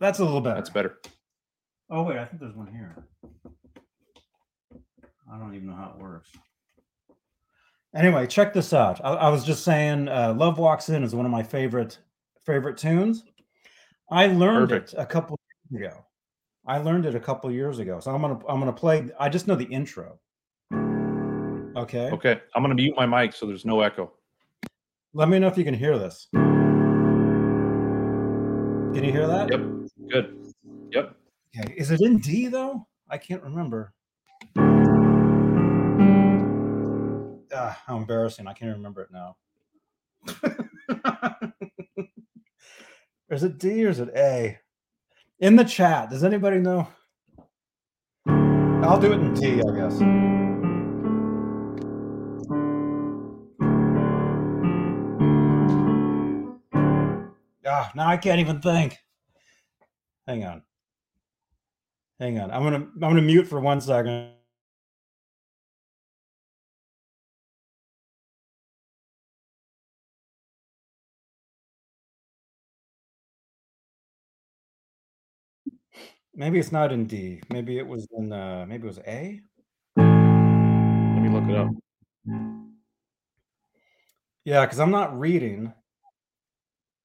That's 0.00 0.18
a 0.18 0.24
little 0.24 0.40
better. 0.40 0.56
That's 0.56 0.70
better. 0.70 0.98
Oh 1.90 2.02
wait, 2.02 2.18
I 2.18 2.24
think 2.26 2.40
there's 2.40 2.54
one 2.54 2.66
here. 2.68 3.04
I 5.32 5.38
don't 5.38 5.54
even 5.54 5.68
know 5.68 5.74
how 5.76 5.94
it 5.96 6.02
works. 6.02 6.30
Anyway, 7.94 8.26
check 8.26 8.52
this 8.52 8.72
out. 8.72 9.00
I, 9.04 9.14
I 9.14 9.28
was 9.28 9.44
just 9.44 9.64
saying, 9.64 10.08
uh, 10.08 10.34
"Love 10.36 10.58
Walks 10.58 10.88
In" 10.88 11.04
is 11.04 11.14
one 11.14 11.24
of 11.24 11.32
my 11.32 11.42
favorite 11.42 11.98
favorite 12.44 12.76
tunes. 12.76 13.24
I 14.10 14.26
learned 14.26 14.70
Perfect. 14.70 14.94
it 14.94 14.98
a 14.98 15.06
couple 15.06 15.38
years 15.70 15.86
ago. 15.86 16.04
I 16.66 16.78
learned 16.78 17.06
it 17.06 17.14
a 17.14 17.20
couple 17.20 17.50
years 17.50 17.78
ago, 17.78 18.00
so 18.00 18.12
I'm 18.12 18.20
gonna 18.20 18.38
I'm 18.48 18.58
gonna 18.58 18.72
play. 18.72 19.08
I 19.20 19.28
just 19.28 19.46
know 19.46 19.54
the 19.54 19.64
intro. 19.64 20.18
Okay. 21.76 22.10
Okay, 22.10 22.40
I'm 22.54 22.62
gonna 22.62 22.74
mute 22.74 22.94
my 22.96 23.06
mic 23.06 23.32
so 23.32 23.46
there's 23.46 23.64
no 23.64 23.80
echo. 23.80 24.12
Let 25.12 25.28
me 25.28 25.38
know 25.38 25.46
if 25.46 25.56
you 25.56 25.64
can 25.64 25.74
hear 25.74 25.98
this. 25.98 26.28
Can 26.32 26.54
you 29.04 29.12
hear 29.12 29.26
that? 29.26 29.50
Yep, 29.50 29.60
good. 30.10 30.54
Yep. 30.90 31.16
Okay. 31.56 31.74
Is 31.76 31.90
it 31.90 32.00
in 32.00 32.18
D 32.18 32.48
though? 32.48 32.86
I 33.08 33.18
can't 33.18 33.42
remember. 33.42 33.92
Ah, 37.56 37.80
how 37.86 37.96
embarrassing. 37.96 38.48
I 38.48 38.52
can't 38.52 38.76
remember 38.76 39.02
it 39.02 39.10
now. 39.12 39.36
is 43.30 43.44
it 43.44 43.58
D 43.58 43.86
or 43.86 43.90
is 43.90 44.00
it 44.00 44.08
A? 44.16 44.58
In 45.38 45.54
the 45.54 45.62
chat, 45.64 46.10
does 46.10 46.24
anybody 46.24 46.58
know? 46.58 46.88
I'll 48.26 48.98
do 49.00 49.12
it 49.12 49.20
in 49.20 49.34
T, 49.34 49.60
I 49.60 49.76
guess. 49.76 50.00
Ah, 57.66 57.92
now 57.94 58.08
I 58.08 58.16
can't 58.16 58.40
even 58.40 58.60
think. 58.60 58.98
Hang 60.26 60.44
on. 60.44 60.62
Hang 62.18 62.40
on. 62.40 62.50
I'm 62.50 62.62
gonna 62.62 62.76
I'm 62.76 63.00
gonna 63.00 63.22
mute 63.22 63.46
for 63.46 63.60
one 63.60 63.80
second. 63.80 64.32
Maybe 76.36 76.58
it's 76.58 76.72
not 76.72 76.90
in 76.90 77.06
D. 77.06 77.40
Maybe 77.50 77.78
it 77.78 77.86
was 77.86 78.08
in 78.18 78.32
uh 78.32 78.66
maybe 78.68 78.84
it 78.84 78.88
was 78.88 78.98
A. 79.06 79.40
Let 79.96 81.22
me 81.22 81.28
look 81.28 81.48
it 81.48 81.54
up. 81.54 81.68
Yeah, 84.44 84.66
because 84.66 84.80
I'm 84.80 84.90
not 84.90 85.16
reading. 85.18 85.72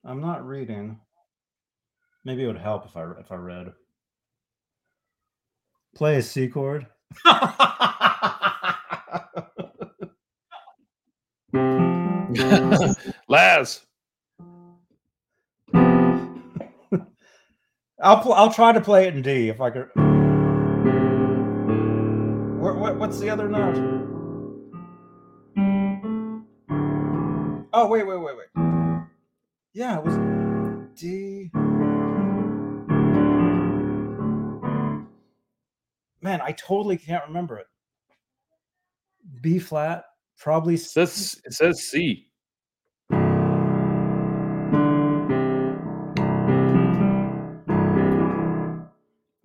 I'm 0.04 0.20
not 0.20 0.46
reading. 0.48 1.00
Maybe 2.26 2.44
it 2.44 2.48
would 2.48 2.58
help 2.58 2.86
if 2.86 2.98
I 2.98 3.04
if 3.20 3.32
I 3.32 3.36
read. 3.36 3.72
Play 5.96 6.18
a 6.18 6.22
C 6.24 6.48
chord. 6.48 6.88
Laz. 13.28 13.86
I'll 18.02 18.22
pl- 18.22 18.34
I'll 18.34 18.54
try 18.54 18.72
to 18.72 18.80
play 18.80 19.08
it 19.08 19.16
in 19.16 19.22
D 19.22 19.50
if 19.50 19.60
I 19.60 19.70
could. 19.70 19.90
What, 22.60 22.78
what 22.78 22.98
what's 22.98 23.20
the 23.20 23.30
other 23.30 23.50
note? 23.50 23.76
Oh 27.74 27.88
wait 27.88 28.08
wait 28.08 28.18
wait 28.22 28.36
wait. 28.38 28.48
Yeah, 29.74 29.98
it 29.98 30.06
was 30.06 30.16
D. 31.00 31.52
Man, 36.22 36.42
I 36.42 36.52
totally 36.54 36.98
can't 36.98 37.26
remember 37.28 37.58
it. 37.58 37.68
B 39.42 39.60
flat, 39.60 40.06
probably. 40.38 40.76
It 40.76 40.80
says 40.80 41.40
it 41.44 41.54
says 41.54 41.84
C. 41.84 42.29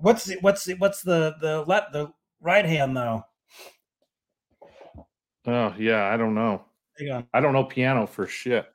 What's 0.04 0.26
the 0.26 0.36
what's 0.42 0.64
the 0.66 0.74
what's 0.74 1.00
the 1.00 1.34
the 1.40 1.64
left 1.66 1.94
the 1.94 2.12
right 2.42 2.66
hand 2.66 2.94
though? 2.94 3.24
Oh 5.46 5.74
yeah, 5.78 6.12
I 6.12 6.18
don't 6.18 6.34
know. 6.34 6.62
I 7.32 7.40
don't 7.40 7.54
know 7.54 7.64
piano 7.64 8.06
for 8.06 8.26
shit. 8.26 8.66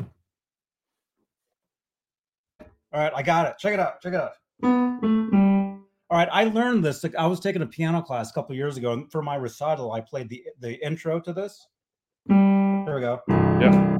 All 0.00 0.08
right, 2.92 3.12
I 3.14 3.22
got 3.22 3.46
it. 3.46 3.58
Check 3.58 3.74
it 3.74 3.78
out. 3.78 4.00
Check 4.00 4.14
it 4.14 4.20
out. 4.20 4.32
All 6.10 6.18
right, 6.18 6.28
I 6.32 6.44
learned 6.46 6.84
this. 6.84 7.04
I 7.16 7.26
was 7.28 7.38
taking 7.38 7.62
a 7.62 7.66
piano 7.66 8.02
class 8.02 8.32
a 8.32 8.34
couple 8.34 8.56
years 8.56 8.76
ago, 8.76 8.94
and 8.94 9.12
for 9.12 9.22
my 9.22 9.36
recital, 9.36 9.92
I 9.92 10.00
played 10.00 10.28
the 10.28 10.42
the 10.58 10.84
intro 10.84 11.20
to 11.20 11.32
this. 11.32 11.64
There 12.26 12.96
we 12.96 13.00
go. 13.02 13.20
Yeah. 13.28 13.98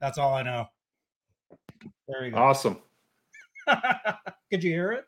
That's 0.00 0.18
all 0.18 0.34
I 0.34 0.42
know. 0.42 0.66
There 2.08 2.30
go. 2.30 2.36
Awesome. 2.38 2.78
Could 4.50 4.64
you 4.64 4.70
hear 4.70 4.92
it? 4.92 5.04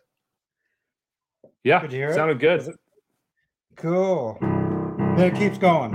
Yeah, 1.65 1.81
Could 1.81 1.93
you 1.93 1.99
hear 1.99 2.09
it? 2.11 2.15
sounded 2.15 2.39
good. 2.39 2.69
Cool. 3.77 4.37
Then 4.41 5.35
it 5.35 5.35
keeps 5.35 5.59
going. 5.59 5.93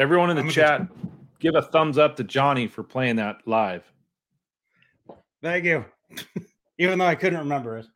Everyone 0.00 0.30
in 0.30 0.36
the 0.36 0.44
I'm 0.44 0.48
chat, 0.48 0.88
give 1.40 1.54
a 1.56 1.60
thumbs 1.60 1.98
up 1.98 2.16
to 2.16 2.24
Johnny 2.24 2.66
for 2.66 2.82
playing 2.82 3.16
that 3.16 3.46
live. 3.46 3.84
Thank 5.42 5.66
you. 5.66 5.84
Even 6.78 6.98
though 6.98 7.04
I 7.04 7.14
couldn't 7.14 7.38
remember 7.38 7.76
it. 7.76 7.86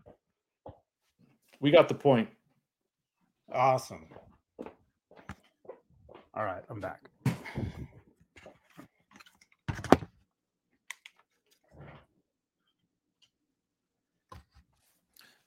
We 1.61 1.71
got 1.71 1.89
the 1.89 1.95
point. 1.95 2.29
Awesome. 3.51 4.05
All 6.35 6.45
right, 6.45 6.63
I'm 6.69 6.79
back. 6.79 7.09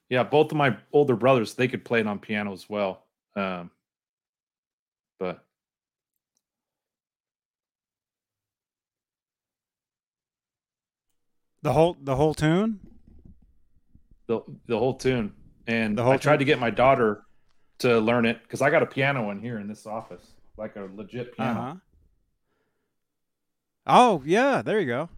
Yeah, 0.09 0.23
both 0.23 0.51
of 0.51 0.57
my 0.57 0.75
older 0.91 1.15
brothers, 1.15 1.53
they 1.53 1.67
could 1.67 1.85
play 1.85 1.99
it 1.99 2.07
on 2.07 2.17
piano 2.17 2.51
as 2.51 2.67
well. 2.67 3.03
Um, 3.35 3.69
but 5.19 5.46
The 11.61 11.73
whole 11.73 11.97
the 12.01 12.15
whole 12.15 12.33
tune. 12.33 12.79
the 14.27 14.41
the 14.67 14.77
whole 14.77 14.93
tune. 14.95 15.33
And 15.67 15.97
The 15.97 16.03
whole 16.03 16.13
I 16.13 16.17
tried 16.17 16.33
tune? 16.33 16.39
to 16.39 16.45
get 16.45 16.59
my 16.59 16.69
daughter 16.69 17.23
to 17.79 17.99
learn 17.99 18.25
it 18.25 18.41
because 18.43 18.61
I 18.61 18.69
got 18.69 18.83
a 18.83 18.85
piano 18.85 19.29
in 19.31 19.39
here 19.41 19.59
in 19.59 19.67
this 19.67 19.85
office, 19.85 20.25
like 20.57 20.75
a 20.75 20.87
legit 20.95 21.35
piano. 21.35 21.59
Uh-huh. 21.59 21.75
Oh 23.85 24.23
yeah, 24.25 24.61
there 24.61 24.79
you 24.79 24.87
go. 24.87 25.09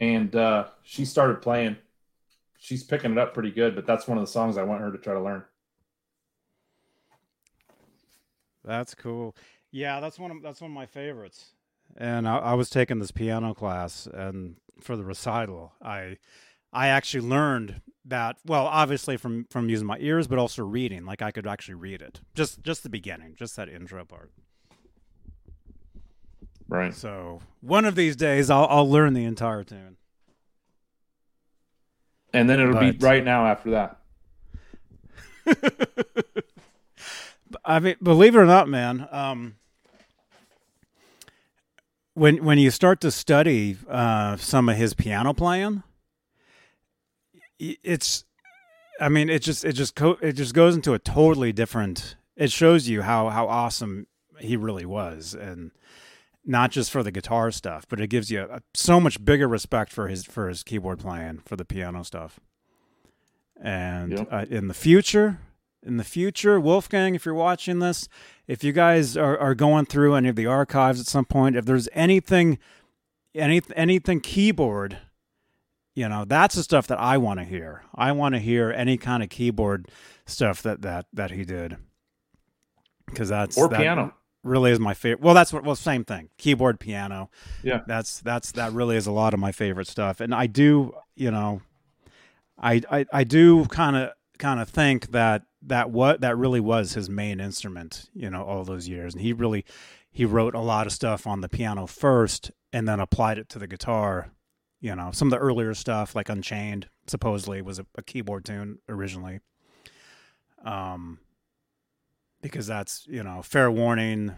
And 0.00 0.34
uh, 0.34 0.66
she 0.82 1.04
started 1.04 1.40
playing. 1.42 1.76
She's 2.58 2.84
picking 2.84 3.12
it 3.12 3.18
up 3.18 3.34
pretty 3.34 3.50
good, 3.50 3.74
but 3.74 3.86
that's 3.86 4.06
one 4.06 4.18
of 4.18 4.22
the 4.24 4.30
songs 4.30 4.56
I 4.56 4.62
want 4.62 4.80
her 4.82 4.92
to 4.92 4.98
try 4.98 5.14
to 5.14 5.20
learn. 5.20 5.44
That's 8.64 8.94
cool. 8.94 9.34
Yeah, 9.72 10.00
that's 10.00 10.18
one 10.18 10.30
of 10.30 10.42
that's 10.42 10.60
one 10.60 10.70
of 10.70 10.74
my 10.74 10.86
favorites. 10.86 11.46
And 11.96 12.28
I, 12.28 12.38
I 12.38 12.54
was 12.54 12.70
taking 12.70 12.98
this 12.98 13.10
piano 13.10 13.54
class, 13.54 14.06
and 14.12 14.56
for 14.80 14.96
the 14.96 15.04
recital, 15.04 15.72
I 15.82 16.16
I 16.72 16.88
actually 16.88 17.26
learned 17.26 17.82
that 18.04 18.36
well, 18.44 18.66
obviously 18.66 19.16
from 19.16 19.44
from 19.50 19.68
using 19.68 19.86
my 19.86 19.98
ears, 20.00 20.26
but 20.26 20.38
also 20.38 20.64
reading. 20.64 21.04
Like 21.04 21.22
I 21.22 21.30
could 21.30 21.46
actually 21.46 21.74
read 21.74 22.02
it. 22.02 22.20
Just 22.34 22.62
just 22.62 22.82
the 22.82 22.88
beginning, 22.88 23.34
just 23.38 23.56
that 23.56 23.68
intro 23.68 24.04
part. 24.04 24.30
Right. 26.68 26.94
So 26.94 27.40
one 27.60 27.84
of 27.84 27.94
these 27.94 28.16
days, 28.16 28.48
I'll 28.48 28.66
I'll 28.70 28.90
learn 28.90 29.12
the 29.12 29.24
entire 29.24 29.64
tune. 29.64 29.96
And 32.32 32.48
then 32.48 32.60
it'll 32.60 32.80
be 32.80 32.92
right 32.92 33.22
now 33.22 33.46
after 33.46 33.70
that. 33.72 33.98
I 37.64 37.78
mean, 37.78 37.96
believe 38.02 38.34
it 38.34 38.38
or 38.38 38.46
not, 38.46 38.68
man. 38.68 39.06
Um, 39.10 39.56
when 42.14 42.44
when 42.44 42.58
you 42.58 42.70
start 42.70 43.00
to 43.02 43.10
study 43.10 43.76
uh, 43.88 44.36
some 44.36 44.68
of 44.68 44.76
his 44.76 44.94
piano 44.94 45.32
playing, 45.32 45.82
it's, 47.58 48.24
I 49.00 49.08
mean, 49.08 49.28
it 49.30 49.40
just 49.42 49.64
it 49.64 49.72
just 49.72 49.94
co- 49.94 50.18
it 50.20 50.32
just 50.32 50.54
goes 50.54 50.74
into 50.74 50.94
a 50.94 50.98
totally 50.98 51.52
different. 51.52 52.16
It 52.36 52.50
shows 52.50 52.88
you 52.88 53.02
how 53.02 53.28
how 53.30 53.46
awesome 53.46 54.06
he 54.38 54.56
really 54.56 54.84
was, 54.86 55.34
and 55.34 55.70
not 56.44 56.70
just 56.72 56.90
for 56.90 57.02
the 57.02 57.12
guitar 57.12 57.50
stuff, 57.50 57.86
but 57.88 58.00
it 58.00 58.08
gives 58.08 58.30
you 58.30 58.42
a, 58.42 58.60
so 58.74 58.98
much 59.00 59.24
bigger 59.24 59.46
respect 59.48 59.92
for 59.92 60.08
his 60.08 60.24
for 60.24 60.48
his 60.48 60.62
keyboard 60.62 60.98
playing, 60.98 61.40
for 61.46 61.56
the 61.56 61.64
piano 61.64 62.02
stuff. 62.04 62.40
And 63.60 64.12
Yep. 64.12 64.28
uh, 64.30 64.46
in 64.50 64.66
the 64.66 64.74
future, 64.74 65.38
in 65.84 65.96
the 65.96 66.04
future, 66.04 66.60
Wolfgang, 66.60 67.14
if 67.14 67.24
you're 67.26 67.34
watching 67.34 67.80
this, 67.80 68.08
if 68.46 68.62
you 68.62 68.72
guys 68.72 69.16
are, 69.16 69.36
are 69.38 69.54
going 69.54 69.86
through 69.86 70.14
any 70.14 70.28
of 70.28 70.36
the 70.36 70.46
archives 70.46 71.00
at 71.00 71.06
some 71.06 71.24
point, 71.24 71.56
if 71.56 71.64
there's 71.64 71.88
anything, 71.92 72.58
any 73.34 73.60
anything 73.74 74.20
keyboard, 74.20 74.98
you 75.94 76.08
know, 76.08 76.24
that's 76.24 76.54
the 76.54 76.62
stuff 76.62 76.86
that 76.86 77.00
I 77.00 77.18
want 77.18 77.40
to 77.40 77.44
hear. 77.44 77.82
I 77.94 78.12
want 78.12 78.34
to 78.34 78.38
hear 78.38 78.70
any 78.70 78.96
kind 78.96 79.22
of 79.22 79.28
keyboard 79.28 79.88
stuff 80.26 80.62
that 80.62 80.82
that 80.82 81.06
that 81.12 81.30
he 81.30 81.44
did, 81.44 81.76
because 83.06 83.28
that's 83.28 83.58
Or 83.58 83.68
that 83.68 83.80
piano. 83.80 84.14
Really 84.44 84.72
is 84.72 84.80
my 84.80 84.94
favorite. 84.94 85.20
Well, 85.22 85.34
that's 85.34 85.52
what. 85.52 85.62
Well, 85.62 85.76
same 85.76 86.04
thing. 86.04 86.28
Keyboard, 86.36 86.80
piano. 86.80 87.30
Yeah. 87.62 87.82
That's 87.86 88.20
that's 88.20 88.52
that 88.52 88.72
really 88.72 88.96
is 88.96 89.06
a 89.06 89.12
lot 89.12 89.34
of 89.34 89.40
my 89.40 89.52
favorite 89.52 89.86
stuff, 89.86 90.20
and 90.20 90.34
I 90.34 90.46
do, 90.46 90.94
you 91.14 91.30
know, 91.30 91.62
I 92.58 92.82
I, 92.90 93.06
I 93.12 93.24
do 93.24 93.66
kind 93.66 93.94
of 93.94 94.10
kind 94.42 94.58
of 94.58 94.68
think 94.68 95.12
that 95.12 95.44
that 95.62 95.90
what 95.90 96.20
that 96.20 96.36
really 96.36 96.58
was 96.58 96.94
his 96.94 97.08
main 97.08 97.38
instrument, 97.38 98.10
you 98.12 98.28
know, 98.28 98.42
all 98.42 98.64
those 98.64 98.88
years, 98.88 99.14
and 99.14 99.22
he 99.22 99.32
really 99.32 99.64
he 100.10 100.24
wrote 100.24 100.56
a 100.56 100.60
lot 100.60 100.86
of 100.86 100.92
stuff 100.92 101.28
on 101.28 101.40
the 101.40 101.48
piano 101.48 101.86
first, 101.86 102.50
and 102.72 102.88
then 102.88 102.98
applied 102.98 103.38
it 103.38 103.48
to 103.50 103.60
the 103.60 103.68
guitar. 103.68 104.32
You 104.80 104.96
know, 104.96 105.10
some 105.12 105.28
of 105.28 105.30
the 105.30 105.38
earlier 105.38 105.74
stuff 105.74 106.16
like 106.16 106.28
Unchained 106.28 106.88
supposedly 107.06 107.62
was 107.62 107.78
a, 107.78 107.86
a 107.94 108.02
keyboard 108.02 108.44
tune 108.44 108.78
originally. 108.88 109.38
Um, 110.64 111.20
because 112.40 112.66
that's 112.66 113.06
you 113.08 113.22
know 113.22 113.42
fair 113.42 113.70
warning. 113.70 114.34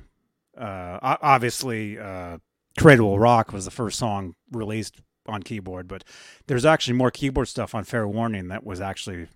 Uh, 0.57 0.99
obviously, 1.01 1.99
uh, 1.99 2.37
Cradle 2.79 3.19
Rock 3.19 3.55
was 3.55 3.65
the 3.65 3.71
first 3.71 3.99
song 3.99 4.35
released 4.53 5.01
on 5.27 5.43
keyboard, 5.43 5.89
but 5.89 6.05
there's 6.47 6.67
actually 6.67 6.99
more 6.99 7.11
keyboard 7.11 7.49
stuff 7.49 7.75
on 7.75 7.85
Fair 7.85 8.07
Warning 8.07 8.49
that 8.49 8.65
was 8.65 8.79
actually 8.81 9.29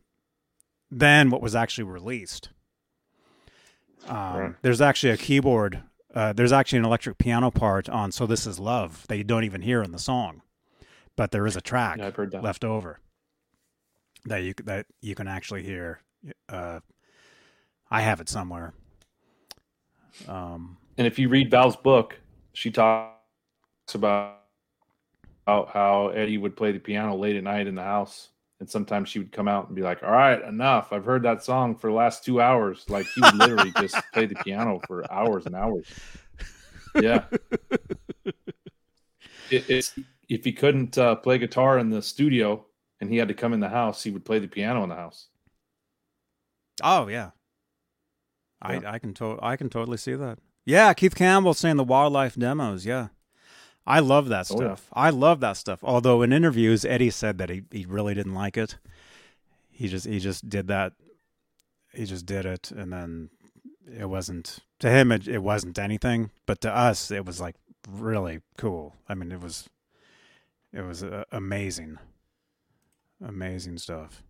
than 0.91 1.31
what 1.31 1.43
was 1.43 1.55
actually 1.55 1.85
released. 1.85 2.51
Um, 4.07 4.17
Right. 4.17 4.55
There's 4.63 4.81
actually 4.81 5.13
a 5.13 5.17
keyboard. 5.17 5.83
Uh, 6.15 6.33
there's 6.33 6.53
actually 6.53 6.79
an 6.79 6.85
electric 6.85 7.19
piano 7.19 7.51
part 7.51 7.89
on 7.89 8.11
"So 8.13 8.27
This 8.27 8.47
Is 8.47 8.59
Love" 8.59 9.07
that 9.09 9.17
you 9.17 9.25
don't 9.25 9.45
even 9.45 9.63
hear 9.63 9.83
in 9.83 9.93
the 9.93 9.99
song, 9.99 10.43
but 11.17 11.31
there 11.31 11.47
is 11.47 11.57
a 11.57 11.61
track 11.61 11.99
Yeah, 11.99 12.41
left 12.41 12.65
over 12.65 13.01
that 14.25 14.39
you 14.43 14.55
that 14.65 14.87
you 15.01 15.15
can 15.15 15.29
actually 15.29 15.63
hear. 15.63 16.01
Uh, 16.49 16.81
I 17.91 18.01
have 18.03 18.21
it 18.21 18.29
somewhere. 18.29 18.73
Um, 20.27 20.79
And 20.97 21.07
if 21.07 21.19
you 21.19 21.29
read 21.29 21.51
Val's 21.51 21.77
book, 21.77 22.19
she 22.53 22.71
talks 22.71 23.15
about 23.95 24.41
how, 25.47 25.67
how 25.73 26.09
Eddie 26.09 26.39
would 26.39 26.57
play 26.57 26.73
the 26.73 26.79
piano 26.81 27.17
late 27.17 27.37
at 27.37 27.45
night 27.45 27.67
in 27.67 27.75
the 27.75 27.83
house. 27.83 28.31
And 28.61 28.69
sometimes 28.69 29.09
she 29.09 29.21
would 29.21 29.31
come 29.31 29.47
out 29.47 29.69
and 29.69 29.77
be 29.77 29.83
like, 29.83 30.03
All 30.03 30.11
right, 30.11 30.43
enough. 30.43 30.93
I've 30.93 31.05
heard 31.05 31.23
that 31.23 31.45
song 31.45 31.77
for 31.77 31.89
the 31.91 31.97
last 31.97 32.25
two 32.25 32.41
hours. 32.41 32.85
Like 32.89 33.07
he 33.15 33.21
would 33.21 33.35
literally 33.37 33.73
just 33.79 33.97
play 34.13 34.27
the 34.27 34.35
piano 34.37 34.81
for 34.87 35.11
hours 35.13 35.47
and 35.47 35.55
hours. 35.55 35.87
Yeah. 37.01 37.25
It, 39.51 39.71
it's 39.71 39.99
if 40.29 40.45
he 40.45 40.53
couldn't 40.53 40.99
uh, 40.99 41.15
play 41.17 41.39
guitar 41.39 41.79
in 41.79 41.89
the 41.89 42.03
studio 42.03 42.67
and 43.01 43.11
he 43.11 43.17
had 43.17 43.29
to 43.29 43.35
come 43.35 43.55
in 43.55 43.61
the 43.61 43.69
house, 43.71 44.03
he 44.03 44.11
would 44.11 44.25
play 44.27 44.39
the 44.39 44.47
piano 44.47 44.83
in 44.83 44.91
the 44.91 44.95
house. 44.95 45.29
oh 46.83 47.09
yeah, 47.09 47.31
I 48.61 48.77
I 48.85 48.99
can 48.99 49.15
to- 49.15 49.39
I 49.41 49.57
can 49.57 49.71
totally 49.71 49.97
see 49.97 50.15
that. 50.17 50.39
Yeah, 50.67 50.93
Keith 50.93 51.15
Campbell 51.15 51.55
saying 51.55 51.77
the 51.77 51.85
Wild 51.85 52.13
Life 52.13 52.35
demos. 52.35 52.85
Yeah, 52.85 53.09
I 53.89 54.01
love 54.01 54.29
that 54.29 54.47
Oh, 54.51 54.61
yeah. 54.61 54.75
stuff. 54.75 54.89
I 54.93 55.11
love 55.11 55.41
that 55.41 55.57
stuff. 55.57 55.81
Although 55.83 56.23
in 56.23 56.33
interviews, 56.33 56.85
Eddie 56.85 57.11
said 57.11 57.39
that 57.39 57.49
he, 57.51 57.63
he 57.73 57.87
really 57.87 58.15
didn't 58.15 58.35
like 58.35 58.57
it. 58.57 58.77
He 59.71 59.89
just 59.89 60.07
he 60.07 60.19
just 60.19 60.49
did 60.49 60.69
that. 60.69 60.93
He 61.95 62.05
just 62.05 62.27
did 62.27 62.45
it, 62.45 62.71
and 62.71 62.93
then 62.93 63.31
it 63.99 64.07
wasn't 64.07 64.59
to 64.81 64.91
him. 64.91 65.11
It, 65.11 65.27
it 65.27 65.43
wasn't 65.43 65.79
anything, 65.79 66.31
but 66.47 66.61
to 66.61 66.71
us, 66.75 67.11
it 67.11 67.25
was 67.25 67.41
like 67.41 67.57
really 67.89 68.41
cool. 68.59 68.95
I 69.09 69.15
mean, 69.15 69.33
it 69.33 69.41
was 69.41 69.69
it 70.73 70.83
was 70.83 71.03
uh, 71.03 71.25
amazing, 71.33 71.99
amazing 73.25 73.79
stuff. 73.79 74.23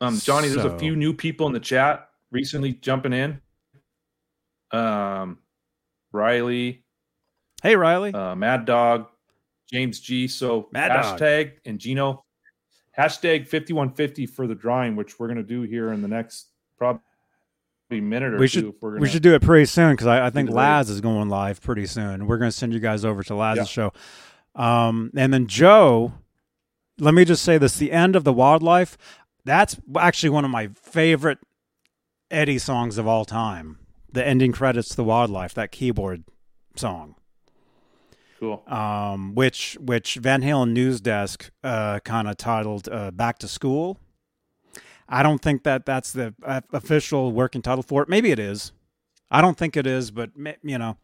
Um, 0.00 0.18
Johnny, 0.18 0.48
there's 0.48 0.64
a 0.64 0.78
few 0.78 0.94
new 0.94 1.12
people 1.14 1.46
in 1.46 1.52
the 1.52 1.60
chat 1.60 2.10
recently 2.30 2.74
jumping 2.74 3.12
in. 3.12 3.40
Um, 4.70 5.38
Riley, 6.12 6.84
Hey, 7.62 7.76
Riley. 7.76 8.12
uh, 8.14 8.34
Mad 8.34 8.64
Dog, 8.64 9.06
James 9.70 10.00
G. 10.00 10.28
So 10.28 10.68
Mad 10.72 10.88
Dog. 10.88 11.18
hashtag 11.20 11.52
and 11.64 11.78
Gino, 11.78 12.24
hashtag 12.96 13.46
5150 13.48 14.26
for 14.26 14.46
the 14.46 14.54
drawing, 14.54 14.96
which 14.96 15.18
we're 15.18 15.26
going 15.26 15.38
to 15.38 15.42
do 15.42 15.62
here 15.62 15.92
in 15.92 16.02
the 16.02 16.08
next 16.08 16.48
probably 16.76 17.00
minute 17.90 18.34
or 18.34 18.38
We 18.38 18.46
two. 18.46 18.60
should- 18.60 18.64
if 18.66 18.74
we're 18.80 18.90
gonna, 18.92 19.02
We 19.02 19.08
should 19.08 19.22
do 19.22 19.34
it 19.34 19.42
pretty 19.42 19.66
soon 19.66 19.92
because 19.92 20.06
I, 20.06 20.26
I 20.26 20.30
think 20.30 20.50
Laz 20.50 20.88
is 20.90 21.00
going 21.00 21.28
live 21.28 21.60
pretty 21.60 21.86
soon. 21.86 22.26
We're 22.26 22.38
going 22.38 22.50
to 22.50 22.56
send 22.56 22.72
you 22.72 22.80
guys 22.80 23.04
over 23.04 23.22
to 23.24 23.34
Laz's 23.34 23.58
Yeah. 23.76 23.90
show. 23.90 23.92
Um, 24.54 25.10
and 25.16 25.32
then 25.32 25.46
Joe, 25.46 26.12
let 26.98 27.14
me 27.14 27.24
just 27.24 27.42
say 27.44 27.58
this: 27.58 27.76
the 27.76 27.92
end 27.92 28.16
of 28.16 28.24
the 28.24 28.32
Wild 28.32 28.62
Life. 28.62 28.96
That's 29.44 29.76
actually 29.96 30.30
one 30.30 30.44
of 30.44 30.50
my 30.50 30.68
favorite 30.74 31.38
Eddie 32.30 32.58
songs 32.58 32.98
of 32.98 33.06
all 33.06 33.24
time. 33.24 33.78
The 34.12 34.26
ending 34.26 34.52
credits 34.52 34.88
to 34.90 34.96
the 34.96 35.04
Wild 35.04 35.30
Life, 35.30 35.54
that 35.54 35.70
keyboard 35.70 36.24
song. 36.76 37.14
Cool. 38.38 38.62
um, 38.68 39.34
which 39.34 39.76
which 39.80 40.14
Van 40.14 40.42
Halen 40.42 40.70
News 40.72 41.00
Desk 41.00 41.50
uh, 41.64 41.98
kind 42.00 42.28
of 42.28 42.36
titled 42.36 42.88
uh, 42.88 43.10
"Back 43.10 43.38
to 43.40 43.48
School." 43.48 43.98
I 45.08 45.22
don't 45.22 45.40
think 45.40 45.64
that 45.64 45.86
that's 45.86 46.12
the 46.12 46.34
uh, 46.44 46.60
official 46.72 47.32
working 47.32 47.62
title 47.62 47.82
for 47.82 48.02
it. 48.02 48.08
Maybe 48.08 48.30
it 48.30 48.38
is. 48.38 48.72
I 49.30 49.40
don't 49.40 49.56
think 49.58 49.76
it 49.76 49.86
is, 49.86 50.10
but 50.10 50.30
you 50.62 50.78
know, 50.78 50.98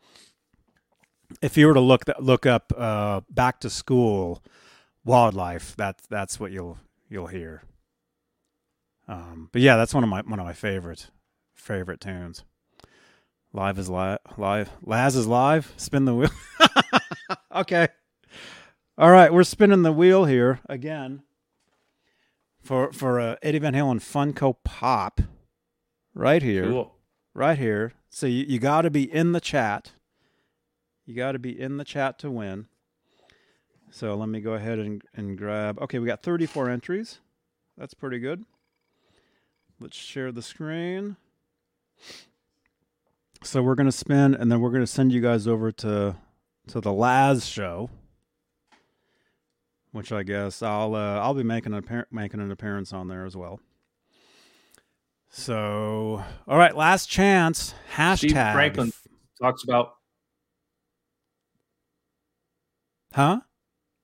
if 1.43 1.57
you 1.57 1.67
were 1.67 1.75
to 1.75 1.81
look 1.81 2.05
look 2.21 2.47
up 2.47 2.73
uh, 2.77 3.23
"Back 3.31 3.61
to 3.61 3.71
School" 3.71 4.43
Wild 5.05 5.35
Life, 5.35 5.75
that's 5.77 6.07
that's 6.07 6.39
what 6.39 6.53
you'll 6.53 6.79
you'll 7.09 7.27
hear. 7.27 7.63
Um, 9.09 9.49
but 9.53 9.61
yeah, 9.61 9.77
that's 9.77 9.93
one 9.93 10.05
of 10.05 10.11
my 10.11 10.23
one 10.23 10.39
of 10.39 10.47
my 10.47 10.53
favorite 10.53 11.11
favorite 11.55 12.01
tunes. 12.01 12.45
Live 13.53 13.79
is 13.79 13.89
live. 13.89 14.19
Live. 14.37 14.71
Laz 14.83 15.17
is 15.17 15.27
live. 15.27 15.73
Spin 15.77 16.05
the 16.05 16.15
wheel. 16.15 16.31
okay. 17.55 17.89
All 18.97 19.11
right, 19.11 19.33
we're 19.33 19.45
spinning 19.45 19.83
the 19.83 19.93
wheel 19.93 20.25
here 20.25 20.61
again 20.69 21.23
for 22.63 22.93
for 22.93 23.19
uh, 23.21 23.37
Eddie 23.43 23.59
Van 23.59 23.75
Halen 23.75 24.01
Funko 24.01 24.57
Pop. 24.65 25.21
Right 26.17 26.43
here, 26.43 26.69
Cool. 26.69 26.95
right 27.35 27.59
here. 27.59 27.93
So 28.09 28.27
you, 28.27 28.45
you 28.47 28.61
got 28.61 28.83
to 28.83 28.91
be 28.91 29.03
in 29.13 29.33
the 29.33 29.41
chat. 29.41 29.93
You 31.05 31.17
got 31.17 31.33
to 31.33 31.41
be 31.41 31.59
in 31.61 31.77
the 31.77 31.85
chat 31.85 32.21
to 32.21 32.31
win. 32.31 32.67
So 33.91 34.15
let 34.15 34.29
me 34.29 34.41
go 34.41 34.53
ahead 34.55 34.79
and, 34.79 35.03
and 35.15 35.37
grab. 35.37 35.81
Okay, 35.83 35.99
we 35.99 36.07
got 36.07 36.23
34 36.23 36.71
entries. 36.71 37.19
That's 37.77 37.95
pretty 37.95 38.21
good. 38.21 38.45
Let's 39.81 39.97
share 39.97 40.31
the 40.31 40.41
screen. 40.43 41.17
So 43.43 43.61
we're 43.63 43.75
gonna 43.75 43.93
spin, 43.93 44.35
and 44.35 44.51
then 44.51 44.61
we're 44.61 44.71
gonna 44.71 44.87
send 44.87 45.13
you 45.13 45.21
guys 45.21 45.47
over 45.49 45.71
to 45.73 46.15
to 46.69 46.81
the 46.81 46.93
Laz 46.93 47.47
show, 47.47 47.91
which 49.93 50.13
I 50.13 50.23
guess 50.23 50.63
I'll 50.63 50.95
uh, 50.95 51.19
I'll 51.21 51.35
be 51.35 51.43
making 51.43 51.75
an 51.75 51.83
appar- 51.83 52.07
making 52.11 52.41
an 52.41 52.51
appearance 52.51 52.93
on 52.93 53.09
there 53.09 53.25
as 53.25 53.37
well. 53.37 53.61
So, 55.29 56.23
all 56.47 56.57
right, 56.57 56.77
last 56.77 57.07
chance. 57.07 57.75
Hashtag. 57.93 58.19
Steve 58.19 58.33
Franklin 58.33 58.93
talks 59.43 59.65
about. 59.65 59.95
Huh? 63.13 63.41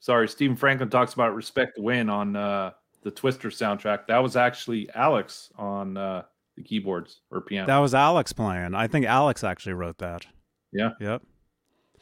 Sorry, 0.00 0.28
Stephen 0.28 0.56
Franklin 0.56 0.90
talks 0.90 1.14
about 1.14 1.34
"Respect 1.34 1.76
the 1.76 1.82
Wind" 1.82 2.10
on 2.10 2.34
uh, 2.36 2.72
the 3.02 3.10
Twister 3.10 3.48
soundtrack. 3.48 4.06
That 4.08 4.18
was 4.18 4.36
actually 4.36 4.88
Alex 4.94 5.50
on 5.56 5.96
uh, 5.96 6.22
the 6.56 6.62
keyboards 6.62 7.20
or 7.30 7.40
piano. 7.40 7.66
That 7.66 7.78
was 7.78 7.94
Alex 7.94 8.32
playing. 8.32 8.74
I 8.74 8.86
think 8.86 9.06
Alex 9.06 9.44
actually 9.44 9.74
wrote 9.74 9.98
that. 9.98 10.26
Yeah. 10.72 10.90
Yep. 11.00 11.22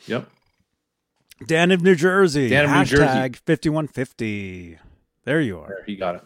yep. 0.06 0.28
Dan 1.46 1.70
of 1.70 1.82
New 1.82 1.94
Jersey. 1.94 2.48
Dan 2.48 2.64
of 2.64 2.70
New 2.70 2.84
Jersey. 2.84 3.38
5150. 3.46 4.78
There 5.24 5.40
you 5.40 5.58
are. 5.60 5.68
There, 5.68 5.84
he 5.86 5.96
got 5.96 6.16
it. 6.16 6.22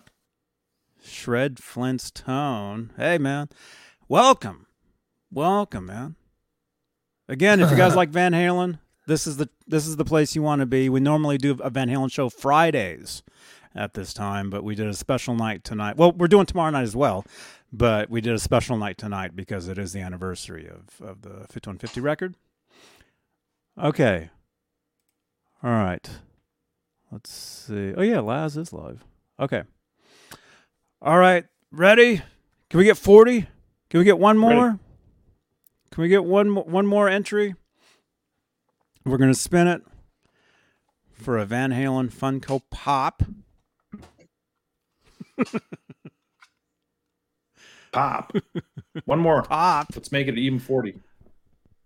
Shred 1.04 1.58
Flint's 1.58 2.10
tone. 2.10 2.92
Hey, 2.96 3.18
man. 3.18 3.48
Welcome. 4.08 4.66
Welcome, 5.30 5.86
man. 5.86 6.16
Again, 7.28 7.60
if 7.60 7.70
you 7.70 7.76
guys 7.76 7.96
like 7.96 8.10
Van 8.10 8.32
Halen, 8.32 8.78
this 9.06 9.26
is 9.26 9.36
the 9.36 9.48
this 9.66 9.86
is 9.86 9.96
the 9.96 10.04
place 10.04 10.34
you 10.34 10.42
want 10.42 10.60
to 10.60 10.66
be. 10.66 10.88
We 10.88 11.00
normally 11.00 11.38
do 11.38 11.58
a 11.60 11.70
Van 11.70 11.88
Halen 11.88 12.12
show 12.12 12.28
Fridays 12.28 13.22
at 13.74 13.94
this 13.94 14.12
time, 14.12 14.50
but 14.50 14.62
we 14.62 14.74
did 14.74 14.86
a 14.86 14.94
special 14.94 15.34
night 15.34 15.64
tonight. 15.64 15.96
Well, 15.96 16.12
we're 16.12 16.28
doing 16.28 16.46
tomorrow 16.46 16.70
night 16.70 16.82
as 16.82 16.94
well, 16.94 17.24
but 17.72 18.10
we 18.10 18.20
did 18.20 18.34
a 18.34 18.38
special 18.38 18.76
night 18.76 18.98
tonight 18.98 19.34
because 19.34 19.68
it 19.68 19.78
is 19.78 19.92
the 19.92 20.00
anniversary 20.00 20.68
of, 20.68 21.00
of 21.04 21.22
the 21.22 21.46
5150 21.48 22.00
record. 22.00 22.34
Okay. 23.82 24.30
All 25.62 25.70
right. 25.70 26.08
Let's 27.10 27.30
see. 27.30 27.94
Oh, 27.96 28.02
yeah, 28.02 28.20
Laz 28.20 28.56
is 28.56 28.72
live. 28.72 29.04
Okay. 29.38 29.62
All 31.00 31.18
right. 31.18 31.44
Ready? 31.70 32.22
Can 32.70 32.78
we 32.78 32.84
get 32.84 32.96
40? 32.96 33.46
Can 33.90 33.98
we 33.98 34.04
get 34.04 34.18
one 34.18 34.38
more? 34.38 34.66
Ready. 34.66 34.78
Can 35.92 36.02
we 36.02 36.08
get 36.08 36.24
one 36.24 36.54
one 36.54 36.86
more 36.86 37.06
entry? 37.06 37.54
We're 39.04 39.18
going 39.18 39.32
to 39.32 39.38
spin 39.38 39.68
it 39.68 39.82
for 41.12 41.36
a 41.36 41.44
Van 41.44 41.70
Halen 41.70 42.10
Funko 42.10 42.62
Pop. 42.70 43.22
Pop. 47.92 48.34
One 49.04 49.18
more. 49.18 49.42
Pop. 49.42 49.88
Let's 49.94 50.10
make 50.10 50.28
it 50.28 50.38
even 50.38 50.58
forty. 50.58 50.94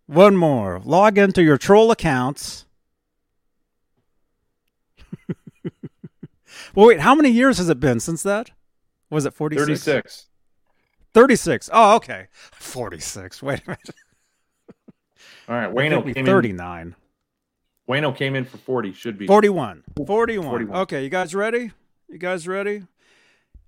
One 0.07 0.37
more. 0.37 0.81
Log 0.85 1.19
into 1.19 1.43
your 1.43 1.59
troll 1.59 1.91
accounts. 1.91 2.66
Well, 6.75 6.87
wait, 6.89 7.01
how 7.01 7.15
many 7.15 7.31
years 7.31 7.59
has 7.59 7.69
it 7.69 7.81
been 7.81 8.01
since 8.01 8.23
that? 8.23 8.51
Was 9.11 9.25
it 9.25 9.35
46? 9.35 9.67
Thirty-six. 9.67 10.27
36. 11.15 11.71
Oh, 11.73 11.97
okay. 11.97 12.27
46. 12.53 13.43
Wait 13.43 13.63
a 13.67 13.71
minute. 13.71 13.91
All 15.49 15.55
right. 15.55 15.73
Wayno 15.73 16.03
came 16.03 16.17
in. 16.17 16.27
39. 16.27 16.97
Wayno 17.89 18.15
came 18.17 18.35
in 18.35 18.45
for 18.45 18.59
forty. 18.59 18.93
Should 18.93 19.17
be 19.17 19.27
41. 19.27 19.85
41. 20.07 20.45
41. 20.45 20.77
Okay, 20.83 21.05
you 21.05 21.09
guys 21.09 21.35
ready? 21.35 21.71
You 22.09 22.19
guys 22.19 22.49
ready? 22.49 22.83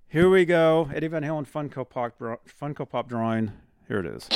Here 0.08 0.28
we 0.28 0.44
go. 0.44 0.90
Eddie 0.92 1.06
Van 1.08 1.22
Halen 1.22 1.48
Funko 1.48 1.88
Pop, 1.88 2.18
Funko 2.18 2.88
Pop 2.88 3.08
drawing. 3.08 3.52
Here 3.86 4.00
it 4.00 4.06
is. 4.06 4.28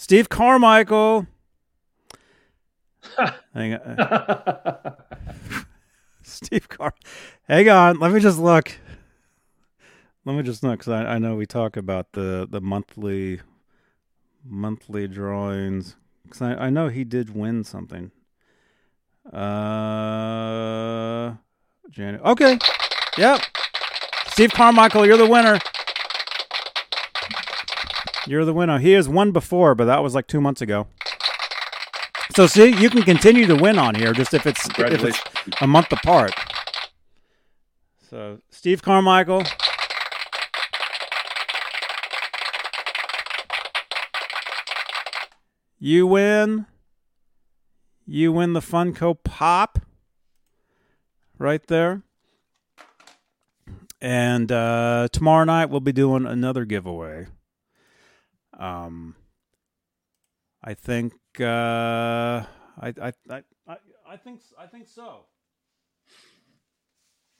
Steve 0.00 0.28
Carmichael. 0.28 1.26
Hang 3.52 3.74
on. 3.74 4.94
Steve 6.22 6.68
Car. 6.68 6.94
Hang 7.48 7.68
on. 7.68 7.98
Let 7.98 8.12
me 8.12 8.20
just 8.20 8.38
look. 8.38 8.78
Let 10.24 10.36
me 10.36 10.44
just 10.44 10.62
look 10.62 10.78
because 10.78 10.92
I, 10.92 11.14
I 11.14 11.18
know 11.18 11.34
we 11.34 11.46
talk 11.46 11.76
about 11.76 12.12
the 12.12 12.46
the 12.48 12.60
monthly 12.60 13.40
monthly 14.44 15.08
drawings 15.08 15.96
because 16.22 16.42
I, 16.42 16.54
I 16.54 16.70
know 16.70 16.86
he 16.86 17.02
did 17.02 17.34
win 17.34 17.64
something. 17.64 18.12
Uh, 19.26 19.74
January. 21.90 22.22
Okay. 22.24 22.56
Yep. 23.18 23.40
Steve 24.28 24.52
Carmichael, 24.52 25.04
you're 25.04 25.16
the 25.16 25.26
winner. 25.26 25.58
You're 28.28 28.44
the 28.44 28.52
winner. 28.52 28.78
He 28.78 28.92
has 28.92 29.08
won 29.08 29.32
before, 29.32 29.74
but 29.74 29.86
that 29.86 30.02
was 30.02 30.14
like 30.14 30.26
two 30.26 30.42
months 30.42 30.60
ago. 30.60 30.86
So 32.36 32.46
see, 32.46 32.66
you 32.76 32.90
can 32.90 33.02
continue 33.02 33.46
to 33.46 33.56
win 33.56 33.78
on 33.78 33.94
here, 33.94 34.12
just 34.12 34.34
if 34.34 34.46
it's 34.46 34.68
if 34.78 35.02
it's 35.02 35.18
a 35.62 35.66
month 35.66 35.90
apart. 35.90 36.32
So 38.10 38.40
Steve 38.50 38.82
Carmichael. 38.82 39.44
You 45.78 46.06
win. 46.06 46.66
You 48.06 48.32
win 48.34 48.52
the 48.52 48.60
Funko 48.60 49.16
Pop. 49.24 49.78
Right 51.38 51.66
there. 51.66 52.02
And 54.02 54.52
uh, 54.52 55.08
tomorrow 55.12 55.44
night 55.44 55.70
we'll 55.70 55.80
be 55.80 55.92
doing 55.92 56.26
another 56.26 56.66
giveaway. 56.66 57.28
Um, 58.58 59.14
I 60.62 60.74
think 60.74 61.14
uh, 61.40 61.44
I, 62.80 62.94
I 63.00 63.12
I 63.30 63.42
I 64.08 64.16
think 64.16 64.40
I 64.58 64.66
think 64.66 64.88
so. 64.88 65.26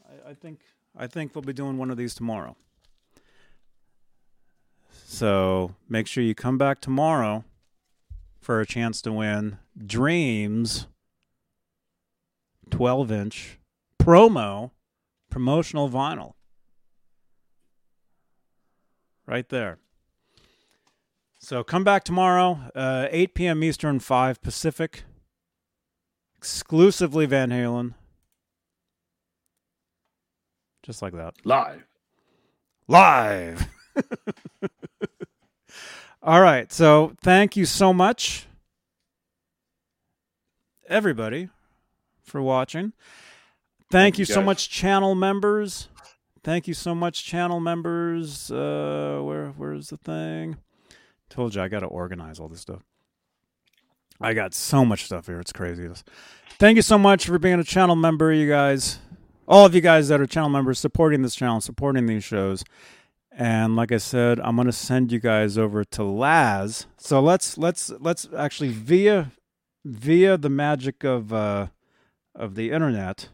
I, 0.08 0.30
I 0.30 0.34
think 0.34 0.60
I 0.96 1.06
think 1.06 1.34
we'll 1.34 1.42
be 1.42 1.52
doing 1.52 1.78
one 1.78 1.90
of 1.90 1.96
these 1.96 2.14
tomorrow. 2.14 2.56
So 4.90 5.74
make 5.88 6.06
sure 6.06 6.22
you 6.22 6.34
come 6.34 6.58
back 6.58 6.80
tomorrow 6.80 7.44
for 8.40 8.60
a 8.60 8.66
chance 8.66 9.02
to 9.02 9.12
win 9.12 9.58
Dreams 9.76 10.86
12 12.70 13.10
inch 13.10 13.58
promo 14.00 14.70
promotional 15.30 15.88
vinyl. 15.88 16.34
Right 19.26 19.48
there. 19.48 19.78
So 21.48 21.64
come 21.64 21.82
back 21.82 22.04
tomorrow, 22.04 22.60
uh, 22.74 23.08
8 23.10 23.32
p.m. 23.32 23.64
Eastern, 23.64 24.00
5 24.00 24.42
Pacific. 24.42 25.04
Exclusively 26.36 27.24
Van 27.24 27.48
Halen. 27.48 27.94
Just 30.82 31.00
like 31.00 31.14
that. 31.14 31.36
Live. 31.44 31.86
Live. 32.86 33.66
All 36.22 36.42
right. 36.42 36.70
So 36.70 37.14
thank 37.22 37.56
you 37.56 37.64
so 37.64 37.94
much, 37.94 38.46
everybody, 40.86 41.48
for 42.24 42.42
watching. 42.42 42.92
Thank, 43.90 43.90
Thank 43.90 44.18
you, 44.18 44.22
you, 44.24 44.34
so 44.34 44.42
much, 44.42 44.68
channel 44.68 45.14
members. 45.14 45.88
Thank 46.44 46.68
you 46.68 46.74
so 46.74 46.94
much, 46.94 47.24
channel 47.24 47.58
members. 47.58 48.50
Uh, 48.50 49.22
where 49.22 49.54
where's 49.56 49.88
the 49.88 49.96
thing? 49.96 50.58
Told 51.28 51.54
you 51.54 51.62
I 51.62 51.68
got 51.68 51.80
to 51.80 51.86
organize 51.86 52.40
all 52.40 52.48
this 52.48 52.60
stuff. 52.60 52.82
I 54.20 54.34
got 54.34 54.54
so 54.54 54.84
much 54.84 55.04
stuff 55.04 55.26
here. 55.26 55.40
It's 55.40 55.52
crazy. 55.52 55.88
Thank 56.58 56.76
you 56.76 56.82
so 56.82 56.98
much 56.98 57.26
for 57.26 57.38
being 57.38 57.60
a 57.60 57.64
channel 57.64 57.94
member, 57.94 58.32
you 58.32 58.48
guys. 58.48 58.98
All 59.46 59.64
of 59.64 59.74
you 59.74 59.80
guys 59.80 60.08
that 60.08 60.20
are 60.20 60.26
channel 60.26 60.50
members 60.50 60.78
supporting 60.78 61.22
this 61.22 61.34
channel, 61.34 61.60
supporting 61.60 62.06
these 62.06 62.24
shows. 62.24 62.64
And 63.30 63.76
like 63.76 63.92
I 63.92 63.98
said, 63.98 64.40
I'm 64.40 64.56
gonna 64.56 64.72
send 64.72 65.12
you 65.12 65.20
guys 65.20 65.56
over 65.56 65.84
to 65.84 66.02
Laz. 66.02 66.86
So 66.96 67.20
let's 67.20 67.56
let's 67.56 67.90
let's 68.00 68.26
actually 68.36 68.70
via 68.70 69.30
via 69.84 70.36
the 70.36 70.50
magic 70.50 71.04
of 71.04 71.32
uh, 71.32 71.68
of 72.34 72.56
the 72.56 72.72
internet. 72.72 73.28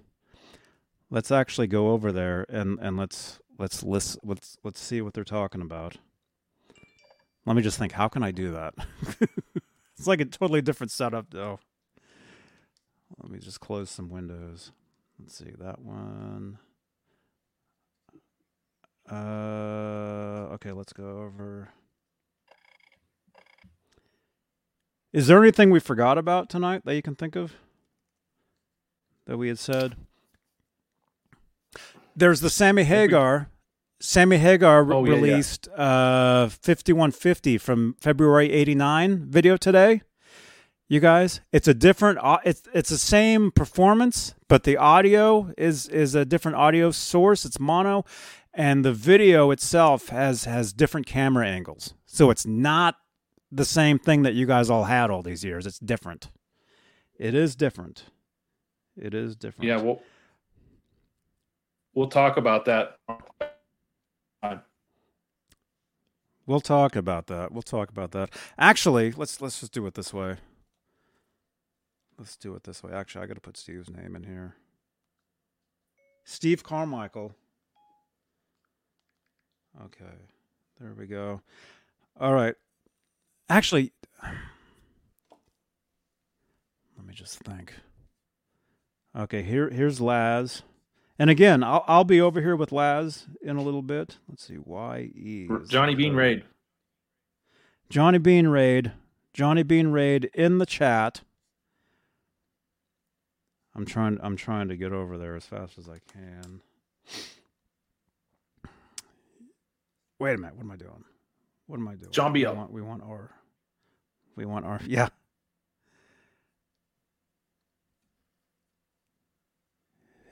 Let's 1.11 1.31
actually 1.31 1.69
go 1.69 1.93
over 1.93 2.12
there 2.12 2.45
and 2.51 2.79
and 2.81 2.99
let's 2.99 3.39
let's 3.59 3.83
list 3.83 4.19
let's 4.23 4.59
let's 4.62 4.81
see 4.81 5.01
what 5.01 5.15
they're 5.15 5.25
talking 5.25 5.62
about. 5.62 5.97
Let 7.47 7.57
me 7.57 7.62
just 7.62 7.79
think. 7.79 7.93
How 7.93 8.09
can 8.09 8.23
I 8.23 8.31
do 8.31 8.53
that? 8.53 8.75
it's 9.97 10.07
like 10.07 10.21
a 10.21 10.25
totally 10.25 10.62
different 10.62 10.91
setup, 10.91 11.27
though. 11.31 11.61
Let 13.23 13.31
me 13.31 13.39
just 13.39 13.61
close 13.61 13.91
some 13.91 14.09
windows. 14.09 14.73
Let's 15.19 15.37
see 15.37 15.53
that 15.59 15.81
one. 15.81 16.59
Uh, 19.11 20.49
okay, 20.55 20.73
let's 20.73 20.93
go 20.93 21.05
over. 21.05 21.71
Is 25.12 25.29
there 25.29 25.41
anything 25.41 25.71
we 25.71 25.79
forgot 25.79 26.19
about 26.19 26.49
tonight 26.49 26.83
that 26.85 26.95
you 26.97 27.03
can 27.03 27.15
think 27.15 27.37
of 27.37 27.55
that 29.27 29.37
we 29.37 29.49
had 29.49 29.59
said? 29.59 29.95
There's 32.16 32.41
the 32.41 32.51
Sammy 32.51 32.85
Hagar. 32.85 33.49
Sammy 34.05 34.36
Hagar 34.36 34.93
Oh, 34.93 35.05
yeah, 35.05 35.14
yeah. 35.14 35.20
released 35.20 35.66
uh 35.68 36.48
5150 36.48 37.59
from 37.59 37.97
February 38.01 38.52
89 38.52 39.24
video 39.31 39.56
today. 39.56 40.02
You 40.89 41.01
guys, 41.01 41.40
it's 41.52 41.66
a 41.66 41.72
different 41.72 42.18
it's 42.44 42.62
it's 42.74 42.90
the 42.90 42.98
same 42.98 43.51
performance, 43.51 44.35
but 44.47 44.64
the 44.64 44.76
audio 44.76 45.52
is 45.56 45.89
is 45.89 46.14
a 46.14 46.26
different 46.26 46.56
audio 46.59 46.90
source. 46.90 47.47
It's 47.47 47.59
mono 47.59 48.05
and 48.52 48.85
the 48.85 48.93
video 48.93 49.51
itself 49.51 50.09
has 50.10 50.44
has 50.44 50.74
different 50.74 51.06
camera 51.06 51.48
angles. 51.48 51.94
So 52.05 52.31
it's 52.31 52.44
not 52.47 52.97
the 53.51 53.64
same 53.64 53.98
thing 53.98 54.22
that 54.22 54.35
you 54.35 54.47
guys 54.47 54.68
all 54.68 54.85
had 54.85 55.10
all 55.10 55.22
these 55.22 55.43
years. 55.44 55.66
It's 55.66 55.78
different. 55.78 56.28
It 57.18 57.35
is 57.35 57.56
different. 57.56 58.05
It 58.97 59.14
is 59.14 59.35
different. 59.35 59.66
Yeah, 59.68 59.81
we'll 59.81 60.02
we'll 61.94 62.09
talk 62.10 62.36
about 62.36 62.66
that. 62.66 62.98
We'll 66.47 66.61
talk 66.61 66.95
about 66.95 67.27
that. 67.29 67.53
We'll 67.53 67.62
talk 67.62 67.89
about 67.89 68.11
that. 68.12 68.31
Actually, 68.59 69.12
let's 69.12 69.41
let's 69.41 69.61
just 69.61 69.73
do 69.73 69.87
it 69.87 69.95
this 69.95 70.12
way. 70.12 70.37
Let's 72.19 72.37
do 72.37 72.55
it 72.55 72.65
this 72.65 72.83
way. 72.83 72.93
Actually, 72.93 73.25
I 73.25 73.27
got 73.27 73.35
to 73.35 73.41
put 73.41 73.57
Steve's 73.57 73.91
name 73.91 74.15
in 74.15 74.25
here. 74.25 74.55
Steve 76.25 76.62
Carmichael. 76.62 77.35
Okay. 79.85 80.05
There 80.81 80.95
we 80.97 81.07
go. 81.07 81.41
All 82.21 82.35
right. 82.35 82.55
Actually, 83.49 83.93
let 84.23 84.33
me 87.07 87.15
just 87.15 87.39
think. 87.39 87.75
Okay, 89.16 89.43
here 89.43 89.71
here's 89.71 90.01
Laz. 90.01 90.62
And 91.19 91.31
again, 91.31 91.62
I'll 91.62 91.85
I'll 91.86 92.05
be 92.05 92.20
over 92.20 92.41
here 92.41 92.57
with 92.57 92.73
Laz 92.73 93.27
in 93.43 93.57
a 93.57 93.62
little 93.62 93.82
bit. 93.82 94.19
Let's 94.28 94.47
see. 94.47 94.59
Y 94.59 95.11
E 95.15 95.49
Johnny 95.69 95.95
Bean. 95.95 96.15
Raid. 96.15 96.45
Johnny 97.89 98.19
Bean 98.19 98.49
Raid. 98.49 98.93
Johnny 99.32 99.62
Bean 99.62 99.89
Raid 99.89 100.31
in 100.35 100.59
the 100.59 100.66
chat. 100.66 101.23
I'm 103.77 103.85
trying 103.85 104.19
I'm 104.23 104.36
trying 104.36 104.69
to 104.69 104.77
get 104.77 104.93
over 104.93 105.19
there 105.19 105.36
as 105.36 105.45
fast 105.45 105.78
as 105.78 105.89
I 105.89 105.99
can. 106.12 106.61
Wait 110.19 110.35
a 110.35 110.39
minute, 110.39 110.57
what 110.57 110.62
am 110.65 110.70
I 110.70 110.77
doing? 110.77 111.05
What 111.66 111.77
am 111.77 111.89
I 111.89 111.95
doing? 111.97 112.12
John 112.12 112.32
we 112.32 112.47
want, 112.47 112.73
we 112.73 112.82
want 112.82 113.03
R. 113.03 113.31
We 114.36 114.45
want 114.45 114.65
R. 114.65 114.81
Yeah. 114.86 115.09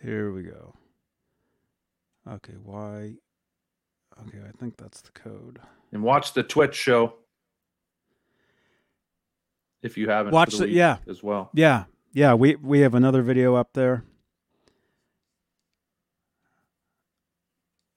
Here 0.03 0.33
we 0.33 0.43
go. 0.43 0.75
Okay, 2.29 2.55
why? 2.63 3.15
Okay, 4.27 4.39
I 4.47 4.51
think 4.59 4.77
that's 4.77 5.01
the 5.01 5.13
code. 5.13 5.61
And 5.93 6.03
watch 6.03 6.33
the 6.35 6.43
Twitch 6.43 6.75
show 6.75 7.15
if 9.83 9.97
you 9.97 10.09
haven't. 10.09 10.31
for 10.31 10.35
Watch 10.35 10.53
the 10.57 10.67
the- 10.67 10.71
yeah. 10.71 10.99
as 11.09 11.23
well. 11.23 11.51
Yeah, 11.55 11.85
yeah, 12.13 12.35
we 12.35 12.57
we 12.57 12.81
have 12.81 12.95
another 12.95 13.23
video 13.23 13.55
up 13.55 13.73
there. 13.75 14.05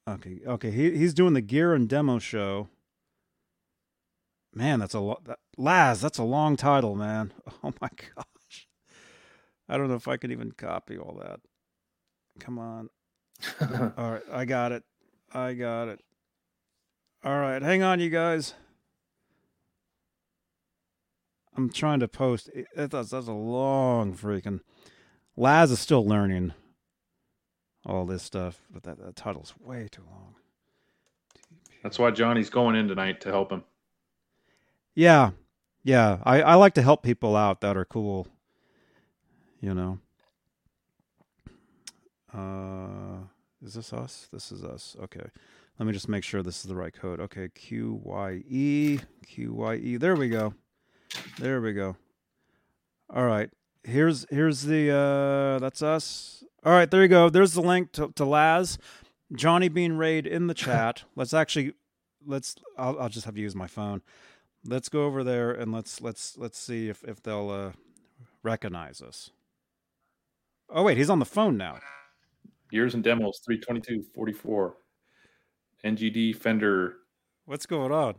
Okay, 0.08 0.40
okay, 0.46 0.72
he 0.72 0.96
he's 0.98 1.14
doing 1.14 1.34
the 1.34 1.42
gear 1.42 1.74
and 1.74 1.90
demo 1.90 2.20
show. 2.20 2.70
Man, 4.54 4.80
that's 4.80 4.94
a 4.94 5.00
lot. 5.00 5.26
That, 5.26 5.40
Laz, 5.58 6.00
that's 6.02 6.18
a 6.20 6.24
long 6.24 6.56
title, 6.56 6.96
man. 6.96 7.34
Oh 7.64 7.74
my 7.82 7.90
gosh, 8.16 8.68
I 9.68 9.78
don't 9.78 9.88
know 9.90 9.96
if 9.96 10.08
I 10.08 10.18
can 10.18 10.32
even 10.32 10.52
copy 10.52 10.98
all 11.00 11.20
that. 11.22 11.40
Come 12.40 12.60
on. 12.60 12.90
All 13.98 14.12
right, 14.12 14.24
I 14.32 14.46
got 14.46 14.72
it. 14.72 14.84
I 15.34 15.54
got 15.54 15.88
it. 15.88 16.00
All 17.24 17.40
right, 17.40 17.62
hang 17.62 17.84
on, 17.84 18.00
you 18.00 18.10
guys. 18.10 18.54
I'm 21.58 21.70
trying 21.70 22.00
to 22.02 22.08
post. 22.08 22.50
That's 22.76 23.10
that's 23.10 23.28
a 23.28 23.32
long 23.32 24.14
freaking. 24.14 24.60
Laz 25.38 25.72
is 25.72 25.80
still 25.80 26.06
learning 26.06 26.54
all 27.86 28.06
this 28.06 28.24
stuff, 28.24 28.62
but 28.72 28.84
that, 28.84 28.98
that 29.00 29.16
title's 29.16 29.54
way 29.60 29.88
too 29.92 30.04
long. 30.10 30.36
That's 31.84 32.00
why 32.00 32.12
Johnny's 32.12 32.50
going 32.50 32.76
in 32.76 32.88
tonight 32.88 33.22
to 33.22 33.30
help 33.32 33.52
him. 33.52 33.64
Yeah, 34.96 35.32
yeah. 35.84 36.20
I 36.24 36.42
I 36.42 36.56
like 36.56 36.74
to 36.76 36.82
help 36.82 37.04
people 37.04 37.36
out 37.36 37.62
that 37.62 37.78
are 37.78 37.86
cool. 37.86 38.28
You 39.62 39.74
know. 39.74 40.00
Uh, 42.36 43.18
is 43.64 43.74
this 43.74 43.94
us? 43.94 44.28
This 44.32 44.52
is 44.52 44.64
us. 44.64 44.96
Okay. 45.04 45.26
Let 45.80 45.86
me 45.86 45.94
just 45.94 46.10
make 46.10 46.24
sure 46.24 46.42
this 46.42 46.58
is 46.58 46.64
the 46.64 46.76
right 46.76 46.94
code. 46.94 47.20
Okay, 47.20 47.50
Q 47.50 48.00
Y 48.04 48.44
E 48.48 49.00
Q 49.26 49.54
Y 49.54 49.76
E. 49.76 49.98
There 49.98 50.16
we 50.16 50.30
go. 50.30 50.54
There 51.38 51.62
we 51.62 51.74
go. 51.74 51.96
All 53.14 53.26
right. 53.26 53.50
Here's 53.84 54.26
here's 54.30 54.64
the 54.64 54.92
uh 54.92 55.60
that's 55.60 55.82
us. 55.82 56.44
All 56.64 56.72
right, 56.72 56.90
there 56.90 57.02
you 57.02 57.08
go. 57.08 57.30
There's 57.30 57.54
the 57.54 57.62
link 57.62 57.92
to, 57.94 58.12
to 58.16 58.26
Laz. 58.26 58.78
Johnny 59.36 59.70
Bean 59.70 59.94
Raid 59.94 60.26
in 60.26 60.48
the 60.48 60.54
chat. 60.66 61.04
let's 61.16 61.34
actually 61.34 61.74
let's 62.26 62.56
I'll 62.78 62.98
I'll 63.00 63.10
just 63.10 63.26
have 63.26 63.36
to 63.36 63.42
use 63.42 63.56
my 63.56 63.68
phone. 63.68 64.02
Let's 64.66 64.90
go 64.90 65.06
over 65.06 65.24
there 65.24 65.52
and 65.52 65.72
let's 65.72 66.02
let's 66.02 66.38
let's 66.38 66.58
see 66.58 66.90
if 66.90 67.04
if 67.04 67.22
they'll 67.22 67.50
uh 67.50 67.72
recognize 68.44 69.02
us. 69.02 69.30
Oh 70.70 70.84
wait, 70.84 70.98
he's 70.98 71.10
on 71.10 71.20
the 71.20 71.26
phone 71.26 71.58
now. 71.58 71.80
Years 72.76 72.94
and 72.94 73.02
demos 73.02 73.40
322 73.46 74.04
44. 74.14 74.76
NGD 75.86 76.36
Fender. 76.36 76.98
What's 77.46 77.66
going 77.66 77.94
on? 77.94 78.16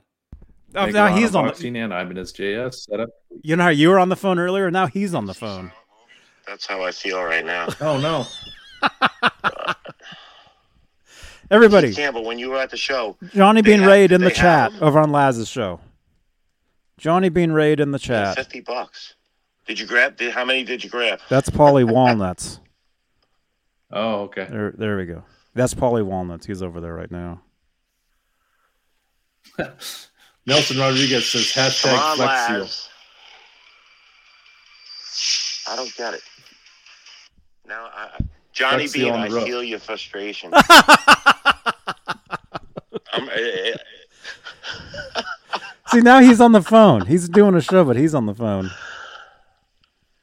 Oh, 0.74 0.86
now 0.86 1.08
he's 1.14 1.34
on. 1.34 1.44
The, 1.44 1.50
Boxing 1.50 1.76
in 1.76 1.92
Ibanez 1.92 2.32
JS 2.32 2.74
setup. 2.88 3.10
you 3.42 3.54
know 3.54 3.64
how 3.64 3.68
you 3.68 3.90
were 3.90 3.98
on 3.98 4.08
the 4.08 4.16
phone 4.16 4.38
earlier. 4.38 4.70
Now 4.70 4.86
he's 4.86 5.12
on 5.14 5.26
the 5.26 5.34
phone. 5.34 5.72
That's 6.46 6.66
how 6.66 6.82
I 6.82 6.90
feel 6.92 7.22
right 7.22 7.44
now. 7.44 7.68
Oh 7.82 7.98
no. 8.00 8.24
Everybody, 11.50 11.92
Campbell, 11.94 12.24
when 12.24 12.38
you 12.38 12.48
were 12.50 12.56
at 12.58 12.70
the 12.70 12.76
show, 12.78 13.16
Johnny 13.34 13.60
They 13.60 13.72
Bean 13.72 13.80
have- 13.80 13.88
Raid 13.90 14.10
in 14.10 14.22
the 14.22 14.30
chat 14.30 14.72
have- 14.72 14.82
over 14.82 14.98
on 14.98 15.12
Laz's 15.12 15.48
show. 15.48 15.80
Johnny 16.98 17.28
Bean 17.28 17.52
Raid 17.52 17.78
in 17.78 17.92
the 17.92 17.98
chat. 17.98 18.36
fifty 18.36 18.60
bucks. 18.62 19.14
Did 19.66 19.78
you 19.78 19.86
grab? 19.86 20.16
Did, 20.16 20.32
how 20.32 20.44
many 20.46 20.64
did 20.64 20.82
you 20.82 20.88
grab? 20.90 21.20
That's 21.28 21.50
Paulie 21.50 21.84
Walnuts. 21.88 22.58
Oh, 23.90 24.22
okay. 24.22 24.46
There, 24.50 24.72
there 24.76 24.96
we 24.96 25.06
go. 25.06 25.22
That's 25.54 25.74
Paulie 25.74 26.04
Walnuts. 26.04 26.46
He's 26.46 26.62
over 26.62 26.80
there 26.80 26.94
right 26.94 27.10
now. 27.10 27.40
Nelson 30.46 30.78
Rodriguez 30.78 31.28
says 31.28 31.52
hashtag 31.52 31.98
on, 31.98 32.16
Flex 32.16 32.46
Seal. 32.46 32.68
I 35.72 35.76
don't 35.76 35.94
get 35.96 36.14
it. 36.14 36.22
Now, 37.66 37.88
I, 37.94 38.10
I- 38.18 38.24
Johnny 38.52 38.84
Flex 38.86 38.92
Seal 38.92 39.12
Bean, 39.12 39.20
I 39.20 39.26
roof. 39.28 39.44
feel 39.44 39.62
your 39.62 39.78
frustration. 39.78 40.50
I'm, 40.54 40.62
eh, 43.30 43.72
eh, 43.72 43.76
See, 45.88 46.00
now 46.00 46.20
he's 46.20 46.40
on 46.40 46.52
the 46.52 46.62
phone. 46.62 47.06
He's 47.06 47.28
doing 47.28 47.54
a 47.54 47.60
show, 47.60 47.84
but 47.84 47.96
he's 47.96 48.14
on 48.14 48.26
the 48.26 48.34
phone. 48.34 48.70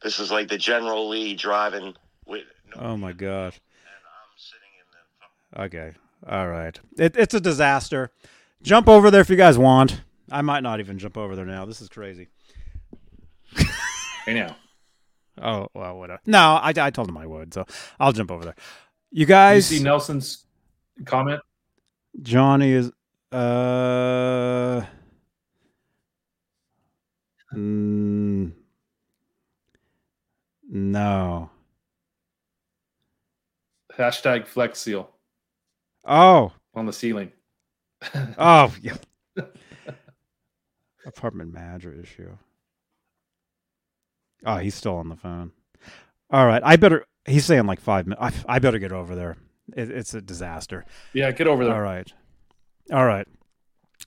this 0.04 0.20
is 0.20 0.30
like 0.32 0.48
the 0.50 0.58
General 0.58 1.08
Lee 1.10 1.36
driving 1.36 1.96
with. 2.26 2.44
No, 2.76 2.82
Oh 2.82 2.98
my 2.98 3.14
gosh. 3.14 3.56
and 3.56 4.06
I'm 4.06 4.38
sitting 4.38 4.70
in 4.80 5.60
the. 5.60 5.64
Okay. 5.66 5.94
All 6.28 6.48
right. 6.50 6.80
It, 6.98 7.16
it's 7.18 7.34
a 7.34 7.40
disaster. 7.42 8.12
Jump 8.62 8.88
over 8.88 9.12
there 9.12 9.22
if 9.22 9.30
you 9.30 9.36
guys 9.36 9.58
want. 9.58 10.02
I 10.32 10.42
might 10.42 10.64
not 10.64 10.80
even 10.80 10.98
jump 10.98 11.18
over 11.18 11.36
there 11.36 11.46
now. 11.46 11.66
This 11.66 11.82
is 11.82 11.90
crazy. 11.90 12.30
Hey 14.26 14.34
now. 14.34 14.56
Oh 15.42 15.68
well, 15.74 15.98
whatever. 15.98 16.22
No, 16.26 16.40
I, 16.62 16.74
I 16.78 16.90
told 16.92 17.10
him 17.10 17.18
I 17.18 17.26
would, 17.26 17.54
so 17.54 17.66
I'll 18.00 18.14
jump 18.14 18.32
over 18.32 18.46
there. 18.46 18.56
You 19.12 19.22
You 19.22 19.26
guys, 19.26 19.68
see 19.68 19.84
Nelson's 19.84 20.46
comment? 21.06 21.42
Johnny 22.22 22.72
is 22.72 22.92
uh 23.32 24.86
mm, 27.54 28.52
no. 30.70 31.50
Hashtag 33.98 34.48
Flex 34.48 34.80
Seal 34.80 35.10
Oh, 36.06 36.52
on 36.74 36.86
the 36.86 36.94
ceiling. 36.94 37.32
oh, 38.38 38.74
yeah. 38.82 38.98
Apartment 41.06 41.54
manager 41.54 41.94
issue. 41.94 42.38
Oh, 44.46 44.58
he's 44.58 44.76
still 44.76 44.96
on 44.96 45.10
the 45.10 45.16
phone. 45.16 45.52
All 46.30 46.46
right, 46.46 46.62
I 46.66 46.76
better. 46.76 47.06
He's 47.26 47.46
saying 47.46 47.66
like 47.66 47.80
five 47.80 48.08
minutes. 48.08 48.44
I, 48.48 48.56
I 48.56 48.60
better 48.60 48.80
get 48.80 48.92
over 48.92 49.16
there. 49.16 49.38
It, 49.76 49.90
it's 49.92 50.14
a 50.14 50.22
disaster. 50.22 50.84
Yeah, 51.14 51.32
get 51.32 51.48
over 51.48 51.64
there. 51.64 51.74
All 51.74 51.82
right. 51.82 52.12
All 52.92 53.06
right. 53.06 53.28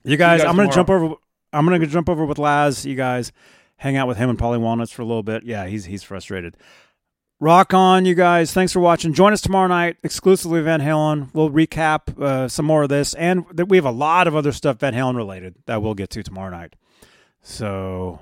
You 0.04 0.16
guys, 0.16 0.40
guys 0.42 0.48
I'm 0.48 0.56
going 0.56 0.68
to 0.68 0.74
jump 0.74 0.90
over 0.90 1.14
I'm 1.52 1.66
going 1.66 1.80
to 1.80 1.86
jump 1.86 2.08
over 2.08 2.24
with 2.26 2.38
Laz. 2.38 2.84
You 2.84 2.96
guys 2.96 3.32
hang 3.76 3.96
out 3.96 4.08
with 4.08 4.18
him 4.18 4.28
and 4.28 4.38
Paulie 4.38 4.60
Walnuts 4.60 4.92
for 4.92 5.02
a 5.02 5.06
little 5.06 5.22
bit. 5.22 5.44
Yeah, 5.44 5.66
he's 5.66 5.86
he's 5.86 6.02
frustrated. 6.02 6.56
Rock 7.38 7.74
on, 7.74 8.06
you 8.06 8.14
guys. 8.14 8.52
Thanks 8.54 8.72
for 8.72 8.80
watching. 8.80 9.12
Join 9.12 9.32
us 9.34 9.42
tomorrow 9.42 9.68
night 9.68 9.96
exclusively 10.02 10.62
Van 10.62 10.80
Halen. 10.80 11.28
We'll 11.34 11.50
recap 11.50 12.18
uh, 12.18 12.48
some 12.48 12.64
more 12.64 12.84
of 12.84 12.88
this 12.88 13.12
and 13.14 13.44
th- 13.54 13.68
we 13.68 13.76
have 13.76 13.84
a 13.84 13.90
lot 13.90 14.26
of 14.26 14.34
other 14.34 14.52
stuff 14.52 14.78
Van 14.78 14.94
Halen 14.94 15.16
related 15.16 15.54
that 15.66 15.82
we'll 15.82 15.94
get 15.94 16.08
to 16.10 16.22
tomorrow 16.22 16.50
night. 16.50 16.76
So, 17.42 18.20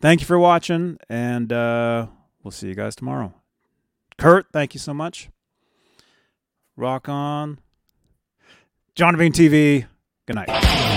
thank 0.00 0.20
you 0.20 0.26
for 0.26 0.38
watching 0.38 0.98
and 1.08 1.52
uh, 1.52 2.08
we'll 2.42 2.50
see 2.50 2.66
you 2.66 2.74
guys 2.74 2.96
tomorrow. 2.96 3.32
Kurt, 4.18 4.46
thank 4.52 4.74
you 4.74 4.80
so 4.80 4.92
much. 4.92 5.30
Rock 6.76 7.08
on. 7.08 7.60
John 8.96 9.16
Bean 9.16 9.32
TV. 9.32 9.86
Good 10.26 10.34
night. 10.34 10.87